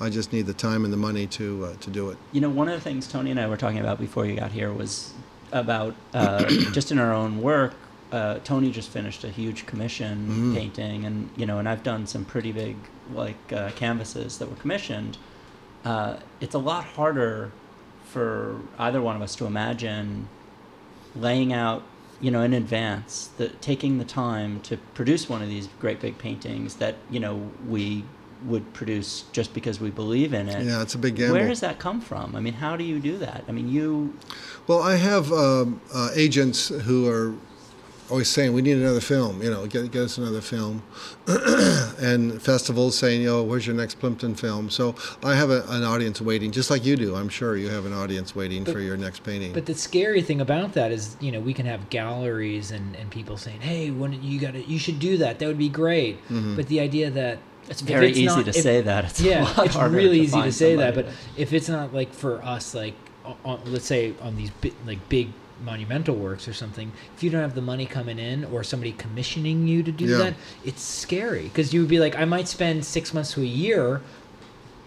I 0.00 0.08
just 0.08 0.32
need 0.32 0.46
the 0.46 0.54
time 0.54 0.84
and 0.84 0.92
the 0.92 0.96
money 0.96 1.26
to 1.28 1.66
uh, 1.66 1.74
to 1.80 1.90
do 1.90 2.10
it. 2.10 2.18
You 2.32 2.40
know, 2.40 2.48
one 2.50 2.68
of 2.68 2.74
the 2.74 2.80
things 2.80 3.06
Tony 3.06 3.30
and 3.30 3.38
I 3.40 3.46
were 3.48 3.56
talking 3.56 3.78
about 3.80 3.98
before 4.00 4.24
you 4.26 4.36
got 4.36 4.50
here 4.52 4.72
was 4.72 5.12
about 5.52 5.94
uh, 6.14 6.44
just 6.72 6.90
in 6.92 6.98
our 6.98 7.12
own 7.12 7.42
work. 7.42 7.74
Uh, 8.12 8.40
Tony 8.42 8.72
just 8.72 8.88
finished 8.90 9.22
a 9.22 9.28
huge 9.28 9.66
commission 9.66 10.26
Mhm. 10.28 10.54
painting, 10.54 11.04
and 11.04 11.28
you 11.36 11.46
know, 11.46 11.58
and 11.58 11.68
I've 11.68 11.82
done 11.82 12.06
some 12.06 12.24
pretty 12.24 12.50
big 12.50 12.76
like 13.14 13.52
uh, 13.52 13.70
canvases 13.76 14.38
that 14.38 14.48
were 14.48 14.56
commissioned. 14.56 15.16
Uh, 15.84 16.16
it's 16.40 16.54
a 16.54 16.58
lot 16.58 16.84
harder 16.84 17.52
for 18.04 18.56
either 18.78 19.00
one 19.00 19.14
of 19.16 19.22
us 19.22 19.34
to 19.36 19.46
imagine 19.46 20.28
laying 21.14 21.52
out, 21.52 21.82
you 22.20 22.30
know, 22.30 22.42
in 22.42 22.52
advance, 22.52 23.30
the 23.36 23.48
taking 23.48 23.98
the 23.98 24.04
time 24.04 24.60
to 24.62 24.76
produce 24.94 25.28
one 25.28 25.42
of 25.42 25.48
these 25.48 25.68
great 25.78 26.00
big 26.00 26.18
paintings 26.18 26.76
that 26.76 26.96
you 27.10 27.20
know 27.20 27.50
we 27.68 28.04
would 28.46 28.72
produce 28.72 29.24
just 29.32 29.52
because 29.52 29.80
we 29.80 29.90
believe 29.90 30.32
in 30.32 30.48
it. 30.48 30.64
Yeah, 30.64 30.82
it's 30.82 30.94
a 30.94 30.98
big 30.98 31.16
gamble. 31.16 31.36
Where 31.36 31.48
does 31.48 31.60
that 31.60 31.78
come 31.78 32.00
from? 32.00 32.34
I 32.34 32.40
mean, 32.40 32.54
how 32.54 32.76
do 32.76 32.84
you 32.84 32.98
do 32.98 33.18
that? 33.18 33.44
I 33.48 33.52
mean, 33.52 33.68
you. 33.68 34.16
Well, 34.66 34.82
I 34.82 34.96
have 34.96 35.32
um, 35.32 35.80
uh, 35.92 36.10
agents 36.14 36.68
who 36.68 37.08
are 37.08 37.34
always 38.10 38.28
saying 38.28 38.52
we 38.52 38.62
need 38.62 38.76
another 38.78 39.00
film. 39.00 39.42
You 39.42 39.50
know, 39.50 39.66
get 39.66 39.90
get 39.90 40.02
us 40.02 40.18
another 40.18 40.40
film, 40.40 40.82
and 42.00 42.40
festivals 42.42 42.96
saying, 42.98 43.22
"Yo, 43.22 43.42
where's 43.42 43.66
your 43.66 43.76
next 43.76 43.98
Plympton 44.00 44.34
film?" 44.34 44.70
So 44.70 44.94
I 45.22 45.34
have 45.34 45.50
a, 45.50 45.64
an 45.68 45.82
audience 45.84 46.20
waiting, 46.20 46.50
just 46.50 46.70
like 46.70 46.84
you 46.84 46.96
do. 46.96 47.14
I'm 47.16 47.28
sure 47.28 47.56
you 47.56 47.68
have 47.68 47.86
an 47.86 47.92
audience 47.92 48.34
waiting 48.34 48.64
But- 48.64 48.72
for 48.74 48.80
your 48.80 48.96
next 48.96 49.22
painting. 49.22 49.52
But 49.52 49.66
the 49.66 49.74
scary 49.74 50.22
thing 50.22 50.40
about 50.40 50.72
that 50.74 50.92
is, 50.92 51.16
you 51.20 51.32
know, 51.32 51.40
we 51.40 51.54
can 51.54 51.66
have 51.66 51.88
galleries 51.90 52.70
and, 52.70 52.94
and 52.96 53.10
people 53.10 53.36
saying, 53.36 53.60
"Hey, 53.60 53.90
when 53.90 54.22
you 54.22 54.40
got 54.40 54.52
to, 54.54 54.62
you 54.64 54.78
should 54.78 54.98
do 54.98 55.16
that. 55.18 55.38
That 55.38 55.46
would 55.46 55.58
be 55.58 55.68
great." 55.68 56.26
Mhm. 56.28 56.56
But 56.56 56.66
the 56.68 56.80
idea 56.80 57.10
that 57.10 57.38
It's 57.68 57.80
very 57.82 58.08
it's 58.10 58.18
easy 58.18 58.26
not- 58.26 58.44
to 58.44 58.50
if- 58.50 58.56
say 58.56 58.80
that. 58.80 59.04
It's 59.04 59.20
a 59.20 59.24
yeah, 59.24 59.42
lot 59.44 59.66
it's 59.66 59.74
harder 59.74 59.96
really 59.96 60.18
to 60.18 60.22
easy 60.24 60.36
to 60.36 60.42
find 60.42 60.54
say 60.54 60.76
that. 60.76 60.94
But 60.94 61.06
if 61.36 61.52
it's 61.52 61.68
not 61.68 61.94
like 61.94 62.12
for 62.12 62.42
us, 62.44 62.74
like 62.74 62.94
on, 63.24 63.36
on, 63.44 63.60
let's 63.66 63.84
say 63.86 64.14
on 64.22 64.36
these 64.36 64.50
bi- 64.50 64.72
like 64.86 65.08
big 65.08 65.28
monumental 65.64 66.14
works 66.16 66.48
or 66.48 66.52
something, 66.52 66.92
if 67.16 67.22
you 67.22 67.30
don't 67.30 67.40
have 67.42 67.54
the 67.54 67.60
money 67.62 67.86
coming 67.86 68.18
in 68.18 68.44
or 68.46 68.62
somebody 68.64 68.92
commissioning 68.92 69.66
you 69.68 69.82
to 69.82 69.92
do 69.92 70.06
Yeah. 70.06 70.18
that, 70.18 70.34
it's 70.64 70.82
scary 70.82 71.44
because 71.44 71.72
you 71.74 71.80
would 71.80 71.88
be 71.90 71.98
like, 72.00 72.16
I 72.16 72.24
might 72.24 72.48
spend 72.48 72.84
six 72.84 73.12
months 73.14 73.32
to 73.34 73.42
a 73.42 73.44
year 73.44 74.00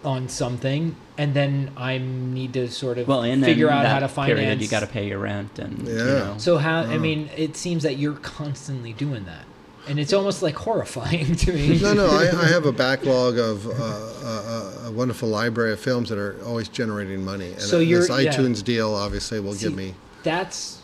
on 0.04 0.28
something, 0.28 0.96
and 1.18 1.34
then 1.34 1.72
I 1.78 1.98
need 1.98 2.52
to 2.54 2.70
sort 2.70 2.98
of 2.98 3.08
well, 3.08 3.24
and 3.24 3.44
figure 3.44 3.70
out 3.70 3.86
how 3.86 4.00
to 4.00 4.10
finance. 4.10 4.38
period, 4.40 4.62
you 4.62 4.68
got 4.68 4.82
to 4.82 4.88
pay 4.88 5.08
your 5.08 5.20
rent, 5.20 5.58
and 5.60 5.88
you 5.88 5.96
Yeah. 5.96 6.04
know. 6.06 6.34
So 6.40 6.58
how? 6.58 6.82
I 6.82 6.96
Oh. 6.96 7.00
mean, 7.00 7.30
it 7.38 7.56
seems 7.56 7.84
that 7.84 7.98
you're 7.98 8.16
constantly 8.16 8.92
doing 8.92 9.24
that, 9.26 9.46
and 9.88 10.00
it's 10.00 10.12
almost 10.12 10.44
like 10.44 10.56
horrifying 10.56 11.36
to 11.38 11.54
me. 11.54 11.80
No, 11.82 11.94
no, 11.94 12.08
I, 12.08 12.24
I 12.38 12.46
have 12.48 12.66
a 12.66 12.74
backlog 12.86 13.38
of 13.38 13.66
uh, 13.66 13.72
a, 13.72 14.88
a 14.88 14.92
wonderful 14.92 15.30
library 15.30 15.72
of 15.72 15.80
films 15.80 16.10
that 16.10 16.18
are 16.18 16.36
always 16.46 16.68
generating 16.68 17.24
money. 17.24 17.52
And 17.54 17.62
So 17.62 17.80
this 17.80 17.88
you're- 17.88 18.24
yeah. 18.26 18.34
iTunes 18.34 18.62
deal 18.62 18.94
obviously 18.94 19.40
will 19.40 19.54
See, 19.54 19.68
give 19.68 19.76
me. 19.78 19.94
That's 20.24 20.80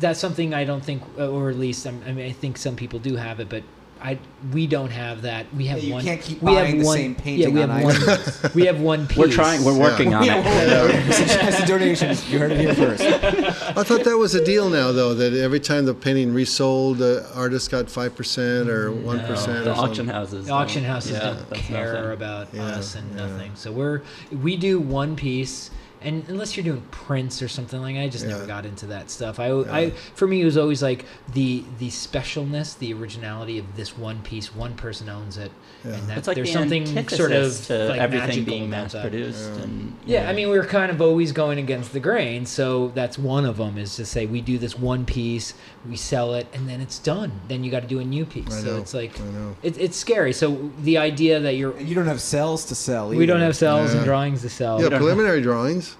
that's 0.00 0.18
something 0.18 0.52
I 0.54 0.64
don't 0.64 0.84
think, 0.84 1.02
uh, 1.18 1.28
or 1.30 1.48
at 1.50 1.56
least 1.58 1.86
I'm, 1.86 2.02
I 2.06 2.12
mean, 2.12 2.26
I 2.26 2.32
think 2.32 2.56
some 2.56 2.74
people 2.76 2.98
do 2.98 3.14
have 3.16 3.38
it, 3.40 3.48
but 3.48 3.62
I 4.02 4.18
we 4.52 4.66
don't 4.66 4.90
have 4.90 5.22
that. 5.22 5.46
We 5.54 5.66
have 5.66 5.78
Yeah, 5.78 5.84
you 5.86 5.92
one. 5.94 6.04
can't 6.04 6.20
keep 6.20 6.42
we 6.42 6.52
have 6.54 6.66
the 6.70 6.82
one, 6.84 6.96
same 6.96 7.12
Yeah, 7.12 7.22
painting 7.22 7.54
we 7.54 7.62
on 7.62 7.70
have 7.70 7.84
one. 7.84 7.94
iTunes. 7.94 8.54
we 8.54 8.66
have 8.66 8.80
one 8.80 9.06
piece. 9.06 9.16
We're 9.16 9.30
trying. 9.30 9.64
We're 9.64 9.78
working 9.78 10.12
on 10.12 10.24
it. 10.26 11.12
Suggest 11.14 11.66
donations. 11.66 12.30
You 12.30 12.38
heard 12.38 12.52
it 12.52 12.60
here 12.60 12.74
first. 12.74 13.02
I 13.02 13.82
thought 13.84 14.04
that 14.04 14.16
was 14.18 14.34
a 14.34 14.44
deal 14.44 14.68
now, 14.68 14.92
though, 14.92 15.14
that 15.14 15.32
every 15.32 15.60
time 15.60 15.86
the 15.86 15.94
painting 15.94 16.34
resold, 16.34 16.98
the 16.98 17.26
artist 17.34 17.70
got 17.70 17.88
five 17.90 18.14
percent 18.14 18.68
or 18.68 18.90
mm, 18.90 19.02
one 19.02 19.18
No, 19.18 19.26
percent. 19.28 19.64
the 19.64 19.74
auction 19.74 20.08
houses. 20.08 20.46
The 20.46 20.52
auction 20.52 20.84
houses 20.84 21.12
yeah, 21.12 21.20
don't 21.48 21.54
care 21.54 21.94
nothing. 21.94 22.12
about 22.12 22.48
Yeah, 22.54 22.62
us 22.64 22.94
and 22.96 23.10
yeah. 23.14 23.26
nothing. 23.28 23.52
So 23.54 23.72
we're 23.72 24.02
we 24.42 24.56
do 24.58 24.78
one 24.78 25.16
piece, 25.16 25.70
and 26.06 26.26
unless 26.28 26.56
you're 26.56 26.64
doing 26.64 26.82
prints 26.90 27.42
or 27.42 27.48
something 27.48 27.80
like, 27.82 27.94
that, 27.96 28.00
I 28.02 28.08
just 28.08 28.24
never 28.26 28.46
got 28.46 28.64
into 28.64 28.86
that 28.86 29.10
stuff. 29.10 29.38
I, 29.40 29.48
I 29.50 29.90
for 29.90 30.26
me 30.26 30.40
it 30.40 30.44
was 30.44 30.56
always 30.56 30.82
like 30.82 31.04
the 31.34 31.64
the 31.78 31.88
specialness, 31.88 32.78
the 32.78 32.94
originality 32.94 33.58
of 33.58 33.76
this 33.76 33.96
one 33.98 34.22
piece. 34.22 34.54
One 34.54 34.74
person 34.74 35.08
owns 35.08 35.36
it, 35.36 35.50
Yeah. 35.84 35.92
and 35.94 36.08
that 36.08 36.18
It's 36.18 36.28
like 36.28 36.36
there's 36.36 36.48
the 36.48 36.54
something 36.54 37.08
sort 37.08 37.32
of 37.32 37.52
to 37.66 37.88
like 37.88 38.00
everything 38.00 38.44
being 38.44 38.70
mass 38.70 38.92
that. 38.92 39.02
produced. 39.02 39.50
And 39.62 39.96
Yeah, 40.06 40.28
I 40.30 40.32
mean, 40.32 40.48
we 40.48 40.56
were 40.58 40.64
kind 40.64 40.90
of 40.90 41.00
always 41.02 41.32
going 41.32 41.58
against 41.58 41.92
the 41.92 42.00
grain, 42.00 42.46
so 42.46 42.88
that's 42.94 43.18
one 43.18 43.44
of 43.44 43.56
them 43.56 43.76
is 43.76 43.96
to 43.96 44.06
say 44.06 44.26
we 44.26 44.40
do 44.40 44.58
this 44.58 44.78
one 44.78 45.04
piece, 45.04 45.54
we 45.88 45.96
sell 45.96 46.34
it, 46.34 46.46
and 46.52 46.68
then 46.68 46.80
it's 46.80 46.98
done. 46.98 47.32
Then 47.48 47.64
you 47.64 47.70
got 47.70 47.80
to 47.82 47.88
do 47.88 47.98
a 47.98 48.04
new 48.04 48.24
piece. 48.24 48.46
I 48.48 48.60
so 48.62 48.66
know, 48.66 48.76
it's 48.78 48.94
like 48.94 49.20
I 49.20 49.24
know. 49.24 49.56
it, 49.62 49.76
it's 49.78 49.96
scary. 49.96 50.32
So 50.32 50.70
the 50.82 50.98
idea 50.98 51.40
that 51.40 51.54
you're 51.54 51.78
you 51.80 51.94
don't 51.94 52.06
have 52.06 52.18
cels 52.20 52.68
to 52.68 52.74
sell. 52.74 53.08
Either. 53.08 53.16
we 53.18 53.26
don't 53.26 53.40
have 53.40 53.56
cels 53.56 53.92
and 53.92 54.04
drawings 54.04 54.42
to 54.42 54.48
sell. 54.48 54.80
Yeah, 54.80 54.88
don't 54.88 54.98
preliminary 54.98 55.40
drawings. 55.42 55.95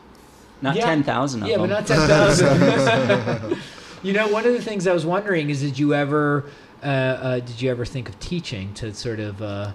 Not 0.62 0.76
Yeah. 0.76 0.84
ten 0.86 1.02
thousand 1.02 1.42
of 1.42 1.48
Yeah, 1.48 1.58
them. 1.58 1.68
but 1.68 1.74
not 1.74 1.86
ten 1.86 2.08
thousand. 2.08 3.58
you 4.02 4.12
know, 4.12 4.28
one 4.28 4.46
of 4.46 4.52
the 4.52 4.62
things 4.62 4.86
I 4.86 4.92
was 4.92 5.04
wondering 5.06 5.50
is, 5.50 5.60
did 5.60 5.78
you 5.78 5.94
ever, 5.94 6.44
uh, 6.82 6.86
uh, 6.86 7.40
did 7.40 7.60
you 7.60 7.70
ever 7.70 7.84
think 7.84 8.08
of 8.08 8.18
teaching 8.20 8.72
to 8.74 8.92
sort 8.94 9.20
of? 9.20 9.40
Uh, 9.42 9.72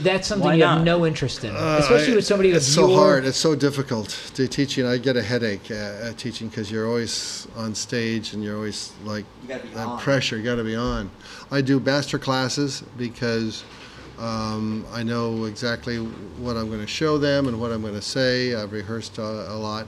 that's 0.00 0.28
something 0.28 0.46
Why 0.46 0.54
you 0.54 0.62
have 0.62 0.84
no 0.84 1.04
interest 1.06 1.42
in, 1.42 1.50
Uh, 1.56 1.78
especially 1.80 2.12
I- 2.12 2.16
with 2.16 2.26
somebody 2.26 2.50
It's 2.50 2.68
of 2.68 2.72
so 2.74 2.88
your. 2.88 2.98
hard. 3.00 3.24
It's 3.24 3.36
so 3.38 3.56
difficult 3.56 4.16
to 4.34 4.46
teaching. 4.46 4.86
I 4.86 4.96
get 4.98 5.16
a 5.16 5.22
headache 5.22 5.70
uh, 5.72 6.06
at 6.08 6.18
teaching 6.18 6.48
because 6.48 6.70
you're 6.70 6.86
always 6.86 7.48
on 7.56 7.74
stage 7.74 8.32
and 8.32 8.44
you're 8.44 8.54
always 8.54 8.92
like 9.04 9.24
You 9.42 9.48
gotta 9.48 9.62
be 9.66 9.74
that 9.74 9.86
on. 9.86 9.98
pressure. 9.98 10.36
You 10.36 10.44
got 10.44 10.56
to 10.56 10.64
be 10.64 10.76
on. 10.76 11.10
I 11.50 11.62
do 11.62 11.80
master 11.80 12.16
classes 12.18 12.84
because 12.96 13.64
um, 14.18 14.84
I 14.92 15.02
know 15.02 15.44
exactly 15.44 15.96
what 15.96 16.56
I'm 16.56 16.68
going 16.68 16.80
to 16.80 16.86
show 16.86 17.18
them 17.18 17.48
and 17.48 17.60
what 17.60 17.72
I'm 17.72 17.82
going 17.82 17.94
to 17.94 18.02
say. 18.02 18.54
I've 18.54 18.72
rehearsed 18.72 19.18
a, 19.18 19.22
a 19.52 19.56
lot, 19.56 19.86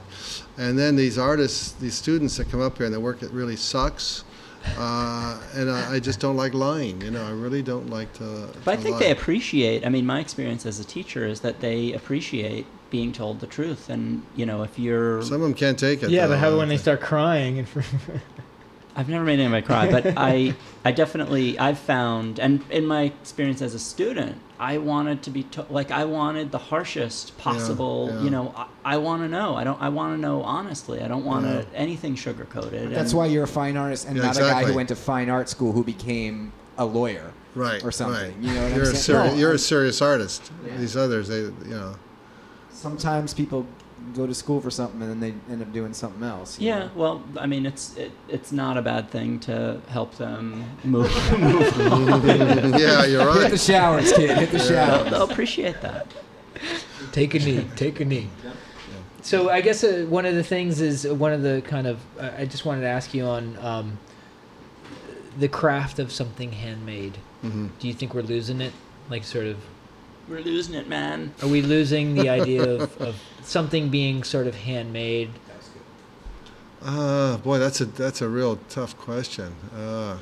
and 0.57 0.77
then 0.77 0.95
these 0.95 1.17
artists, 1.17 1.73
these 1.73 1.95
students 1.95 2.37
that 2.37 2.49
come 2.49 2.61
up 2.61 2.77
here 2.77 2.85
and 2.85 2.93
their 2.93 2.99
work 2.99 3.23
it 3.23 3.31
really 3.31 3.55
sucks. 3.55 4.23
Uh, 4.77 5.39
and 5.53 5.69
I, 5.69 5.95
I 5.95 5.99
just 5.99 6.19
don't 6.19 6.35
like 6.35 6.55
lying. 6.55 6.99
You 7.01 7.11
know, 7.11 7.23
I 7.23 7.29
really 7.29 7.61
don't 7.61 7.89
like 7.89 8.11
to. 8.13 8.49
But 8.63 8.79
I 8.79 8.81
think 8.81 8.93
lie. 8.93 8.99
they 8.99 9.11
appreciate. 9.11 9.85
I 9.85 9.89
mean, 9.89 10.07
my 10.07 10.19
experience 10.19 10.65
as 10.65 10.79
a 10.79 10.83
teacher 10.83 11.27
is 11.27 11.41
that 11.41 11.59
they 11.59 11.93
appreciate 11.93 12.65
being 12.89 13.11
told 13.11 13.39
the 13.41 13.47
truth. 13.47 13.89
And 13.89 14.25
you 14.35 14.45
know, 14.45 14.63
if 14.63 14.79
you're, 14.79 15.21
Some 15.21 15.35
of 15.35 15.41
them 15.41 15.53
can't 15.53 15.77
take 15.77 16.01
it. 16.01 16.09
Yeah, 16.09 16.25
though. 16.25 16.33
but 16.33 16.39
how 16.39 16.47
about 16.47 16.57
when 16.59 16.69
they 16.69 16.77
start 16.77 17.01
crying 17.01 17.59
and? 17.59 17.67
I've 18.97 19.09
never 19.09 19.25
made 19.25 19.39
anybody 19.39 19.65
cry, 19.65 19.91
but 19.91 20.13
I, 20.15 20.55
I 20.85 20.91
definitely, 20.93 21.59
I've 21.59 21.77
found, 21.79 22.39
and 22.39 22.63
in 22.69 22.85
my 22.85 23.01
experience 23.03 23.61
as 23.61 23.73
a 23.73 23.79
student, 23.79 24.37
I 24.57 24.77
wanted 24.77 25.21
to 25.23 25.31
be 25.31 25.43
to, 25.43 25.65
like, 25.69 25.91
I 25.91 26.05
wanted 26.05 26.51
the 26.51 26.57
harshest 26.57 27.37
possible. 27.37 28.09
yeah. 28.09 28.21
You 28.21 28.29
know, 28.29 28.53
I, 28.55 28.67
I 28.85 28.97
want 28.97 29.21
to 29.23 29.27
know. 29.27 29.55
I 29.55 29.65
don't. 29.65 29.81
I 29.81 29.89
want 29.89 30.15
to 30.15 30.21
know 30.21 30.41
honestly. 30.43 31.01
I 31.01 31.09
don't 31.09 31.25
want 31.25 31.45
Yeah. 31.45 31.63
anything 31.73 32.15
sugar 32.15 32.45
coated. 32.45 32.91
That's 32.91 33.13
why 33.13 33.25
you're 33.25 33.43
a 33.43 33.47
fine 33.47 33.75
artist 33.75 34.07
and 34.07 34.15
Yeah, 34.15 34.23
not 34.23 34.37
a 34.37 34.41
guy 34.41 34.63
who 34.63 34.73
went 34.73 34.87
to 34.89 34.95
fine 34.95 35.29
art 35.29 35.49
school 35.49 35.73
who 35.73 35.83
became 35.83 36.53
a 36.77 36.85
lawyer. 36.85 37.33
right 37.53 37.83
or 37.83 37.91
something. 37.91 38.21
Right. 38.33 38.41
You 38.41 38.53
know 38.53 38.61
what 38.63 38.71
I'm 38.71 38.75
you're 38.75 38.83
a 38.83 38.85
saying? 38.87 38.95
seri- 38.97 39.27
No, 39.29 39.33
you're 39.35 39.49
I'm- 39.49 39.55
a 39.55 39.59
serious 39.59 40.01
artist. 40.01 40.51
Yeah. 40.65 40.77
These 40.77 40.95
others, 40.95 41.27
they, 41.27 41.39
you 41.41 41.53
know, 41.71 41.95
Sometimes 42.69 43.33
people 43.33 43.65
go 44.15 44.25
to 44.25 44.33
school 44.33 44.61
for 44.61 44.71
something 44.71 45.01
and 45.01 45.11
then 45.11 45.19
they 45.19 45.53
end 45.53 45.61
up 45.61 45.71
doing 45.73 45.93
something 45.93 46.23
else. 46.23 46.59
Yeah, 46.59 46.79
know? 46.79 46.91
well, 46.95 47.23
I 47.37 47.45
mean, 47.45 47.65
it's 47.65 47.95
it, 47.97 48.11
it's 48.27 48.51
not 48.51 48.77
a 48.77 48.81
bad 48.81 49.09
thing 49.09 49.39
to 49.41 49.81
help 49.89 50.15
them 50.15 50.63
move. 50.83 51.11
move 51.39 52.25
yeah, 52.79 53.05
you're 53.05 53.25
right. 53.25 53.41
Hit 53.43 53.51
the 53.51 53.57
showers, 53.57 54.11
kid. 54.13 54.37
Hit 54.37 54.51
the 54.51 54.57
they'll, 54.57 54.67
showers. 54.67 55.11
they'll 55.11 55.29
appreciate 55.29 55.81
that. 55.81 56.07
take 57.11 57.33
a 57.35 57.39
knee. 57.39 57.67
Take 57.75 57.99
a 57.99 58.05
knee. 58.05 58.29
So 59.21 59.49
I 59.49 59.61
guess 59.61 59.83
uh, 59.83 60.05
one 60.07 60.25
of 60.27 60.35
the 60.35 60.43
things 60.43 60.81
is 60.81 61.05
uh, 61.05 61.15
one 61.15 61.33
of 61.33 61.41
the 61.41 61.63
kind 61.65 61.87
of 61.87 61.99
uh, 62.19 62.31
I 62.37 62.45
just 62.45 62.63
wanted 62.63 62.81
to 62.81 62.87
ask 62.87 63.13
you 63.13 63.25
on 63.25 63.57
um, 63.57 63.97
the 65.37 65.47
craft 65.47 65.99
of 65.99 66.11
something 66.11 66.51
handmade. 66.51 67.17
hmm 67.41 67.67
Do 67.79 67.87
you 67.87 67.93
think 67.93 68.13
we're 68.13 68.21
losing 68.21 68.61
it? 68.61 68.73
Like 69.09 69.23
sort 69.23 69.47
of 69.47 69.57
We're 70.27 70.41
losing 70.41 70.73
it, 70.75 70.87
man. 70.87 71.33
Are 71.43 71.47
we 71.47 71.61
losing 71.61 72.15
the 72.15 72.29
idea 72.29 72.63
of, 72.63 73.01
of 73.01 73.15
something 73.43 73.89
being 73.89 74.23
sort 74.23 74.47
of 74.47 74.55
handmade? 74.55 75.29
Uh, 76.81 77.37
boy, 77.37 77.57
that's 77.57 77.81
a 77.81 77.85
that's 77.85 78.21
a 78.21 78.27
real 78.29 78.57
tough 78.69 78.97
question. 78.97 79.55
Uh, 79.75 80.17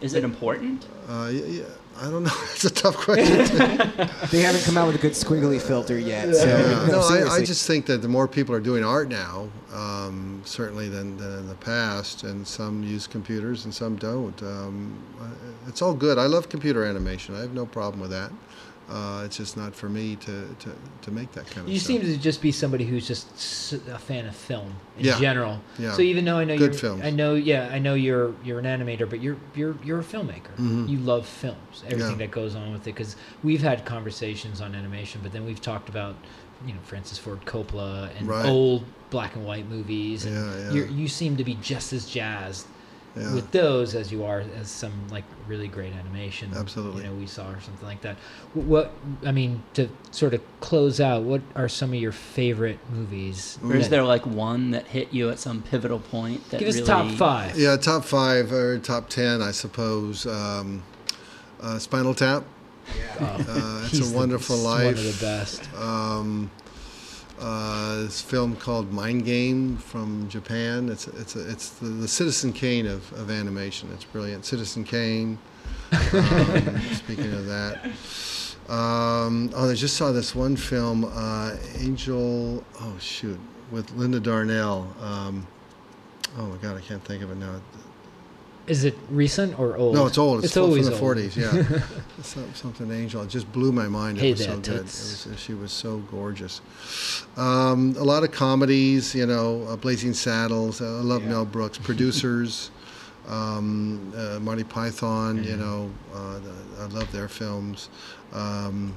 Is 0.00 0.14
it 0.14 0.24
important? 0.24 0.86
uh, 1.08 1.30
yeah, 1.32 1.64
I 1.96 2.10
don't 2.10 2.24
know. 2.24 2.30
That's 2.48 2.64
a 2.64 2.70
tough 2.70 2.96
question. 2.96 3.38
They 4.30 4.40
haven't 4.40 4.64
come 4.64 4.76
out 4.76 4.86
with 4.88 4.96
a 4.96 4.98
good 4.98 5.12
squiggly 5.12 5.60
filter 5.60 5.96
yet. 5.98 6.34
So, 6.34 6.44
Yeah. 6.46 6.86
No, 6.86 7.00
I, 7.00 7.36
I 7.36 7.44
just 7.44 7.66
think 7.66 7.86
that 7.86 8.02
the 8.02 8.08
more 8.08 8.26
people 8.26 8.54
are 8.54 8.60
doing 8.60 8.82
art 8.84 9.08
now, 9.08 9.48
um, 9.72 10.42
certainly 10.44 10.88
than, 10.88 11.16
than 11.18 11.38
in 11.38 11.48
the 11.48 11.54
past, 11.54 12.24
and 12.24 12.46
some 12.46 12.82
use 12.82 13.06
computers 13.06 13.64
and 13.64 13.72
some 13.72 13.94
don't. 13.96 14.42
Um, 14.42 14.98
uh, 15.20 15.26
it's 15.68 15.82
all 15.82 15.94
good. 15.94 16.18
I 16.18 16.26
love 16.26 16.48
computer 16.48 16.84
animation. 16.84 17.36
I 17.36 17.40
have 17.40 17.54
no 17.54 17.64
problem 17.64 18.00
with 18.00 18.10
that. 18.10 18.32
Uh, 18.88 19.22
it's 19.24 19.38
just 19.38 19.56
not 19.56 19.74
for 19.74 19.88
me 19.88 20.14
to, 20.16 20.46
to, 20.58 20.70
to 21.00 21.10
make 21.10 21.32
that 21.32 21.46
kind 21.46 21.66
of 21.66 21.72
You 21.72 21.78
stuff. 21.78 21.86
seem 21.86 22.00
to 22.02 22.16
just 22.18 22.42
be 22.42 22.52
somebody 22.52 22.84
who's 22.84 23.08
just 23.08 23.72
a 23.88 23.98
fan 23.98 24.26
of 24.26 24.36
film 24.36 24.74
in 24.98 25.06
Yeah. 25.06 25.18
general. 25.18 25.58
Yeah. 25.78 25.92
So 25.94 26.02
even 26.02 26.24
though 26.26 26.36
I 26.36 26.44
know 26.44 26.58
Good 26.58 26.72
you're, 26.72 26.80
films. 26.80 27.02
I 27.02 27.08
know, 27.10 27.34
yeah, 27.34 27.70
I 27.72 27.78
know 27.78 27.94
you're 27.94 28.34
you're 28.44 28.58
an 28.58 28.66
animator, 28.66 29.08
but 29.08 29.22
you're 29.22 29.38
you're 29.54 29.74
you're 29.82 30.00
a 30.00 30.04
filmmaker. 30.04 30.54
Mhm. 30.58 30.86
You 30.88 30.98
love 30.98 31.26
films, 31.26 31.82
everything 31.86 32.12
Yeah. 32.12 32.26
that 32.26 32.30
goes 32.30 32.54
on 32.54 32.72
with 32.72 32.82
it. 32.82 32.94
Because 32.94 33.16
we've 33.42 33.62
had 33.62 33.86
conversations 33.86 34.60
on 34.60 34.74
animation, 34.74 35.20
but 35.22 35.32
then 35.32 35.46
we've 35.46 35.62
talked 35.62 35.88
about, 35.88 36.14
you 36.66 36.74
know, 36.74 36.80
Francis 36.84 37.16
Ford 37.16 37.40
Coppola 37.46 38.10
and 38.18 38.28
Right. 38.28 38.44
old 38.44 38.84
black 39.08 39.34
and 39.34 39.46
white 39.46 39.66
movies. 39.68 40.26
And 40.26 40.34
Yeah, 40.34 40.58
yeah. 40.58 40.72
You're, 40.72 40.86
you 40.88 41.08
seem 41.08 41.36
to 41.38 41.44
be 41.44 41.54
just 41.62 41.94
as 41.94 42.04
jazzed 42.06 42.66
Yeah. 43.16 43.32
with 43.34 43.50
those 43.52 43.94
as 43.94 44.10
you 44.10 44.24
are 44.24 44.42
as 44.58 44.68
some 44.68 44.92
like 45.08 45.22
really 45.46 45.68
great 45.68 45.92
animation. 45.92 46.50
Absolutely. 46.54 47.04
You 47.04 47.10
know, 47.10 47.14
we 47.14 47.26
saw 47.26 47.48
or 47.48 47.60
something 47.60 47.86
like 47.86 48.00
that. 48.00 48.16
What 48.54 48.90
I 49.24 49.30
mean 49.30 49.62
to 49.74 49.88
sort 50.10 50.34
of 50.34 50.42
close 50.60 51.00
out, 51.00 51.22
what 51.22 51.40
are 51.54 51.68
some 51.68 51.90
of 51.90 51.96
your 52.00 52.10
favorite 52.12 52.78
movies? 52.90 53.58
Or 53.62 53.76
is 53.76 53.88
there 53.88 54.02
like 54.02 54.26
one 54.26 54.72
that 54.72 54.88
hit 54.88 55.12
you 55.12 55.30
at 55.30 55.38
some 55.38 55.62
pivotal 55.62 56.00
point 56.00 56.50
that 56.50 56.58
Give 56.58 56.68
us 56.68 56.74
really 56.74 56.86
top 56.88 57.10
five. 57.12 57.56
Yeah, 57.56 57.76
top 57.76 58.04
five 58.04 58.52
or 58.52 58.78
top 58.78 59.08
ten, 59.08 59.40
I 59.42 59.52
suppose. 59.52 60.26
Um, 60.26 60.82
uh, 61.60 61.78
Spinal 61.78 62.14
Tap. 62.14 62.42
Oh, 63.20 63.24
Uh, 63.24 63.88
it's 63.92 64.10
a 64.12 64.14
wonderful 64.16 64.56
he's 64.56 64.64
life. 64.64 64.84
One 64.84 64.94
of 64.94 65.20
the 65.20 65.24
best. 65.24 65.72
um, 65.74 66.50
uh, 67.40 68.02
this 68.02 68.20
film 68.20 68.56
called 68.56 68.92
Mind 68.92 69.24
Game 69.24 69.76
from 69.76 70.28
Japan. 70.28 70.88
It's 70.88 71.08
it's 71.08 71.36
a, 71.36 71.50
it's 71.50 71.70
the, 71.70 71.86
the 71.86 72.08
Citizen 72.08 72.52
Kane 72.52 72.86
of, 72.86 73.12
of 73.14 73.30
animation. 73.30 73.90
It's 73.92 74.04
brilliant. 74.04 74.44
Citizen 74.44 74.84
Kane. 74.84 75.38
Um, 75.92 76.80
speaking 76.92 77.32
of 77.32 77.46
that, 77.46 77.84
um, 78.68 79.50
oh, 79.54 79.70
I 79.70 79.74
just 79.74 79.96
saw 79.96 80.12
this 80.12 80.34
one 80.34 80.56
film, 80.56 81.04
uh, 81.04 81.56
Angel. 81.78 82.64
Oh 82.80 82.96
shoot, 82.98 83.38
with 83.70 83.90
Linda 83.92 84.20
Darnell. 84.20 84.94
Um, 85.00 85.46
oh 86.38 86.46
my 86.46 86.56
God, 86.56 86.76
I 86.76 86.80
can't 86.80 87.04
think 87.04 87.22
of 87.22 87.30
it 87.30 87.36
now. 87.36 87.60
Is 88.66 88.84
it 88.84 88.94
recent 89.10 89.58
or 89.58 89.76
old? 89.76 89.94
No, 89.94 90.06
it's 90.06 90.16
old. 90.16 90.38
It's, 90.38 90.46
It's 90.46 90.54
from 90.54 90.62
always 90.64 90.88
the 90.88 90.98
old. 90.98 91.16
40s. 91.18 91.36
Yeah, 91.36 91.82
Some- 92.22 92.54
something 92.54 92.90
Angel. 92.90 93.20
It 93.22 93.28
just 93.28 93.50
blew 93.52 93.72
my 93.72 93.88
mind. 93.88 94.18
Hey 94.18 94.30
it 94.30 94.38
was 94.38 94.44
so 94.46 94.56
good. 94.58 94.74
It 94.76 94.82
was, 94.84 95.28
she 95.36 95.52
was 95.54 95.70
so 95.72 95.98
gorgeous. 96.10 96.60
Um, 97.36 97.94
a 97.98 98.04
lot 98.04 98.24
of 98.24 98.32
comedies. 98.32 99.14
You 99.14 99.26
know, 99.26 99.62
uh, 99.68 99.76
Blazing 99.76 100.14
Saddles. 100.14 100.80
I 100.80 100.86
love 100.86 101.22
Yeah. 101.22 101.28
Mel 101.30 101.44
Brooks. 101.44 101.76
Producers. 101.90 102.70
um, 103.28 104.12
uh, 104.16 104.38
Monty 104.40 104.64
Python. 104.64 105.44
You 105.44 105.56
know, 105.56 105.90
uh, 106.14 106.38
the, 106.38 106.54
I 106.80 106.86
love 106.86 107.10
their 107.12 107.28
films. 107.28 107.88
Um, 108.32 108.94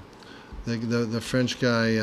the, 0.65 0.77
the 0.77 0.97
the 1.05 1.21
French 1.21 1.59
guy. 1.59 1.97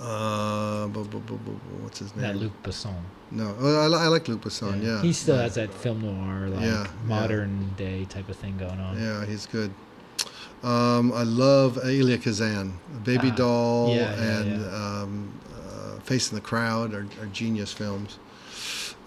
Uh, 0.00 0.86
bu- 0.88 1.04
bu- 1.04 1.20
bu- 1.20 1.36
what's 1.82 1.98
his 2.00 2.14
name? 2.16 2.22
That 2.22 2.36
Luc 2.36 2.52
Besson. 2.62 2.94
No, 3.30 3.54
oh, 3.60 3.80
I, 3.80 3.86
li- 3.86 3.98
I 3.98 4.06
like 4.08 4.26
Luc 4.28 4.40
Besson. 4.40 4.82
Yeah, 4.82 5.00
He 5.02 5.12
still 5.12 5.36
yeah. 5.36 5.42
has 5.42 5.54
that 5.54 5.72
film 5.72 6.00
noir, 6.02 6.48
like 6.48 6.60
Yeah, 6.64 6.82
yeah. 6.84 6.86
modern 7.06 7.72
day 7.76 8.04
type 8.06 8.28
of 8.28 8.36
thing 8.36 8.58
going 8.58 8.78
on. 8.80 9.00
Yeah, 9.00 9.24
he's 9.24 9.46
good. 9.46 9.72
Um, 10.62 11.12
I 11.12 11.22
love 11.22 11.78
Elia 11.84 12.18
Kazan, 12.18 12.78
Baby 13.04 13.30
Ah, 13.32 13.36
Doll, 13.36 13.88
yeah, 13.90 13.96
yeah, 13.96 14.38
and 14.40 14.60
yeah. 14.60 14.66
Um, 15.02 15.40
uh, 15.54 16.00
Face 16.00 16.30
in 16.30 16.34
the 16.36 16.40
Crowd 16.40 16.94
are, 16.94 17.06
are 17.20 17.26
genius 17.32 17.72
films. 17.72 18.18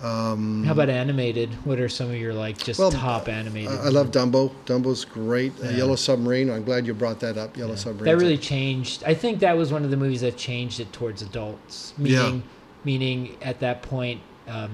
Um, 0.02 0.64
How 0.66 0.74
about 0.74 0.90
animated? 0.90 1.50
What 1.66 1.80
are 1.80 1.88
some 1.88 2.10
of 2.10 2.18
your 2.18 2.34
like 2.34 2.58
just 2.58 2.80
Well, 2.80 2.92
top 2.92 3.30
animated? 3.30 3.72
I 3.72 3.86
I 3.86 3.90
love 3.90 4.12
Dumbo. 4.12 4.52
Dumbo's 4.66 5.06
great. 5.06 5.54
Uh, 5.64 5.70
Yellow 5.70 5.96
Submarine. 5.96 6.50
I'm 6.50 6.64
glad 6.64 6.86
you 6.86 6.94
brought 6.94 7.20
that 7.22 7.38
up. 7.38 7.56
Yellow 7.56 7.76
Submarine. 7.76 8.12
That 8.12 8.22
really 8.22 8.38
changed. 8.38 9.04
I 9.06 9.14
think 9.14 9.40
that 9.40 9.56
was 9.56 9.72
one 9.72 9.84
of 9.84 9.92
the 9.92 9.98
movies 9.98 10.22
that 10.22 10.38
changed 10.38 10.80
it 10.80 10.92
towards 10.92 11.22
adults. 11.22 11.94
Yeah. 11.98 12.24
Meaning, 12.24 12.44
meaning 12.84 13.38
at 13.42 13.60
that 13.62 13.82
point, 13.82 14.22
um, 14.48 14.72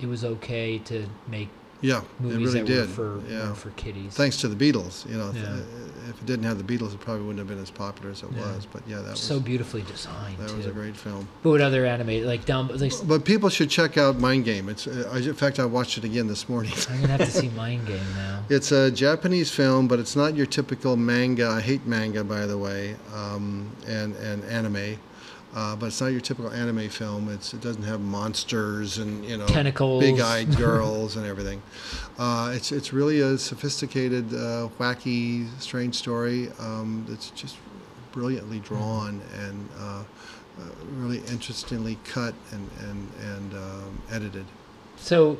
it 0.00 0.06
was 0.06 0.24
okay 0.24 0.78
to 0.78 1.06
make 1.28 1.48
Yeah, 1.82 1.98
it 1.98 2.04
movies 2.20 2.38
really 2.54 2.60
that 2.60 2.66
did. 2.66 2.88
were 2.88 2.94
for 3.20 3.20
yeah. 3.28 3.48
were 3.50 3.54
for 3.54 3.70
kiddies. 3.70 4.14
Thanks 4.14 4.36
to 4.38 4.48
the 4.48 4.54
Beatles. 4.56 5.08
You 5.10 5.18
know, 5.18 5.30
if- 5.30 5.36
Yeah. 5.36 5.56
if 6.10 6.18
it 6.20 6.26
didn't 6.26 6.44
have 6.44 6.58
the 6.58 6.64
Beatles, 6.64 6.92
it 6.94 7.00
probably 7.00 7.22
wouldn't 7.22 7.38
have 7.38 7.48
been 7.48 7.60
as 7.62 7.70
popular 7.70 8.10
as 8.12 8.22
it 8.22 8.28
Yeah. 8.34 8.40
was. 8.54 8.66
But 8.72 8.82
yeah, 8.86 8.98
that 9.02 9.10
was 9.12 9.20
so 9.20 9.40
beautifully 9.40 9.82
designed 9.82 10.38
that 10.38 10.48
too. 10.50 10.56
was 10.56 10.66
a 10.66 10.70
great 10.70 10.96
film. 10.96 11.26
But 11.42 11.50
what 11.50 11.60
other 11.60 11.84
animated 11.84 12.26
like 12.26 12.44
Dumbo? 12.46 12.80
Like, 12.80 12.92
But 13.08 13.24
people 13.24 13.48
should 13.48 13.68
check 13.70 13.98
out 13.98 14.18
Mind 14.20 14.44
Game. 14.44 14.68
It's 14.68 14.86
uh, 14.86 15.10
in 15.14 15.34
fact 15.34 15.58
I 15.58 15.64
watched 15.64 15.98
it 15.98 16.04
again 16.04 16.26
this 16.28 16.48
morning. 16.48 16.72
I'm 16.88 17.00
gonna 17.00 17.16
have 17.16 17.20
to 17.20 17.30
see 17.30 17.48
Mind 17.56 17.86
Game 17.86 18.00
now. 18.16 18.44
It's 18.48 18.70
a 18.72 18.90
Japanese 18.90 19.50
film, 19.50 19.88
but 19.88 19.98
it's 19.98 20.14
not 20.16 20.36
your 20.36 20.46
typical 20.46 20.96
manga. 20.96 21.48
I 21.48 21.60
hate 21.60 21.84
manga, 21.86 22.22
by 22.24 22.46
the 22.46 22.58
way, 22.58 22.94
um, 23.14 23.70
and 23.88 24.14
and 24.16 24.44
anime. 24.44 24.98
Uh, 25.54 25.76
but 25.76 25.86
it's 25.86 26.00
not 26.00 26.08
your 26.08 26.20
typical 26.20 26.50
anime 26.50 26.88
film. 26.88 27.28
It's 27.28 27.52
it 27.52 27.60
doesn't 27.60 27.82
have 27.82 28.00
monsters 28.00 28.96
and 28.98 29.22
you 29.24 29.36
know 29.36 29.46
Tentacles. 29.46 30.02
big-eyed 30.02 30.56
girls 30.56 31.16
and 31.16 31.26
everything. 31.26 31.60
Uh, 32.18 32.52
it's 32.54 32.72
it's 32.72 32.92
really 32.92 33.20
a 33.20 33.36
sophisticated, 33.36 34.32
uh, 34.32 34.68
wacky, 34.78 35.46
strange 35.60 35.94
story 35.94 36.48
um, 36.58 37.04
that's 37.08 37.30
just 37.30 37.56
brilliantly 38.12 38.60
drawn 38.60 39.20
and 39.40 39.68
uh, 39.78 39.82
uh, 40.58 40.62
really 40.96 41.18
interestingly 41.28 41.98
cut 42.04 42.34
and 42.52 42.70
and 42.80 43.10
and 43.20 43.54
um, 43.54 44.02
edited. 44.10 44.46
So, 44.96 45.36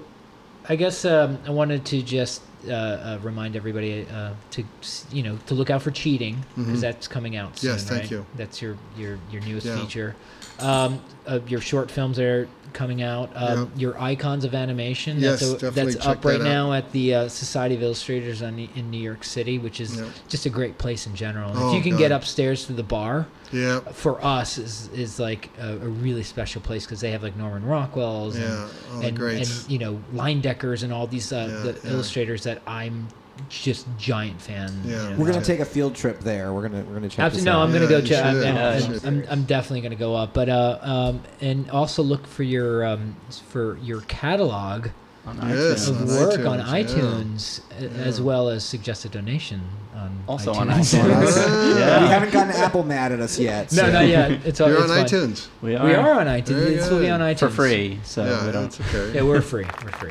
I 0.68 0.76
guess 0.76 1.04
um, 1.04 1.38
I 1.46 1.50
wanted 1.50 1.84
to 1.86 2.02
just 2.02 2.42
uh, 2.68 2.72
uh, 2.72 3.18
remind 3.22 3.56
everybody 3.56 4.06
uh, 4.08 4.30
to 4.52 4.64
you 5.10 5.22
know 5.22 5.38
to 5.46 5.54
look 5.54 5.70
out 5.70 5.82
for 5.82 5.90
Cheatin' 5.90 6.36
because 6.56 6.78
Mhm. 6.78 6.80
that's 6.80 7.08
coming 7.08 7.36
out 7.36 7.58
soon. 7.58 7.70
Yes, 7.70 7.84
thank 7.84 8.02
right? 8.02 8.10
you. 8.10 8.26
That's 8.36 8.62
your 8.62 8.76
your 8.96 9.18
your 9.30 9.42
newest 9.42 9.66
Yeah. 9.66 9.76
feature. 9.84 10.14
Um, 10.62 11.00
uh, 11.26 11.40
your 11.46 11.60
short 11.60 11.90
films 11.90 12.18
are 12.18 12.48
coming 12.72 13.02
out. 13.02 13.30
Um, 13.34 13.70
Your 13.76 14.00
icons 14.00 14.44
of 14.46 14.54
animation. 14.54 15.18
Yes, 15.20 15.40
that's, 15.40 15.62
a- 15.62 15.70
that's 15.70 15.96
up 16.06 16.24
right 16.24 16.38
that 16.38 16.44
now 16.44 16.72
at 16.72 16.90
the 16.92 17.14
uh, 17.14 17.28
Society 17.28 17.74
of 17.74 17.82
Illustrators 17.82 18.40
on, 18.42 18.58
in 18.58 18.90
New 18.90 19.00
York 19.00 19.24
City, 19.24 19.58
which 19.58 19.78
is 19.80 19.96
Yeah. 20.00 20.06
just 20.28 20.46
a 20.46 20.50
great 20.50 20.78
place 20.78 21.06
in 21.06 21.14
general. 21.14 21.52
Oh, 21.54 21.68
if 21.68 21.74
you 21.76 21.82
can 21.90 21.98
get 21.98 22.12
upstairs 22.12 22.64
to 22.66 22.72
the 22.72 22.82
bar, 22.82 23.26
Yeah, 23.52 23.80
for 23.80 24.24
us 24.24 24.56
is 24.56 24.88
is 24.94 25.20
like 25.20 25.50
a, 25.60 25.72
a 25.74 25.88
really 25.88 26.22
special 26.22 26.62
place 26.62 26.86
because 26.86 27.00
they 27.02 27.10
have 27.10 27.22
like 27.22 27.36
Norman 27.36 27.64
Rockwell's 27.66 28.36
and, 28.36 28.44
Yeah, 28.44 28.68
all 28.94 29.00
the 29.00 29.06
and, 29.08 29.18
and 29.20 29.64
you 29.68 29.78
know 29.78 30.00
Leyendeckers 30.14 30.82
and 30.82 30.92
all 30.94 31.06
these 31.06 31.30
uh, 31.32 31.48
Yeah, 31.50 31.72
the 31.72 31.80
yeah. 31.84 31.92
illustrators 31.92 32.42
that 32.44 32.62
I'm 32.66 33.06
just 33.48 33.86
giant 33.98 34.40
fan. 34.40 34.72
Yeah. 34.84 34.90
you 34.90 34.96
know. 35.10 35.16
We're 35.18 35.26
gonna 35.26 35.38
Yeah. 35.38 35.42
take 35.44 35.60
a 35.60 35.64
field 35.64 35.94
trip 35.94 36.20
there. 36.20 36.52
We're 36.52 36.68
gonna 36.68 36.82
we're 36.84 36.94
gonna 36.94 37.08
check. 37.08 37.20
Absolutely, 37.20 37.50
no, 37.50 37.58
out. 37.58 37.62
I'm 37.64 37.72
gonna 37.72 37.84
Yeah, 37.84 37.90
go 37.90 38.00
check. 38.02 38.24
I'm, 38.24 38.34
should. 38.34 38.46
I'm, 38.46 38.56
I'm, 38.56 38.74
you 38.92 38.98
should. 38.98 39.06
I'm, 39.06 39.24
I'm 39.30 39.42
definitely 39.44 39.80
gonna 39.82 39.94
go 39.96 40.14
up, 40.14 40.32
but 40.34 40.48
uh, 40.48 40.78
um, 40.82 41.22
and 41.40 41.70
also 41.70 42.02
look 42.02 42.26
for 42.26 42.42
your 42.42 42.84
um, 42.86 43.16
for 43.48 43.78
your 43.82 44.00
catalog 44.02 44.88
on 45.26 45.36
Yes, 45.48 45.88
iTunes. 45.88 45.90
of 45.90 46.00
on 46.00 46.06
work 46.08 46.40
iTunes, 46.40 46.48
on 46.48 46.60
iTunes, 46.60 47.60
a- 47.80 48.06
as 48.06 48.20
well 48.20 48.48
as 48.48 48.64
suggest 48.64 49.04
a 49.04 49.08
donation 49.08 49.60
on 49.94 50.18
Also 50.26 50.52
iTunes. 50.52 50.58
on 50.60 50.70
On 50.70 50.80
iTunes. 50.80 51.78
Yeah. 51.78 52.02
We 52.02 52.08
haven't 52.08 52.32
gotten 52.32 52.56
Apple 52.56 52.82
mad 52.82 53.12
at 53.12 53.20
us 53.20 53.38
yet. 53.38 53.72
No, 53.72 53.88
not 53.92 54.08
yet. 54.08 54.32
It's 54.44 54.60
all. 54.60 54.68
you're 54.68 54.82
it's 54.82 54.90
on 54.90 54.96
fine. 54.96 55.06
iTunes. 55.06 55.46
We 55.62 55.76
are, 55.76 55.86
We 55.86 55.94
are 55.94 56.18
on 56.20 56.26
iTunes. 56.26 56.46
Very 56.48 56.74
This 56.74 56.90
will 56.90 56.98
be 57.00 57.08
on 57.08 57.20
iTunes 57.20 57.38
for 57.38 57.50
free, 57.50 58.00
so 58.02 58.24
yeah, 58.24 58.46
we 58.46 58.52
don't. 58.52 58.62
that's 58.64 58.80
okay. 58.80 59.14
Yeah, 59.14 59.22
we're 59.22 59.40
free. 59.42 59.64
We're 59.84 59.92
free. 59.92 60.10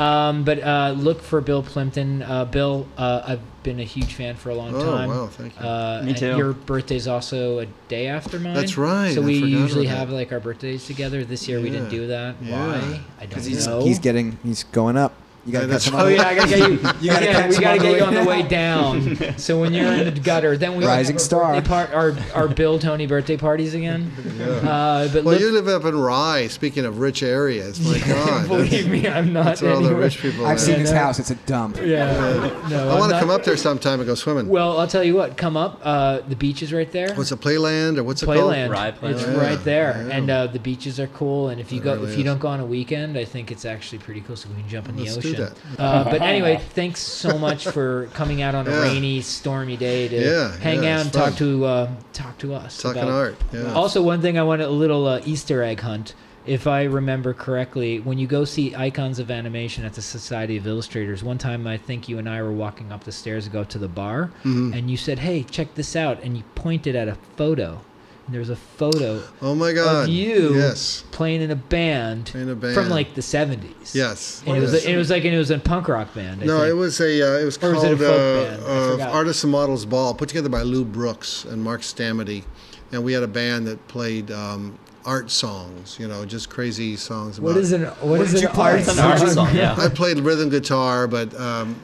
Um, 0.00 0.44
but 0.44 0.62
uh, 0.62 0.94
look 0.96 1.22
for 1.22 1.40
Bill 1.40 1.62
Plympton. 1.62 2.22
Uh, 2.22 2.44
Bill, 2.44 2.86
uh, 2.98 3.22
I've 3.26 3.62
been 3.62 3.80
a 3.80 3.84
huge 3.84 4.14
fan 4.14 4.36
for 4.36 4.50
a 4.50 4.54
long 4.54 4.74
Oh, 4.74 4.84
time. 4.84 5.10
Oh 5.10 5.22
wow, 5.22 5.26
thank 5.28 5.58
you. 5.58 5.66
Uh, 5.66 6.02
Me 6.04 6.14
too. 6.14 6.36
Your 6.36 6.52
birthday's 6.52 7.08
also 7.08 7.60
a 7.60 7.66
day 7.88 8.06
after 8.06 8.38
mine. 8.38 8.54
That's 8.54 8.76
right, 8.76 9.14
So 9.14 9.22
I 9.22 9.24
we 9.24 9.34
usually 9.38 9.86
have 9.86 10.10
like 10.10 10.32
our 10.32 10.40
birthdays 10.40 10.86
together. 10.86 11.24
This 11.24 11.48
year 11.48 11.60
we 11.60 11.70
didn't 11.70 11.88
do 11.88 12.06
that. 12.08 12.36
Yeah. 12.42 12.52
Why? 12.66 12.74
I 12.76 12.80
don't 13.20 13.28
Because 13.30 13.44
he's 13.46 13.66
know. 13.66 13.80
he's 13.82 13.98
getting 13.98 14.38
he's 14.44 14.64
going 14.64 14.96
up. 14.96 15.14
You 15.46 15.52
gotta 15.52 15.66
Yeah, 15.66 15.70
that's 15.72 15.84
catch 15.84 15.94
him 15.94 16.00
Oh 16.00 16.08
yeah, 16.08 16.26
I 16.28 16.34
gotta 16.34 16.48
get 16.48 16.58
you. 16.58 16.64
You 17.00 17.10
gotta 17.10 17.24
yeah, 17.24 17.32
catch 17.32 17.50
we 17.50 17.58
gotta 17.60 17.70
on 17.70 17.78
the 17.78 17.82
get 17.82 17.92
way 17.92 17.98
you 17.98 18.04
on 18.04 18.14
the 18.14 18.24
down. 18.50 19.04
way 19.06 19.14
down. 19.14 19.38
so 19.38 19.60
when 19.60 19.72
you're 19.72 19.92
in 19.92 20.12
the 20.12 20.20
gutter, 20.20 20.56
then 20.56 20.76
we 20.76 20.84
Rising 20.84 21.14
have 21.14 21.20
star. 21.22 21.54
birthday 21.54 21.68
Part, 21.68 21.92
our 21.92 22.16
our 22.34 22.48
Bill 22.60 22.78
Tony 22.78 23.06
birthday 23.06 23.36
parties 23.36 23.74
again. 23.74 24.10
Uh, 24.40 25.08
but 25.12 25.24
Well, 25.24 25.34
look, 25.34 25.40
you 25.40 25.52
live 25.52 25.68
up 25.68 25.84
in 25.84 25.96
Rye. 25.96 26.48
Speaking 26.48 26.84
of 26.84 26.98
rich 26.98 27.22
areas, 27.22 27.80
my 27.80 27.98
God, 28.06 28.48
believe 28.48 28.88
me, 28.88 29.06
I'm 29.08 29.32
not. 29.32 29.44
that's 29.44 29.62
where 29.62 29.72
all 29.74 29.80
the 29.82 29.94
rich 29.94 30.18
people 30.18 30.44
I've 30.46 30.58
live. 30.58 30.60
seen 30.60 30.78
his 30.80 30.92
no. 30.92 30.98
house. 30.98 31.18
It's 31.18 31.30
a 31.30 31.34
dump. 31.36 31.76
Yeah, 31.78 32.50
no. 32.68 32.90
I 32.90 32.98
want 32.98 33.12
to 33.12 33.18
come 33.20 33.30
up 33.30 33.44
there 33.44 33.56
sometime 33.56 34.00
and 34.00 34.06
go 34.06 34.14
swimming. 34.14 34.48
Well, 34.48 34.78
I'll 34.78 34.88
tell 34.88 35.04
you 35.04 35.14
what. 35.14 35.36
Come 35.36 35.56
up. 35.56 35.80
Uh, 35.82 36.20
the 36.28 36.36
beach 36.36 36.62
is 36.62 36.72
right 36.72 36.90
there. 36.90 37.14
What's 37.14 37.30
it, 37.32 37.40
Playland 37.40 37.98
or 37.98 38.04
what's 38.04 38.22
it 38.22 38.26
Playland. 38.26 38.70
Rye 38.70 38.88
It's 38.88 38.98
Playland. 39.22 39.38
right 39.38 39.62
there, 39.64 40.04
Yeah. 40.08 40.16
and 40.16 40.30
uh, 40.30 40.46
the 40.48 40.58
beaches 40.58 40.98
are 40.98 41.06
cool. 41.08 41.48
And 41.50 41.60
if 41.60 41.70
you 41.72 41.80
go, 41.80 42.02
if 42.04 42.18
you 42.18 42.24
don't 42.24 42.38
go 42.40 42.48
on 42.48 42.60
a 42.60 42.66
weekend, 42.66 43.16
I 43.16 43.24
think 43.24 43.50
it's 43.52 43.64
actually 43.64 43.98
pretty 43.98 44.20
cool. 44.22 44.36
So 44.36 44.48
we 44.48 44.60
can 44.60 44.68
jump 44.68 44.88
in 44.88 44.96
the 44.96 45.08
ocean. 45.10 45.35
That. 45.36 45.52
Uh, 45.78 46.04
but 46.04 46.20
anyway, 46.32 46.60
thanks 46.70 47.00
so 47.00 47.38
much 47.38 47.66
for 47.68 48.08
coming 48.14 48.42
out 48.42 48.54
on 48.54 48.66
a 48.66 48.70
Yeah. 48.70 48.82
rainy, 48.82 49.20
stormy 49.20 49.76
day 49.76 50.08
to 50.08 50.16
Yeah, 50.16 50.56
hang 50.58 50.82
yeah, 50.82 50.94
out 50.94 50.96
it's 50.96 51.04
and 51.06 51.12
talk 51.12 51.34
to 51.36 51.64
uh, 51.64 51.90
talk 52.12 52.38
to 52.38 52.54
us. 52.54 52.80
Talking 52.82 53.02
about- 53.02 53.12
art. 53.14 53.36
Yeah. 53.52 53.72
Also, 53.74 54.02
one 54.02 54.20
thing 54.20 54.38
I 54.38 54.42
want 54.42 54.62
a 54.62 54.68
little 54.68 55.06
uh, 55.06 55.20
Easter 55.24 55.62
egg 55.62 55.80
hunt. 55.80 56.14
If 56.46 56.68
I 56.68 56.84
remember 56.84 57.34
correctly, 57.34 57.98
when 57.98 58.18
you 58.18 58.28
go 58.28 58.44
see 58.44 58.72
Icons 58.72 59.18
of 59.18 59.32
Animation 59.32 59.84
at 59.84 59.94
the 59.94 60.00
Society 60.02 60.56
of 60.56 60.64
Illustrators, 60.68 61.24
one 61.24 61.38
time 61.38 61.66
I 61.66 61.76
think 61.76 62.08
you 62.08 62.18
and 62.18 62.28
I 62.28 62.40
were 62.40 62.52
walking 62.52 62.92
up 62.92 63.02
the 63.02 63.10
stairs 63.10 63.46
to 63.46 63.50
go 63.50 63.64
to 63.64 63.78
the 63.78 63.88
bar, 63.88 64.30
Mhm. 64.44 64.72
and 64.72 64.88
you 64.88 64.96
said, 64.96 65.18
"Hey, 65.18 65.42
check 65.42 65.74
this 65.74 65.96
out," 65.96 66.22
and 66.22 66.36
you 66.36 66.44
pointed 66.54 66.94
at 66.94 67.08
a 67.08 67.16
photo. 67.36 67.80
And 68.26 68.34
there 68.34 68.40
was 68.40 68.50
a 68.50 68.56
photo 68.56 69.22
Oh 69.40 69.54
my 69.54 69.72
God. 69.72 70.04
of 70.04 70.08
you 70.08 70.56
Yes. 70.56 71.04
playing 71.12 71.42
in 71.42 71.50
a 71.52 71.56
band, 71.56 72.32
In 72.34 72.48
a 72.48 72.56
band. 72.56 72.74
from 72.74 72.88
like 72.88 73.14
the 73.14 73.20
'70s. 73.20 73.94
Yes. 73.94 74.42
and 74.44 74.56
it 74.56 74.60
was 74.60 74.72
yes. 74.72 74.84
it 74.84 74.96
was 74.96 75.10
like 75.10 75.24
and 75.24 75.32
it 75.32 75.38
was 75.38 75.50
a 75.52 75.58
punk 75.60 75.86
rock 75.88 76.12
band. 76.12 76.42
I 76.42 76.46
No, 76.46 76.58
think. 76.58 76.70
it 76.70 76.74
was 76.74 77.00
a 77.00 77.04
uh, 77.22 77.38
it 77.40 77.44
was 77.44 77.56
Or 77.62 77.70
was 77.70 77.78
called 77.78 77.86
it 77.86 77.92
a 77.92 77.96
folk 77.98 78.58
band? 78.98 79.00
Uh, 79.00 79.04
uh. 79.04 79.10
Artists 79.12 79.44
and 79.44 79.52
Models 79.52 79.86
Ball, 79.86 80.12
put 80.12 80.28
together 80.28 80.48
by 80.48 80.62
Lou 80.62 80.84
Brooks 80.84 81.44
and 81.44 81.62
Mark 81.62 81.82
Stamaty, 81.82 82.42
and 82.90 83.04
we 83.04 83.12
had 83.12 83.22
a 83.22 83.28
band 83.28 83.68
that 83.68 83.86
played 83.86 84.32
um, 84.32 84.76
art 85.04 85.30
songs. 85.30 85.96
You 86.00 86.08
know, 86.08 86.24
just 86.24 86.50
crazy 86.50 86.96
songs. 86.96 87.40
What 87.40 87.52
about- 87.52 87.60
is 87.62 87.70
an 87.70 87.84
what, 87.84 88.02
What 88.02 88.20
is 88.22 88.32
did 88.32 88.42
an 88.42 88.50
you 88.56 88.60
art 88.60 88.78
an 88.80 88.84
song? 88.86 88.98
art 89.12 89.28
song, 89.28 89.54
yeah. 89.54 89.76
I 89.78 89.88
played 89.88 90.18
rhythm 90.18 90.48
guitar, 90.50 91.06
but 91.06 91.32
um, 91.40 91.76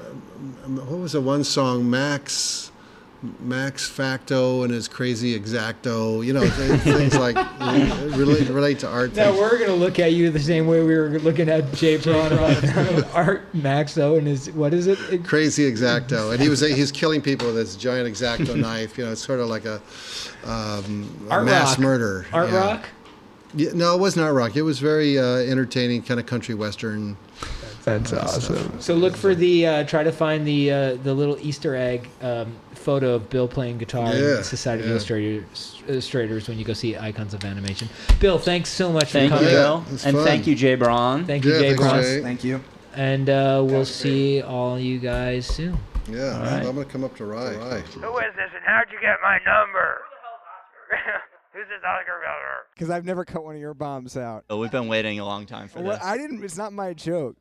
what 0.66 0.98
was 0.98 1.12
the 1.12 1.20
one 1.20 1.44
song? 1.44 1.88
Max. 1.88 2.71
Max 3.40 3.88
Facto 3.88 4.62
and 4.64 4.72
his 4.72 4.88
crazy 4.88 5.38
exacto, 5.38 6.24
you 6.24 6.32
know, 6.32 6.48
things 6.48 7.16
like 7.16 7.36
relate, 8.16 8.48
relate 8.48 8.78
to 8.80 8.88
art. 8.88 9.14
Now 9.14 9.26
things. 9.26 9.38
we're 9.38 9.58
gonna 9.58 9.74
look 9.74 9.98
at 9.98 10.12
you 10.12 10.30
the 10.30 10.40
same 10.40 10.66
way 10.66 10.82
we 10.82 10.96
were 10.96 11.18
looking 11.20 11.48
at 11.48 11.72
Jay 11.74 11.98
Braun 11.98 12.32
on 12.32 13.04
Art 13.14 13.52
Maxo 13.52 14.18
and 14.18 14.26
his 14.26 14.50
what 14.50 14.74
is 14.74 14.86
it? 14.88 14.98
It- 15.10 15.24
crazy 15.24 15.70
exacto, 15.70 16.32
and 16.32 16.40
he 16.42 16.48
was 16.48 16.60
he's 16.60 16.90
killing 16.90 17.20
people 17.22 17.46
with 17.48 17.56
this 17.56 17.76
giant 17.76 18.12
exacto 18.12 18.56
knife. 18.60 18.98
You 18.98 19.04
know, 19.04 19.12
it's 19.12 19.24
sort 19.24 19.38
of 19.40 19.48
like 19.48 19.64
a, 19.64 19.80
um, 20.44 21.26
a 21.28 21.34
Art 21.34 21.44
mass 21.44 21.70
rock. 21.70 21.78
murder. 21.78 22.26
Art 22.32 22.50
yeah. 22.50 22.56
rock. 22.56 22.88
Yeah, 23.54 23.70
no, 23.74 23.94
it 23.94 24.00
wasn't 24.00 24.24
art 24.24 24.34
rock. 24.34 24.56
It 24.56 24.62
was 24.62 24.78
very 24.78 25.18
uh, 25.18 25.24
entertaining, 25.36 26.02
kind 26.02 26.18
of 26.18 26.26
country 26.26 26.54
western. 26.54 27.16
That's 27.84 28.12
awesome. 28.12 28.80
So 28.80 28.94
look 28.94 29.16
for 29.16 29.34
the 29.34 29.66
uh, 29.66 29.84
try 29.84 30.02
to 30.04 30.12
find 30.12 30.46
the 30.46 30.70
uh, 30.72 30.94
the 30.96 31.12
little 31.14 31.36
Easter 31.38 31.76
egg 31.76 32.08
um, 32.20 32.54
photo 32.82 33.14
of 33.14 33.30
Bill 33.30 33.48
playing 33.48 33.78
guitar 33.78 34.06
in 34.12 34.12
Yeah, 34.22 34.34
the 34.36 34.44
Society 34.44 34.82
of. 34.84 34.90
Illustrators, 34.90 35.82
Illustrators 35.88 36.48
when 36.48 36.58
you 36.58 36.64
go 36.64 36.72
see 36.72 36.96
Icons 36.96 37.32
of 37.34 37.44
Animation. 37.44 37.88
Bill, 38.20 38.38
thanks 38.38 38.68
so 38.70 38.92
much 38.92 39.12
Thank 39.12 39.32
for 39.32 39.38
you, 39.38 39.46
coming. 39.48 39.54
Yeah, 39.54 39.60
Bill, 39.62 39.84
and 39.88 40.16
fun. 40.16 40.24
thank 40.24 40.46
you, 40.46 40.54
Jay 40.54 40.74
Braun. 40.74 41.24
Thank 41.24 41.44
you, 41.44 41.52
Yeah, 41.54 41.60
Jay 41.60 41.76
thanks, 41.76 41.82
Braun. 42.10 42.22
Thank 42.22 42.44
you. 42.44 42.60
And 42.94 43.30
uh, 43.30 43.62
we'll 43.66 43.84
see 43.86 44.42
all 44.42 44.78
you 44.78 44.98
guys 44.98 45.46
soon. 45.46 45.78
Yeah, 46.10 46.34
All 46.36 46.40
right. 46.42 46.66
I'm 46.66 46.74
gonna 46.74 46.84
come 46.84 47.04
up 47.04 47.14
to 47.16 47.24
Rye. 47.24 47.52
Who 47.54 47.58
is 47.76 47.82
this 47.94 48.50
and 48.54 48.64
how'd 48.66 48.90
you 48.92 48.98
get 49.00 49.16
my 49.22 49.38
number? 49.46 49.98
Who's 51.52 51.66
this 51.68 51.78
Oscar 51.86 52.18
Miller? 52.20 52.66
Because 52.74 52.90
I've 52.90 53.04
never 53.04 53.24
cut 53.24 53.44
one 53.44 53.54
of 53.54 53.60
your 53.60 53.74
bombs 53.74 54.16
out. 54.16 54.44
Oh, 54.50 54.58
we've 54.58 54.70
been 54.70 54.88
waiting 54.88 55.20
a 55.20 55.24
long 55.24 55.46
time 55.46 55.68
for 55.68 55.80
Well, 55.80 55.92
this. 55.96 56.04
I 56.04 56.16
didn't. 56.16 56.42
It's 56.42 56.56
not 56.56 56.72
my 56.72 56.92
joke. 56.94 57.36